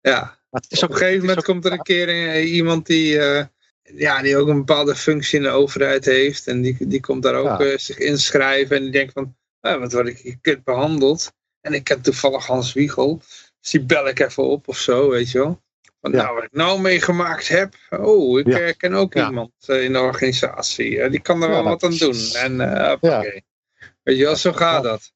ja. 0.00 0.20
Maar 0.50 0.60
het 0.60 0.72
is 0.72 0.82
Op 0.82 0.90
een 0.90 0.96
gegeven 0.96 1.20
moment 1.20 1.38
ook- 1.38 1.44
komt 1.44 1.64
er 1.64 1.72
een 1.72 1.82
keer 1.82 2.08
een- 2.08 2.44
iemand 2.46 2.86
die, 2.86 3.18
eh, 3.18 3.44
ja, 3.82 4.22
die 4.22 4.36
ook 4.36 4.48
een 4.48 4.56
bepaalde 4.64 4.94
functie 4.96 5.36
in 5.38 5.44
de 5.44 5.50
overheid 5.50 6.04
heeft. 6.04 6.46
En 6.46 6.60
die, 6.62 6.76
die 6.88 7.00
komt 7.00 7.22
daar 7.22 7.34
ook 7.34 7.46
Ja. 7.46 7.58
eh, 7.60 7.78
zich 7.78 7.98
inschrijven. 7.98 8.76
En 8.76 8.82
die 8.82 8.92
denkt 8.92 9.12
van, 9.12 9.36
wat 9.60 9.92
word 9.92 10.06
ik 10.08 10.18
hier 10.18 10.38
kut 10.40 10.64
behandeld. 10.64 11.32
En 11.60 11.72
ik 11.74 11.84
ken 11.84 12.00
toevallig 12.00 12.46
Hans 12.46 12.72
Wiegel. 12.72 13.22
Dus 13.60 13.70
die 13.70 13.84
bel 13.84 14.08
ik 14.08 14.18
even 14.20 14.42
op 14.42 14.68
of 14.68 14.78
zo, 14.78 15.08
weet 15.10 15.30
je 15.30 15.38
wel. 15.38 15.62
Nou, 16.10 16.34
wat 16.34 16.44
ik 16.44 16.52
nou 16.52 16.80
meegemaakt 16.80 17.48
heb. 17.48 17.74
Oh, 17.90 18.38
ik 18.38 18.46
Ja. 18.46 18.58
eh, 18.58 18.72
ken 18.76 18.94
ook 18.94 19.14
Ja. 19.14 19.26
iemand 19.26 19.52
eh, 19.66 19.82
in 19.84 19.92
de 19.92 19.98
organisatie. 19.98 21.00
Eh, 21.00 21.10
die 21.10 21.20
kan 21.20 21.42
er 21.42 21.48
wel 21.48 21.62
dat 21.64 21.80
wat 21.80 21.90
aan 21.90 21.98
doen. 21.98 22.16
En 22.34 22.60
oké. 22.92 23.40
Weet 24.02 24.16
je 24.16 24.24
wel, 24.24 24.36
zo 24.36 24.52
gaat 24.52 24.82
dat. 24.82 25.12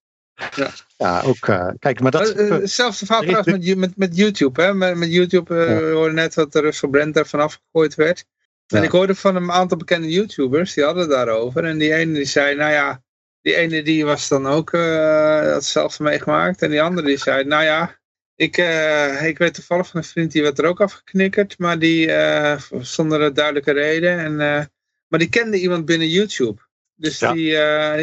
Ja, 0.96 1.22
ook, 1.22 1.38
kijk, 1.78 2.00
maar 2.00 2.10
dat... 2.10 2.34
Hetzelfde 2.36 3.06
verhaal 3.06 3.22
er 3.22 3.28
trouwens 3.28 3.66
met, 3.66 3.76
met, 3.76 3.96
met 3.96 4.16
YouTube. 4.16 4.62
Hè? 4.62 4.74
Met, 4.74 4.96
met 4.96 5.12
YouTube 5.12 5.54
we 5.54 5.90
hoorden 5.94 6.14
net 6.14 6.34
dat 6.34 6.54
Russell 6.54 6.88
Brand 6.88 7.14
daar 7.14 7.26
vanaf 7.26 7.60
gegooid 7.64 7.94
werd. 7.94 8.24
En 8.66 8.82
ik 8.82 8.90
hoorde 8.90 9.14
van 9.14 9.36
een 9.36 9.50
aantal 9.52 9.76
bekende 9.76 10.10
YouTubers, 10.10 10.74
die 10.74 10.84
hadden 10.84 11.02
het 11.02 11.12
daarover. 11.12 11.64
En 11.64 11.78
die 11.78 11.94
ene 11.94 12.12
die 12.12 12.24
zei, 12.24 12.56
nou 12.56 12.72
ja, 12.72 13.02
die 13.42 13.54
ene 13.54 13.82
die 13.82 14.04
was 14.04 14.28
dan 14.28 14.46
ook, 14.46 14.72
hetzelfde 14.72 16.02
meegemaakt. 16.02 16.62
En 16.62 16.70
die 16.70 16.82
andere 16.82 17.06
die 17.06 17.16
zei, 17.18 17.44
nou 17.44 17.64
ja, 17.64 17.99
ik, 18.40 18.56
eh, 18.56 19.26
ik 19.26 19.38
weet 19.38 19.54
toevallig 19.54 19.86
van 19.86 20.00
een 20.00 20.06
vriend 20.06 20.32
die 20.32 20.42
werd 20.42 20.58
er 20.58 20.64
ook 20.64 20.80
afgeknikkerd. 20.80 21.58
Maar 21.58 21.78
die, 21.78 22.12
eh, 22.12 22.60
zonder 22.80 23.20
een 23.20 23.34
duidelijke 23.34 23.72
reden. 23.72 24.18
En, 24.18 24.40
eh, 24.40 24.64
maar 25.08 25.18
die 25.18 25.28
kende 25.28 25.58
iemand 25.60 25.84
binnen 25.84 26.08
YouTube. 26.08 26.60
Dus 26.94 27.18
Ja. 27.18 27.32
die, 27.32 27.50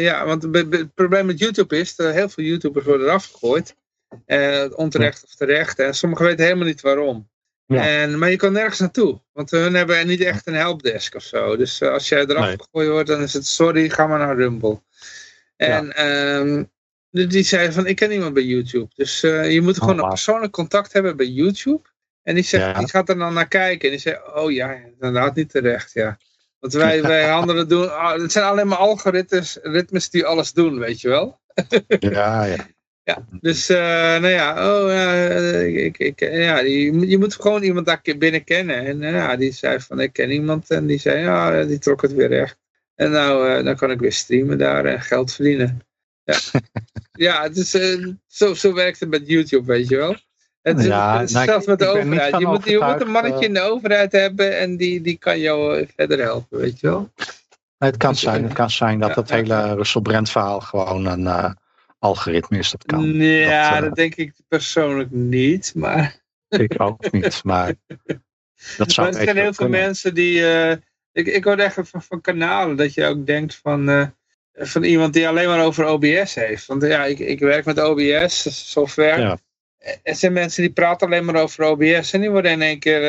ja, 0.00 0.26
want 0.26 0.42
het 0.42 0.94
probleem 0.94 1.26
met 1.26 1.38
YouTube 1.38 1.78
is, 1.78 1.96
dat 1.96 2.12
heel 2.14 2.28
veel 2.28 2.44
YouTubers 2.44 2.84
worden 2.84 3.06
eraf 3.06 3.30
gegooid. 3.30 3.74
Onterecht 4.76 5.24
of 5.24 5.34
terecht. 5.34 5.78
En 5.78 5.94
sommigen 5.94 6.24
weten 6.26 6.44
helemaal 6.44 6.66
niet 6.66 6.80
waarom. 6.80 7.30
Ja. 7.66 7.86
En, 7.86 8.18
maar 8.18 8.30
je 8.30 8.36
kan 8.36 8.52
nergens 8.52 8.78
naartoe. 8.78 9.20
Want 9.32 9.50
hun 9.50 9.74
hebben 9.74 10.06
niet 10.06 10.20
echt 10.20 10.46
een 10.46 10.54
helpdesk 10.54 11.14
of 11.14 11.22
zo. 11.22 11.56
Dus 11.56 11.82
als 11.82 12.08
jij 12.08 12.26
eraf 12.26 12.44
Nee. 12.46 12.56
gegooid 12.58 12.88
wordt, 12.88 13.08
dan 13.08 13.22
is 13.22 13.32
het 13.32 13.46
sorry, 13.46 13.88
ga 13.88 14.06
maar 14.06 14.18
naar 14.18 14.36
Rumble. 14.36 14.82
En 15.56 15.92
ehm, 15.92 16.64
die 17.10 17.42
zei 17.42 17.72
van, 17.72 17.86
ik 17.86 17.96
ken 17.96 18.12
iemand 18.12 18.34
bij 18.34 18.42
YouTube. 18.42 18.88
Dus 18.94 19.22
eh, 19.22 19.52
je 19.52 19.60
moet 19.60 19.78
gewoon 19.78 19.98
een 19.98 20.08
persoonlijk 20.08 20.52
contact 20.52 20.92
hebben 20.92 21.16
bij 21.16 21.26
YouTube. 21.26 21.88
En 22.22 22.34
die, 22.34 22.44
zegt, 22.44 22.64
Ja. 22.64 22.78
die 22.78 22.88
gaat 22.88 23.08
er 23.08 23.18
dan 23.18 23.34
naar 23.34 23.48
kijken. 23.48 23.84
En 23.84 23.90
die 23.90 24.00
zei, 24.00 24.18
oh 24.34 24.52
ja, 24.52 24.72
inderdaad 24.72 25.34
niet 25.34 25.50
terecht, 25.50 25.92
ja. 25.92 26.18
Want 26.58 26.72
wij, 26.72 27.02
wij 27.02 27.28
handelen 27.28 27.68
doen, 27.68 27.94
ah, 27.98 28.20
het 28.20 28.32
zijn 28.32 28.44
alleen 28.44 28.68
maar 28.68 28.78
algoritmes 28.78 29.58
ritmes 29.62 30.10
die 30.10 30.26
alles 30.26 30.52
doen, 30.52 30.78
weet 30.78 31.00
je 31.00 31.08
wel. 31.08 31.40
Ja, 31.98 32.44
ja. 32.44 32.56
Ja, 33.08 33.26
dus, 33.40 33.68
eh, 33.68 33.78
nou 34.20 34.28
ja, 34.28 34.68
oh, 34.68 34.92
eh, 34.92 35.84
ik, 35.84 35.98
ik, 35.98 36.20
ja 36.20 36.58
je 36.58 37.16
moet 37.18 37.34
gewoon 37.34 37.62
iemand 37.62 37.86
daar 37.86 38.00
binnen 38.18 38.44
kennen. 38.44 38.86
En 38.86 39.00
ja, 39.00 39.36
die 39.36 39.52
zei 39.52 39.80
van, 39.80 40.00
ik 40.00 40.12
ken 40.12 40.30
iemand. 40.30 40.70
En 40.70 40.86
die 40.86 40.98
zei, 40.98 41.18
ja, 41.18 41.64
die 41.64 41.78
trok 41.78 42.02
het 42.02 42.12
weer 42.12 42.28
recht. 42.28 42.58
En 42.94 43.10
nou, 43.10 43.62
dan 43.62 43.76
kan 43.76 43.90
ik 43.90 44.00
weer 44.00 44.12
streamen 44.12 44.58
daar 44.58 44.84
en 44.84 45.00
geld 45.00 45.32
verdienen. 45.32 45.87
Ja, 46.28 46.60
ja 47.26 47.42
het 47.42 47.56
is, 47.56 47.74
eh, 47.74 48.06
zo, 48.26 48.54
zo 48.54 48.74
werkt 48.74 49.00
het 49.00 49.08
met 49.08 49.28
YouTube, 49.28 49.64
weet 49.64 49.88
je 49.88 49.96
wel. 49.96 50.16
Het 50.62 50.78
is, 50.78 50.86
Ja, 50.86 51.20
het 51.20 51.30
nou, 51.30 51.46
zelfs 51.46 51.66
met 51.66 51.78
de 51.78 51.86
overheid. 51.86 52.38
Je 52.38 52.46
moet, 52.46 52.64
je 52.64 52.78
moet 52.78 53.00
een 53.00 53.10
mannetje 53.10 53.38
eh, 53.38 53.46
in 53.46 53.54
de 53.54 53.60
overheid 53.60 54.12
hebben 54.12 54.58
en 54.58 54.76
die, 54.76 55.00
die 55.00 55.18
kan 55.18 55.38
jou 55.38 55.78
eh, 55.78 55.88
verder 55.96 56.18
helpen, 56.18 56.58
weet 56.58 56.80
je 56.80 56.86
wel. 56.86 57.12
Nee, 57.78 57.90
het 57.90 57.96
kan 57.96 58.16
zijn, 58.16 58.42
het 58.44 58.52
kan 58.52 58.70
zijn 58.70 58.98
dat 58.98 59.08
Ja, 59.08 59.14
dat 59.14 59.30
hele 59.30 59.74
Russell 59.74 60.02
Brand 60.02 60.30
verhaal 60.30 60.60
gewoon 60.60 61.06
een 61.06 61.56
algoritme 61.98 62.58
is. 62.58 62.70
Dat 62.70 62.84
kan. 62.84 63.14
Ja, 63.14 63.74
dat, 63.74 63.88
dat, 63.88 63.96
denk 63.96 64.14
ik 64.14 64.34
persoonlijk 64.48 65.10
niet, 65.10 65.72
maar... 65.74 66.16
Ik 66.48 66.80
ook 66.80 67.12
niet, 67.12 67.44
maar 67.44 67.74
dat 68.76 68.92
zou 68.92 69.10
Maar 69.10 69.18
er 69.18 69.24
zijn 69.24 69.36
heel 69.36 69.44
veel 69.44 69.52
kunnen. 69.52 69.80
mensen 69.80 70.14
die. 70.14 70.42
ik, 71.12 71.26
ik 71.26 71.44
hoor 71.44 71.56
echt 71.56 71.78
van, 71.82 72.02
van 72.02 72.20
kanalen 72.20 72.76
dat 72.76 72.94
je 72.94 73.06
ook 73.06 73.26
denkt 73.26 73.54
van. 73.54 74.12
Van 74.58 74.82
iemand 74.82 75.12
die 75.12 75.28
alleen 75.28 75.48
maar 75.48 75.64
over 75.64 75.86
OBS 75.86 76.34
heeft. 76.34 76.66
Want 76.66 76.82
ja, 76.82 77.04
ik, 77.04 77.18
ik 77.18 77.40
werk 77.40 77.64
met 77.64 77.80
OBS, 77.82 78.70
software. 78.70 79.20
Ja. 79.20 79.38
Er 80.02 80.14
zijn 80.14 80.32
mensen 80.32 80.62
die 80.62 80.72
praten 80.72 81.06
alleen 81.06 81.24
maar 81.24 81.42
over 81.42 81.64
OBS 81.64 82.12
en 82.12 82.20
die 82.20 82.30
worden 82.30 82.50
in 82.50 82.62
één 82.62 82.78
keer. 82.78 83.02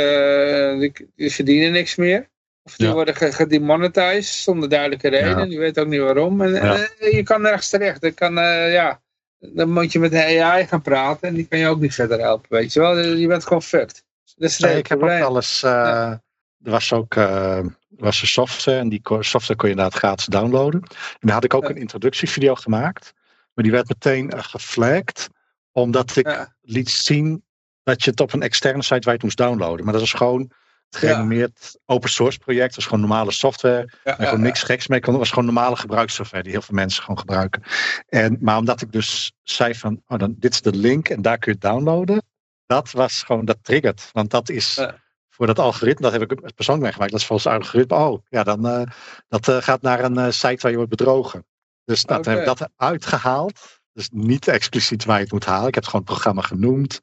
eh, 0.73 0.79
die, 0.79 1.09
die 1.15 1.31
verdienen 1.33 1.71
niks 1.71 1.95
meer. 1.95 2.29
Of 2.63 2.75
die 2.75 2.87
Ja. 2.87 2.93
worden 2.93 3.15
ge- 3.15 3.31
gedemonetized 3.31 4.25
zonder 4.25 4.69
duidelijke 4.69 5.07
reden. 5.09 5.29
Ja. 5.29 5.45
Die 5.45 5.59
weten 5.59 5.83
ook 5.83 5.89
niet 5.89 5.99
waarom. 5.99 6.41
En, 6.41 6.55
eh, 6.55 7.11
je 7.11 7.23
kan 7.23 7.41
nergens 7.41 7.69
terecht. 7.69 8.01
Dan, 8.01 8.13
kan, 8.13 8.37
eh, 8.37 8.73
ja, 8.73 9.01
dan 9.39 9.71
moet 9.71 9.91
je 9.91 9.99
met 9.99 10.11
de 10.11 10.41
AI 10.41 10.67
gaan 10.67 10.81
praten 10.81 11.27
en 11.27 11.33
die 11.33 11.47
kan 11.47 11.59
je 11.59 11.67
ook 11.67 11.79
niet 11.79 11.93
verder 11.93 12.19
helpen. 12.19 12.47
Weet 12.49 12.73
je 12.73 12.79
wel, 12.79 12.99
je 12.99 13.27
bent 13.27 13.43
gewoon 13.43 13.61
fucked. 13.63 14.03
Nee, 14.35 14.77
ik 14.77 14.87
heb 14.87 15.01
ook 15.03 15.09
wel 15.09 15.35
eens. 15.35 15.63
Er 15.63 16.71
was 16.71 16.93
ook 16.93 17.15
eh, 17.99 18.05
er 18.05 18.11
was 18.11 18.21
een 18.21 18.27
software 18.27 18.79
en 18.79 18.89
die 18.89 19.01
software 19.19 19.55
kon 19.55 19.69
je 19.69 19.75
inderdaad 19.75 19.99
gratis 19.99 20.25
downloaden. 20.25 20.81
En 20.81 20.97
daar 21.19 21.33
had 21.33 21.43
ik 21.43 21.53
ook 21.53 21.63
Ja. 21.63 21.69
een 21.69 21.77
introductievideo 21.77 22.55
gemaakt. 22.55 23.13
Maar 23.53 23.63
die 23.63 23.73
werd 23.73 23.87
meteen 23.89 24.33
uh, 24.35 24.43
geflagged, 24.43 25.29
omdat 25.71 26.15
ik 26.15 26.27
Ja. 26.27 26.55
liet 26.61 26.89
zien 26.89 27.43
dat 27.83 28.03
je 28.03 28.09
het 28.11 28.19
op 28.19 28.33
een 28.33 28.41
externe 28.41 28.81
site 28.81 28.93
waar 28.95 29.03
je 29.03 29.11
het 29.11 29.23
moest 29.23 29.37
downloaden. 29.37 29.83
Maar 29.85 29.93
dat 29.93 30.01
is 30.03 30.13
gewoon 30.13 30.41
het 30.89 30.99
gerenommeerd 30.99 31.79
open 31.85 32.09
source 32.09 32.37
project. 32.39 32.69
Dat 32.69 32.77
is 32.77 32.83
gewoon 32.85 32.99
normale 32.99 33.31
software. 33.31 33.89
En 34.03 34.15
gewoon 34.15 34.41
niks 34.41 34.63
geks 34.63 34.87
mee 34.87 34.99
kon. 34.99 35.09
Het 35.13 35.21
was 35.21 35.29
gewoon 35.29 35.45
normale 35.45 35.75
gebruikssoftware 35.75 36.43
die 36.43 36.51
heel 36.51 36.61
veel 36.61 36.75
mensen 36.75 37.01
gewoon 37.03 37.19
gebruiken. 37.19 37.63
En, 38.07 38.37
maar 38.41 38.57
omdat 38.57 38.81
ik 38.81 38.91
dus 38.91 39.31
zei 39.43 39.75
van, 39.75 40.01
oh, 40.07 40.17
dan, 40.19 40.35
dit 40.37 40.53
is 40.53 40.61
de 40.61 40.73
link 40.73 41.09
en 41.09 41.21
daar 41.21 41.37
kun 41.37 41.51
je 41.51 41.57
het 41.61 41.71
downloaden. 41.71 42.23
Dat 42.65 42.91
was 42.91 43.23
gewoon, 43.23 43.45
dat 43.45 43.57
triggert. 43.61 44.09
Want 44.13 44.31
dat 44.31 44.49
is 44.49 44.75
Ja. 44.75 44.95
Voor 45.39 45.47
dat 45.47 45.59
algoritme, 45.59 46.09
dat 46.09 46.19
heb 46.19 46.31
ik 46.31 46.55
persoonlijk 46.55 46.85
meegemaakt. 46.85 47.11
Dat 47.11 47.19
is 47.19 47.25
volgens 47.25 47.53
het 47.53 47.61
algoritme, 47.61 47.97
oh 47.97 48.23
ja, 48.29 48.43
dan 48.43 48.65
uh, 48.65 48.81
dat 49.27 49.47
uh, 49.47 49.57
gaat 49.57 49.81
naar 49.81 50.03
een 50.03 50.17
uh, 50.17 50.29
site 50.29 50.61
waar 50.61 50.71
je 50.71 50.77
wordt 50.77 50.95
bedrogen. 50.95 51.45
Dus 51.85 52.03
dat 52.03 52.17
okay. 52.17 52.33
heb 52.33 52.41
ik 52.41 52.57
dat 52.57 52.69
uitgehaald. 52.75 53.79
Dus 53.93 54.09
niet 54.11 54.47
expliciet 54.47 55.05
waar 55.05 55.17
je 55.17 55.23
het 55.23 55.31
moet 55.31 55.45
halen. 55.45 55.67
Ik 55.67 55.73
heb 55.73 55.83
het 55.83 55.91
gewoon 55.91 56.05
het 56.05 56.13
programma 56.13 56.41
genoemd. 56.41 56.99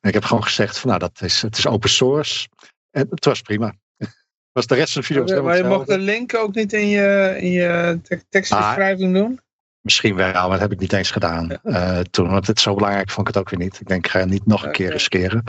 En 0.00 0.08
ik 0.08 0.14
heb 0.14 0.24
gewoon 0.24 0.42
gezegd 0.42 0.78
van 0.78 0.88
nou, 0.88 1.00
dat 1.00 1.20
is, 1.20 1.42
het 1.42 1.58
is 1.58 1.66
open 1.66 1.90
source. 1.90 2.48
En 2.90 3.06
het 3.10 3.24
was 3.24 3.40
prima. 3.40 3.74
Was 4.52 4.66
de 4.66 4.74
rest 4.74 4.92
van 4.92 5.00
de 5.00 5.06
video 5.06 5.22
okay, 5.22 5.40
Maar 5.40 5.56
je 5.56 5.64
mocht 5.64 5.86
de 5.86 5.98
link 5.98 6.34
ook 6.34 6.54
niet 6.54 6.72
in 6.72 6.88
je, 6.88 7.36
in 7.38 7.50
je 7.50 8.00
tekstbeschrijving 8.28 9.16
ah, 9.16 9.22
doen? 9.22 9.40
Misschien 9.80 10.14
wel, 10.14 10.32
maar 10.32 10.50
dat 10.50 10.60
heb 10.60 10.72
ik 10.72 10.80
niet 10.80 10.92
eens 10.92 11.10
gedaan 11.10 11.58
uh, 11.64 11.98
toen. 11.98 12.30
Want 12.30 12.46
het 12.46 12.60
zo 12.60 12.74
belangrijk 12.74 13.10
vond 13.10 13.28
ik 13.28 13.34
het 13.34 13.42
ook 13.42 13.50
weer 13.50 13.60
niet. 13.60 13.80
Ik 13.80 13.86
denk, 13.86 14.04
ik 14.04 14.10
ga 14.10 14.24
niet 14.24 14.46
nog 14.46 14.62
een 14.62 14.68
okay. 14.68 14.80
keer 14.80 14.90
riskeren. 14.90 15.44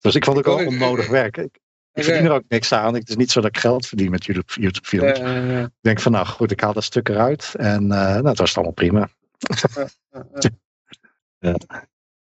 Dus 0.00 0.14
ik 0.14 0.24
vond 0.24 0.36
het 0.36 0.46
ook 0.46 0.58
wel 0.58 0.66
onnodig 0.66 1.08
werk. 1.08 1.36
Ik, 1.36 1.58
ik 1.92 2.04
verdien 2.04 2.24
er 2.24 2.32
ook 2.32 2.44
niks 2.48 2.72
aan. 2.72 2.94
Het 2.94 3.08
is 3.08 3.16
niet 3.16 3.30
zo 3.30 3.40
dat 3.40 3.50
ik 3.50 3.58
geld 3.58 3.86
verdien 3.86 4.10
met 4.10 4.24
YouTube, 4.24 4.52
YouTube 4.52 4.86
films. 4.86 5.18
Ja, 5.18 5.34
ja, 5.34 5.52
ja. 5.52 5.62
Ik 5.64 5.70
denk 5.80 6.00
van 6.00 6.12
nou 6.12 6.26
goed, 6.26 6.50
ik 6.50 6.60
haal 6.60 6.72
dat 6.72 6.84
stuk 6.84 7.08
eruit. 7.08 7.54
En 7.58 7.82
uh, 7.82 7.88
nou, 7.88 8.28
het 8.28 8.38
was 8.38 8.54
allemaal 8.54 8.72
prima. 8.72 9.08
ja. 11.38 11.54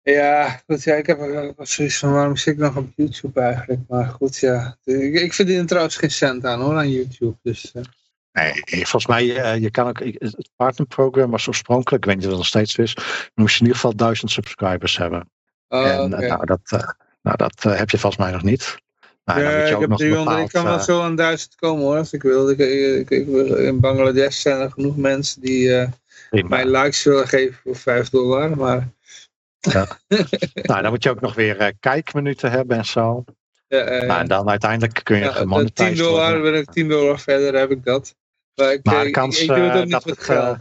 ja, 0.01 0.47
goed. 0.67 0.83
Ja, 0.83 0.95
ik 0.95 1.05
heb 1.05 1.19
er 1.19 1.53
zoiets 1.57 1.97
van 1.97 2.11
waarom 2.11 2.35
zit 2.35 2.53
ik 2.53 2.59
nog 2.59 2.75
op 2.75 2.89
YouTube 2.95 3.41
eigenlijk. 3.41 3.81
Maar 3.87 4.05
goed, 4.05 4.37
ja. 4.37 4.77
Ik, 4.83 5.13
ik 5.13 5.33
verdien 5.33 5.59
er 5.59 5.65
trouwens 5.65 5.95
geen 5.95 6.11
cent 6.11 6.45
aan 6.45 6.61
hoor, 6.61 6.77
aan 6.77 6.91
YouTube. 6.91 7.37
Dus, 7.41 7.73
uh. 7.75 7.83
Nee, 8.31 8.63
volgens 8.71 9.07
mij, 9.07 9.25
uh, 9.25 9.61
je 9.61 9.71
kan 9.71 9.87
ook, 9.87 9.99
het 9.99 10.49
partnerprogramma 10.55 11.31
was 11.31 11.47
oorspronkelijk, 11.47 12.03
ik 12.03 12.09
weet 12.09 12.15
niet 12.15 12.25
of 12.25 12.29
het 12.29 12.39
nog 12.39 12.47
steeds 12.47 12.75
is, 12.75 12.93
dan 12.93 13.05
moest 13.35 13.53
je 13.53 13.59
in 13.59 13.65
ieder 13.65 13.81
geval 13.81 13.95
duizend 13.95 14.31
subscribers 14.31 14.97
hebben. 14.97 15.29
Oh, 15.67 15.87
en 15.87 16.13
okay. 16.13 16.27
nou, 16.27 16.45
dat, 16.45 16.59
uh, 16.73 16.89
nou, 17.21 17.37
dat 17.37 17.63
heb 17.63 17.89
je 17.89 17.97
volgens 17.97 18.21
mij 18.21 18.31
nog 18.31 18.43
niet. 18.43 18.77
Nou, 19.27 19.41
ja, 19.41 19.49
ik, 19.49 19.79
heb 19.79 19.91
300, 19.91 20.39
ik 20.39 20.49
kan 20.49 20.63
wel 20.63 20.79
zo 20.79 21.01
aan 21.01 21.15
duizend 21.15 21.55
komen 21.55 21.83
hoor, 21.83 21.97
als 21.97 22.13
ik 22.13 22.21
wil. 22.21 22.49
Ik, 22.49 22.59
ik, 22.59 23.09
ik, 23.09 23.27
in 23.57 23.79
Bangladesh 23.79 24.41
zijn 24.41 24.59
er 24.59 24.71
genoeg 24.71 24.97
mensen 24.97 25.41
die 25.41 25.87
mij 26.29 26.65
likes 26.65 27.03
willen 27.03 27.27
geven 27.27 27.59
voor 27.63 27.75
5 27.75 28.09
dollar, 28.09 28.57
maar... 28.57 28.87
Ja. 29.59 29.87
nou, 30.69 30.81
dan 30.81 30.91
moet 30.91 31.03
je 31.03 31.09
ook 31.09 31.21
nog 31.21 31.35
weer 31.35 31.73
kijkminuten 31.79 32.51
hebben 32.51 32.77
en 32.77 32.85
zo. 32.85 33.23
Ja, 33.67 34.01
uh, 34.01 34.07
nou, 34.07 34.19
en 34.19 34.27
dan 34.27 34.49
uiteindelijk 34.49 34.99
kun 35.03 35.17
je 35.17 35.23
ja, 35.23 35.31
gemonetized 35.31 35.95
10 35.95 36.05
dollar, 36.05 36.33
worden. 36.33 36.51
ben 36.51 36.61
ik 36.61 36.71
10 36.71 36.89
dollar 36.89 37.19
verder, 37.19 37.59
heb 37.59 37.71
ik 37.71 37.83
dat. 37.83 38.15
Maar 38.55 38.71
ik, 38.71 38.85
maar 38.85 39.09
kans, 39.09 39.41
ik, 39.41 39.49
ik 39.49 39.55
doe 39.55 39.65
het 39.65 39.75
ook 39.75 39.83
niet 39.83 39.91
dat 39.91 40.05
met 40.05 40.15
het, 40.15 40.25
geld. 40.25 40.57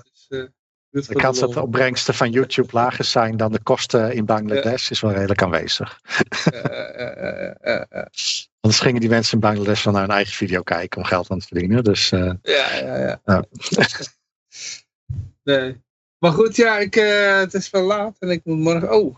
Dus, 0.90 1.08
uh, 1.08 1.08
de 1.08 1.14
kans 1.14 1.38
dat 1.38 1.52
de 1.52 1.62
opbrengsten 1.62 2.14
van 2.14 2.30
YouTube 2.30 2.68
lager 2.72 3.04
zijn 3.04 3.36
dan 3.36 3.52
de 3.52 3.62
kosten 3.62 4.12
in 4.12 4.24
Bangladesh 4.24 4.82
ja. 4.82 4.90
is 4.90 5.00
wel 5.00 5.12
redelijk 5.12 5.42
aanwezig. 5.42 6.00
Uh, 6.52 8.02
Anders 8.66 8.84
gingen 8.84 9.00
die 9.00 9.10
mensen 9.10 9.34
in 9.34 9.40
Bangladesh 9.40 9.84
wel 9.84 9.92
naar 9.92 10.02
hun 10.02 10.10
eigen 10.10 10.34
video 10.34 10.62
kijken 10.62 10.98
om 10.98 11.04
geld 11.04 11.30
aan 11.30 11.38
te 11.38 11.46
verdienen. 11.46 11.84
Dus, 11.84 12.12
uh, 12.12 12.32
ja, 12.42 12.74
ja, 12.74 12.98
ja. 12.98 13.20
ja. 13.24 13.44
nee. 15.44 15.82
Maar 16.18 16.32
goed, 16.32 16.56
ja, 16.56 16.78
ik, 16.78 16.96
uh, 16.96 17.38
het 17.38 17.54
is 17.54 17.70
wel 17.70 17.82
laat 17.82 18.16
en 18.18 18.30
ik 18.30 18.40
moet 18.44 18.58
morgen... 18.58 18.94
Oh, 18.94 19.16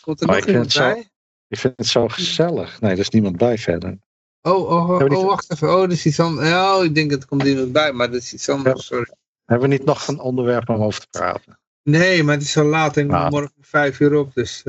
komt 0.00 0.20
er 0.20 0.26
maar 0.26 0.36
nog 0.36 0.46
iemand 0.46 0.74
bij? 0.74 0.94
Zo, 0.94 1.08
ik 1.48 1.58
vind 1.58 1.72
het 1.76 1.86
zo 1.86 2.08
gezellig. 2.08 2.80
Nee, 2.80 2.92
er 2.92 2.98
is 2.98 3.08
niemand 3.08 3.36
bij 3.36 3.58
verder. 3.58 3.98
Oh, 4.42 4.70
oh, 4.70 4.90
oh, 4.90 5.18
oh, 5.18 5.26
wacht 5.26 5.52
even. 5.52 5.68
Oh, 5.74 5.80
dat 5.80 5.90
is 5.92 6.06
iets 6.06 6.20
anders. 6.20 6.48
Ja, 6.48 6.78
oh, 6.78 6.84
ik 6.84 6.94
denk 6.94 7.10
dat 7.10 7.26
komt 7.26 7.42
iemand 7.42 7.72
bij, 7.72 7.92
maar 7.92 8.10
dat 8.10 8.20
is 8.20 8.32
iets 8.32 8.48
anders. 8.48 8.86
Sorry. 8.86 9.10
Hebben 9.44 9.68
we 9.68 9.74
niet 9.74 9.84
nog 9.84 10.08
een 10.08 10.18
onderwerp 10.18 10.68
om 10.68 10.82
over 10.82 11.00
te 11.00 11.08
praten? 11.10 11.58
Nee, 11.82 12.22
maar 12.22 12.34
het 12.34 12.44
is 12.44 12.56
al 12.56 12.64
laat 12.64 12.96
en 12.96 13.04
ik 13.04 13.10
moet 13.10 13.20
Ah. 13.20 13.30
morgen 13.30 13.52
om 13.56 13.64
vijf 13.64 14.00
uur 14.00 14.14
op. 14.14 14.34
Dus 14.34 14.62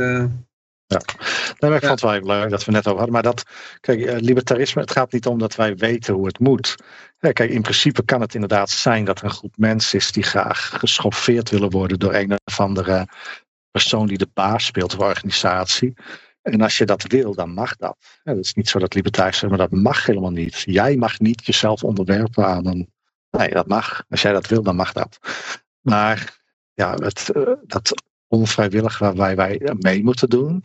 eh, 0.88 0.98
Nee, 1.60 1.70
maar 1.70 1.76
ik 1.76 1.82
Ja. 1.82 1.88
vond 1.88 2.02
het 2.02 2.02
wel 2.02 2.14
even 2.14 2.28
leuk 2.28 2.50
dat 2.50 2.66
we 2.66 2.72
net 2.72 2.86
over 2.86 2.96
hadden. 2.98 3.14
Maar 3.14 3.24
dat, 3.24 3.44
kijk, 3.80 4.02
eh, 4.02 4.16
libertarisme, 4.20 4.82
het 4.82 4.92
gaat 4.92 5.12
niet 5.12 5.26
om 5.26 5.40
dat 5.40 5.56
wij 5.56 5.76
weten 5.76 6.14
hoe 6.14 6.26
het 6.28 6.40
moet. 6.40 6.76
Ja, 7.20 7.32
kijk, 7.32 7.50
in 7.50 7.62
principe 7.62 8.04
kan 8.06 8.22
het 8.22 8.34
inderdaad 8.34 8.70
zijn 8.70 9.06
dat 9.06 9.20
er 9.20 9.24
een 9.26 9.30
groep 9.32 9.58
mensen 9.58 10.00
is 10.00 10.12
die 10.12 10.24
graag 10.24 10.70
geschoffeerd 10.80 11.50
willen 11.50 11.70
worden 11.70 12.00
door 12.00 12.14
een 12.14 12.40
of 12.44 12.60
andere 12.60 13.08
persoon 13.72 14.08
die 14.08 14.18
de 14.18 14.30
baas 14.34 14.66
speelt 14.66 14.94
of 14.94 15.00
organisatie. 15.00 15.94
En 16.42 16.62
als 16.62 16.78
je 16.78 16.86
dat 16.86 17.04
wil, 17.04 17.34
dan 17.36 17.54
mag 17.54 17.76
dat. 17.76 17.98
Ja, 18.24 18.34
dat 18.34 18.44
is 18.44 18.54
niet 18.54 18.70
zo 18.70 18.80
dat 18.80 18.94
libertariërs 18.94 19.38
zeggen, 19.38 19.58
maar 19.58 19.68
dat 19.70 19.80
mag 19.80 20.06
helemaal 20.06 20.32
niet. 20.32 20.62
Jij 20.66 20.96
mag 20.96 21.20
niet 21.20 21.46
jezelf 21.46 21.84
onderwerpen 21.84 22.46
aan 22.46 22.66
een. 22.68 22.94
Nee, 23.32 23.50
dat 23.50 23.68
mag. 23.68 24.04
Als 24.10 24.22
jij 24.22 24.32
dat 24.32 24.48
wil, 24.48 24.62
dan 24.64 24.76
mag 24.76 24.92
dat. 24.94 25.20
Maar 25.82 26.38
ja, 26.74 26.94
het, 26.94 27.30
eh, 27.30 27.52
dat 27.64 27.94
onvrijwillig 28.28 28.98
waarbij 28.98 29.36
wij 29.36 29.62
mee 29.80 30.04
moeten 30.04 30.30
doen, 30.30 30.64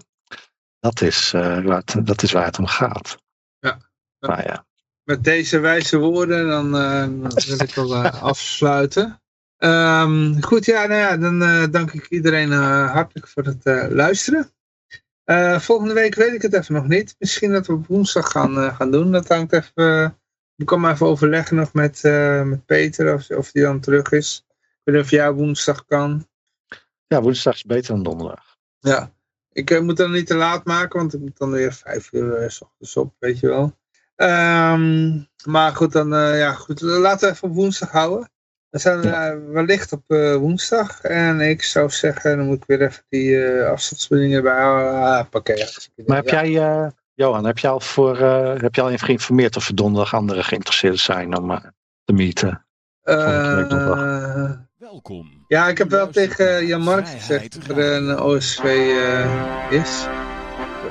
dat 0.80 1.00
is, 1.00 1.32
eh, 1.32 1.64
waar 1.64 1.82
het, 1.84 2.06
dat 2.06 2.22
is 2.22 2.32
waar 2.32 2.44
het 2.44 2.58
om 2.58 2.66
gaat. 2.66 3.16
Ja. 3.58 3.78
Nou 4.20 4.42
ja. 4.42 4.66
met 5.04 5.24
deze 5.24 5.58
wijze 5.58 5.98
woorden, 5.98 6.48
dan 6.48 6.76
eh, 6.76 7.06
wil 7.46 7.60
ik 7.60 7.74
wel 7.74 7.94
eh, 7.94 8.22
afsluiten. 8.32 9.22
Ehm, 9.56 10.40
goed, 10.40 10.64
ja, 10.64 10.86
nou 10.86 11.00
ja, 11.00 11.16
dan 11.16 11.42
eh, 11.42 11.64
dank 11.70 11.92
ik 11.92 12.06
iedereen 12.08 12.52
eh, 12.52 12.92
hartelijk 12.92 13.28
voor 13.28 13.44
het 13.44 13.64
eh, 13.64 13.86
luisteren. 13.88 14.50
Eh, 15.24 15.58
volgende 15.60 15.94
week 15.94 16.14
weet 16.14 16.32
ik 16.34 16.42
het 16.42 16.52
even 16.54 16.74
nog 16.74 16.86
niet. 16.88 17.14
Misschien 17.18 17.52
dat 17.52 17.66
we 17.66 17.72
op 17.72 17.86
woensdag 17.86 18.30
gaan, 18.30 18.58
eh, 18.58 18.76
gaan 18.76 18.90
doen. 18.90 19.12
Dat 19.12 19.28
hangt 19.28 19.52
even. 19.52 19.72
eh, 19.74 20.08
ik 20.56 20.66
kan 20.66 20.80
maar 20.80 20.92
even 20.92 21.06
overleggen 21.06 21.56
nog 21.56 21.72
met, 21.72 22.04
eh, 22.04 22.42
met 22.42 22.66
Peter 22.66 23.14
of, 23.14 23.30
of 23.30 23.50
die 23.50 23.62
dan 23.62 23.80
terug 23.80 24.10
is. 24.10 24.44
Ik 24.58 24.80
weet 24.84 24.94
niet 24.94 25.04
of 25.04 25.10
jij 25.10 25.32
woensdag 25.32 25.84
kan. 25.84 26.28
ja, 27.06 27.20
woensdag 27.22 27.54
is 27.54 27.64
beter 27.64 27.94
dan 27.94 28.02
donderdag. 28.02 28.56
Ja, 28.78 29.12
ik 29.52 29.70
eh, 29.70 29.80
moet 29.80 29.96
dan 29.96 30.12
niet 30.12 30.26
te 30.26 30.34
laat 30.34 30.64
maken, 30.64 30.98
want 30.98 31.14
ik 31.14 31.20
moet 31.20 31.38
dan 31.38 31.50
weer 31.50 31.72
vijf 31.72 32.12
uur 32.12 32.34
eh, 32.34 32.48
s 32.48 32.60
ochtends 32.62 32.96
op, 32.96 33.14
weet 33.18 33.40
je 33.40 33.48
wel. 33.48 33.78
Ehm, 34.16 35.18
maar 35.44 35.74
goed, 35.76 35.92
dan 35.92 36.14
eh, 36.14 36.38
ja, 36.38 36.52
goed, 36.52 36.80
laten 36.80 37.28
we 37.28 37.34
even 37.34 37.48
op 37.48 37.54
woensdag 37.54 37.90
houden. 37.90 38.30
We 38.70 38.78
zijn 38.78 39.04
eh, 39.04 39.36
wellicht 39.52 39.92
op 39.92 40.02
woensdag. 40.40 41.00
En 41.00 41.40
ik 41.40 41.62
zou 41.62 41.90
zeggen, 41.90 42.36
dan 42.36 42.46
moet 42.46 42.56
ik 42.56 42.64
weer 42.66 42.82
even 42.82 43.04
die 43.08 43.44
eh 43.44 43.70
afstandsbedieningen 43.70 44.42
bij 44.42 44.62
ah, 44.62 45.28
pakken. 45.30 45.56
Ja, 45.56 45.66
Maar 46.06 46.16
heb 46.16 46.28
jij, 46.28 46.90
Johan, 47.14 47.44
heb 47.44 47.58
je 47.58 47.68
al 47.68 47.80
voor, 47.80 48.18
heb 48.60 48.74
je 48.74 48.80
al 48.80 48.90
even 48.90 49.06
geïnformeerd 49.06 49.56
of 49.56 49.68
er 49.68 49.74
donderdag 49.74 50.14
anderen 50.14 50.44
geïnteresseerd 50.44 50.98
zijn 50.98 51.36
om 51.36 51.60
te 52.04 52.12
meeten? 52.12 52.66
Eh, 54.90 54.96
Welkom. 54.96 55.44
ja, 55.46 55.68
ik 55.68 55.78
heb 55.78 55.90
wel 55.90 56.08
tegen 56.10 56.44
naar 56.44 56.64
Jan 56.64 56.80
Mark 56.82 57.08
gezegd 57.08 57.68
dat 57.68 57.76
er 57.76 57.92
een 57.92 58.20
OSV 58.20 58.64
eh, 58.64 59.78
is. 59.80 60.06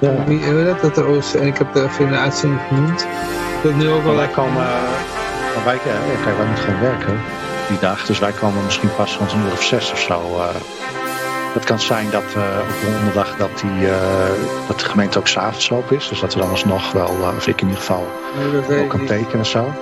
Ja. 0.02 0.24
Wie, 0.26 0.46
hoe 0.46 0.64
dat, 0.64 0.82
dat 0.82 0.98
er 0.98 1.08
OSV, 1.08 1.34
en 1.34 1.48
ik 1.48 1.58
heb 1.58 1.74
het 1.74 1.84
even 1.84 2.06
in 2.06 2.12
de 2.12 2.18
uitzending 2.18 2.62
genoemd. 2.68 3.08
Dat 3.64 3.76
nu 3.76 3.90
ook 3.90 4.04
wel 4.04 4.16
wij 4.16 4.28
komen, 4.28 4.54
maar 5.56 5.64
wij, 5.66 5.76
ja, 5.76 6.22
kijk, 6.24 6.38
wij 6.38 6.46
moeten 6.46 6.64
gewoon 6.64 6.80
werken 6.80 7.20
die 7.68 7.80
dag, 7.80 8.06
dus 8.06 8.20
wij 8.20 8.32
komen 8.32 8.64
misschien 8.66 8.96
pas 8.96 9.18
rond 9.18 9.32
een 9.32 9.40
uur 9.46 9.52
of 9.52 9.64
zes 9.64 9.92
of 9.92 10.00
zo. 10.00 10.22
eh. 10.38 10.56
het 11.54 11.64
kan 11.64 11.80
zijn 11.80 12.10
dat 12.10 12.34
eh, 12.36 12.60
op 12.62 12.92
donderdag 12.92 13.38
dat, 13.38 13.60
die, 13.60 13.88
eh, 13.90 14.68
dat 14.68 14.80
de 14.80 14.86
gemeente 14.86 15.20
ook 15.20 15.28
s'avonds 15.28 15.72
open 15.72 15.96
is, 15.96 16.08
dus 16.08 16.20
dat 16.20 16.34
we 16.34 16.40
dan 16.40 16.50
alsnog 16.50 16.92
wel, 16.92 17.08
eh, 17.08 17.36
of 17.38 17.48
ik 17.48 17.62
in 17.62 17.68
ieder 17.68 17.80
geval, 17.82 18.08
ook 18.82 18.90
kan 18.90 19.06
tekenen 19.06 19.40
en 19.40 19.46
zo. 19.46 19.74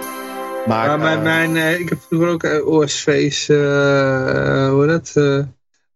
Maar, 0.68 0.88
Maar 0.88 1.00
mijn, 1.00 1.18
eh, 1.18 1.24
mijn, 1.24 1.56
eh, 1.58 1.80
ik 1.80 1.90
heb 1.90 2.00
vroeger 2.02 2.30
ook 2.30 2.44
eh, 2.44 2.68
OSV's, 2.68 3.50
eh, 3.50 4.70
hoe 4.70 4.88
dat? 4.88 5.14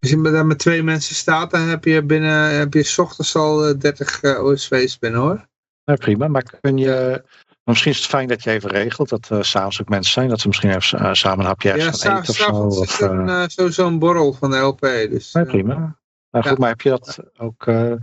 als 0.02 0.10
je 0.10 0.22
daar 0.22 0.45
met 0.45 0.60
twee 0.60 0.84
mensen 0.84 1.15
staat, 1.15 1.52
dan 1.52 1.61
heb 1.61 1.84
je 1.84 2.03
binnen, 2.03 2.57
heb 2.57 2.73
je 2.73 2.84
's 2.84 2.98
ochtends 2.98 3.35
al 3.35 3.68
eh, 3.68 3.80
30 3.80 4.22
eh, 4.22 4.43
OSV's 4.43 4.99
binnen 4.99 5.19
hoor. 5.22 5.48
Ja, 5.84 5.95
prima, 5.95 6.27
maar 6.27 6.43
kun 6.61 6.77
je. 6.77 7.23
Misschien 7.64 7.91
is 7.91 7.98
het 7.98 8.07
fijn 8.07 8.27
dat 8.27 8.43
je 8.43 8.49
even 8.49 8.69
regelt 8.69 9.10
dat 9.10 9.30
er 9.30 9.45
s'avonds 9.45 9.81
ook 9.81 9.89
mensen 9.89 10.14
zijn, 10.14 10.30
dat 10.30 10.41
we 10.41 10.48
misschien 10.48 10.76
even 10.76 11.15
samen 11.15 11.39
een 11.39 11.45
hapje 11.45 11.76
Ja, 11.76 11.91
gaan 11.91 12.18
eten 12.18 12.30
of 12.30 12.35
zo. 12.35 12.52
Of, 12.52 12.84
is 12.84 12.99
er 12.99 13.52
sowieso 13.52 13.88
een 13.88 13.99
borrel 13.99 14.34
van 14.34 14.52
de 14.52 14.57
LP. 14.57 14.80
Dus, 14.80 15.31
ja, 15.31 15.43
prima. 15.43 15.99
Maar 16.30 16.43
goed, 16.43 16.52
Ja. 16.52 16.57
maar 16.60 16.69
heb 16.69 16.81
je 16.81 16.89
dat 16.89 17.19
ook. 17.38 17.65
weet 17.65 17.99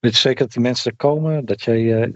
je 0.00 0.16
zeker 0.16 0.44
dat 0.44 0.52
die 0.52 0.62
mensen 0.62 0.90
er 0.90 0.96
komen? 0.96 1.44
Dat 1.44 1.62
jij. 1.62 2.12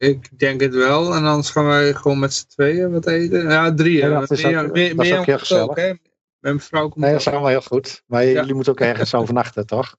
Eh, 0.00 0.08
ik 0.08 0.38
denk 0.38 0.60
het 0.60 0.74
wel. 0.74 1.14
En 1.14 1.24
anders 1.24 1.50
gaan 1.50 1.66
wij 1.66 1.94
gewoon 1.94 2.18
met 2.18 2.34
z'n 2.34 2.46
tweeën 2.48 2.90
wat 2.92 3.06
eten. 3.06 3.42
Ja, 3.50 3.74
drie. 3.74 3.96
Ja, 3.96 4.08
hè. 4.08 4.12
dat 4.20 4.30
is 4.30 4.42
meer, 4.42 4.64
ook- 4.64 4.72
meer, 4.72 4.96
dat 4.96 5.04
is 5.04 5.10
meer 5.10 5.18
ook 5.18 5.24
heel 5.26 5.34
ook, 5.34 5.40
gezellig. 5.40 5.74
hè. 5.76 5.92
Mijn 6.38 6.60
vrouw 6.60 6.88
komt 6.88 6.96
nee, 7.04 7.10
dat 7.12 7.20
is 7.20 7.26
allemaal 7.28 7.48
heel 7.48 7.60
goed. 7.62 8.02
Maar 8.06 8.24
Ja. 8.24 8.30
jullie 8.40 8.54
moeten 8.54 8.72
ook 8.72 8.80
ergens 8.80 9.14
overnachten, 9.14 9.66
toch? 9.66 9.96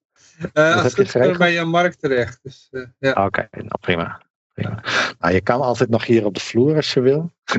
Eh, 0.54 0.64
als 0.64 0.74
heb 0.74 0.82
goed 0.84 0.94
kunnen 0.94 1.06
we 1.06 1.10
geregeld? 1.12 1.38
bij 1.38 1.54
Jan 1.54 1.68
Mark 1.70 1.94
terecht. 1.96 2.40
Dus, 2.44 2.68
eh, 2.72 2.82
ja. 3.00 3.26
Oké, 3.26 3.48
nou 3.52 3.68
prima. 3.82 4.22
prima. 4.54 4.84
Nou, 5.20 5.34
je 5.34 5.42
kan 5.42 5.62
altijd 5.62 5.90
nog 5.90 6.06
hier 6.06 6.26
op 6.26 6.34
de 6.34 6.40
vloer 6.40 6.76
als 6.76 6.94
je 6.94 7.00
wil. 7.02 7.32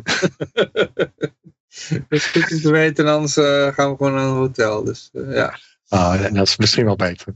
dat 1.88 2.04
is 2.08 2.26
goed 2.26 2.50
om 2.52 2.60
te 2.60 2.70
weten. 2.70 3.06
En 3.06 3.12
anders 3.12 3.36
eh, 3.36 3.66
gaan 3.74 3.90
we 3.90 3.96
gewoon 3.96 4.14
naar 4.14 4.24
een 4.24 4.30
hotel. 4.30 4.84
Dus 4.84 5.10
eh, 5.12 5.34
ja. 5.34 5.58
Oh, 5.88 6.14
ja, 6.20 6.28
dat 6.30 6.46
is 6.46 6.56
misschien 6.56 6.84
wel 6.84 6.96
beter. 6.96 7.32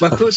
Maar 0.00 0.12
Of 0.12 0.18
goed, 0.18 0.36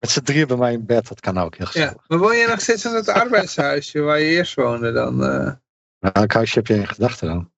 Met 0.00 0.10
z'n 0.10 0.20
drieën 0.20 0.46
bij 0.46 0.56
mij 0.56 0.72
in 0.72 0.86
bed, 0.86 1.08
dat 1.08 1.20
kan 1.20 1.38
ook 1.38 1.56
heel 1.56 1.66
gezellig. 1.66 1.90
ja. 1.92 2.00
maar 2.06 2.18
woon 2.18 2.36
je 2.36 2.46
nog 2.48 2.60
steeds 2.60 2.84
in 2.84 2.94
het 2.94 3.08
arbeidshuisje 3.08 4.00
waar 4.00 4.18
je 4.18 4.26
eerst 4.26 4.54
woonde 4.54 4.92
dan? 4.92 5.24
eh? 5.24 5.52
Welk 6.12 6.32
huisje 6.32 6.58
heb 6.58 6.66
je 6.66 6.74
in 6.74 6.86
gedachten 6.88 7.28
dan? 7.28 7.50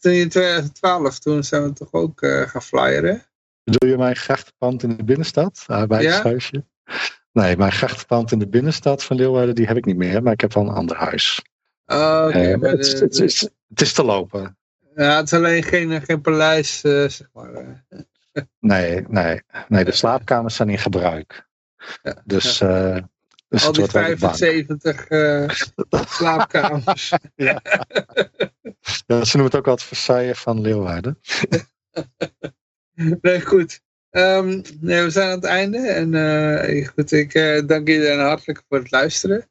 toen 0.00 0.12
je 0.12 0.20
in 0.20 0.28
2012, 0.28 1.18
toen 1.18 1.44
zijn 1.44 1.62
we 1.62 1.72
toch 1.72 1.92
ook 1.92 2.22
eh, 2.22 2.40
gaan 2.48 2.62
flyeren? 2.62 3.22
Bedoel 3.64 3.90
je 3.90 3.96
mijn 3.96 4.16
grachtenpand 4.16 4.82
in 4.82 4.96
de 4.96 5.04
binnenstad? 5.04 5.64
Arbeidshuisje? 5.66 6.64
Nee, 7.32 7.56
mijn 7.56 7.72
grachtenpand 7.72 8.32
in 8.32 8.38
de 8.38 8.48
binnenstad 8.48 9.04
van 9.04 9.16
Leeuwarden, 9.16 9.54
die 9.54 9.66
heb 9.66 9.76
ik 9.76 9.84
niet 9.84 9.96
meer. 9.96 10.22
Maar 10.22 10.32
ik 10.32 10.40
heb 10.40 10.52
wel 10.54 10.62
een 10.62 10.74
ander 10.74 10.96
huis. 10.96 11.42
Oh, 11.86 12.28
Eh, 12.34 12.50
het, 12.50 12.60
de- 12.60 12.76
is- 12.78 13.00
het, 13.00 13.18
is, 13.18 13.40
het 13.68 13.80
is 13.80 13.92
te 13.92 14.04
lopen. 14.04 14.58
ja, 14.96 15.16
het 15.16 15.24
is 15.26 15.32
alleen 15.38 15.62
geen, 15.62 16.02
geen 16.02 16.20
paleis, 16.20 16.80
zeg 16.80 17.28
maar. 17.32 17.84
Nee, 18.60 19.04
nee, 19.08 19.40
nee, 19.68 19.84
de 19.84 19.92
slaapkamers 19.92 20.54
zijn 20.56 20.68
in 20.68 20.78
gebruik. 20.78 21.47
Ja, 22.02 22.22
Dus, 22.24 22.60
eh 22.60 22.96
dus 23.48 23.64
Al 23.64 23.72
die 23.72 23.80
wordt 23.80 23.94
wel 23.94 24.08
de 24.08 24.16
bank. 24.16 24.36
75 24.36 25.06
eh, 25.06 25.48
slaapkamers. 26.18 27.12
Ja, 27.34 27.60
ze 29.06 29.36
noemen 29.36 29.44
het 29.44 29.56
ook 29.56 29.66
altijd 29.68 29.88
Versailles 29.88 30.38
van 30.38 30.60
Leeuwarden. 30.60 31.18
Nee, 33.20 33.40
goed. 33.40 33.80
Ehm, 34.10 34.62
nee, 34.80 35.02
we 35.02 35.10
zijn 35.10 35.28
aan 35.28 35.34
het 35.34 35.44
einde. 35.44 35.78
En 35.78 36.14
eh, 36.14 36.88
goed, 36.88 37.12
ik 37.12 37.32
dank 37.66 37.88
iedereen 37.88 38.18
hartelijk 38.18 38.62
voor 38.68 38.78
het 38.78 38.90
luisteren. 38.90 39.48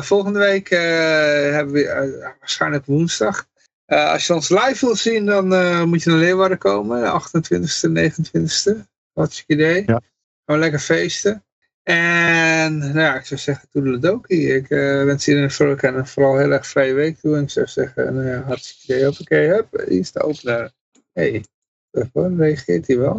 Volgende 0.00 0.38
week 0.38 0.68
hebben 0.68 1.74
we 1.74 2.32
waarschijnlijk 2.38 2.86
woensdag. 2.86 3.46
Als 3.86 4.26
je 4.26 4.34
ons 4.34 4.48
live 4.48 4.86
wil 4.86 4.96
zien, 4.96 5.26
dan 5.26 5.48
moet 5.88 6.02
je 6.02 6.10
naar 6.10 6.18
Leeuwarden 6.18 6.58
komen. 6.58 7.00
De 7.00 7.08
28e, 7.08 7.90
29e. 7.90 8.86
Hartstikke 9.12 9.52
idee. 9.52 9.82
Ja. 9.86 10.00
Gaan 10.44 10.56
we 10.56 10.58
lekker 10.58 10.80
feesten. 10.80 11.44
En 11.88 12.78
nou 12.78 12.98
ja, 12.98 13.14
ik 13.14 13.24
zou 13.24 13.40
zeggen, 13.40 13.68
toedeledokie. 13.70 14.54
Ik 14.54 14.70
eh, 14.70 15.04
wens 15.04 15.28
iedereen 15.28 15.68
elkaar 15.68 15.94
en 15.94 16.06
vooral 16.06 16.38
heel 16.38 16.50
erg 16.50 16.66
vrije 16.66 16.92
week 16.92 17.18
toe. 17.18 17.36
En 17.36 17.42
ik 17.42 17.50
zou 17.50 17.66
zeggen, 17.66 18.14
nou 18.14 18.26
ja, 18.26 18.42
hartstikke 18.42 18.94
idee. 18.94 19.04
Hoppakee, 19.04 19.48
hup, 19.48 19.84
hier 19.88 19.98
is 19.98 20.12
de 20.12 20.22
opener. 20.22 20.72
Hey, 21.12 21.44
even, 21.90 22.36
reageert 22.36 22.86
hij 22.86 22.98
wel? 22.98 23.18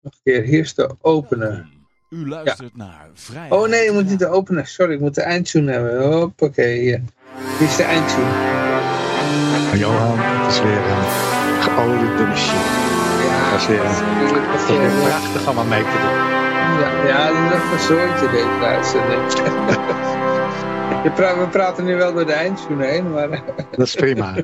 Nog 0.00 0.12
een 0.12 0.20
keer, 0.22 0.42
hier 0.42 0.60
is 0.60 0.74
de 0.74 0.96
opener. 1.00 1.68
U 2.10 2.28
luistert 2.28 2.76
naar 2.76 3.10
Vrijheid 3.14 3.52
Oh 3.52 3.68
nee, 3.68 3.84
je 3.84 3.92
moet 3.92 4.08
niet 4.08 4.18
de 4.18 4.28
opener. 4.28 4.66
Sorry, 4.66 4.94
ik 4.94 5.00
moet 5.00 5.14
de 5.14 5.22
eindtune 5.22 5.72
hebben. 5.72 6.12
Hoppakee, 6.12 6.80
hier. 6.80 7.02
Hier 7.58 7.68
is 7.68 7.76
de 7.76 7.82
eindtune. 7.82 8.30
Johan, 9.78 10.18
het 10.18 10.52
is 10.52 10.60
weer 10.60 10.86
een 10.86 11.62
geoliede 11.62 12.26
machine. 12.26 12.60
Ja, 13.26 13.50
Dat 13.50 13.60
is 13.60 13.66
weer, 13.66 13.82
natuurlijk. 13.82 14.46
het 14.48 14.60
is 14.60 14.76
weer 14.76 15.08
prachtig 15.08 15.48
om 15.48 15.58
aan 15.58 15.68
mee 15.68 15.82
te 15.82 15.98
doen. 16.00 16.35
Ja, 16.80 17.06
ja, 17.06 17.48
dat 17.50 17.58
is 17.58 17.62
even 17.62 17.72
een 17.72 17.78
zooitje 17.78 18.30
deze 18.30 18.64
uitzending. 18.64 19.22
We 21.02 21.48
praten 21.50 21.84
nu 21.84 21.96
wel 21.96 22.12
door 22.14 22.26
de 22.26 22.32
eindtune 22.32 22.86
heen, 22.86 23.10
maar... 23.10 23.42
Dat 23.70 23.86
is 23.86 23.94
prima. 23.94 24.36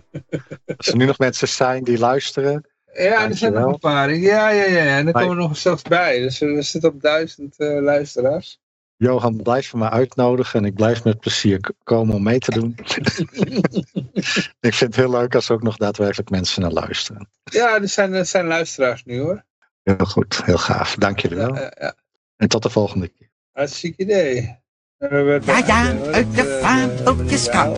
Als 0.77 0.87
er 0.87 0.97
nu 0.97 1.05
nog 1.05 1.19
mensen 1.19 1.49
zijn 1.49 1.85
die 1.85 1.99
luisteren. 1.99 2.67
Ja, 2.93 3.29
er 3.29 3.37
zijn 3.37 3.53
nog 3.53 3.73
een 3.73 3.79
paar. 3.79 4.15
Ja, 4.15 4.49
ja, 4.49 4.65
ja. 4.65 4.97
En 4.97 5.07
er 5.07 5.13
Maar- 5.13 5.23
komen 5.23 5.37
nog 5.37 5.57
zelfs 5.57 5.83
bij. 5.83 6.21
Dus 6.21 6.39
we 6.39 6.63
zitten 6.63 6.91
op 6.91 7.01
duizend 7.01 7.59
eh, 7.59 7.81
luisteraars. 7.81 8.61
Johan, 8.97 9.43
blijf 9.43 9.75
me 9.75 9.91
uitnodigen 9.91 10.61
en 10.61 10.67
ik 10.67 10.75
blijf 10.75 11.05
met 11.05 11.21
plezier 11.21 11.61
komen 11.83 12.15
om 12.15 12.23
mee 12.23 12.39
te 12.39 12.51
doen. 12.51 12.75
ik 14.61 14.75
vind 14.75 14.81
het 14.81 14.97
heel 14.97 15.11
leuk 15.11 15.35
als 15.35 15.49
er 15.49 15.55
ook 15.55 15.63
nog 15.63 15.77
daadwerkelijk 15.77 16.31
mensen 16.31 16.63
naar 16.63 16.71
luisteren. 16.71 17.29
Ja, 17.45 17.75
er 17.81 17.89
zijn, 17.89 18.13
er 18.15 18.27
zijn 18.27 18.47
luisteraars 18.47 19.05
nu 19.05 19.21
hoor. 19.21 19.45
Heel 19.83 20.07
goed, 20.07 20.45
heel 20.45 20.59
gaaf. 20.59 20.95
Dank 20.95 21.19
jullie 21.21 21.37
wel. 21.37 21.55
Ja, 21.55 21.61
ja, 21.61 21.73
ja. 21.81 21.95
En 22.43 22.49
tot 22.49 22.63
de 22.63 22.71
volgende 22.71 23.09
keer. 23.09 23.31
Hartstikke 23.53 24.03
idee. 24.03 24.59
Ja, 24.99 25.19
ja, 25.67 25.97
uit 26.13 26.35
de 26.35 26.59
vaandeltjes 26.63 27.49
kan. 27.49 27.71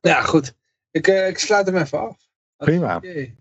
Ja, 0.00 0.22
goed. 0.22 0.54
Ik, 0.90 1.06
eh, 1.06 1.28
ik 1.28 1.38
sluit 1.38 1.66
hem 1.66 1.76
even 1.76 2.00
af. 2.00 2.16
Prima. 2.56 2.96
Oké. 2.96 3.34